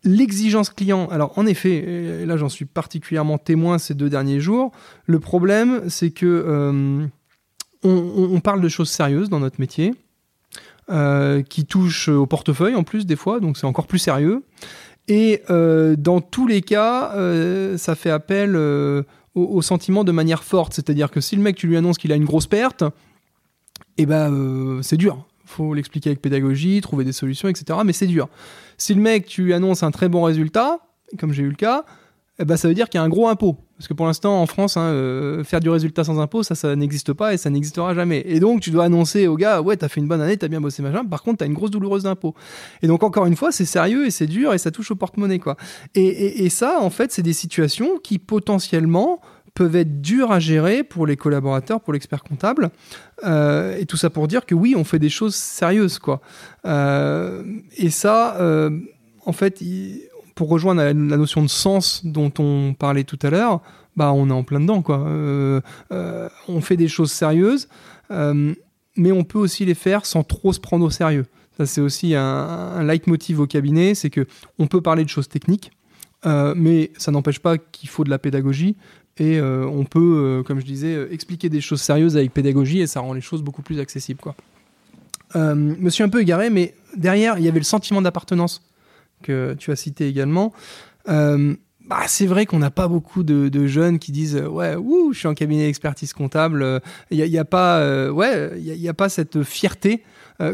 L'exigence 0.08 0.70
client, 0.70 1.08
alors 1.08 1.38
en 1.38 1.45
effet, 1.45 1.76
et 2.22 2.26
là 2.26 2.38
j'en 2.38 2.49
suis 2.49 2.66
particulièrement 2.66 3.38
témoin 3.38 3.78
ces 3.78 3.93
deux 3.93 4.10
derniers 4.10 4.39
jours, 4.39 4.72
le 5.05 5.20
problème 5.20 5.82
c'est 5.89 6.12
que 6.12 6.26
euh, 6.26 7.05
on, 7.84 8.39
parle 8.39 8.62
de 8.62 8.70
choses 8.70 8.89
sérieuses 8.89 9.30
dans 9.30 9.39
notre 9.39 9.60
métier, 9.60 9.93
euh, 10.89 11.41
qui 11.43 11.66
touchent 11.66 12.08
au 12.08 12.26
portefeuille 12.26 12.76
en 12.76 12.84
plus 12.84 13.05
des 13.05 13.18
fois, 13.18 13.39
donc 13.39 13.58
c'est 13.58 13.68
encore 13.68 13.88
plus 13.88 13.99
sérieux. 13.99 14.43
Et 15.08 15.41
euh, 15.49 15.95
dans 15.97 16.22
tous 16.22 16.47
les 16.47 16.62
cas, 16.62 17.14
euh, 17.16 17.78
ça 17.78 17.95
fait 17.95 18.10
appel 18.10 18.55
euh, 18.55 19.03
au, 19.36 19.62
sentiment 19.62 20.03
de 20.03 20.12
manière 20.12 20.43
forte, 20.43 20.74
c'est-à-dire 20.74 21.12
que 21.12 21.22
si 21.22 21.36
le 21.36 21.41
mec 21.41 21.55
tu 21.55 21.68
lui 21.68 21.78
annonces 21.78 21.97
qu'il 21.97 22.12
a 22.12 22.16
une 22.16 22.26
grosse 22.26 22.47
perte, 22.47 22.84
eh 23.97 24.05
ben 24.05 24.34
euh, 24.34 24.82
c'est 24.82 24.97
dur. 24.97 25.26
Faut 25.48 25.74
l'expliquer 25.74 26.10
avec 26.10 26.22
pédagogie, 26.22 26.82
trouver 26.82 27.06
des 27.06 27.14
solutions, 27.14 27.48
etc. 27.48 27.80
Mais 27.86 27.93
c'est 27.93 28.06
dur. 28.06 28.28
Si 28.78 28.93
le 28.93 29.02
mec 29.02 29.26
tu 29.26 29.54
annonces 29.54 29.82
un 29.82 29.91
très 29.91 30.10
bon 30.10 30.24
résultat, 30.24 30.80
comme 31.18 31.32
j'ai 31.32 31.43
eu 31.43 31.50
le 31.50 31.56
cas, 31.56 31.86
eh 32.39 32.45
ben, 32.45 32.56
ça 32.56 32.68
veut 32.68 32.74
dire 32.74 32.89
qu'il 32.89 33.00
y 33.00 33.02
a 33.02 33.04
un 33.04 33.10
gros 33.10 33.28
impôt. 33.28 33.58
Parce 33.78 33.88
que 33.88 33.93
pour 33.93 34.06
l'instant, 34.06 34.41
en 34.41 34.45
France, 34.45 34.78
hein, 34.78 34.89
euh, 34.89 35.43
faire 35.43 35.60
du 35.60 35.70
résultat 35.70 36.04
sans 36.04 36.20
impôt, 36.20 36.43
ça, 36.43 36.54
ça 36.54 36.76
n'existe 36.76 37.14
pas 37.14 37.34
et 37.34 37.38
ça 37.38 37.50
n'existera 37.50 37.93
jamais. 37.95 38.24
Et 38.26 38.39
donc, 38.39 38.62
tu 38.62 38.70
dois 38.70 38.86
annoncer 38.86 39.28
au 39.28 39.38
gars, 39.38 39.62
ouais, 39.62 39.78
t'as 39.78 39.88
fait 39.88 40.02
une 40.02 40.08
bonne 40.08 40.22
année, 40.22 40.38
t'as 40.38 40.48
bien 40.48 40.62
bossé, 40.62 40.84
machin. 40.84 41.06
Par 41.06 41.24
contre, 41.24 41.39
t'as 41.39 41.45
une 41.45 41.54
grosse 41.54 41.72
douloureuse 41.72 42.04
d'impôt. 42.04 42.36
Et 42.82 42.88
donc, 42.88 43.04
encore 43.04 43.26
une 43.26 43.36
fois, 43.36 43.52
c'est 43.52 43.66
sérieux 43.66 44.06
et 44.06 44.12
c'est 44.12 44.28
dur 44.28 44.54
et 44.54 44.58
ça 44.58 44.70
touche 44.70 44.91
au 44.91 44.95
porte-monnaie, 44.95 45.39
quoi. 45.39 45.58
Et 45.95 46.50
ça, 46.50 46.80
en 46.80 46.89
fait, 46.89 47.12
c'est 47.12 47.24
des 47.24 47.34
situations 47.34 47.98
qui 48.04 48.20
potentiellement 48.20 49.20
peuvent 49.58 49.76
être 49.76 50.03
dures 50.03 50.32
à 50.32 50.39
gérer 50.39 50.84
pour 50.84 51.08
les 51.08 51.18
collaborateurs, 51.18 51.82
pour 51.82 51.91
l'expert 51.91 52.24
comptable. 52.24 52.70
Euh, 53.26 53.76
et 53.80 53.88
tout 53.88 53.97
ça 53.97 54.12
pour 54.12 54.28
dire 54.28 54.45
que 54.45 54.53
oui, 54.53 54.76
on 54.78 54.84
fait 54.84 54.99
des 54.99 55.10
choses 55.10 55.34
sérieuses, 55.34 55.97
quoi. 55.97 56.22
Euh, 56.66 57.43
et 57.76 57.89
ça, 57.89 58.36
euh, 58.39 58.80
en 59.26 59.32
fait, 59.32 59.64
pour 60.36 60.49
rejoindre 60.49 60.84
la, 60.84 60.93
notion 60.93 61.41
de 61.41 61.47
sens 61.47 62.05
dont 62.05 62.32
on 62.38 62.76
parlait 62.78 63.03
tout 63.03 63.18
à 63.24 63.32
l'heure, 63.32 63.62
bah 63.95 64.14
on 64.14 64.30
est 64.30 64.34
en 64.34 64.43
plein 64.43 64.60
dedans, 64.60 64.84
quoi. 64.84 64.99
On 64.99 66.62
fait 66.62 66.78
des 66.78 66.88
choses 66.88 67.12
sérieuses, 67.12 67.68
mais 68.12 69.12
on 69.12 69.24
peut 69.24 69.39
aussi 69.39 69.66
les 69.66 69.74
faire 69.74 70.05
sans 70.05 70.22
trop 70.22 70.53
se 70.53 70.60
prendre 70.60 70.86
au 70.86 70.91
sérieux. 70.91 71.26
Ça, 71.58 71.66
c'est 71.66 71.82
aussi 71.82 72.14
un, 72.14 72.84
leitmotiv 72.84 73.39
au 73.39 73.47
cabinet, 73.47 73.95
c'est 73.95 74.12
que 74.12 74.28
on 74.60 74.68
peut 74.68 74.82
parler 74.82 75.03
de 75.03 75.10
choses 75.10 75.30
techniques, 75.30 75.72
mais 76.24 76.91
ça 76.99 77.10
n'empêche 77.10 77.39
pas 77.39 77.58
qu'il 77.58 77.89
faut 77.89 78.03
de 78.03 78.12
la 78.12 78.20
pédagogie. 78.20 78.76
Et 79.20 79.39
euh, 79.39 79.65
on 79.65 79.84
peut, 79.84 80.39
euh, 80.39 80.43
comme 80.43 80.59
je 80.59 80.65
disais, 80.65 80.93
euh, 80.93 81.11
expliquer 81.11 81.49
des 81.49 81.61
choses 81.61 81.82
sérieuses 81.82 82.15
avec 82.18 82.34
pédagogie 82.34 82.82
et 82.82 82.88
ça 82.88 82.99
rend 82.99 83.13
les 83.13 83.22
choses 83.22 83.41
beaucoup 83.41 83.61
plus 83.61 83.80
accessibles. 83.80 84.20
Quoi. 84.20 84.36
Me 85.36 85.89
suis 85.89 86.03
un 86.03 86.09
peu 86.09 86.22
égaré, 86.22 86.49
mais 86.49 86.74
derrière, 86.95 87.38
il 87.38 87.45
y 87.45 87.47
avait 87.47 87.59
le 87.59 87.65
sentiment 87.65 88.01
d'appartenance 88.01 88.61
que 89.24 89.55
tu 89.55 89.72
as 89.72 89.76
cité 89.76 90.07
également. 90.07 90.53
Bah, 91.05 92.01
c'est 92.07 92.26
vrai 92.26 92.45
qu'on 92.45 92.59
n'a 92.59 92.70
pas 92.70 92.89
beaucoup 92.89 93.24
de, 93.24 93.68
jeunes 93.68 93.97
qui 93.97 94.11
disent 94.11 94.36
ouais 94.36 94.76
ouh, 94.76 95.13
je 95.13 95.20
suis 95.20 95.28
en 95.28 95.34
cabinet 95.34 95.68
d'expertise 95.68 96.11
comptable 96.11 96.82
il 97.11 97.24
n'y 97.24 97.38
a, 97.38 97.45
pas 97.45 98.11
ouais 98.11 98.51
il 98.57 98.65
y 98.65 98.89
a- 98.89 98.93
pas 98.93 99.07
cette 99.07 99.43
fierté 99.43 100.03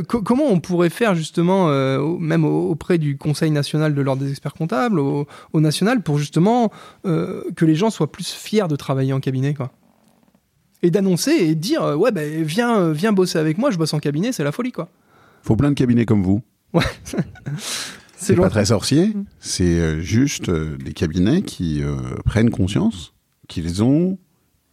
co- 0.08 0.22
comment 0.22 0.46
on 0.46 0.60
pourrait 0.60 0.90
faire 0.90 1.14
justement 1.16 1.70
euh, 1.70 2.02
même 2.20 2.46
au- 2.46 2.70
auprès 2.70 2.98
du 2.98 3.18
Conseil 3.18 3.52
national 3.52 3.94
de 3.94 4.02
l'ordre 4.02 4.24
des 4.24 4.30
experts 4.32 4.54
comptables 4.54 5.00
au, 5.00 5.28
au 5.52 5.60
national 5.62 6.02
pour 6.02 6.18
justement 6.18 6.72
euh, 7.06 7.44
que 7.56 7.66
les 7.66 7.76
gens 7.76 7.90
soient 7.90 8.12
plus 8.12 8.30
fiers 8.32 8.68
de 8.70 8.76
travailler 8.76 9.14
en 9.14 9.20
cabinet 9.20 9.54
quoi? 9.54 9.72
Et 10.82 10.92
d'annoncer 10.92 11.32
et 11.32 11.56
de 11.56 11.60
dire 11.62 11.84
euh, 11.84 11.96
ouais 11.96 12.12
ben 12.12 12.44
viens 12.44 12.78
euh, 12.80 12.94
viens 12.94 13.14
bosser 13.14 13.40
avec 13.40 13.58
moi 13.58 13.72
je 13.72 13.78
bosse 13.78 13.94
en 13.94 14.00
cabinet 14.00 14.32
c'est 14.32 14.44
la 14.44 14.52
folie 14.52 14.72
quoi 14.72 14.90
Faut 15.42 15.56
plein 15.56 15.70
de 15.70 15.76
cabinets 15.76 16.06
comme 16.06 16.24
vous. 16.24 16.42
C'est 18.16 18.36
pas 18.36 18.50
très 18.50 18.66
sorcier, 18.66 19.08
Mm. 19.08 19.26
c'est 19.40 19.64
euh, 19.80 20.00
juste 20.00 20.48
euh, 20.48 20.78
des 20.78 20.94
cabinets 20.94 21.42
qui 21.42 21.84
euh, 21.84 21.96
prennent 22.26 22.50
conscience 22.52 23.14
qu'ils 23.50 23.84
ont 23.84 24.18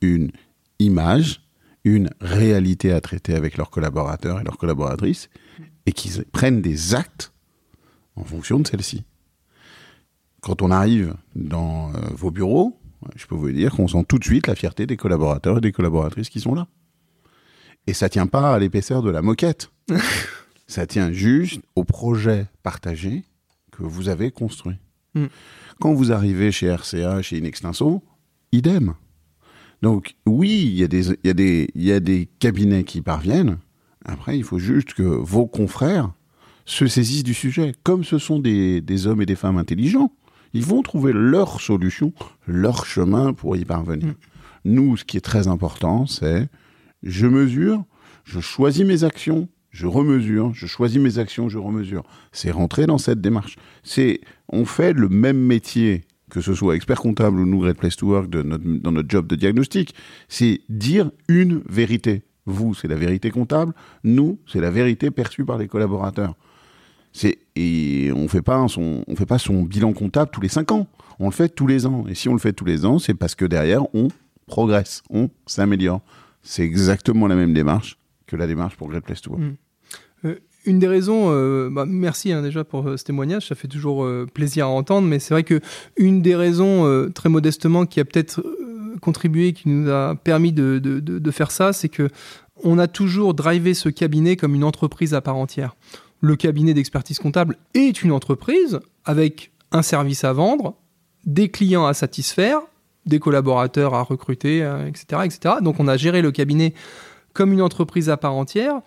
une 0.00 0.30
image, 0.78 1.42
une 1.85 2.11
réalité 2.20 2.93
à 2.93 3.01
traiter 3.01 3.35
avec 3.35 3.57
leurs 3.57 3.70
collaborateurs 3.70 4.41
et 4.41 4.45
leurs 4.45 4.59
collaboratrices, 4.59 5.31
et 5.87 5.93
qu'ils 5.93 6.24
prennent 6.24 6.61
des 6.61 6.95
actes 6.95 7.33
en 8.16 8.24
fonction 8.24 8.59
de 8.61 8.66
celle-ci. 8.66 9.05
Quand 10.41 10.62
on 10.62 10.70
arrive 10.70 11.14
dans 11.35 11.93
euh, 11.95 11.99
vos 12.14 12.31
bureaux, 12.31 12.78
je 13.16 13.26
peux 13.26 13.35
vous 13.35 13.51
dire 13.51 13.74
qu'on 13.74 13.89
sent 13.89 14.05
tout 14.09 14.18
de 14.18 14.24
suite 14.24 14.47
la 14.47 14.55
fierté 14.55 14.87
des 14.87 14.97
collaborateurs 14.97 15.59
et 15.59 15.61
des 15.61 15.72
collaboratrices 15.72 16.28
qui 16.28 16.41
sont 16.41 16.55
là. 16.55 16.66
Et 17.87 17.95
ça 17.95 18.09
tient 18.09 18.26
pas 18.26 18.55
à 18.55 18.59
l'épaisseur 18.59 19.03
de 19.03 19.11
la 19.11 19.22
moquette. 19.22 19.70
ça 20.66 20.87
tient 20.87 21.12
juste 21.12 21.62
au 21.76 21.85
projet 21.85 22.47
partagé 22.62 23.24
que 23.72 23.83
vous 23.83 24.09
avez 24.09 24.31
construit. 24.31 24.76
Mm. 25.14 25.26
Quand 25.81 25.95
vous 25.95 26.12
arrivez 26.12 26.53
chez 26.53 26.70
RCA, 26.70 27.22
chez 27.22 27.39
Inextinso, 27.39 28.03
idem. 28.53 28.95
Donc 29.83 30.14
oui, 30.26 30.62
il 30.66 30.74
y, 30.78 30.85
a 30.85 30.89
des- 30.89 31.09
il 31.09 31.16
y, 31.24 31.31
a 31.31 31.35
des- 31.35 31.68
il 31.74 31.83
y 31.83 31.93
a 31.93 32.01
des 32.01 32.28
cabinets 32.39 32.85
qui 32.85 33.01
parviennent. 33.01 33.59
Après, 34.05 34.37
il 34.37 34.45
faut 34.45 34.59
juste 34.59 34.95
que 34.95 35.03
vos 35.03 35.47
confrères 35.47 36.12
se 36.64 36.87
saisissent 36.87 37.24
du 37.24 37.35
sujet. 37.35 37.74
Comme 37.83 38.05
ce 38.05 38.18
sont 38.18 38.39
des, 38.39 38.81
des 38.81 39.07
hommes 39.07 39.22
et 39.22 39.26
des 39.26 39.37
femmes 39.37 39.59
intelligents, 39.59 40.12
ils 40.53 40.64
vont 40.64 40.83
trouver 40.83 41.12
leur 41.12 41.61
solution, 41.61 42.12
leur 42.47 42.85
chemin 42.85 43.33
pour 43.33 43.57
y 43.57 43.64
parvenir. 43.64 44.09
Mm. 44.09 44.14
Nous, 44.66 44.97
ce 44.99 45.05
qui 45.05 45.16
est 45.16 45.20
très 45.22 45.49
important, 45.49 46.07
c'est 46.07 46.49
je 47.03 47.26
mesure, 47.26 47.85
je 48.24 48.41
choisis 48.41 48.85
mes 48.85 49.05
actions, 49.05 49.49
je 49.70 49.87
remesure, 49.87 50.53
je 50.55 50.66
choisis 50.66 51.01
mes 51.01 51.18
actions, 51.18 51.49
je 51.49 51.59
remesure. 51.59 52.03
C'est 52.33 52.51
rentrer 52.51 52.87
dans 52.87 52.99
cette 52.99 53.20
démarche. 53.20 53.57
C'est, 53.83 54.20
on 54.49 54.64
fait 54.64 54.93
le 54.93 55.09
même 55.09 55.39
métier, 55.39 56.03
que 56.31 56.41
ce 56.41 56.55
soit 56.55 56.76
expert 56.76 57.01
comptable 57.01 57.41
ou 57.41 57.47
nous, 57.47 57.61
Great 57.61 57.76
Place 57.76 57.97
to 57.97 58.07
Work, 58.07 58.31
dans 58.31 58.93
notre 58.93 59.09
job 59.09 59.26
de 59.26 59.37
diagnostic. 59.37 59.95
C'est 60.28 60.61
dire 60.68 61.11
une 61.28 61.62
vérité. 61.68 62.22
Vous, 62.47 62.74
c'est 62.74 62.89
la 62.89 62.97
vérité 62.97 63.31
comptable. 63.31 63.74
Nous, 64.03 64.39
c'est 64.47 64.61
la 64.61 64.70
vérité 64.70 65.11
perçue 65.11 65.45
par 65.45 65.59
les 65.59 65.68
collaborateurs. 65.68 66.35
Et 67.57 68.11
on 68.14 68.24
on 68.24 68.28
fait 68.28 68.43
pas 68.43 69.39
son 69.39 69.62
bilan 69.64 69.93
comptable 69.93 70.31
tous 70.33 70.41
les 70.41 70.49
cinq 70.49 70.72
ans. 70.72 70.87
On 71.18 71.26
le 71.26 71.33
fait 71.33 71.49
tous 71.49 71.66
les 71.66 71.87
ans. 71.87 72.05
Et 72.09 72.14
si 72.14 72.28
on 72.28 72.33
le 72.33 72.39
fait 72.39 72.53
tous 72.53 72.64
les 72.64 72.87
ans, 72.87 72.99
c'est 72.99 73.14
parce 73.14 73.35
que 73.35 73.45
derrière, 73.45 73.83
on 73.95 74.09
progresse, 74.47 75.03
on 75.11 75.28
s'améliore. 75.47 76.01
C'est 76.43 76.62
exactement 76.62 77.26
la 77.26 77.35
même 77.35 77.53
démarche 77.53 77.99
que 78.26 78.37
la 78.37 78.47
démarche 78.47 78.76
pour 78.76 78.89
Great 78.89 79.05
Place 79.05 79.20
to 79.20 79.33
Work. 79.33 79.43
Euh, 79.43 79.53
une 80.66 80.78
des 80.78 80.88
raisons, 80.88 81.28
euh, 81.30 81.68
bah, 81.70 81.84
merci 81.86 82.32
hein, 82.32 82.42
déjà 82.42 82.64
pour 82.64 82.86
euh, 82.86 82.96
ce 82.96 83.04
témoignage, 83.04 83.48
ça 83.48 83.54
fait 83.54 83.68
toujours 83.68 84.04
euh, 84.04 84.26
plaisir 84.32 84.66
à 84.66 84.68
entendre, 84.68 85.06
mais 85.08 85.18
c'est 85.18 85.34
vrai 85.34 85.42
que 85.42 85.61
une 85.96 86.22
des 86.22 86.34
raisons, 86.36 87.11
très 87.14 87.28
modestement, 87.28 87.86
qui 87.86 88.00
a 88.00 88.04
peut-être 88.04 88.42
contribué, 89.00 89.52
qui 89.52 89.68
nous 89.68 89.90
a 89.90 90.14
permis 90.14 90.52
de, 90.52 90.78
de- 90.78 91.30
faire 91.30 91.50
ça, 91.50 91.72
c'est 91.72 91.88
que 91.88 92.08
on 92.62 92.78
a 92.78 92.86
toujours 92.88 93.32
drivé 93.32 93.72
ce 93.72 93.88
cabinet 93.88 94.36
comme 94.36 94.54
une 94.54 94.64
entreprise 94.64 95.14
à 95.14 95.20
part 95.22 95.36
entière. 95.36 95.76
Le 96.20 96.36
cabinet 96.36 96.74
d'expertise 96.74 97.18
comptable 97.18 97.56
est 97.72 98.02
une 98.02 98.12
entreprise 98.12 98.80
avec 99.06 99.52
un 99.72 99.80
service 99.80 100.24
à 100.24 100.34
vendre, 100.34 100.74
des 101.24 101.48
clients 101.48 101.86
à 101.86 101.94
satisfaire, 101.94 102.58
des 103.06 103.18
collaborateurs 103.18 103.94
à 103.94 104.02
recruter, 104.02 104.58
etc., 104.86 105.22
etc. 105.24 105.54
Donc 105.62 105.80
on 105.80 105.88
a 105.88 105.96
géré 105.96 106.20
le 106.20 106.32
cabinet 106.32 106.74
comme 107.32 107.52
une 107.52 107.62
entreprise 107.62 108.11
à 108.11 108.18
part 108.18 108.34
entière. 108.34 108.80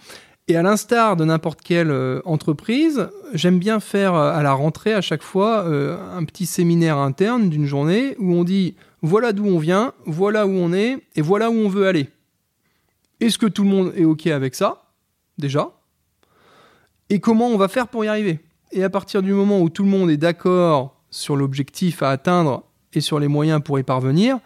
Et 0.49 0.57
à 0.57 0.61
l'instar 0.61 1.15
de 1.15 1.23
n'importe 1.23 1.61
quelle 1.61 1.89
euh, 1.89 2.21
entreprise, 2.25 3.09
j'aime 3.33 3.59
bien 3.59 3.79
faire 3.79 4.13
euh, 4.13 4.33
à 4.33 4.43
la 4.43 4.51
rentrée 4.53 4.93
à 4.93 4.99
chaque 4.99 5.23
fois 5.23 5.63
euh, 5.63 5.97
un 6.17 6.25
petit 6.25 6.45
séminaire 6.45 6.97
interne 6.97 7.49
d'une 7.49 7.65
journée 7.65 8.17
où 8.19 8.33
on 8.33 8.43
dit 8.43 8.75
voilà 9.01 9.31
d'où 9.31 9.45
on 9.45 9.57
vient, 9.57 9.93
voilà 10.05 10.45
où 10.45 10.51
on 10.51 10.73
est 10.73 10.97
et 11.15 11.21
voilà 11.21 11.49
où 11.49 11.53
on 11.53 11.69
veut 11.69 11.87
aller. 11.87 12.09
Est-ce 13.21 13.37
que 13.37 13.45
tout 13.45 13.63
le 13.63 13.69
monde 13.69 13.93
est 13.95 14.03
OK 14.03 14.27
avec 14.27 14.53
ça? 14.53 14.83
Déjà. 15.37 15.71
Et 17.09 17.21
comment 17.21 17.47
on 17.47 17.57
va 17.57 17.69
faire 17.69 17.87
pour 17.87 18.03
y 18.03 18.09
arriver? 18.09 18.41
Et 18.73 18.83
à 18.83 18.89
partir 18.89 19.21
du 19.21 19.31
moment 19.31 19.61
où 19.61 19.69
tout 19.69 19.83
le 19.83 19.89
monde 19.89 20.09
est 20.09 20.17
d'accord 20.17 20.99
sur 21.09 21.37
l'objectif 21.37 22.03
à 22.03 22.09
atteindre 22.09 22.63
et 22.91 22.99
sur 22.99 23.17
les 23.17 23.29
moyens 23.29 23.61
pour 23.63 23.79
y 23.79 23.83
parvenir, 23.83 24.39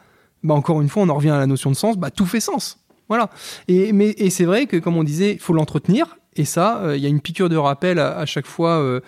bah 0.43 0.54
encore 0.54 0.80
une 0.82 0.89
fois, 0.89 1.04
on 1.04 1.10
en 1.10 1.16
revient 1.16 1.32
à 1.32 1.39
la 1.39 1.48
notion 1.48 1.72
de 1.72 1.76
sens, 1.76 1.98
bah 1.98 2.12
tout 2.12 2.26
fait 2.26 2.39
sens. 2.39 2.87
Voilà. 3.10 3.30
Et, 3.68 4.30
c'est 4.30 4.45
vrai 4.45 4.66
que, 4.66 4.78
comme 4.78 4.97
on 4.97 5.03
disait, 5.03 5.34
il 5.34 5.39
faut 5.39 5.53
l'entretenir 5.53 6.18
Et 6.36 6.45
ça, 6.45 6.82
euh, 6.82 6.97
il 6.97 7.03
y 7.03 7.05
a 7.05 7.10
une 7.10 7.22
piqûre 7.22 7.49
de 7.49 7.55
rappel 7.55 7.99
à, 7.99 8.26
chaque 8.26 8.45
fois 8.45 8.80
euh, 8.80 8.99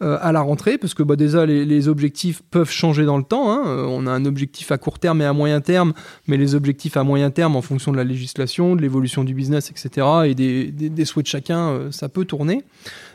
euh, 0.00 0.16
à 0.20 0.30
la 0.30 0.40
rentrée, 0.40 0.78
parce 0.78 0.94
que 0.94 1.02
bah, 1.02 1.16
déjà, 1.16 1.44
les, 1.44 1.88
objectifs 1.88 2.40
peuvent 2.50 2.70
changer 2.70 3.04
dans 3.04 3.18
le 3.18 3.24
temps. 3.24 3.50
hein. 3.50 3.86
On 3.88 4.06
a 4.06 4.12
un 4.12 4.24
objectif 4.26 4.70
à 4.70 4.78
court 4.78 5.00
terme 5.00 5.20
et 5.20 5.24
à 5.24 5.32
moyen 5.32 5.60
terme, 5.60 5.92
mais 6.28 6.36
les 6.36 6.54
objectifs 6.54 6.96
à 6.96 7.02
moyen 7.02 7.30
terme, 7.30 7.56
en 7.56 7.62
fonction 7.62 7.90
de 7.90 7.96
la 7.96 8.04
législation, 8.04 8.76
de 8.76 8.82
l'évolution 8.82 9.24
du 9.24 9.34
business, 9.34 9.72
etc., 9.72 10.06
et 10.26 10.34
des, 10.36 11.04
souhaits 11.04 11.26
de 11.26 11.30
chacun, 11.30 11.90
ça 11.90 12.08
peut 12.08 12.24
tourner. 12.24 12.62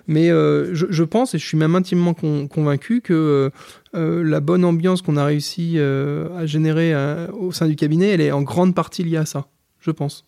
Mais 0.08 0.28
je, 0.28 1.04
pense, 1.04 1.34
et 1.36 1.40
je 1.40 1.48
suis 1.48 1.58
même 1.58 1.76
intimement 1.76 2.14
con- 2.14 2.50
convaincu, 2.50 3.00
que 3.00 3.50
la 3.94 4.40
bonne 4.42 4.66
ambiance 4.66 5.02
qu'on 5.02 5.16
a 5.16 5.24
réussi 5.24 5.80
à 5.80 6.46
générer 6.46 6.94
au 7.32 7.54
sein 7.54 7.68
du 7.68 7.78
cabinet, 7.78 8.10
elle 8.10 8.22
est 8.22 8.34
en 8.34 8.42
grande 8.42 8.76
partie 8.76 9.04
liée 9.04 9.18
à 9.18 9.26
ça, 9.26 9.48
je 9.80 9.92
pense. 9.92 10.26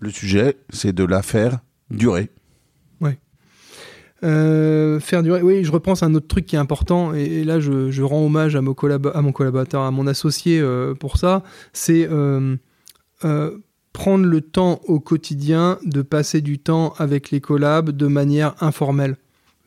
Le 0.00 0.10
sujet, 0.10 0.56
c'est 0.70 0.92
de 0.92 1.04
la 1.04 1.22
faire 1.22 1.60
durer. 1.90 2.30
Euh, 4.24 5.00
faire 5.00 5.22
durer. 5.22 5.42
Oui, 5.42 5.64
je 5.64 5.70
repense 5.70 6.02
à 6.02 6.06
un 6.06 6.14
autre 6.14 6.28
truc 6.28 6.46
qui 6.46 6.56
est 6.56 6.58
important, 6.58 7.12
et, 7.12 7.44
là 7.44 7.60
je, 7.60 8.02
rends 8.02 8.24
hommage 8.24 8.56
à, 8.56 8.62
mon 8.62 8.72
à 8.72 9.22
mon 9.22 9.32
collaborateur, 9.32 9.82
à 9.82 9.90
mon 9.90 10.06
associé 10.06 10.60
euh, 10.60 10.94
pour 10.94 11.18
ça. 11.18 11.42
C'est 11.72 12.08
euh, 12.10 12.56
euh, 13.24 13.58
prendre 13.92 14.24
le 14.24 14.40
temps 14.40 14.80
au 14.86 14.98
quotidien 14.98 15.78
de 15.84 16.00
passer 16.00 16.40
du 16.40 16.58
temps 16.58 16.94
avec 16.96 17.30
les 17.30 17.40
collabs 17.40 17.90
de 17.90 18.06
manière 18.06 18.54
informelle. 18.62 19.16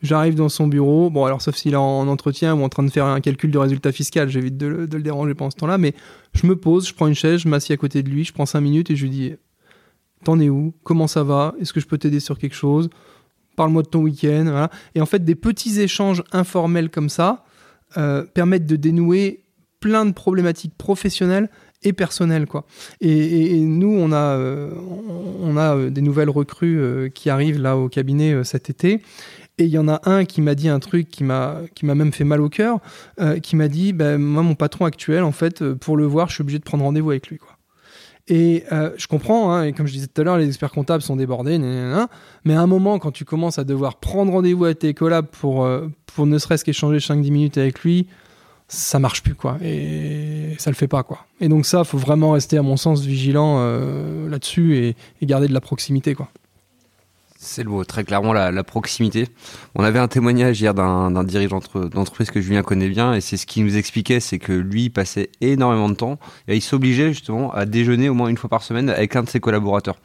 J'arrive 0.03 0.35
dans 0.35 0.49
son 0.49 0.67
bureau, 0.67 1.09
bon 1.09 1.25
alors 1.25 1.41
sauf 1.41 1.55
s'il 1.55 1.73
est 1.73 1.77
en 1.77 2.07
entretien 2.07 2.53
ou 2.53 2.61
en 2.63 2.69
train 2.69 2.83
de 2.83 2.91
faire 2.91 3.05
un 3.05 3.19
calcul 3.19 3.49
de 3.49 3.57
résultat 3.57 3.91
fiscal, 3.91 4.29
j'évite 4.29 4.55
de, 4.55 4.67
le- 4.67 4.87
de 4.87 4.95
le 4.97 5.01
déranger 5.01 5.33
pendant 5.33 5.49
ce 5.49 5.55
temps-là, 5.57 5.77
mais 5.79 5.95
je 6.33 6.45
me 6.45 6.55
pose, 6.55 6.87
je 6.87 6.93
prends 6.93 7.07
une 7.07 7.15
chaise, 7.15 7.39
je 7.41 7.49
m'assieds 7.49 7.73
à 7.73 7.77
côté 7.77 8.03
de 8.03 8.09
lui, 8.09 8.23
je 8.23 8.31
prends 8.31 8.45
cinq 8.45 8.61
minutes 8.61 8.91
et 8.91 8.95
je 8.95 9.03
lui 9.03 9.09
dis 9.09 9.33
T'en 10.23 10.39
es 10.39 10.49
où? 10.49 10.73
Comment 10.83 11.07
ça 11.07 11.23
va? 11.23 11.53
Est-ce 11.61 11.73
que 11.73 11.79
je 11.79 11.85
peux 11.87 11.97
t'aider 11.97 12.19
sur 12.19 12.37
quelque 12.39 12.55
chose? 12.55 12.89
Parle-moi 13.55 13.83
de 13.83 13.87
ton 13.87 14.01
week-end. 14.01 14.43
Voilà. 14.45 14.69
Et 14.95 15.01
en 15.01 15.05
fait, 15.05 15.23
des 15.23 15.35
petits 15.35 15.79
échanges 15.79 16.23
informels 16.31 16.89
comme 16.89 17.09
ça 17.09 17.43
euh, 17.97 18.23
permettent 18.23 18.65
de 18.65 18.75
dénouer 18.75 19.43
plein 19.79 20.05
de 20.05 20.11
problématiques 20.11 20.75
professionnelles 20.75 21.49
et 21.83 21.93
personnelles. 21.93 22.47
Quoi. 22.47 22.65
Et, 22.99 23.59
nous, 23.59 23.89
on 23.95 24.11
a, 24.11 24.35
euh, 24.37 24.71
on 25.41 25.55
a 25.55 25.75
euh, 25.75 25.89
des 25.91 26.01
nouvelles 26.01 26.31
recrues 26.31 27.11
qui 27.13 27.29
arrivent 27.29 27.61
là 27.61 27.77
au 27.77 27.87
cabinet 27.87 28.43
cet 28.43 28.69
été. 28.71 29.01
Et 29.59 29.65
il 29.65 29.71
y 29.71 29.77
en 29.79 29.87
a 29.87 29.99
un 30.03 30.25
qui 30.25 30.41
m'a 30.41 30.53
dit 30.53 30.69
un 30.69 30.79
truc 30.79 31.09
qui 31.09 31.23
m'a 31.23 31.61
qui 31.73 31.85
m'a 31.85 31.95
même 31.95 32.13
fait 32.13 32.23
mal 32.23 32.41
au 32.41 32.49
cœur, 32.49 32.79
euh, 33.19 33.39
qui 33.39 33.55
m'a 33.55 33.67
dit, 33.67 33.91
ben, 33.91 34.19
moi, 34.19 34.43
mon 34.43 34.53
patron 34.53 34.85
actuel, 34.85 35.23
en 35.23 35.31
fait, 35.31 35.63
euh, 35.63 35.75
pour 35.75 35.97
le 35.97 36.05
voir, 36.05 36.29
je 36.29 36.35
suis 36.35 36.41
obligé 36.43 36.59
de 36.59 36.63
prendre 36.63 36.83
rendez-vous 36.83 37.09
avec 37.09 37.27
lui. 37.27 37.37
Quoi. 37.37 37.57
Et 38.27 38.65
euh, 38.71 38.91
je 38.97 39.07
comprends, 39.07 39.51
hein, 39.51 39.63
et 39.63 39.73
comme 39.73 39.87
je 39.87 39.93
disais 39.93 40.07
tout 40.07 40.21
à 40.21 40.23
l'heure, 40.23 40.37
les 40.37 40.47
experts 40.47 40.71
comptables 40.71 41.01
sont 41.01 41.15
débordés, 41.15 41.57
mais 41.57 42.53
à 42.53 42.61
un 42.61 42.67
moment, 42.67 42.99
quand 42.99 43.11
tu 43.11 43.25
commences 43.25 43.57
à 43.57 43.63
devoir 43.63 43.95
prendre 43.95 44.31
rendez-vous 44.31 44.65
avec 44.65 44.79
tes 44.79 44.93
collabs 44.93 45.27
pour, 45.27 45.67
pour 46.05 46.27
ne 46.27 46.37
serait-ce 46.37 46.65
qu'échanger 46.65 46.97
5-10 46.97 47.31
minutes 47.31 47.57
avec 47.57 47.79
lui, 47.79 48.07
ça 48.67 48.99
marche 48.99 49.23
plus, 49.23 49.33
quoi. 49.33 49.57
Et 49.63 50.55
ça 50.57 50.69
le 50.69 50.75
fait 50.75 50.89
pas, 50.89 51.03
quoi. 51.03 51.25
Et 51.39 51.47
donc 51.47 51.65
ça, 51.65 51.85
faut 51.85 51.97
vraiment 51.97 52.31
rester, 52.31 52.57
à 52.57 52.61
mon 52.63 52.75
sens, 52.75 53.01
vigilant 53.01 53.65
là-dessus 54.27 54.75
et, 54.75 54.95
et 55.21 55.25
garder 55.25 55.47
de 55.47 55.53
la 55.53 55.61
proximité, 55.61 56.13
quoi. 56.13 56.29
C'est 57.39 57.63
le 57.63 57.69
mot, 57.69 57.83
très 57.85 58.03
clairement 58.03 58.33
la, 58.33 58.51
la 58.51 58.63
proximité. 58.63 59.27
On 59.75 59.83
avait 59.83 59.99
un 59.99 60.07
témoignage 60.07 60.59
hier 60.59 60.73
d'un 60.73 61.23
dirigeant 61.23 61.57
d'entre- 61.59 61.85
d'entreprise 61.87 62.31
que 62.31 62.41
Julien 62.41 62.63
connaît 62.63 62.89
bien 62.89 63.13
et 63.13 63.21
c'est 63.21 63.37
ce 63.37 63.45
qu'il 63.45 63.63
nous 63.63 63.77
expliquait, 63.77 64.19
c'est 64.19 64.39
que 64.39 64.51
lui 64.53 64.89
passait 64.89 65.29
énormément 65.39 65.87
de 65.87 65.93
temps 65.93 66.17
et 66.47 66.55
il 66.55 66.61
s'obligeait 66.61 67.09
justement 67.09 67.53
à 67.53 67.67
déjeuner 67.67 68.09
au 68.09 68.15
moins 68.15 68.29
une 68.29 68.37
fois 68.37 68.49
par 68.49 68.63
semaine 68.63 68.89
avec 68.89 69.15
un 69.15 69.21
de 69.21 69.29
ses 69.29 69.39
collaborateurs. 69.39 69.97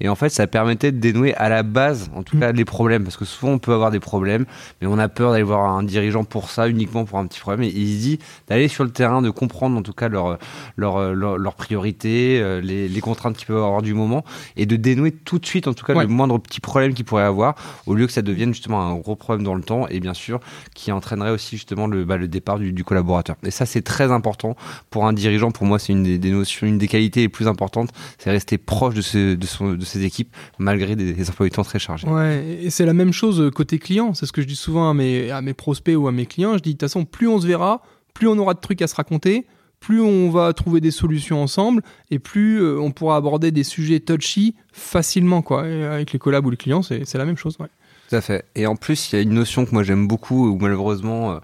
Et 0.00 0.08
en 0.08 0.14
fait, 0.14 0.28
ça 0.30 0.46
permettait 0.46 0.92
de 0.92 0.98
dénouer 0.98 1.34
à 1.34 1.48
la 1.48 1.62
base, 1.62 2.10
en 2.14 2.22
tout 2.22 2.36
Mm. 2.36 2.40
cas, 2.40 2.52
les 2.52 2.64
problèmes 2.64 3.04
parce 3.04 3.16
que 3.16 3.24
souvent 3.24 3.52
on 3.52 3.58
peut 3.58 3.72
avoir 3.72 3.90
des 3.90 4.00
problèmes, 4.00 4.46
mais 4.80 4.86
on 4.86 4.98
a 4.98 5.08
peur 5.08 5.32
d'aller 5.32 5.42
voir 5.42 5.64
un 5.72 5.82
dirigeant 5.82 6.24
pour 6.24 6.50
ça, 6.50 6.68
uniquement 6.68 7.04
pour 7.04 7.18
un 7.18 7.26
petit 7.26 7.40
problème. 7.40 7.62
Et 7.64 7.72
il 7.74 7.96
se 7.96 8.00
dit 8.02 8.18
d'aller 8.48 8.68
sur 8.68 8.84
le 8.84 8.90
terrain, 8.90 9.20
de 9.22 9.30
comprendre 9.30 9.76
en 9.76 9.82
tout 9.82 9.92
cas 9.92 10.08
leurs 10.08 10.38
leur, 10.76 11.54
priorités, 11.54 12.40
euh, 12.40 12.60
les, 12.60 12.88
les 12.88 13.00
contraintes 13.00 13.36
qu'ils 13.36 13.46
peuvent 13.46 13.56
avoir 13.62 13.82
du 13.82 13.94
moment 13.94 14.24
et 14.56 14.66
de 14.66 14.76
dénouer 14.76 15.12
tout 15.12 15.38
de 15.38 15.46
suite 15.46 15.68
en 15.68 15.74
tout 15.74 15.84
cas 15.84 15.94
Ouais. 15.94 16.04
le 16.04 16.08
moindre 16.08 16.38
petit 16.38 16.60
problème 16.60 16.94
qu'ils 16.94 17.04
pourraient 17.04 17.22
avoir 17.24 17.54
au 17.86 17.94
lieu 17.94 18.06
que 18.06 18.12
ça 18.12 18.22
devienne 18.22 18.54
justement 18.54 18.80
un 18.82 18.94
gros 18.94 19.16
problème 19.16 19.44
dans 19.44 19.54
le 19.54 19.62
temps 19.62 19.86
et 19.88 20.00
bien 20.00 20.14
sûr 20.14 20.40
qui 20.74 20.92
entraînerait 20.92 21.30
aussi 21.30 21.56
justement 21.56 21.86
le, 21.86 22.04
bah, 22.04 22.16
le 22.16 22.28
départ 22.28 22.58
du, 22.58 22.72
du 22.72 22.84
collaborateur. 22.84 23.36
Et 23.44 23.50
ça 23.50 23.66
c'est 23.66 23.82
très 23.82 24.10
important 24.12 24.56
pour 24.90 25.06
un 25.06 25.12
dirigeant. 25.12 25.50
Pour 25.50 25.66
moi 25.66 25.78
c'est 25.78 25.92
une 25.92 26.02
des, 26.04 26.18
des 26.18 26.30
notions, 26.30 26.66
une 26.66 26.78
des 26.78 26.88
qualités 26.88 27.20
les 27.20 27.28
plus 27.28 27.48
importantes, 27.48 27.90
c'est 28.18 28.30
rester 28.30 28.56
proche 28.58 28.94
de, 28.94 29.02
ce, 29.02 29.34
de, 29.34 29.46
son, 29.46 29.72
de 29.72 29.84
ses 29.90 30.04
équipes 30.04 30.34
malgré 30.58 30.96
des, 30.96 31.12
des 31.12 31.28
emplois 31.28 31.46
du 31.46 31.50
temps 31.50 31.64
très 31.64 31.78
chargés. 31.78 32.08
Ouais, 32.08 32.58
et 32.62 32.70
c'est 32.70 32.86
la 32.86 32.94
même 32.94 33.12
chose 33.12 33.40
euh, 33.40 33.50
côté 33.50 33.78
client. 33.78 34.14
C'est 34.14 34.26
ce 34.26 34.32
que 34.32 34.40
je 34.40 34.46
dis 34.46 34.56
souvent 34.56 34.88
à 34.88 34.94
mes, 34.94 35.30
à 35.30 35.42
mes 35.42 35.54
prospects 35.54 35.96
ou 35.96 36.08
à 36.08 36.12
mes 36.12 36.26
clients. 36.26 36.56
Je 36.56 36.62
dis, 36.62 36.70
de 36.70 36.74
toute 36.74 36.88
façon, 36.88 37.04
plus 37.04 37.28
on 37.28 37.40
se 37.40 37.46
verra, 37.46 37.82
plus 38.14 38.28
on 38.28 38.38
aura 38.38 38.54
de 38.54 38.60
trucs 38.60 38.82
à 38.82 38.86
se 38.86 38.94
raconter, 38.94 39.46
plus 39.80 40.00
on 40.00 40.30
va 40.30 40.52
trouver 40.52 40.80
des 40.80 40.90
solutions 40.90 41.42
ensemble, 41.42 41.82
et 42.10 42.18
plus 42.18 42.60
euh, 42.60 42.78
on 42.80 42.90
pourra 42.90 43.16
aborder 43.16 43.50
des 43.50 43.64
sujets 43.64 44.00
touchy 44.00 44.54
facilement. 44.72 45.42
Quoi. 45.42 45.66
Et 45.68 45.84
avec 45.84 46.12
les 46.12 46.18
collabs 46.18 46.44
ou 46.46 46.50
les 46.50 46.56
clients, 46.56 46.82
c'est 46.82 47.06
c'est 47.06 47.18
la 47.18 47.24
même 47.24 47.36
chose. 47.36 47.56
Ouais. 47.58 47.68
Tout 48.08 48.16
à 48.16 48.20
fait. 48.20 48.44
Et 48.56 48.66
en 48.66 48.76
plus, 48.76 49.10
il 49.10 49.16
y 49.16 49.18
a 49.18 49.22
une 49.22 49.34
notion 49.34 49.64
que 49.64 49.70
moi 49.72 49.82
j'aime 49.82 50.06
beaucoup, 50.06 50.48
où 50.50 50.58
malheureusement, 50.60 51.32
euh, 51.32 51.38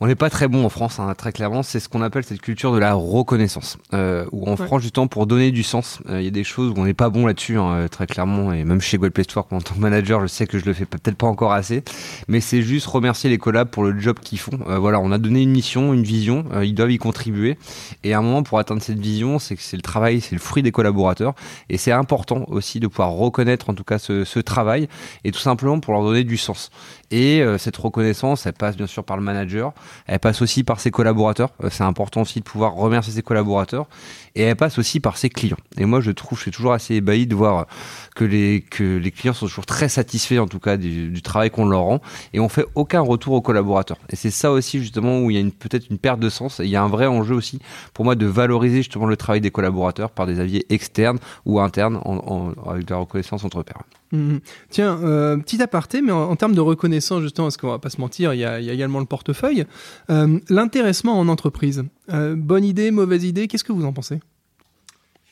on 0.00 0.06
n'est 0.06 0.14
pas 0.14 0.30
très 0.30 0.48
bon 0.48 0.64
en 0.64 0.68
France, 0.70 0.98
hein, 0.98 1.14
très 1.14 1.30
clairement, 1.32 1.62
c'est 1.62 1.78
ce 1.78 1.88
qu'on 1.88 2.00
appelle 2.02 2.24
cette 2.24 2.40
culture 2.40 2.72
de 2.72 2.78
la 2.78 2.94
reconnaissance. 2.94 3.76
Euh, 3.92 4.24
où 4.32 4.46
en 4.48 4.56
Ouais. 4.56 4.66
France, 4.66 4.82
justement, 4.82 5.06
pour 5.08 5.26
donner 5.26 5.50
du 5.50 5.62
sens, 5.62 6.00
euh, 6.08 6.20
il 6.20 6.24
y 6.24 6.28
a 6.28 6.30
des 6.30 6.44
choses 6.44 6.70
où 6.70 6.74
on 6.80 6.84
n'est 6.84 6.94
pas 6.94 7.10
bon 7.10 7.26
là-dessus, 7.26 7.58
hein, 7.58 7.70
euh, 7.72 7.88
très 7.88 8.06
clairement, 8.06 8.52
et 8.52 8.64
même 8.64 8.80
chez 8.80 8.98
to 8.98 9.04
Work, 9.36 9.52
en 9.52 9.60
tant 9.60 9.74
que 9.74 9.80
manager, 9.80 10.20
je 10.22 10.26
sais 10.26 10.46
que 10.46 10.58
je 10.58 10.64
le 10.64 10.72
fais 10.72 10.86
peut-être 10.86 11.16
pas 11.16 11.26
encore 11.26 11.52
assez, 11.52 11.82
mais 12.28 12.40
c'est 12.40 12.62
juste 12.62 12.86
remercier 12.86 13.28
les 13.28 13.38
collabs 13.38 13.68
pour 13.68 13.82
le 13.84 13.98
job 14.00 14.18
qu'ils 14.20 14.38
font. 14.38 14.58
Euh, 14.68 14.78
voilà, 14.78 15.00
on 15.00 15.12
a 15.12 15.18
donné 15.18 15.42
une 15.42 15.50
mission, 15.50 15.92
une 15.92 16.02
vision, 16.02 16.44
euh, 16.52 16.64
ils 16.64 16.74
doivent 16.74 16.90
y 16.92 16.98
contribuer, 16.98 17.58
et 18.02 18.14
à 18.14 18.18
un 18.18 18.22
moment, 18.22 18.42
pour 18.42 18.58
atteindre 18.58 18.82
cette 18.82 18.98
vision, 19.00 19.38
c'est 19.38 19.54
que 19.56 19.62
c'est 19.62 19.76
le 19.76 19.82
travail, 19.82 20.20
c'est 20.22 20.34
le 20.34 20.40
fruit 20.40 20.62
des 20.62 20.72
collaborateurs, 20.72 21.34
et 21.68 21.76
c'est 21.76 21.92
important 21.92 22.44
aussi 22.48 22.80
de 22.80 22.86
pouvoir 22.86 23.10
reconnaître 23.10 23.68
en 23.68 23.74
tout 23.74 23.84
cas 23.84 23.98
ce, 23.98 24.24
ce 24.24 24.38
travail, 24.40 24.88
et 25.24 25.30
tout 25.30 25.38
simplement 25.40 25.78
pour 25.80 25.92
leur 25.92 26.02
donner 26.04 26.24
du 26.24 26.36
sens. 26.38 26.70
Et 27.12 27.42
euh, 27.42 27.58
cette 27.58 27.76
reconnaissance, 27.76 28.46
elle 28.46 28.52
passe 28.52 28.76
bien 28.76 28.86
sûr 28.86 29.02
par 29.02 29.16
le 29.16 29.22
manager, 29.22 29.72
elle 30.06 30.20
passe 30.20 30.42
aussi 30.42 30.62
par 30.62 30.78
ses 30.78 30.92
collaborateurs. 30.92 31.50
Euh, 31.64 31.68
c'est 31.70 31.82
important 31.82 32.20
aussi 32.22 32.38
de 32.38 32.44
pouvoir 32.44 32.74
remercier 32.74 33.12
ses 33.12 33.22
collaborateurs. 33.22 33.88
Et 34.36 34.42
elle 34.42 34.54
passe 34.54 34.78
aussi 34.78 35.00
par 35.00 35.16
ses 35.16 35.28
clients. 35.28 35.56
Et 35.76 35.86
moi, 35.86 36.00
je 36.00 36.12
trouve, 36.12 36.38
je 36.38 36.42
suis 36.44 36.50
toujours 36.52 36.72
assez 36.72 36.94
ébahi 36.94 37.26
de 37.26 37.34
voir 37.34 37.66
que 38.14 38.24
les, 38.24 38.60
que 38.60 38.96
les 38.96 39.10
clients 39.10 39.32
sont 39.34 39.46
toujours 39.46 39.66
très 39.66 39.88
satisfaits, 39.88 40.38
en 40.38 40.46
tout 40.46 40.60
cas, 40.60 40.76
du, 40.76 41.08
du 41.08 41.20
travail 41.20 41.50
qu'on 41.50 41.66
leur 41.66 41.80
rend. 41.80 42.00
Et 42.32 42.38
on 42.38 42.48
fait 42.48 42.66
aucun 42.76 43.00
retour 43.00 43.34
aux 43.34 43.40
collaborateurs. 43.42 43.98
Et 44.10 44.14
c'est 44.14 44.30
ça 44.30 44.52
aussi, 44.52 44.78
justement, 44.78 45.20
où 45.20 45.30
il 45.30 45.34
y 45.34 45.36
a 45.36 45.40
une- 45.40 45.50
peut-être 45.50 45.90
une 45.90 45.98
perte 45.98 46.20
de 46.20 46.28
sens. 46.30 46.60
Et 46.60 46.64
il 46.64 46.70
y 46.70 46.76
a 46.76 46.82
un 46.82 46.88
vrai 46.88 47.06
enjeu 47.06 47.34
aussi, 47.34 47.58
pour 47.92 48.04
moi, 48.04 48.14
de 48.14 48.26
valoriser 48.26 48.76
justement 48.78 49.06
le 49.06 49.16
travail 49.16 49.40
des 49.40 49.50
collaborateurs 49.50 50.10
par 50.10 50.26
des 50.26 50.38
avis 50.38 50.62
externes 50.68 51.18
ou 51.44 51.58
internes 51.58 51.96
en, 52.04 52.54
en- 52.54 52.70
avec 52.70 52.84
de 52.84 52.94
la 52.94 53.00
reconnaissance 53.00 53.42
entre 53.44 53.64
pairs. 53.64 53.82
Mhm. 54.12 54.40
Tiens, 54.70 54.98
euh, 55.02 55.36
petit 55.36 55.62
aparté, 55.62 56.02
mais 56.02 56.12
en, 56.12 56.34
termes 56.36 56.54
de 56.54 56.60
reconnaissance, 56.60 57.22
justement, 57.22 57.46
parce 57.46 57.56
qu'on 57.56 57.68
va 57.68 57.78
pas 57.78 57.90
se 57.90 58.00
mentir, 58.00 58.34
il 58.34 58.40
y 58.40 58.44
a, 58.44 58.60
il 58.60 58.66
y 58.66 58.70
a 58.70 58.72
également 58.72 59.00
le 59.00 59.06
portefeuille. 59.06 59.66
Euh, 60.10 60.38
L'intéressement 60.48 61.18
en 61.18 61.28
entreprise. 61.28 61.84
Euh, 62.12 62.34
bonne 62.36 62.64
idée, 62.64 62.90
mauvaise 62.90 63.24
idée, 63.24 63.46
qu'est-ce 63.46 63.64
que 63.64 63.72
vous 63.72 63.84
en 63.84 63.92
pensez? 63.92 64.20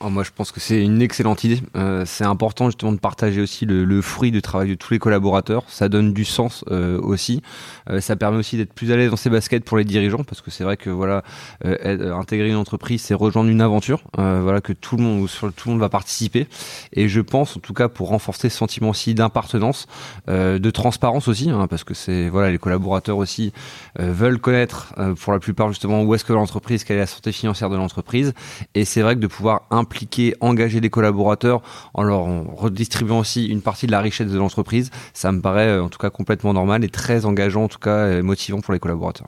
Oh, 0.01 0.09
moi, 0.09 0.23
je 0.23 0.31
pense 0.33 0.53
que 0.53 0.61
c'est 0.61 0.81
une 0.81 1.01
excellente 1.01 1.43
idée. 1.43 1.61
Euh, 1.75 2.05
c'est 2.05 2.23
important 2.23 2.67
justement 2.67 2.93
de 2.93 2.99
partager 2.99 3.41
aussi 3.41 3.65
le, 3.65 4.01
fruit 4.01 4.31
du 4.31 4.41
travail 4.41 4.69
de 4.69 4.75
tous 4.75 4.93
les 4.93 4.99
collaborateurs. 4.99 5.65
Ça 5.67 5.89
donne 5.89 6.13
du 6.13 6.23
sens 6.23 6.63
euh, 6.71 6.97
aussi. 7.01 7.41
Euh, 7.89 7.99
ça 7.99 8.15
permet 8.15 8.37
aussi 8.37 8.55
d'être 8.55 8.71
plus 8.73 8.93
à 8.93 8.95
l'aise 8.95 9.09
dans 9.09 9.17
ses 9.17 9.29
baskets 9.29 9.65
pour 9.65 9.75
les 9.77 9.83
dirigeants, 9.83 10.23
parce 10.23 10.39
que 10.39 10.51
c'est 10.51 10.63
vrai 10.63 10.77
que 10.77 10.89
voilà, 10.89 11.23
intégrer 11.65 12.47
une 12.47 12.55
entreprise, 12.55 13.01
c'est 13.01 13.13
rejoindre 13.13 13.49
une 13.49 13.59
aventure. 13.59 14.01
Voilà 14.15 14.61
que 14.61 14.71
tout 14.71 14.95
le 14.95 15.03
monde, 15.03 15.27
tout 15.27 15.67
le 15.67 15.71
monde 15.71 15.81
va 15.81 15.89
participer. 15.89 16.47
Et 16.93 17.09
je 17.09 17.19
pense, 17.19 17.57
en 17.57 17.59
tout 17.59 17.73
cas, 17.73 17.89
pour 17.89 18.07
renforcer 18.07 18.47
ce 18.47 18.55
sentiment 18.55 18.91
aussi 18.91 19.13
d'appartenance, 19.13 19.85
euh, 20.29 20.59
de 20.59 20.69
transparence 20.69 21.27
aussi, 21.27 21.49
hein, 21.49 21.67
parce 21.67 21.83
que 21.83 21.93
c'est 21.93 22.29
voilà, 22.29 22.51
les 22.51 22.57
collaborateurs 22.57 23.17
aussi 23.17 23.51
veulent 23.97 24.39
connaître, 24.39 24.93
pour 25.19 25.33
la 25.33 25.39
plupart 25.39 25.67
justement, 25.67 26.03
où 26.03 26.15
est-ce 26.15 26.23
que 26.23 26.31
l'entreprise, 26.31 26.85
quelle 26.85 26.95
est 26.95 27.01
la 27.01 27.05
santé 27.05 27.33
financière 27.33 27.69
de 27.69 27.75
l'entreprise. 27.75 28.33
Et 28.75 28.85
c'est 28.85 29.01
vrai 29.01 29.15
que 29.15 29.19
de 29.19 29.27
pouvoir 29.27 29.63
impliquer, 29.71 29.88
engager 30.41 30.79
des 30.81 30.89
collaborateurs 30.89 31.61
en 31.93 32.03
leur 32.03 32.25
redistribuant 32.55 33.19
aussi 33.19 33.45
une 33.47 33.61
partie 33.61 33.87
de 33.87 33.91
la 33.91 34.01
richesse 34.01 34.31
de 34.31 34.37
l'entreprise, 34.37 34.91
ça 35.13 35.31
me 35.31 35.41
paraît 35.41 35.67
euh, 35.67 35.83
en 35.83 35.89
tout 35.89 35.99
cas 35.99 36.09
complètement 36.09 36.53
normal 36.53 36.83
et 36.83 36.89
très 36.89 37.25
engageant, 37.25 37.63
en 37.63 37.67
tout 37.67 37.79
cas 37.79 38.21
motivant 38.21 38.61
pour 38.61 38.73
les 38.73 38.79
collaborateurs. 38.79 39.27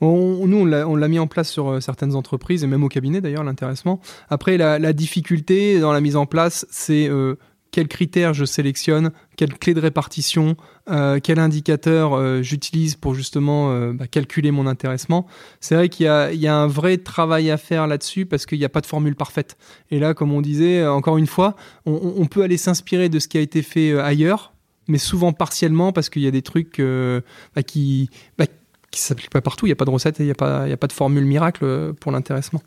On- 0.00 0.46
nous, 0.46 0.56
on 0.58 0.96
l'a 0.96 1.08
mis 1.08 1.18
en 1.20 1.26
place 1.28 1.48
sur 1.50 1.68
euh, 1.70 1.80
certaines 1.80 2.14
entreprises 2.16 2.64
et 2.64 2.66
même 2.66 2.82
au 2.82 2.88
cabinet 2.88 3.20
d'ailleurs, 3.20 3.44
l'intéressement. 3.44 4.00
Après, 4.28 4.56
la, 4.56 4.78
la 4.78 4.92
difficulté 4.92 5.78
dans 5.78 5.92
la 5.92 6.00
mise 6.00 6.16
en 6.16 6.26
place, 6.26 6.66
c'est 6.70 7.08
euh, 7.08 7.36
quels 7.70 7.88
critères 7.88 8.34
je 8.34 8.44
sélectionne, 8.44 9.12
quelle 9.36 9.56
clé 9.56 9.74
de 9.74 9.80
répartition, 9.80 10.56
euh, 10.90 11.20
quel 11.22 11.38
indicateur 11.38 12.14
euh, 12.14 12.42
j'utilise 12.42 12.96
pour 12.96 13.14
justement 13.14 13.70
euh, 13.70 13.92
bah, 13.92 14.06
calculer 14.06 14.50
mon 14.50 14.66
intéressement. 14.66 15.26
C'est 15.60 15.74
vrai 15.74 15.88
qu'il 15.88 16.06
y 16.06 16.08
a, 16.08 16.56
un 16.56 16.66
vrai 16.66 16.98
travail 16.98 17.50
à 17.50 17.56
faire 17.56 17.86
là-dessus 17.86 18.26
parce 18.26 18.46
qu'il 18.46 18.58
n'y 18.58 18.64
a 18.64 18.68
pas 18.68 18.80
de 18.80 18.86
formule 18.86 19.14
parfaite. 19.14 19.56
Et 19.90 19.98
là, 19.98 20.14
comme 20.14 20.32
on 20.32 20.40
disait, 20.40 20.86
encore 20.86 21.18
une 21.18 21.26
fois, 21.26 21.56
on, 21.86 22.26
peut 22.26 22.42
aller 22.42 22.56
s'inspirer 22.56 23.08
de 23.08 23.18
ce 23.18 23.28
qui 23.28 23.38
a 23.38 23.40
été 23.40 23.62
fait 23.62 23.98
ailleurs, 23.98 24.52
mais 24.88 24.98
souvent 24.98 25.32
partiellement 25.32 25.92
parce 25.92 26.08
qu'il 26.08 26.22
y 26.22 26.26
a 26.26 26.30
des 26.30 26.42
trucs 26.42 26.80
bah, 26.80 27.62
qui 27.62 28.10
bah, 28.38 28.44
ne 28.46 28.96
s'appliquent 28.96 29.30
pas 29.30 29.40
partout. 29.40 29.66
Il 29.66 29.70
n'y 29.70 29.74
a 29.74 29.76
pas 29.76 29.84
de 29.84 29.90
recette 29.90 30.20
et 30.20 30.24
il 30.24 30.26
n'y 30.26 30.32
a, 30.32 30.72
a 30.72 30.76
pas 30.76 30.86
de 30.86 30.92
formule 30.92 31.24
miracle 31.24 31.94
pour 32.00 32.12
l'intéressement. 32.12 32.62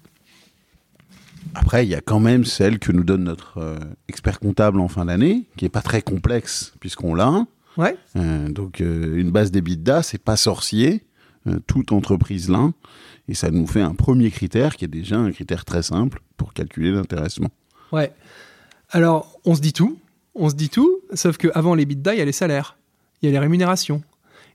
Après, 1.56 1.86
il 1.86 1.90
y 1.90 1.96
a 1.96 2.02
quand 2.02 2.20
même 2.20 2.46
celle 2.46 2.80
que 2.80 2.92
nous 2.92 3.04
donne 3.04 3.24
notre 3.24 3.58
euh, 3.58 3.80
expert 4.08 4.40
comptable 4.40 4.80
en 4.80 4.88
fin 4.88 5.06
d'année, 5.06 5.46
qui 5.58 5.66
est 5.66 5.70
pas 5.70 5.82
très 5.82 6.02
complexe 6.02 6.74
puisqu'on 6.80 7.14
l'a. 7.14 7.46
Ouais. 7.78 7.96
Euh, 8.16 8.50
donc 8.50 8.82
euh, 8.82 9.18
une 9.18 9.32
base 9.32 9.52
d'EBITDA, 9.52 10.04
c'est 10.04 10.22
pas 10.22 10.36
sorcier, 10.36 11.04
toute 11.68 11.92
entreprise 11.92 12.50
l'a, 12.50 12.72
et 13.28 13.34
ça 13.34 13.52
nous 13.52 13.68
fait 13.68 13.82
un 13.82 13.96
premier 13.96 14.32
critère 14.32 14.78
qui 14.78 14.86
est 14.86 14.90
déjà 14.90 15.18
un 15.18 15.32
critère 15.32 15.66
très 15.66 15.84
simple 15.84 16.22
pour 16.38 16.54
calculer 16.54 16.92
l'intéressement. 16.92 17.50
Ouais. 17.92 18.14
Alors 18.90 19.40
on 19.44 19.54
se 19.56 19.62
dit 19.62 19.74
tout, 19.74 19.98
on 20.36 20.50
se 20.50 20.56
dit 20.56 20.70
tout, 20.70 21.02
sauf 21.14 21.38
qu'avant 21.38 21.76
l'EBITDA, 21.76 22.14
il 22.16 22.20
y 22.20 22.22
a 22.22 22.26
les 22.26 22.32
salaires, 22.32 22.78
il 23.22 23.26
y 23.26 23.30
a 23.30 23.32
les 23.32 23.40
rémunérations, 23.40 24.04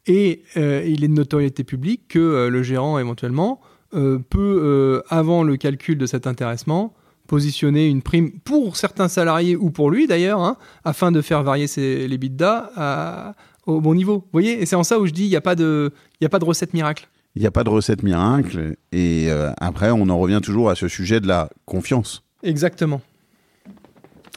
et 0.07 0.43
il 0.57 1.05
est 1.05 1.09
de 1.09 1.13
notoriété 1.13 1.63
publique 1.63 2.09
que 2.09 2.49
le 2.49 2.63
gérant 2.63 2.99
éventuellement 2.99 3.61
euh, 3.95 4.19
peut, 4.19 4.61
euh, 4.63 5.03
avant 5.09 5.43
le 5.43 5.57
calcul 5.57 5.99
de 5.99 6.07
cet 6.07 6.27
intéressement, 6.27 6.95
positionner 7.27 7.87
une 7.87 8.03
prime 8.03 8.33
pour 8.41 8.77
certains 8.77 9.09
salariés 9.09 9.57
ou 9.57 9.71
pour 9.71 9.91
lui 9.91 10.07
d'ailleurs, 10.07 10.41
hein, 10.41 10.57
afin 10.85 11.13
de 11.13 11.21
faire 11.21 11.43
varier 11.43 11.67
ses, 11.67 12.09
les 12.09 12.19
bidas 12.19 13.35
au 13.69 13.81
bon 13.81 13.95
niveau. 13.95 14.17
Vous 14.17 14.29
voyez? 14.33 14.61
Et 14.61 14.67
c'est 14.67 14.77
en 14.77 14.83
ça 14.83 14.99
où 14.99 15.07
je 15.07 15.13
dis 15.13 15.25
il 15.25 15.31
n'y 15.31 15.37
a, 15.37 15.41
pas 15.41 15.55
de, 15.55 15.93
a 16.23 16.29
pas 16.29 16.39
de 16.39 16.45
recette 16.45 16.75
miracle. 16.75 17.09
Il 17.37 17.43
n'y 17.43 17.47
a 17.47 17.51
pas 17.51 17.65
de 17.65 17.69
recette 17.69 18.03
miracle. 18.03 18.77
Et 18.91 19.27
euh, 19.29 19.53
après, 19.59 19.91
on 19.91 20.09
en 20.09 20.19
revient 20.19 20.41
toujours 20.43 20.71
à 20.71 20.75
ce 20.75 20.89
sujet 20.89 21.21
de 21.21 21.29
la 21.29 21.51
confiance. 21.67 22.25
Exactement. 22.43 23.01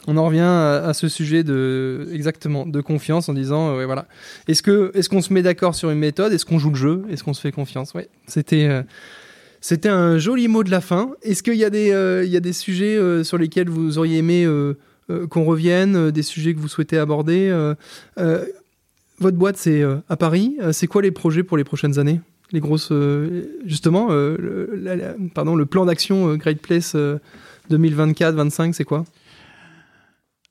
On 0.06 0.16
en 0.16 0.26
revient 0.26 0.40
à, 0.40 0.92
ce 0.94 1.08
sujet 1.08 1.44
de 1.44 2.08
exactement 2.12 2.66
de 2.66 2.80
confiance 2.80 3.28
en 3.28 3.34
disant 3.34 3.72
voilà 3.84 4.06
est-ce 4.48 4.60
que 4.60 4.90
est-ce 4.94 5.08
qu'on 5.08 5.22
se 5.22 5.32
met 5.32 5.42
d'accord 5.42 5.76
sur 5.76 5.90
une 5.90 6.00
méthode? 6.00 6.32
Est-ce 6.32 6.44
qu'on 6.44 6.58
joue 6.58 6.70
le 6.70 6.76
jeu? 6.76 7.04
Est-ce 7.08 7.22
qu'on 7.22 7.34
se 7.34 7.40
fait 7.40 7.52
confiance? 7.52 7.94
Ouais 7.94 8.08
c'était 8.26 8.82
c'était 9.62 9.88
un 9.88 10.18
joli 10.18 10.48
mot 10.48 10.64
de 10.64 10.72
la 10.72 10.80
fin. 10.80 11.12
Est-ce 11.22 11.44
qu'il 11.44 11.54
y, 11.54 11.64
a 11.64 11.70
des, 11.70 11.92
euh, 11.92 12.24
y 12.24 12.36
a 12.36 12.40
des 12.40 12.52
sujets 12.52 12.96
euh, 12.96 13.22
sur 13.22 13.38
lesquels 13.38 13.70
vous 13.70 13.96
auriez 13.96 14.18
aimé 14.18 14.44
euh, 14.44 14.74
qu'on 15.30 15.44
revienne, 15.44 16.10
des 16.10 16.22
sujets 16.22 16.52
que 16.52 16.58
vous 16.58 16.68
souhaitez 16.68 16.98
aborder 16.98 17.48
Votre 18.16 19.36
boîte, 19.36 19.56
c'est 19.56 19.84
à 20.08 20.16
Paris. 20.16 20.56
c'est 20.72 20.88
quoi 20.88 21.00
les 21.00 21.12
projets 21.12 21.44
pour 21.44 21.56
les 21.56 21.64
prochaines 21.64 21.98
années? 21.98 22.20
Les 22.50 22.60
grosses. 22.60 22.92
justement, 23.64 24.08
le, 24.08 25.16
pardon, 25.34 25.54
le 25.54 25.66
plan 25.66 25.84
d'action 25.84 26.34
Great 26.36 26.60
Place 26.60 26.96
2024-25, 27.70 28.72
c'est 28.72 28.84
quoi? 28.84 29.04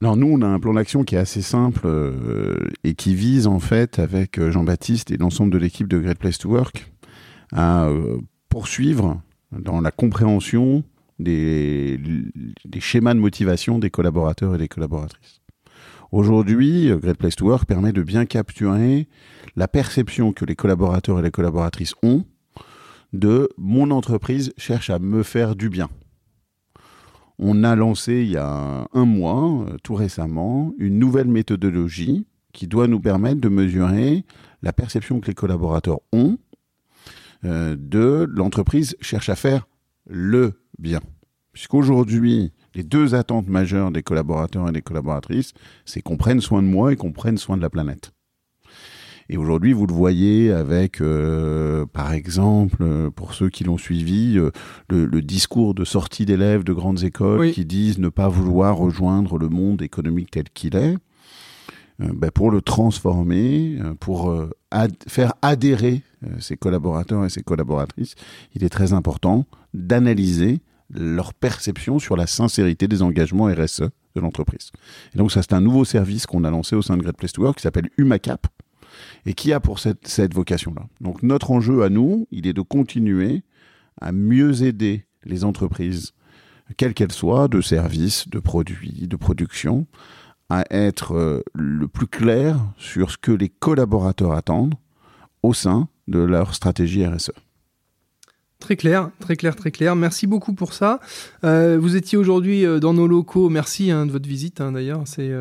Non, 0.01 0.15
nous, 0.15 0.27
on 0.31 0.41
a 0.41 0.47
un 0.47 0.59
plan 0.59 0.73
d'action 0.73 1.03
qui 1.03 1.15
est 1.15 1.19
assez 1.19 1.41
simple 1.41 1.87
et 2.83 2.93
qui 2.93 3.15
vise, 3.15 3.47
en 3.47 3.59
fait, 3.59 3.99
avec 3.99 4.39
Jean-Baptiste 4.39 5.11
et 5.11 5.17
l'ensemble 5.17 5.51
de 5.51 5.57
l'équipe 5.57 5.87
de 5.87 5.97
Great 5.97 6.19
Place 6.19 6.37
to 6.37 6.49
Work, 6.49 6.91
à 7.51 7.89
poursuivre 8.51 9.21
dans 9.53 9.79
la 9.79 9.91
compréhension 9.91 10.83
des, 11.19 11.97
schémas 12.79 13.13
de 13.13 13.19
motivation 13.19 13.79
des 13.79 13.89
collaborateurs 13.89 14.55
et 14.55 14.57
des 14.57 14.67
collaboratrices. 14.67 15.41
Aujourd'hui, 16.11 16.91
Great 17.01 17.17
Place 17.17 17.37
to 17.37 17.45
Work 17.45 17.65
permet 17.65 17.93
de 17.93 18.03
bien 18.03 18.25
capturer 18.25 19.07
la 19.55 19.69
perception 19.69 20.33
que 20.33 20.43
les 20.43 20.55
collaborateurs 20.55 21.19
et 21.19 21.21
les 21.21 21.31
collaboratrices 21.31 21.95
ont 22.03 22.25
de 23.13 23.49
mon 23.57 23.89
entreprise 23.89 24.51
cherche 24.57 24.89
à 24.89 24.99
me 24.99 25.23
faire 25.23 25.55
du 25.55 25.69
bien. 25.69 25.89
On 27.39 27.63
a 27.63 27.75
lancé 27.77 28.23
il 28.23 28.31
y 28.31 28.37
a 28.37 28.87
un 28.93 29.05
mois, 29.05 29.65
euh, 29.67 29.77
tout 29.83 29.95
récemment, 29.95 30.73
une 30.77 30.99
nouvelle 30.99 31.27
méthodologie 31.27 32.27
qui 32.51 32.67
doit 32.67 32.87
nous 32.87 32.99
permettre 32.99 33.39
de 33.41 33.49
mesurer 33.49 34.25
la 34.61 34.73
perception 34.73 35.21
que 35.21 35.27
les 35.27 35.33
collaborateurs 35.33 36.01
ont 36.11 36.37
de 37.43 38.27
l'entreprise 38.29 38.95
cherche 39.01 39.29
à 39.29 39.35
faire 39.35 39.67
le 40.07 40.53
bien. 40.77 40.99
Puisqu'aujourd'hui, 41.53 42.51
les 42.75 42.83
deux 42.83 43.13
attentes 43.15 43.49
majeures 43.49 43.91
des 43.91 44.03
collaborateurs 44.03 44.69
et 44.69 44.71
des 44.71 44.81
collaboratrices, 44.81 45.53
c'est 45.85 46.01
qu'on 46.01 46.17
prenne 46.17 46.39
soin 46.39 46.61
de 46.61 46.67
moi 46.67 46.93
et 46.93 46.95
qu'on 46.95 47.11
prenne 47.11 47.37
soin 47.37 47.57
de 47.57 47.61
la 47.61 47.69
planète. 47.69 48.13
Et 49.29 49.37
aujourd'hui, 49.37 49.71
vous 49.71 49.87
le 49.87 49.93
voyez 49.93 50.51
avec, 50.51 50.99
euh, 50.99 51.85
par 51.85 52.11
exemple, 52.11 53.11
pour 53.15 53.33
ceux 53.33 53.49
qui 53.49 53.63
l'ont 53.63 53.77
suivi, 53.77 54.37
euh, 54.37 54.51
le, 54.89 55.21
discours 55.21 55.73
de 55.73 55.85
sortie 55.85 56.25
d'élèves 56.25 56.65
de 56.65 56.73
grandes 56.73 57.03
écoles 57.03 57.51
qui 57.51 57.63
disent 57.63 57.97
ne 57.97 58.09
pas 58.09 58.27
vouloir 58.27 58.75
rejoindre 58.75 59.37
le 59.37 59.47
monde 59.47 59.81
économique 59.81 60.31
tel 60.31 60.49
qu'il 60.53 60.75
est. 60.75 60.97
Ben 62.01 62.31
pour 62.31 62.49
le 62.49 62.61
transformer, 62.61 63.77
pour 63.99 64.35
faire 65.07 65.33
adhérer 65.41 66.01
ses 66.39 66.57
collaborateurs 66.57 67.25
et 67.25 67.29
ses 67.29 67.43
collaboratrices, 67.43 68.15
il 68.55 68.63
est 68.63 68.69
très 68.69 68.93
important 68.93 69.45
d'analyser 69.73 70.61
leur 70.89 71.33
perception 71.33 71.99
sur 71.99 72.17
la 72.17 72.27
sincérité 72.27 72.87
des 72.87 73.01
engagements 73.01 73.45
RSE 73.45 73.83
de 74.15 74.19
l'entreprise. 74.19 74.71
Et 75.13 75.17
donc 75.17 75.31
ça, 75.31 75.41
c'est 75.41 75.53
un 75.53 75.61
nouveau 75.61 75.85
service 75.85 76.25
qu'on 76.25 76.43
a 76.43 76.49
lancé 76.49 76.75
au 76.75 76.81
sein 76.81 76.97
de 76.97 77.01
Great 77.03 77.15
Place 77.15 77.33
to 77.33 77.43
Work 77.43 77.57
qui 77.57 77.61
s'appelle 77.61 77.89
HumaCap 77.97 78.47
et 79.25 79.33
qui 79.33 79.53
a 79.53 79.59
pour 79.59 79.79
cette 79.79 80.33
vocation-là. 80.33 80.87
Donc 80.99 81.23
notre 81.23 81.51
enjeu 81.51 81.83
à 81.83 81.89
nous, 81.89 82.27
il 82.31 82.47
est 82.47 82.53
de 82.53 82.61
continuer 82.61 83.43
à 84.01 84.11
mieux 84.11 84.63
aider 84.63 85.05
les 85.23 85.43
entreprises, 85.43 86.13
quelles 86.77 86.93
qu'elles 86.93 87.11
soient, 87.11 87.47
de 87.47 87.61
services, 87.61 88.27
de 88.27 88.39
produits, 88.39 89.07
de 89.07 89.15
production, 89.15 89.85
à 90.51 90.65
être 90.69 91.15
euh, 91.15 91.41
le 91.53 91.87
plus 91.87 92.07
clair 92.07 92.59
sur 92.77 93.09
ce 93.09 93.17
que 93.17 93.31
les 93.31 93.47
collaborateurs 93.47 94.33
attendent 94.33 94.75
au 95.43 95.53
sein 95.53 95.87
de 96.09 96.19
leur 96.19 96.53
stratégie 96.53 97.07
RSE. 97.07 97.31
Très 98.59 98.75
clair, 98.75 99.11
très 99.21 99.37
clair, 99.37 99.55
très 99.55 99.71
clair. 99.71 99.95
Merci 99.95 100.27
beaucoup 100.27 100.53
pour 100.53 100.73
ça. 100.73 100.99
Euh, 101.45 101.79
vous 101.79 101.95
étiez 101.95 102.17
aujourd'hui 102.17 102.65
euh, 102.65 102.79
dans 102.79 102.93
nos 102.93 103.07
locaux. 103.07 103.47
Merci 103.47 103.91
hein, 103.91 104.05
de 104.05 104.11
votre 104.11 104.27
visite. 104.27 104.59
Hein, 104.59 104.73
d'ailleurs, 104.73 105.03
c'est 105.05 105.31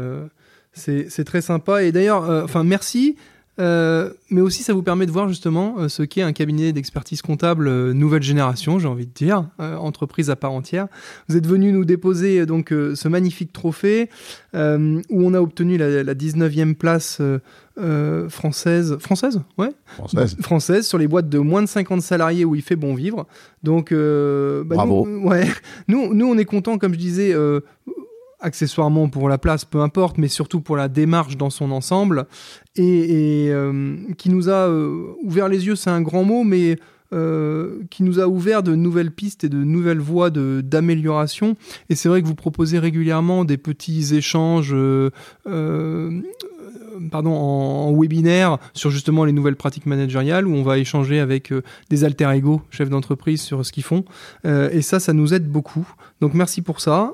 c'est 0.72 1.24
très 1.24 1.40
sympa. 1.40 1.82
Et 1.82 1.90
d'ailleurs, 1.90 2.30
enfin, 2.44 2.62
merci. 2.62 3.16
Euh, 3.60 4.10
mais 4.30 4.40
aussi, 4.40 4.62
ça 4.62 4.72
vous 4.72 4.82
permet 4.82 5.06
de 5.06 5.10
voir 5.10 5.28
justement 5.28 5.76
euh, 5.78 5.88
ce 5.88 6.02
qu'est 6.02 6.22
un 6.22 6.32
cabinet 6.32 6.72
d'expertise 6.72 7.20
comptable 7.20 7.68
euh, 7.68 7.92
nouvelle 7.92 8.22
génération, 8.22 8.78
j'ai 8.78 8.88
envie 8.88 9.06
de 9.06 9.12
dire, 9.12 9.44
entreprise 9.58 10.30
à 10.30 10.36
part 10.36 10.52
entière. 10.52 10.86
Vous 11.28 11.36
êtes 11.36 11.46
venu 11.46 11.72
nous 11.72 11.84
déposer 11.84 12.46
donc 12.46 12.70
ce 12.70 13.08
magnifique 13.08 13.52
trophée 13.52 14.08
où 14.54 14.58
on 15.10 15.34
a 15.34 15.40
obtenu 15.40 15.76
la, 15.76 16.14
19e 16.14 16.74
place 16.74 17.20
française, 18.28 18.96
française, 18.98 19.40
ouais, 19.58 19.70
française, 19.86 20.36
française 20.40 20.86
sur 20.86 20.98
les 20.98 21.08
boîtes 21.08 21.28
de 21.28 21.38
moins 21.38 21.62
de 21.62 21.68
50 21.68 22.02
salariés 22.02 22.44
où 22.44 22.54
il 22.54 22.62
fait 22.62 22.76
bon 22.76 22.94
vivre. 22.94 23.26
Donc, 23.62 23.92
bah, 23.92 24.76
bravo. 24.76 25.06
Nous, 25.06 25.28
ouais, 25.28 25.46
nous, 25.88 26.14
nous, 26.14 26.26
on 26.26 26.38
est 26.38 26.44
content, 26.44 26.78
comme 26.78 26.94
je 26.94 26.98
disais 26.98 27.34
accessoirement 28.40 29.08
pour 29.08 29.28
la 29.28 29.38
place, 29.38 29.64
peu 29.64 29.80
importe, 29.80 30.18
mais 30.18 30.28
surtout 30.28 30.60
pour 30.60 30.76
la 30.76 30.88
démarche 30.88 31.36
dans 31.36 31.50
son 31.50 31.70
ensemble, 31.70 32.26
et, 32.76 33.48
euh, 33.50 33.96
qui 34.18 34.30
nous 34.30 34.48
a 34.48 34.68
euh, 34.68 35.08
ouvert 35.22 35.48
les 35.48 35.66
yeux, 35.66 35.76
c'est 35.76 35.90
un 35.90 36.02
grand 36.02 36.24
mot, 36.24 36.44
mais 36.44 36.78
euh, 37.12 37.80
qui 37.90 38.04
nous 38.04 38.20
a 38.20 38.28
ouvert 38.28 38.62
de 38.62 38.74
nouvelles 38.76 39.10
pistes 39.10 39.42
et 39.42 39.48
de 39.48 39.62
nouvelles 39.62 39.98
voies 39.98 40.30
d'amélioration. 40.30 41.56
Et 41.88 41.96
c'est 41.96 42.08
vrai 42.08 42.22
que 42.22 42.26
vous 42.26 42.36
proposez 42.36 42.78
régulièrement 42.78 43.44
des 43.44 43.56
petits 43.58 44.14
échanges 44.14 44.74
pardon, 47.10 47.32
en, 47.32 47.92
webinaire 47.92 48.58
sur 48.74 48.90
justement 48.90 49.24
les 49.24 49.32
nouvelles 49.32 49.56
pratiques 49.56 49.86
managériales 49.86 50.46
où 50.46 50.54
on 50.54 50.62
va 50.62 50.78
échanger 50.78 51.20
avec 51.20 51.52
des 51.90 52.04
alter 52.04 52.30
ego 52.34 52.62
chefs 52.70 52.90
d'entreprise 52.90 53.40
sur 53.40 53.64
ce 53.64 53.72
qu'ils 53.72 53.82
font. 53.82 54.04
et 54.44 54.82
ça, 54.82 55.00
ça 55.00 55.12
nous 55.12 55.34
aide 55.34 55.48
beaucoup. 55.48 55.86
Donc 56.20 56.34
merci 56.34 56.62
pour 56.62 56.80
ça. 56.80 57.12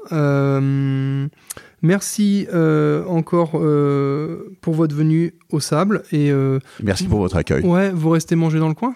Merci 1.82 2.46
euh, 2.52 3.04
encore 3.04 3.52
euh, 3.54 4.56
pour 4.60 4.74
votre 4.74 4.94
venue 4.94 5.34
au 5.50 5.60
sable. 5.60 6.02
Et, 6.10 6.30
euh, 6.30 6.58
Merci 6.82 7.04
pour 7.04 7.20
votre 7.20 7.36
accueil. 7.36 7.64
Ouais, 7.64 7.90
vous 7.90 8.10
restez 8.10 8.34
manger 8.34 8.58
dans 8.58 8.68
le 8.68 8.74
coin? 8.74 8.94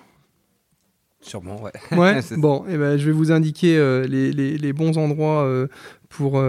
Sûrement, 1.21 1.63
ouais. 1.63 1.73
Ouais, 1.97 2.21
bon, 2.39 2.65
et 2.67 2.73
eh 2.75 2.77
ben, 2.79 2.97
je 2.97 3.05
vais 3.05 3.13
vous 3.13 3.31
indiquer 3.31 3.77
les, 4.09 4.33
les, 4.33 4.73
bons 4.73 4.97
endroits 4.97 5.47
pour, 6.09 6.43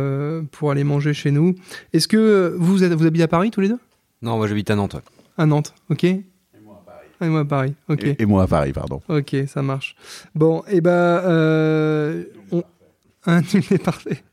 pour 0.51 0.71
aller 0.71 0.83
manger 0.85 1.13
chez 1.13 1.31
nous. 1.31 1.55
Est-ce 1.91 2.07
que 2.07 2.55
vous, 2.57 2.83
êtes, 2.83 2.93
vous 2.93 3.05
habitez 3.05 3.23
à 3.23 3.27
Paris 3.27 3.51
tous 3.51 3.59
les 3.59 3.67
deux? 3.67 3.79
Non, 4.21 4.37
moi 4.37 4.47
j'habite 4.47 4.69
à 4.69 4.75
Nantes. 4.75 4.97
À 5.37 5.45
Nantes, 5.45 5.73
ok. 5.89 6.03
Et 6.03 6.23
moi 6.63 6.81
à 6.81 6.85
Paris. 6.85 7.07
Et 7.21 7.27
moi 7.27 7.39
à 7.39 7.45
Paris, 7.45 7.75
ok. 7.89 8.15
Et, 8.19 8.25
moi 8.25 8.43
à 8.43 8.47
Paris, 8.47 8.73
pardon. 8.73 9.01
Ok, 9.07 9.35
ça 9.47 9.61
marche. 9.61 9.95
Bon, 10.35 10.61
et 10.67 10.77
eh 10.77 10.81
ben. 10.81 12.25
on... 12.51 12.63
Un, 13.27 13.41
parfait. 13.83 14.23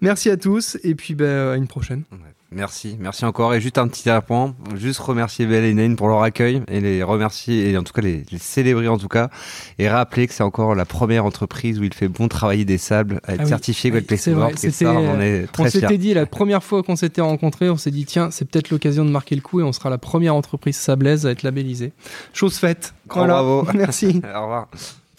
Merci 0.00 0.28
à 0.28 0.36
tous 0.36 0.76
et 0.82 0.94
puis 0.94 1.14
bah, 1.14 1.52
à 1.52 1.56
une 1.56 1.68
prochaine. 1.68 2.02
Merci, 2.54 2.96
merci 3.00 3.24
encore. 3.24 3.52
Et 3.54 3.60
juste 3.60 3.78
un 3.78 3.88
petit 3.88 4.08
point, 4.26 4.54
juste 4.76 5.00
remercier 5.00 5.44
Belle 5.46 5.64
et 5.64 5.74
Nain 5.74 5.94
pour 5.96 6.08
leur 6.08 6.22
accueil 6.22 6.62
et 6.68 6.80
les 6.80 7.02
remercier, 7.02 7.70
et 7.70 7.76
en 7.76 7.82
tout 7.82 7.92
cas 7.92 8.02
les, 8.02 8.24
les 8.30 8.38
célébrer 8.38 8.88
en 8.88 8.96
tout 8.98 9.08
cas, 9.08 9.28
et 9.78 9.88
rappeler 9.88 10.26
que 10.28 10.34
c'est 10.34 10.42
encore 10.44 10.74
la 10.74 10.84
première 10.84 11.24
entreprise 11.24 11.80
où 11.80 11.84
il 11.84 11.92
fait 11.92 12.08
bon 12.08 12.28
travailler 12.28 12.64
des 12.64 12.78
sables, 12.78 13.20
à 13.24 13.32
être 13.34 13.40
Ah 13.40 13.44
oui. 13.44 13.48
certifié 13.48 13.90
Gold 13.90 14.06
Place 14.06 14.28
on 14.28 15.20
est 15.20 15.44
On 15.44 15.46
très 15.52 15.70
fiers. 15.70 15.80
s'était 15.80 15.98
dit 15.98 16.14
la 16.14 16.26
première 16.26 16.62
fois 16.62 16.82
qu'on 16.82 16.96
s'était 16.96 17.20
rencontrés, 17.20 17.70
on 17.70 17.76
s'est 17.76 17.90
dit 17.90 18.04
tiens, 18.04 18.30
c'est 18.30 18.44
peut-être 18.48 18.70
l'occasion 18.70 19.04
de 19.04 19.10
marquer 19.10 19.34
le 19.34 19.40
coup 19.42 19.60
et 19.60 19.62
on 19.64 19.72
sera 19.72 19.90
la 19.90 19.98
première 19.98 20.34
entreprise 20.34 20.76
sablaise 20.76 21.26
à 21.26 21.30
être 21.30 21.42
labellisée. 21.42 21.92
Chose 22.32 22.56
faite. 22.56 22.94
Grand 23.08 23.26
bravo. 23.26 23.66
Merci. 23.74 24.22
Au 24.36 24.42
revoir. 24.42 24.68